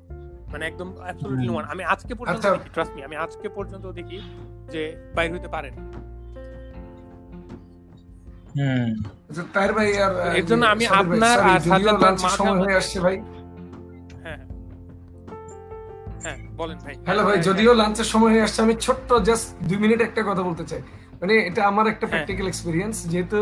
মানে 0.53 0.65
একদম 0.67 0.89
অ্যাবসলিউটলি 0.97 1.51
ওয়ান 1.51 1.65
আমি 1.65 1.83
আজকে 1.85 2.13
পর্যন্ত 2.15 2.39
আচ্ছা। 2.39 2.51
দেখি 2.57 2.71
ট্রাস্ট 2.75 2.93
মি 2.97 3.01
আমি 3.03 3.17
আজকে 3.17 3.47
পর্যন্ত 3.49 3.85
দেখি 3.93 4.19
যে 4.71 4.83
বাইর 5.15 5.31
হইতে 5.33 5.49
পারেন 5.49 5.75
হুম। 8.57 8.91
আচ্ছা, 9.31 9.43
ভাই 9.73 9.89
আর 9.97 10.13
এর 10.37 10.45
জন্য 10.47 10.65
আমি 10.67 10.85
আপনার 10.93 11.37
আর 11.41 11.59
যদিও 11.59 11.71
সাজ্জাদ 11.71 11.71
ভাইয়ের 11.71 12.03
লাঞ্চের 12.05 12.33
সময় 12.39 12.59
হয়ে 12.63 12.77
আসছে 12.77 12.99
ভাই। 13.01 13.17
হ্যাঁ 14.25 14.41
হ্যাঁ। 16.25 16.39
বলেন 16.57 16.79
ভাই। 16.79 16.95
হ্যালো 17.07 17.23
ভাই 17.25 17.39
যদিও 17.43 17.73
লাঞ্চের 17.75 18.09
সময় 18.13 18.31
হয়ে 18.35 18.43
আসছে 18.43 18.61
আমি 18.63 18.75
ছোট্ট 18.81 19.09
জাস্ট 19.21 19.47
দুই 19.69 19.79
মিনিট 19.79 20.01
একটা 20.01 20.21
কথা 20.23 20.43
বলতে 20.43 20.65
চাই। 20.65 20.83
মানে 21.21 21.35
এটা 21.49 21.61
আমার 21.67 21.87
একটা। 21.87 22.07
প্র্যাকটিক্যাল 22.07 22.47
এক্সপিরিয়েন্স 22.49 22.95
যেহেতু 23.09 23.39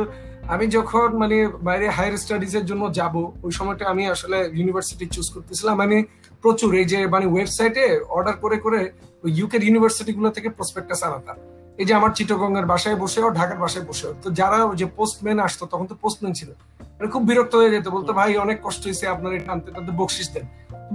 আমি 0.55 0.67
যখন 0.77 1.09
মানে 1.23 1.37
বাইরে 1.67 1.87
হায়ার 1.97 2.15
স্টাডিজ 2.23 2.53
এর 2.59 2.65
জন্য 2.71 2.83
যাব, 2.99 3.15
ওই 3.47 3.53
সময়টা 3.59 3.85
আমি 3.93 4.03
আসলে 4.15 4.39
ইউনিভার্সিটি 4.59 5.05
চুজ 5.15 5.27
করতেছিলাম। 5.35 5.77
আমি 5.85 5.99
প্রচুর 6.43 6.71
এই 6.81 6.87
যে 6.93 6.99
মানে 7.15 7.27
ওয়েবসাইটে 7.33 7.85
অর্ডার 8.17 8.37
করে 8.45 8.57
করে 8.65 8.81
ওই 9.25 9.31
ইউকের 9.39 9.63
ইউনিভার্সিটি 9.67 10.13
গুলো 10.19 10.29
থেকে 10.37 10.49
প্রসপেক্টাস 10.59 11.01
আনাতাম 11.09 11.37
এই 11.81 11.87
যে 11.89 11.93
আমার 11.99 12.13
চিটগঙ্গের 12.17 12.67
বাসায় 12.73 12.97
বসেও, 13.03 13.27
ঢাকার 13.39 13.59
বাসায় 13.65 13.85
বসেও। 13.91 14.13
তো 14.23 14.29
যারা 14.41 14.59
যে 14.81 14.87
পোস্টম্যান 14.99 15.39
আসতো, 15.47 15.65
তখন 15.73 15.87
তো 15.91 15.95
পোস্টম্যান 16.03 16.33
ছিল। 16.39 16.51
মানে 16.97 17.09
খুব 17.15 17.23
বিরক্ত 17.29 17.53
হয়ে 17.61 17.71
যেত, 17.75 17.87
বলতো, 17.97 18.11
ভাই, 18.19 18.31
অনেক 18.45 18.59
কষ্ট 18.67 18.83
হয়েছে 18.89 19.05
আপনার 19.15 19.31
এটা 19.39 19.51
আনতে 19.55 19.69
টানতে 19.75 19.93
বকশিস 20.01 20.29
দেন। 20.35 20.45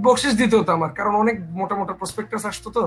বকশিস 0.04 0.32
দিতে 0.40 0.54
হতো 0.60 0.70
আমার, 0.78 0.90
কারণ 0.98 1.12
অনেক 1.22 1.36
মোটা 1.58 1.74
মোটা 1.80 1.94
প্রসপেক্টাস 2.00 2.42
আসতো 2.50 2.68
তো। 2.76 2.84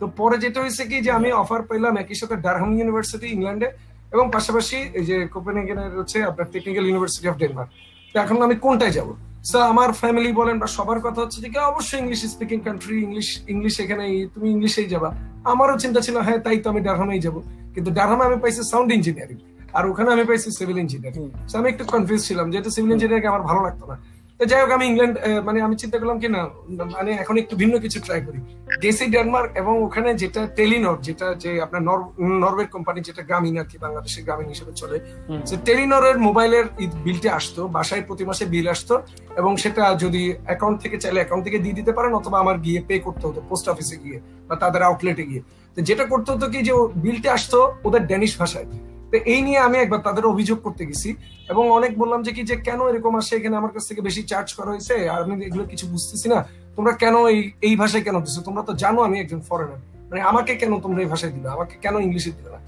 তো 0.00 0.04
পরে 0.20 0.36
যেটা 0.44 0.58
হয়েছে 0.62 0.82
কি 0.90 0.96
যে 1.06 1.10
আমি 1.18 1.28
অফার 1.42 1.60
পেলাম 1.70 1.94
একই 2.02 2.16
সাথে 2.20 2.34
ডারহাম 2.44 2.70
ইউনিভার্সিটি 2.78 3.26
ইংল্যান্ডে 3.36 3.68
এবং 4.12 4.24
পাশাপাশি 4.36 4.78
এই 4.98 5.04
যে 5.08 5.16
কোপেনহেগেনের 5.34 5.92
হচ্ছে 6.00 6.18
আপনার 6.30 6.46
টেকনিক্যাল 6.54 6.84
ইউনিভার্সিটি 6.88 7.26
অফ 7.28 7.36
ডেনমার্ক 7.42 7.70
তো 8.12 8.16
এখন 8.24 8.36
আমি 8.46 8.56
কোনটায় 8.64 8.94
যাব? 8.98 9.08
সো 9.50 9.58
আমার 9.72 9.90
ফ্যামিলি 10.00 10.30
বলেন 10.40 10.56
বা 10.62 10.68
সবার 10.76 10.98
কথা 11.06 11.20
হচ্ছে 11.22 11.38
যে 11.44 11.48
অবশ্যই 11.72 11.98
English 12.02 12.20
speaking 12.34 12.58
country 12.66 12.96
English 13.06 13.28
English 13.54 13.74
এখানে 13.84 14.04
তুমি 14.34 14.46
ইংলিশেই 14.54 14.88
যাবা। 14.94 15.08
আমারও 15.52 15.76
চিন্তা 15.84 16.00
ছিল 16.06 16.16
হ্যাঁ 16.26 16.40
তাই 16.46 16.58
তো 16.64 16.66
আমি 16.72 16.80
ডারহামেই 16.86 17.20
যাব। 17.26 17.36
কিন্তু 17.74 17.90
ডারহামে 17.98 18.24
আমি 18.28 18.38
পাইছি 18.42 18.60
সাউন্ড 18.72 18.88
ইঞ্জিনিয়ারিং 18.98 19.38
আর 19.76 19.84
ওখানে 19.90 20.08
আমি 20.14 20.24
পাইছি 20.30 20.48
সিভিল 20.58 20.78
ইঞ্জিনিয়ারিং 20.84 21.22
সো 21.50 21.54
আমি 21.60 21.68
একটু 21.72 21.84
কনফিউজ 21.92 22.20
ছিলাম 22.28 22.46
যেহেতু 22.52 22.70
সিভিল 22.76 22.90
ইঞ্জিনিয়ারিং 22.96 23.26
আমার 23.32 23.42
ভালো 23.42 23.60
লাগতো 23.66 23.84
না। 23.90 23.96
তো 24.38 24.44
যাই 24.44 24.60
হোক 24.60 24.70
আমি 24.70 24.86
ইংল্যান্ড 24.86 25.18
মানে 25.44 25.62
আমি 25.62 25.76
চিন্তা 25.76 25.98
করলাম 25.98 26.20
কি 26.20 26.28
না 26.28 26.48
মানে 26.92 27.10
এখন 27.12 27.38
একটু 27.38 27.56
ভিন্ন 27.56 27.78
কিছু 27.78 28.00
ট্রাই 28.00 28.20
করি। 28.26 28.38
গেসি 28.82 29.06
ডেনমার্ক 29.06 29.56
এবং 29.56 29.82
ওখানে 29.82 30.14
যেটা 30.14 30.46
টেলিনর 30.46 30.96
যেটা 31.00 31.34
যে 31.34 31.62
আপনার 31.62 31.82
নর- 31.82 32.22
নরওয়ের 32.42 32.68
কোম্পানি 32.68 33.00
যেটা 33.00 33.22
গ্রামীণ 33.22 33.58
আর 33.58 33.64
কি 33.64 33.78
বাংলাদেশের 33.78 34.24
গ্রামীণ 34.24 34.48
হিসেবে 34.48 34.72
চলে। 34.72 35.00
যে 35.46 35.56
টেলিনরের 35.64 36.18
মোবাইলের 36.18 36.64
বিলটা 37.04 37.34
আসতো 37.34 37.68
বাসায় 37.68 38.02
প্রতি 38.02 38.24
মাসে 38.24 38.44
বিল 38.44 38.68
আসতো 38.68 39.02
এবং 39.36 39.56
সেটা 39.56 39.94
যদি 39.94 40.34
অ্যাকাউন্ট 40.44 40.80
থেকে 40.82 40.98
চাইলে 40.98 41.20
অ্যাকাউন্ট 41.20 41.44
থেকে 41.44 41.58
দিয়ে 41.58 41.74
দিতে 41.74 41.92
পারেন 41.92 42.14
অথবা 42.14 42.38
আমার 42.38 42.58
গিয়ে 42.58 42.82
পে 42.88 42.98
করতে 42.98 43.26
হতো 43.26 43.40
পোস্ট 43.48 43.68
অফিসে 43.68 43.96
গিয়ে 43.96 44.20
বা 44.48 44.56
তাদের 44.56 44.82
আউটলেটে 44.82 45.22
গিয়ে। 45.22 45.42
তো 45.76 45.82
যেটা 45.82 46.04
করতে 46.04 46.32
হতো 46.32 46.48
কি 46.48 46.62
যে 46.62 46.72
বিলটা 46.96 47.32
আসতো 47.32 47.74
ওদের 47.84 48.06
ড্যানিশ 48.06 48.38
ভাষায়। 48.38 48.64
তো 49.10 49.16
এই 49.32 49.40
নিয়ে 49.46 49.60
আমি 49.66 49.76
একবার 49.84 50.00
তাদের 50.08 50.24
অভিযোগ 50.32 50.58
করতে 50.66 50.82
গেছি 50.88 51.10
এবং 51.52 51.64
অনেক 51.78 51.92
বললাম 52.00 52.20
যে 52.26 52.32
কি 52.36 52.42
যে 52.50 52.56
কেন 52.66 52.80
এরকম 52.90 53.12
আসে 53.20 53.32
এখানে 53.38 53.56
আমার 53.60 53.72
কাছ 53.74 53.84
থেকে 53.88 54.00
বেশি 54.08 54.22
চার্জ 54.30 54.48
করা 54.58 54.70
হয়েছে? 54.72 54.94
আর 55.14 55.20
আমি 55.24 55.34
এগুলো 55.48 55.64
কিছু 55.72 55.84
বুঝতেছি 55.94 56.26
না। 56.32 56.38
তোমরা 56.76 56.92
কেন 57.02 57.14
এই 57.32 57.38
এই 57.66 57.74
ভাষায় 57.82 58.02
কেন 58.06 58.16
দিছো? 58.24 58.40
তোমরা 58.48 58.62
তো 58.68 58.72
জানো 58.82 59.00
আমি 59.08 59.16
একজন 59.22 59.40
ফরেনার 59.48 59.80
মানে 60.10 60.20
আমাকে 60.30 60.52
কেন 60.60 60.72
তোমরা 60.84 61.00
এই 61.04 61.08
ভাষায় 61.12 61.32
দিলে? 61.34 61.48
আমাকে 61.56 61.74
কেন 61.84 61.94
ইংলিশে 62.06 62.30
দিলে 62.36 62.50
না? 62.54 62.60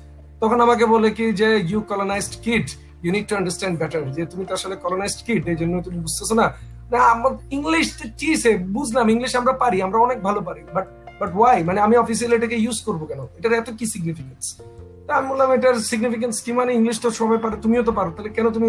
তখন 0.43 0.59
আমাকে 0.67 0.85
বলে 0.95 1.09
কি 1.17 1.25
যে 1.41 1.49
you 1.71 1.81
colonised 1.93 2.35
kid 2.45 2.67
you 3.05 3.11
need 3.17 3.27
to 3.31 3.35
understand 3.39 3.75
better 3.83 4.03
যে, 4.17 4.23
তুমি 4.33 4.45
তো 4.49 4.53
আসলে 4.59 4.75
কলোনাইজড 4.85 5.21
কিড 5.27 5.43
এই 5.53 5.57
জন্য 5.61 5.75
তুমি 5.87 5.99
বুঝতেছো 6.07 6.35
না? 6.41 6.47
না, 6.93 7.01
আমার 7.15 7.33
ইংলিশ 7.59 7.87
চিসে 8.21 8.53
বুঝলাম 8.77 9.07
ইংলিশ 9.15 9.33
আমরা 9.41 9.53
পারি, 9.63 9.79
আমরা 9.87 9.99
অনেক 10.07 10.19
ভালো 10.27 10.41
পারি 10.49 10.63
বাট 10.77 10.87
বাট 11.21 11.31
ওয়াই 11.39 11.59
মানে 11.69 11.79
আমি 11.87 11.95
অফিসিয়ালি 12.03 12.35
এটাকে 12.39 12.57
ইউজ 12.65 12.79
করব 12.87 13.01
কেন? 13.11 13.21
এটার 13.39 13.53
এত 13.61 13.69
কি 13.79 13.85
সিগনিফিকেন্স 13.93 14.45
তা 15.11 15.17
আমি 15.21 15.29
বললাম 15.33 15.49
এটার 15.57 15.77
সিগনিফিকেন্স 15.91 16.37
কি 16.45 16.51
মানে? 16.53 16.71
ইংলিশ 16.79 16.97
তো 17.05 17.09
সবাই 17.21 17.39
পারে 17.45 17.57
তুমিও 17.65 17.83
তো 17.89 17.93
পারো। 17.99 18.11
তাহলে 18.17 18.31
কেন 18.37 18.47
তুমি 18.57 18.69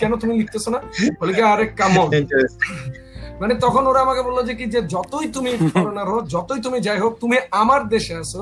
কেন 0.00 0.12
তুমি 0.22 0.32
লিখতেছো 0.40 0.68
না? 0.74 0.78
বলে 1.20 1.32
কি 1.36 1.42
আরে 1.52 1.64
কামন 1.80 2.08
মানে 3.40 3.54
তখন 3.64 3.82
ওরা 3.86 4.00
আমাকে 4.06 4.22
বলল 4.28 4.38
যে 4.48 4.54
কি 4.54 4.64
যে 4.74 4.80
যতই 4.94 5.26
তুমি 5.36 5.50
ফরেনার 5.74 6.08
হো 6.12 6.18
যতই 6.34 6.60
তুমি 6.60 6.78
যাই 6.80 6.98
হোক 6.98 7.12
তুমি 7.20 7.36
আমার 7.52 7.80
দেশে 7.88 8.14
আছো 8.16 8.40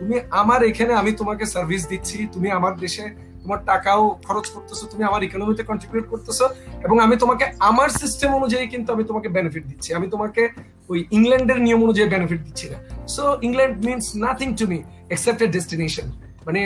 তুমি 0.00 0.16
আমার 0.40 0.60
এখানে 0.62 0.92
আমি 0.94 1.10
তোমাকে 1.12 1.44
সার্ভিস 1.46 1.82
দিচ্ছি 1.88 2.16
তুমি 2.32 2.48
আমার 2.50 2.74
দেশে 2.76 3.04
তোমার 3.42 3.60
টাকাও 3.66 4.02
খরচ 4.26 4.46
করতেছো 4.48 4.84
তুমি 4.86 5.02
আমার 5.04 5.20
ইকোনমিতে 5.22 5.62
কন্ট্রিবিউট 5.62 6.06
করতেছো 6.08 6.44
এবং 6.84 6.96
আমি 7.00 7.14
তোমাকে 7.16 7.44
আমার 7.60 7.88
সিস্টেম 8.00 8.30
অনুযায়ী 8.34 8.64
কিন্তু 8.68 8.88
আমি 8.92 9.04
তোমাকে 9.04 9.28
বেনিফিট 9.28 9.64
দিচ্ছি। 9.66 9.88
আমি 9.94 10.06
তোমাকে 10.08 10.42
ওই 10.88 10.98
ইংল্যান্ডের 11.10 11.58
নিয়ম 11.60 11.80
অনুযায়ী 11.82 12.08
বেনিফিট 12.08 12.40
দিচ্ছি 12.46 12.66
না। 12.72 12.78
So 13.08 13.22
England 13.42 13.74
means 13.88 14.06
nothing 14.16 14.48
to 14.58 14.64
me 14.66 14.78
except 15.10 15.40
a 15.42 15.48
destination 15.48 16.06
মানে 16.46 16.60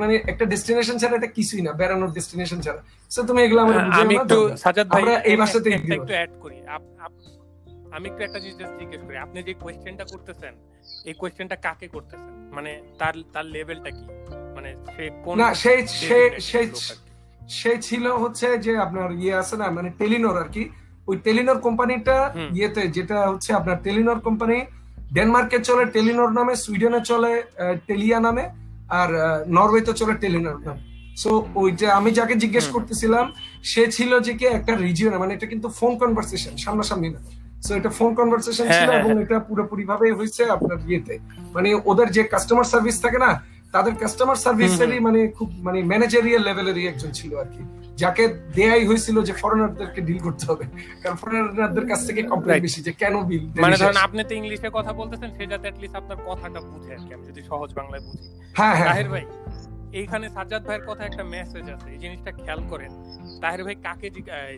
মানে 0.00 0.14
একটা 0.32 0.44
ডেস্টিনেশন 0.52 0.96
ছাড়া 1.00 1.14
এটা 1.18 1.30
কিছুই 1.38 1.62
না 1.66 1.72
বেড়ানোর 1.80 2.12
ডেস্টিনেশন 2.18 2.58
ছাড়া। 2.66 2.80
সো 3.14 3.20
তুমি 3.28 3.40
এগুলো 3.46 3.60
আমি 4.02 4.14
একটু 4.20 4.38
সাজাদ 4.64 4.86
ভাই 4.92 5.02
আমরা 5.02 5.14
এই 5.30 5.36
ভাষাতেই 5.42 5.72
একটা 5.78 5.94
অ্যাড 6.18 6.32
করি। 6.42 6.56
আমি 7.96 8.06
একটু 8.10 8.22
একটা 8.26 8.38
জিনিস 8.42 8.56
জিজ্ঞেস 8.80 9.00
করি। 9.06 9.16
আপনি 9.26 9.38
যে 9.48 9.54
কোয়েশ্চেনটা 9.62 10.04
করতেছেন 10.12 10.54
এই 11.08 11.14
কোয়েশ্চেনটা 11.20 11.56
কাকে 11.66 11.86
করতেছেন? 11.94 12.32
মানে 12.56 12.70
তার 13.00 13.14
তার 13.34 13.46
লেভেলটা 13.54 13.90
কি? 13.98 14.04
মানে 14.56 14.70
সে 14.94 15.04
কোন 15.24 15.34
না 15.42 15.48
লোক 15.48 15.56
আর 15.56 15.84
কি? 16.72 16.84
সে 17.58 17.72
ছিল 17.88 18.04
হচ্ছে 18.22 18.46
যে 18.64 18.72
আপনার 18.86 19.08
ইয়ে 19.22 19.34
আছে 19.40 19.54
না 19.62 19.66
মানে 19.76 19.88
টেলিনর 20.00 20.36
আর 20.42 20.48
কি। 20.54 20.62
ওই 21.08 21.16
টেলিনর 21.26 21.58
কোম্পানিটা 21.66 22.16
ইয়েতে 22.56 22.82
যেটা 22.96 23.18
হচ্ছে 23.32 23.50
আপনার 23.58 23.78
টেলিনর 23.86 24.20
কোম্পানি 24.26 24.58
ডেনমার্কে 25.16 25.58
চলে 25.68 25.84
টেলিনর 25.94 26.30
নামে 26.38 26.54
সুইডেনে 26.64 27.00
চলে 27.10 27.32
টেলিয়া 27.88 28.18
নামে। 28.26 28.44
আর 28.90 29.08
নরওয়ে 29.48 29.82
তো 29.82 29.92
চলে 29.92 30.14
টেলিনর 30.14 30.58
সো 31.16 31.30
ওই 31.54 31.70
যে 31.72 31.86
আমি 31.90 32.10
যাকে 32.10 32.34
জিজ্ঞেস 32.34 32.66
করতেছিলাম 32.68 33.26
সে 33.62 33.82
ছিল 33.90 34.10
যে 34.20 34.32
কি 34.34 34.44
একটা 34.46 34.72
রিজিয়ন 34.76 35.14
মানে 35.18 35.32
এটা 35.34 35.46
কিন্তু 35.46 35.68
ফোন 35.68 35.92
কনভারসেশন 35.98 36.52
সামনাসামনি 36.56 37.08
না। 37.08 37.20
সো 37.66 37.70
এটা 37.74 37.90
ফোন 37.90 38.10
কনভারসেশন 38.14 38.66
হ্যাঁ, 38.66 38.80
ছিল 38.80 38.90
হ্যাঁ, 38.90 39.00
এবং 39.00 39.22
এটা 39.22 39.36
পুরোপুরি 39.38 39.84
ভাবে 39.84 40.06
হয়েছে 40.12 40.42
আপনার 40.50 40.78
ইয়েতে। 40.88 41.14
মানে 41.54 41.68
ওদের 41.84 42.08
যে 42.12 42.22
কাস্টমার 42.24 42.64
সার্ভিস 42.64 42.96
থাকে 43.00 43.18
না 43.18 43.30
তাদের 43.74 43.94
কাস্টমার 44.02 44.42
সার্ভিসেরই 44.44 45.00
মানে 45.06 45.20
খুব 45.36 45.48
মানে 45.66 45.78
ম্যানেজারিয়াল 45.82 46.42
লেভেলেরই 46.48 46.88
একজন 46.88 47.10
ছিল 47.18 47.36
আর 47.42 47.48
কি। 47.54 47.62
যাকে 48.02 48.24
দেয়াই 48.56 48.86
হয়েছিল 48.88 49.16
যে 49.28 49.32
ফরেনারদেরকে 49.32 50.00
ডিল 50.00 50.18
করতে 50.26 50.44
হবে। 50.50 50.64
কারণ 51.02 51.16
ফরেনারদের 51.22 51.86
কাছ 51.90 52.06
থেকে 52.08 52.22
কমপ্লেন 52.22 52.60
বেশি 52.66 52.80
যে 52.86 52.92
কেন 52.92 53.14
বিল 53.28 53.44
মানে 53.64 53.76
ধরেন 53.76 53.96
আপনি 53.96 54.24
তো 54.24 54.34
ইংলিশে 54.34 54.68
কথা 54.72 54.92
বলতেছেন 54.92 55.30
সে 55.36 55.46
যাতে 55.52 55.66
অ্যাটলিস্ট 55.68 55.96
আপনার 55.96 56.18
কথাটা 56.28 56.60
বুঝে 56.60 56.90
আর 56.94 57.00
কি। 57.06 57.14
আমি 57.14 57.24
যদি 57.30 57.42
সহজ 57.50 57.70
বাংলায় 57.78 58.02
বুঝি। 58.06 58.26
হ্যাঁ 58.58 58.74
হ্যাঁ। 58.76 58.88
তাহের 58.88 59.08
ভাই 59.08 59.24
এইখানে 59.92 60.26
সাজ্জাদ 60.28 60.62
ভাইয়ের 60.66 60.84
কথা 60.88 61.02
একটা 61.04 61.24
মেসেজ 61.24 61.64
আছে। 61.74 61.88
এই 61.94 61.98
জিনিসটা 61.98 62.30
খেয়াল 62.32 62.60
করেন। 62.70 62.90
তাহের 63.42 63.64
ভাই 63.64 63.74
কাকে 63.86 64.08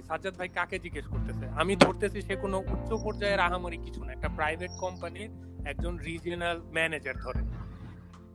সাজ্জাদ 0.08 0.34
ভাই 0.38 0.48
কাকে 0.48 0.78
জিজ্ঞেস 0.78 1.06
করতেছে? 1.06 1.44
আমি 1.60 1.76
ধরতেছি 1.76 2.18
সে 2.28 2.34
কোনো 2.36 2.56
উচ্চ 2.74 2.88
পর্যায়ের 3.04 3.40
আহামরি 3.40 3.78
কিছু 3.86 4.04
না। 4.04 4.12
একটা 4.12 4.28
প্রাইভেট 4.38 4.72
কোম্পানির 4.84 5.30
একজন 5.70 5.98
রিজিয়নাল 6.08 6.58
ম্যানেজার 6.76 7.16
ধরেন। 7.24 7.46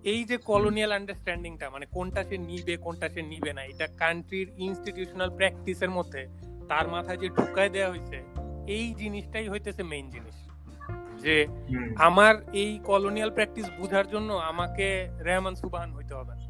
এই 0.07 0.23
যে 0.23 0.37
কলোনিয়াল 0.37 0.91
আন্ডারস্ট্যান্ডিংটা 0.91 1.69
মানে 1.69 1.85
কোনটা 1.91 2.23
সে 2.23 2.37
নিবে 2.37 2.77
কোনটা 2.77 3.09
সে 3.09 3.21
নিবে 3.21 3.53
না 3.53 3.61
এটা 3.63 3.87
কান্ট্রির 3.97 4.47
ইনস্টিটিউশনাল 4.57 5.29
প্র্যাকটিসের 5.29 5.89
মধ্যে 5.89 6.21
তার 6.69 6.87
মাথায় 6.87 7.17
যে 7.17 7.27
ঢুকায় 7.29 7.69
দেওয়া 7.69 7.89
হয়েছে 7.89 8.17
এই 8.67 8.93
জিনিসটাই 8.93 9.49
হইতেছে 9.49 9.83
মেইন 9.83 10.09
জিনিস। 10.09 10.37
যে 11.23 11.35
আমার 11.97 12.33
এই 12.53 12.79
কলোনিয়াল 12.83 13.31
প্র্যাকটিস 13.31 13.65
বোঝার 13.79 14.07
জন্য 14.07 14.33
আমাকে 14.33 14.87
রেহমান 15.23 15.55
সুবাহান 15.55 15.91
হইতে 15.93 16.13
হবে। 16.13 16.33
না 16.35 16.45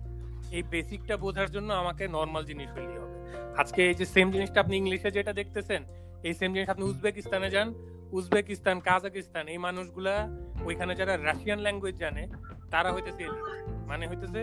এই 0.52 0.64
বেসিকটা 0.64 1.18
বোঝার 1.18 1.50
জন্য 1.52 1.74
আমাকে 1.74 2.08
নর্মাল 2.08 2.46
জিনিস 2.46 2.70
হইলেই 2.76 2.98
হবে। 2.98 3.18
আজকে 3.58 3.82
এই 3.90 3.96
যে 3.96 4.06
সেম 4.06 4.32
জিনিসটা 4.32 4.60
আপনি 4.62 4.78
ইংলিশে 4.78 5.10
যেটা 5.12 5.34
দেখতেছেন 5.34 5.82
এই 6.24 6.34
সেম 6.34 6.54
জিনিস 6.54 6.70
আপনি 6.70 6.84
উজবেকিস্তানে 6.86 7.50
যান 7.50 7.68
উজবেকিস্তান, 8.18 8.78
কাজাকিস্তান, 8.90 9.44
এই 9.54 9.60
মানুষগুলা 9.68 10.14
ওইখানে 10.68 10.94
যারা 11.00 11.14
রাশিয়ান 11.30 11.60
ল্যাঙ্গুয়েজ 11.66 11.96
জানে, 12.04 12.24
তারা 12.74 12.90
হইতেছে 12.96 13.26
মানে 13.90 14.04
হইতেছে 14.10 14.42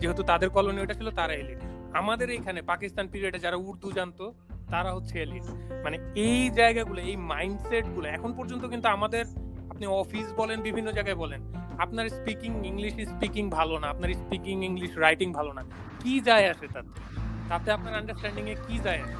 যেহেতু 0.00 0.22
তাদের 0.30 0.48
কলোনি 0.56 0.78
ওটা 0.82 0.94
ছিল, 1.00 1.08
তারা 1.20 1.34
এলিট 1.42 1.60
আমাদের 2.00 2.28
এইখানে, 2.36 2.60
পাকিস্তান 2.72 3.06
পিরিয়ডে 3.12 3.38
যারা 3.46 3.58
উর্দু 3.68 3.88
জানতো, 3.98 4.24
তারা 4.72 4.90
হচ্ছে 4.96 5.14
এলিট 5.24 5.46
মানে 5.84 5.96
এই 6.26 6.40
জায়গাগুলো, 6.58 7.00
এই 7.10 7.16
মাইন্ডসেটগুলো, 7.32 8.06
এখন 8.16 8.30
পর্যন্ত 8.38 8.64
কিন্তু 8.72 8.88
আমাদের, 8.96 9.24
আপনি 9.72 9.84
অফিস 10.02 10.26
বলেন, 10.40 10.58
বিভিন্ন 10.68 10.88
জায়গায় 10.96 11.18
বলেন, 11.22 11.40
আপনার 11.84 12.06
স্পিকিং 12.18 12.52
ইংলিশ 12.70 12.94
স্পিকিং 13.12 13.44
ভালো 13.58 13.74
না, 13.82 13.86
আপনার 13.94 14.10
স্পিকিং 14.22 14.56
ইংলিশ 14.70 14.92
রাইটিং 15.04 15.28
ভালো 15.38 15.50
না, 15.56 15.62
কি 16.02 16.14
যায় 16.28 16.46
আসে 16.52 16.66
তাতে? 16.74 16.92
তাতে 17.50 17.68
আপনার 17.76 17.92
আন্ডারস্ট্যান্ডিং 18.00 18.44
এ 18.52 18.54
কি 18.66 18.76
যায় 18.86 19.00
আসে? 19.04 19.16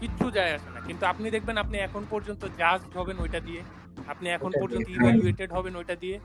কিচ্ছু 0.00 0.26
যায় 0.36 0.52
আসে 0.56 0.68
কিন্তু 0.86 1.04
আপনি 1.06 1.26
দেখবেন 1.30 1.56
আপনি 1.64 1.76
এখন 1.78 2.02
পর্যন্ত 2.10 2.42
জাজড 2.60 2.92
হবেন 2.98 3.16
ওইটা 3.24 3.40
দিয়ে। 3.40 3.60
আপনি 4.12 4.26
এখন 4.36 4.50
পর্যন্ত 4.60 4.86
দিয়ে, 4.88 4.98
ইভালুয়েটেড 5.00 5.50
হবেন 5.56 5.74
ওইটা 5.80 5.96
দিয়ে। 6.02 6.16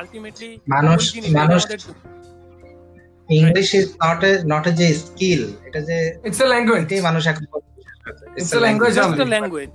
আলটিমেটলি 0.00 0.50
মানুষ 0.68 1.02
মানুষ 1.40 1.62
English 3.28 3.68
is 3.74 3.86
not 4.04 4.20
a 4.24 4.32
not 4.52 4.64
a 4.68 4.72
যে 4.80 4.86
স্কিল 5.04 5.42
এটা 5.66 5.80
যে 5.88 5.96
ইটস 6.26 6.40
এ 6.40 6.46
ল্যাঙ্গুয়েজ 6.52 6.82
এটাই 6.84 7.02
মানুষ 7.08 7.22
এখন 7.32 7.44
It's 8.38 8.52
a 8.58 8.60
language 8.66 8.94
just 8.98 9.14
only. 9.14 9.32
Language 9.34 9.72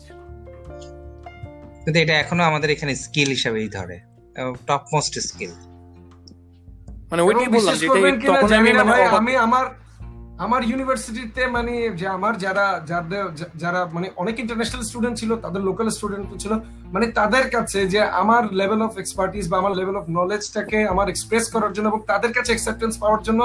কিন্তু 1.83 1.97
এটা 2.03 2.13
এখনও 2.23 2.43
আমাদের 2.43 2.69
এখানে 2.75 2.93
স্কিল 3.05 3.29
হিসাবেই 3.35 3.69
ধরে। 3.77 3.97
টপ 4.67 4.83
মোস্ট 4.93 5.13
স্কিল 5.29 5.51
মানে 7.11 7.21
ওইটাই 7.27 7.47
বললাম 7.47 7.53
বিশ্বাস 7.55 7.77
যে 7.81 7.87
করবেন 7.87 8.13
তখন 8.29 8.49
আমি 8.59 8.71
মানে 8.81 9.03
আমি 9.19 9.33
আমার 9.47 9.65
আমার 10.45 10.61
ইউনিভার্সিটিতে 10.69 11.43
মানে 11.55 11.73
যে 11.99 12.05
আমার 12.17 12.33
যারা, 12.45 12.65
যাদের, 12.91 13.25
যারা 13.63 13.81
মানে 13.95 14.07
অনেক 14.21 14.35
ইন্টারন্যাশনাল 14.43 14.83
স্টুডেন্ট 14.89 15.15
ছিল, 15.21 15.31
তাদের 15.45 15.61
লোকাল 15.69 15.87
স্টুডেন্ট 15.97 16.25
ছিল 16.43 16.53
মানে 16.93 17.05
তাদের 17.19 17.45
কাছে 17.55 17.79
যে 17.93 17.99
আমার 18.21 18.43
লেভেল 18.59 18.81
অফ 18.87 18.93
এক্সপার্টিস 19.01 19.45
বা 19.51 19.55
আমার 19.61 19.73
লেভেল 19.79 19.95
অফ 19.99 20.05
নলেজটাকে 20.19 20.77
আমার 20.93 21.07
এক্সপ্রেস 21.09 21.45
করার 21.53 21.71
জন্য 21.75 21.87
এবং 21.91 22.01
তাদের 22.11 22.31
কাছে 22.37 22.49
অ্যাকসেপ্টেন্স 22.51 22.93
পাওয়ার 23.03 23.21
জন্য 23.27 23.41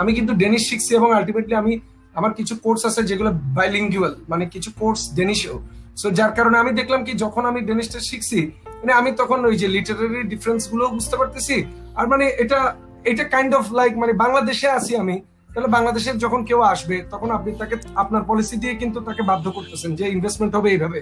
আমি 0.00 0.10
কিন্তু 0.18 0.32
ডেনিশ 0.42 0.62
শিখছি 0.70 0.90
এবং 1.00 1.08
আলটিমেটলি 1.18 1.54
আমি 1.62 1.72
আমার 2.18 2.32
কিছু 2.38 2.54
কোর্স 2.64 2.82
আছে 2.88 3.00
যেগুলো 3.10 3.30
বাইলিঙ্গুয়াল 3.56 4.14
মানে 4.32 4.44
কিছু 4.54 4.70
কোর্স 4.80 5.00
ডেনিশও 5.18 5.56
সো 6.00 6.06
যার 6.18 6.32
কারণে 6.38 6.56
আমি 6.62 6.70
দেখলাম 6.80 7.00
কি 7.06 7.12
যখন 7.24 7.42
আমি 7.50 7.60
ডেনিশটা 7.68 8.00
শিখছি 8.08 8.38
মানে 8.80 8.92
আমি 9.00 9.10
তখন 9.20 9.38
ওই 9.48 9.54
যে 9.62 9.66
লিটারারি 9.74 10.22
ডিফারেন্সগুলো 10.32 10.84
বুঝতে 10.96 11.16
পারতেছি। 11.20 11.56
আর 11.98 12.04
মানে 12.12 12.24
এটা 12.42 12.60
এটা 13.10 13.24
কাইন্ড 13.34 13.52
অফ 13.60 13.64
লাইক 13.78 13.92
মানে 14.02 14.12
বাংলাদেশে 14.22 14.68
আছি 14.78 14.92
আমি। 15.04 15.16
তাহলে 15.56 15.74
বাংলাদেশের 15.76 16.16
যখন 16.24 16.40
কেউ 16.48 16.60
আসবে 16.72 16.96
তখন 17.12 17.28
আপনি 17.36 17.50
তাকে 17.60 17.74
আপনার 18.02 18.22
পলিসি 18.30 18.56
দিয়ে 18.62 18.74
কিন্তু 18.82 18.98
তাকে 19.08 19.22
বাধ্য 19.30 19.46
করতেছেন 19.56 19.90
যে 19.98 20.04
ইনভেস্টমেন্ট 20.16 20.52
হবে 20.56 20.68
এইভাবে 20.74 20.98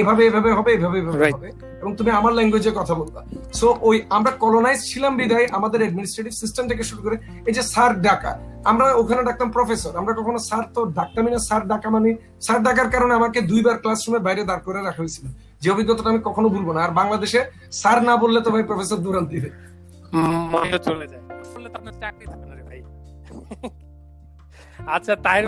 এভাবে 0.00 0.22
এভাবে 0.28 0.50
হবে 0.58 0.70
এভাবে 0.78 0.98
এভাবে 1.02 1.24
হবে 1.36 1.48
এবং 1.82 1.92
তুমি 1.98 2.10
আমার 2.18 2.32
ল্যাঙ্গুয়েজে 2.38 2.72
কথা 2.80 2.94
বলবা। 3.00 3.20
সো 3.60 3.66
ওই 3.88 3.96
আমরা 4.16 4.30
কলোনাইজ 4.44 4.80
ছিলাম 4.90 5.12
বিদায় 5.20 5.46
আমাদের 5.58 5.80
অ্যাডমিনিস্ট্রেটিভ 5.82 6.32
সিস্টেম 6.42 6.64
থেকে 6.70 6.82
শুরু 6.90 7.00
করে 7.06 7.16
এই 7.48 7.54
যে 7.56 7.62
স্যার 7.72 7.92
ডাকা 8.06 8.32
আমরা 8.70 8.84
ওখানে 9.00 9.22
ডাকতাম 9.28 9.48
প্রফেসর 9.56 9.92
আমরা 10.00 10.12
কখনো 10.18 10.38
স্যার 10.48 10.64
তো 10.76 10.80
ডাকতামই 10.98 11.30
না 11.34 11.40
স্যার 11.48 11.62
ডাকা 11.72 11.88
মানে 11.96 12.10
স্যার 12.46 12.60
ডাকার 12.66 12.88
কারণে 12.94 13.12
আমাকে 13.20 13.38
দুইবার 13.50 13.76
ক্লাসরুমে 13.82 14.20
বাইরে 14.26 14.42
দাঁড় 14.50 14.62
করে 14.66 14.80
রাখা 14.88 15.00
হয়েছিল। 15.02 15.24
যে 15.62 15.68
অভিজ্ঞতাটা 15.74 16.08
আমি 16.12 16.20
কখনো 16.28 16.48
ভুলবো 16.54 16.72
না। 16.76 16.80
আর 16.86 16.92
বাংলাদেশে 17.00 17.40
স্যার 17.80 17.98
না 18.08 18.14
বললে 18.22 18.38
তো 18.44 18.48
ভাই 18.54 18.64
প্রফেসর 18.70 18.98
দূরান 19.04 19.24
দিবে 19.32 19.48
চলে 20.88 21.06
যায়। 21.12 21.22
বললে 21.54 21.68
তো 21.72 21.76
আপনার 21.80 21.94
চাকরি 22.02 22.24
থাকে 22.32 22.46
না 22.50 22.54
রে 22.58 22.64
ভাই। 22.68 22.80
আচ্ছা 24.86 25.14
তাই 25.16 25.40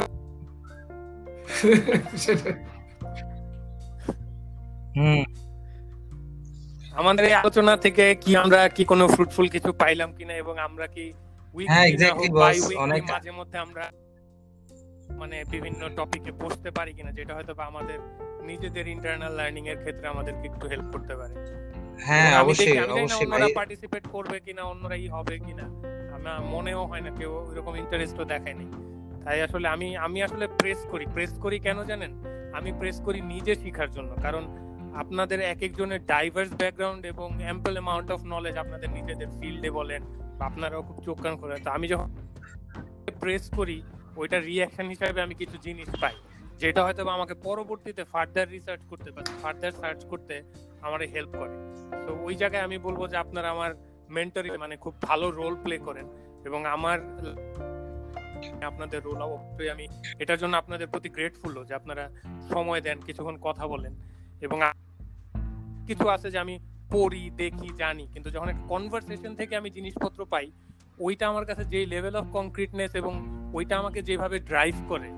হুম। 4.96 5.22
আমাদের 6.94 7.24
এই 7.24 7.34
আলোচনা 7.34 7.76
থেকে 7.76 8.04
কি 8.14 8.30
আমরা 8.36 8.68
কি 8.68 8.82
কোনো 8.84 9.04
ফ্রুটফুল 9.08 9.46
কিছু 9.48 9.70
পাইলাম 9.72 10.10
কিনা 10.12 10.34
এবং 10.34 10.54
আমরা 10.58 10.86
কি 10.86 11.04
হ্যাঁ, 11.68 11.86
অনেক- 12.78 13.10
মাঝে 13.10 13.30
মধ্যে 13.30 13.58
আমরা 13.58 13.84
মানে 15.16 15.44
বিভিন্ন 15.50 15.88
টপিকে 15.96 16.30
বসতে 16.32 16.70
পারি 16.70 16.92
কিনা 16.92 17.10
যেটা 17.12 17.34
হয়তো 17.34 17.54
বা 17.54 17.64
আমাদের 17.66 17.98
নিজেদের 18.42 18.86
ইন্টারনাল 18.88 19.32
লার্নিং 19.32 19.68
এর 19.68 19.76
ক্ষেত্রে 19.76 20.08
আমাদেরকে 20.08 20.48
একটু 20.48 20.66
হেল্প 20.68 20.86
করতে 20.92 21.14
পারে। 21.16 21.34
হ্যাঁ 21.98 22.30
অবশ্যই 22.40 22.76
অবশ্যই 22.94 23.26
ভাই। 23.42 23.52
পার্টিসিপেট 23.54 24.04
করবে 24.08 24.40
কিনা 24.40 24.62
অন্যরা 24.62 24.96
ই 24.96 25.08
হবে 25.08 25.38
কিনা 25.38 25.66
আমার 26.16 26.40
মনেও 26.44 26.86
হয় 26.86 27.00
না 27.00 27.10
কেউ 27.10 27.32
ওইরকম 27.48 27.76
ইন্টারেস্টও 27.76 28.24
দেখায়নি 28.24 28.66
তাই 29.24 29.42
আসলে 29.42 29.68
আমি 29.68 29.96
আমি 29.96 30.22
আসলে 30.22 30.46
প্রেস 30.46 30.86
করি। 30.90 31.06
প্রেস 31.06 31.38
করি 31.38 31.58
কেন 31.58 31.84
জানেন? 31.84 32.12
আমি 32.54 32.72
প্রেস 32.72 33.00
করি 33.00 33.20
নিজে 33.20 33.54
শেখার 33.54 33.90
জন্য। 33.90 34.14
কারণ 34.22 34.44
আপনাদের 34.94 35.40
এক 35.40 35.62
একজনের 35.62 36.06
ডাইভার্স 36.06 36.52
ব্যাকগ্রাউন্ড 36.52 37.06
এবং 37.06 37.38
অ্যাম্পল 37.38 37.72
অ্যামাউন্ট 37.72 38.10
অফ 38.10 38.20
নলেজ 38.24 38.56
আপনাদের 38.56 38.90
নিজেদের 38.90 39.26
ফিল্ডে 39.40 39.70
বলেন 39.70 40.02
আপনারাও 40.40 40.82
খুব 40.82 41.02
চোখ 41.04 41.20
কান 41.20 41.36
করে 41.36 41.58
তো 41.60 41.70
আমি 41.70 41.88
যখন 41.88 42.16
প্রেস 43.20 43.50
করি, 43.56 43.82
ওইটা 44.16 44.40
রিয়াকশন 44.40 44.88
হিসাবে 44.88 45.22
আমি 45.22 45.34
কিছু 45.34 45.58
জিনিস 45.58 45.88
পাই। 46.00 46.14
যেটা 46.58 46.84
হয়তো 46.84 47.08
আমাকে 47.08 47.34
পরবর্তীতে 47.34 48.04
ফার্দার 48.04 48.50
রিসার্চ 48.50 48.82
করতে 48.90 49.10
বা 49.10 49.22
ফার্দার 49.42 49.72
সার্চ 49.72 50.04
করতে 50.04 50.42
আমার 50.80 51.00
হেল্প 51.00 51.28
করে। 51.28 51.54
তো 52.06 52.18
ওই 52.20 52.34
জায়গায় 52.34 52.62
আমি 52.62 52.78
বলব 52.78 53.08
যে 53.08 53.16
আপনারা 53.16 53.50
আমার 53.50 53.74
মেন্টরি 54.10 54.50
মানে 54.58 54.76
খুব 54.76 55.02
ভালো 55.02 55.30
রোল 55.30 55.54
প্লে 55.54 55.78
করেন 55.78 56.06
এবং 56.44 56.66
আমার 56.66 56.98
আপনাদের 58.70 59.00
রোল 59.02 59.20
অবশ্যই 59.22 59.70
আমি 59.70 59.84
এটার 60.18 60.38
জন্য 60.38 60.54
আপনাদের 60.56 60.88
প্রতি 60.88 61.08
গ্রেটফুল 61.08 61.64
যে 61.64 61.74
আপনারা 61.74 62.04
সময় 62.52 62.80
দেন, 62.80 62.98
কিছুক্ষণ 63.06 63.36
কথা 63.42 63.64
বলেন 63.66 63.92
এবং 64.40 64.58
কিছু 65.88 66.08
আছে 66.08 66.30
যে 66.30 66.38
আমি 66.38 66.54
পড়ি, 66.90 67.30
দেখি, 67.42 67.68
জানি, 67.76 68.04
কিন্তু 68.12 68.30
যখন 68.30 68.48
একটা 68.48 68.66
কনভারসেশন 68.68 69.32
থেকে 69.34 69.56
আমি 69.56 69.70
জিনিসপত্র 69.70 70.20
পাই, 70.24 70.46
ওইটা 70.98 71.24
আমার 71.28 71.44
কাছে 71.44 71.64
যেই 71.64 71.86
লেভেল 71.86 72.14
অফ 72.16 72.26
কংক্রিটনেস 72.32 72.94
এবং 72.94 73.12
ওইটা 73.54 73.74
আমাকে 73.78 74.02
যেভাবে 74.02 74.36
ড্রাইভ 74.38 74.74
করে 74.88 75.08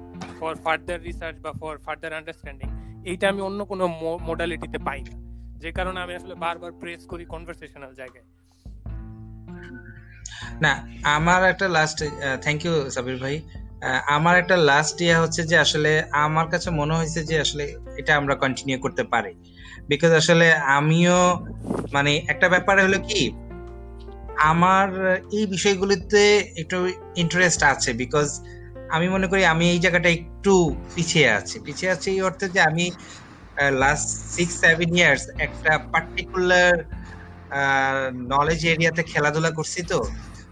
ফর 0.41 0.55
ফার্দার 0.55 1.03
রিসার্চ 1.03 1.37
বা 1.41 1.53
ফর 1.53 1.79
ফার্দার 1.79 2.13
আন্ডারস্ট্যান্ডিং 2.13 2.69
এইটা 3.11 3.29
আমি 3.29 3.41
অন্য 3.43 3.65
কোনো 3.65 3.85
মোডালিটিতে 4.29 4.79
পাই 4.79 5.01
না। 5.03 5.15
যে 5.63 5.71
কারণে 5.73 5.99
আমি 6.01 6.15
আসলে 6.15 6.35
বারবার 6.35 6.73
প্রেস 6.73 7.03
করি 7.07 7.25
কনভারসেশনাল 7.25 7.95
জায়গায়। 7.95 8.27
না, 10.65 10.73
আমার 11.17 11.41
একটা 11.53 11.67
লাস্ট 11.77 11.99
থ্যাংক 12.45 12.61
ইউ 12.67 12.75
সাবির 12.95 13.19
ভাই। 13.25 13.37
আমার 14.17 14.35
একটা 14.43 14.57
লাস্ট 14.71 14.97
ইয়ে 15.05 15.17
হচ্ছে 15.23 15.43
যে 15.51 15.57
আসলে 15.65 15.91
আমার 16.25 16.47
কাছে 16.53 16.69
মনে 16.81 16.95
হয়েছে 16.99 17.21
যে 17.31 17.37
আসলে 17.45 17.65
এটা 18.01 18.13
আমরা 18.21 18.35
কন্টিনিউ 18.43 18.77
করতে 18.85 19.03
পারি। 19.13 19.33
বিকজ 19.91 20.13
আসলে 20.21 20.47
আমিও 20.79 21.19
মানে 21.95 22.13
একটা 22.33 22.47
ব্যাপারে 22.55 22.81
হলো 22.87 22.99
কি, 23.09 23.23
আমার 24.53 24.89
এই 25.37 25.45
বিষয়গুলিতে 25.55 26.23
একটু 26.63 26.79
ইন্টারেস্ট 27.23 27.61
আছে। 27.73 27.91
বিকজ 28.03 28.29
আমি 28.95 29.07
মনে 29.15 29.27
করি 29.31 29.43
আমি 29.55 29.65
এই 29.75 29.81
জায়গাটা 29.85 30.11
একটু 30.19 30.55
পিছিয়ে 30.95 31.29
আছি। 31.39 31.57
পিছিয়ে 31.67 31.91
আছি 31.95 32.09
এই 32.15 32.21
অর্থে 32.29 32.47
যে 32.55 32.61
আমি 32.71 32.85
লাস্ট 33.83 34.09
সিক্স 34.35 34.55
সেভেন 34.65 34.91
ইয়ার্স 34.99 35.23
একটা 35.47 35.73
পার্টিকুলার 35.93 36.75
নলেজ 38.33 38.61
এরিয়াতে 38.73 39.03
খেলাধুলা 39.13 39.51
করছি 39.59 39.81
তো। 39.93 40.01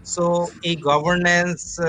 সো 0.05 0.47
এই 0.63 0.75
গভর্নেন্স 0.75 1.79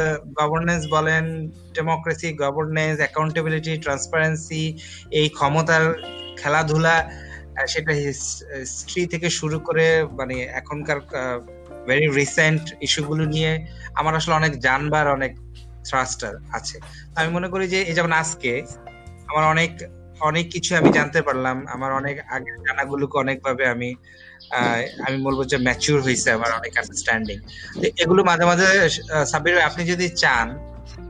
গভর্নেন্স 0.40 0.86
বলেন 0.90 1.50
ডেমোক্রেসি 1.74 2.32
গভর্নেন্স 2.32 2.98
অ্যাকাউন্টেবিলিটি 2.98 3.78
ট্রান্সপারেন্সি 3.78 4.78
এই 5.10 5.28
ক্ষমতার 5.28 5.94
খেলাধুলা 6.36 7.10
সেটা 7.66 7.92
হিস্ট্রি 7.92 9.06
থেকে 9.06 9.30
শুরু 9.30 9.60
করে 9.60 10.04
মানে 10.04 10.34
এখনকার 10.42 11.00
ভেরি 11.88 12.06
রিসেন্ট 12.06 12.74
ইস্যুগুলো 12.80 13.24
নিয়ে 13.24 13.66
আমার 13.94 14.14
আসলে 14.14 14.34
অনেক 14.34 14.60
জানবার, 14.60 15.08
অনেক 15.08 15.32
থ্রাস্টার 15.84 16.36
আছে। 16.52 16.80
আমি 17.14 17.28
মনে 17.32 17.48
করি 17.48 17.68
যে, 17.68 17.82
এই 17.82 17.94
যেমন 17.94 18.12
আজকে, 18.12 18.62
আমার 19.26 19.44
অনেক 19.44 19.82
অনেক 20.20 20.48
কিছু 20.50 20.76
আমি 20.76 20.90
জানতে 20.90 21.22
পারলাম। 21.22 21.66
আমার 21.66 21.92
অনেক 21.92 22.16
আগের 22.30 22.56
জানাগুলোকে 22.62 23.18
অনেকভাবে 23.18 23.66
আমি 23.66 23.94
আমি 25.06 25.16
বলব 25.22 25.40
যে 25.44 25.56
ম্যাচিউর 25.56 25.98
হয়েছে 26.02 26.30
আমার 26.30 26.50
অনেক 26.52 26.72
আন্ডারস্ট্যান্ডিং 26.78 27.38
এগুলো 28.02 28.20
মাঝে 28.24 28.44
মাঝে 28.44 28.64
ভাই, 29.44 29.62
আপনি 29.62 29.84
যদি 29.84 30.08
চান 30.08 30.46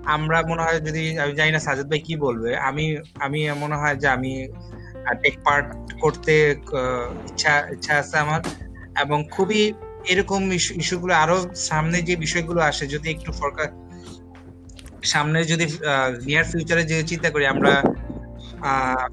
আমরা 0.05 0.43
মনে 0.43 0.63
হয় 0.63 0.81
যদি 0.81 1.03
আমি 1.19 1.33
জানি 1.35 1.51
না 1.53 1.59
সাজেদ 1.59 1.87
ভাই 1.91 2.01
কি 2.01 2.17
বলবে 2.17 2.57
আমি 2.57 2.85
আমি 3.21 3.39
মনে 3.61 3.77
হয় 3.77 3.97
যে 3.97 4.09
আমি 4.09 4.33
টেক 5.23 5.35
পার্ট 5.45 5.67
করতে 6.01 6.35
ইচ্ছা 7.29 7.55
ইচ্ছা 7.73 7.93
আছে 7.99 8.17
আমার। 8.19 8.41
এবং 9.03 9.19
খুবই 9.31 9.73
এরকম 10.05 10.53
ইস্যুগুলো 10.53 11.15
আরও 11.15 11.37
সামনে 11.55 12.03
যে 12.03 12.17
বিষয়গুলো 12.17 12.61
আসে 12.61 12.85
যদি 12.87 13.11
একটু 13.11 13.33
ফরকার 13.33 13.71
সামনে 15.03 15.39
যদি 15.45 15.67
নিয়ার 16.27 16.45
ফিউচারে 16.45 16.83
যে 16.85 16.97
চিন্তা 17.03 17.31
করি 17.31 17.45
আমরা 17.47 17.73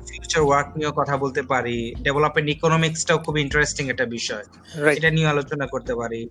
ফিউচার 0.07 0.41
ওয়ার্ক 0.47 0.69
নিয়েও 0.77 0.93
কথা 0.99 1.15
বলতে 1.23 1.41
পারি 1.51 1.77
ডেভেলপমেন্ট 2.05 2.47
ইকোনমিক্সটাও 2.55 3.19
খুব 3.25 3.35
ইন্টারেস্টিং 3.37 3.83
একটা 3.89 4.05
বিষয়। 4.17 4.45
এটা 4.97 5.09
নিয়ে 5.15 5.27
আলোচনা 5.27 5.65
করতে 5.73 5.93
পারি। 5.95 6.21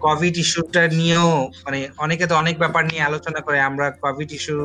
কোভিড 0.00 0.34
ইস্যুটা 0.44 0.82
নিয়েও 1.00 1.30
মানে 1.64 1.80
অনেকে 2.04 2.24
তো 2.30 2.34
অনেক 2.36 2.56
ব্যাপার 2.58 2.82
নিয়ে 2.90 3.02
আলোচনা 3.02 3.40
করে 3.40 3.58
আমরা 3.60 3.86
কোভিড 4.04 4.30
ইস্যু 4.38 4.56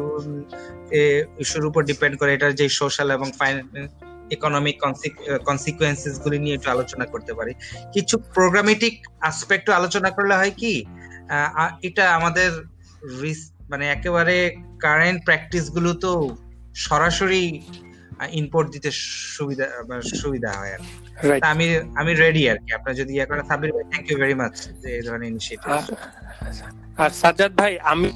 ইস্যুর 1.43 1.65
উপর 1.65 1.81
ডিপেন্ড 1.83 2.15
করে 2.19 2.31
এটার 2.33 2.53
যে 2.55 2.65
সোশ্যাল 2.81 3.09
এবং 3.11 3.27
ইকোনমিক 4.35 4.75
কনসিকুয়েন্সেস 5.45 6.15
গুলি 6.23 6.37
নিয়ে 6.39 6.55
একটু 6.55 6.69
আলোচনা 6.69 7.05
করতে 7.05 7.31
পারি। 7.33 7.53
কিছু 7.93 8.15
প্রোগ্রামেটিক 8.35 8.95
আসপেক্ট 9.21 9.65
আলোচনা 9.69 10.09
করলে 10.09 10.35
হয় 10.35 10.53
কি 10.61 10.73
এটা 11.81 12.03
আমাদের 12.15 12.49
মানে 13.69 13.85
একেবারে 13.91 14.35
কারেন্ট 14.79 15.19
প্র্যাকটিসগুলো 15.25 15.93
তো 15.93 16.11
সরাসরি 16.75 17.43
ইনপুট 18.29 18.65
দিতে 18.71 18.89
সুবিধা 19.35 19.65
সুবিধা 20.21 20.51
হয় 20.59 20.73
আর 20.75 20.81
আমি 21.53 21.65
আমি 21.95 22.11
রেডি 22.13 22.43
আর 22.51 22.57
কি। 22.57 22.69
আপনার 22.73 22.93
যদি 22.95 23.11
ইয়ে 23.13 23.25
করেন 23.25 23.43
সাবির 23.43 23.71
ভাই 23.73 23.83
থ্যাংক 23.91 24.05
ইউ 24.11 24.17
ভেরি 24.17 24.35
মাচ 24.41 24.55
যে 24.81 24.87
এই 24.97 25.03
ধরনের 25.07 25.27
ইনিশিয়েটিভ 25.29 25.71
আর 26.97 27.11
সাজ্জাদ 27.21 27.51
ভাই 27.59 27.73
আমি 27.93 28.07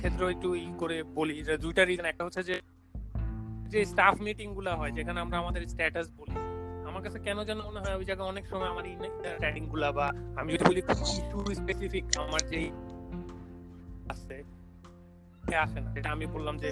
ক্ষেত্রে 0.00 0.24
একটু 0.30 0.48
ই 0.66 0.68
করে 0.78 0.96
বলি 1.18 1.36
যে 1.42 1.54
দুইটা 1.58 1.82
রিজন 1.84 2.04
একটা 2.04 2.24
হচ্ছে 2.24 2.42
যে 2.42 2.56
যে 3.72 3.80
স্টাফ 3.84 4.14
মিটিংগুলা 4.20 4.72
হয় 4.76 4.92
যেখানে 4.92 5.18
আমরা 5.20 5.36
আমাদের 5.38 5.62
স্ট্যাটাস 5.68 6.08
বলি। 6.18 6.34
আমার 6.88 7.02
কাছে 7.02 7.18
কেন 7.18 7.38
যেন 7.44 7.58
মনে 7.68 7.80
হয় 7.80 7.96
ওই 8.00 8.04
জায়গায় 8.04 8.28
অনেক 8.28 8.44
সময় 8.46 8.68
আমার 8.68 8.84
স্ট্যাটিংগুলা 9.34 9.88
বা 9.92 10.06
আমি 10.40 10.48
যদি 10.52 10.64
বলি 10.70 10.80
ইস্যু 11.04 11.38
স্পেসিফিক 11.54 12.04
আমার 12.24 12.40
যেই 12.50 12.66
আছে 14.12 14.36
আসে 15.64 15.78
না। 15.80 15.88
যেটা 15.94 16.10
আমি 16.10 16.26
বললাম 16.26 16.54
যে 16.58 16.68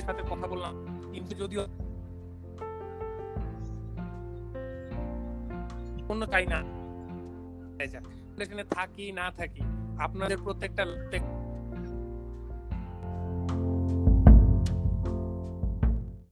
সাথে 0.00 0.22
কথা 0.30 0.46
বললাম 0.46 0.74
কিন্তু 1.12 1.34
যদিও 1.34 1.66
কোনো 6.08 6.26
চাই 6.26 6.46
না। 6.46 6.62
থাকি 8.70 9.12
না 9.12 9.30
থাকি 9.30 9.60
আপনাদের 9.98 10.38
প্রত্যেকটা 10.38 10.84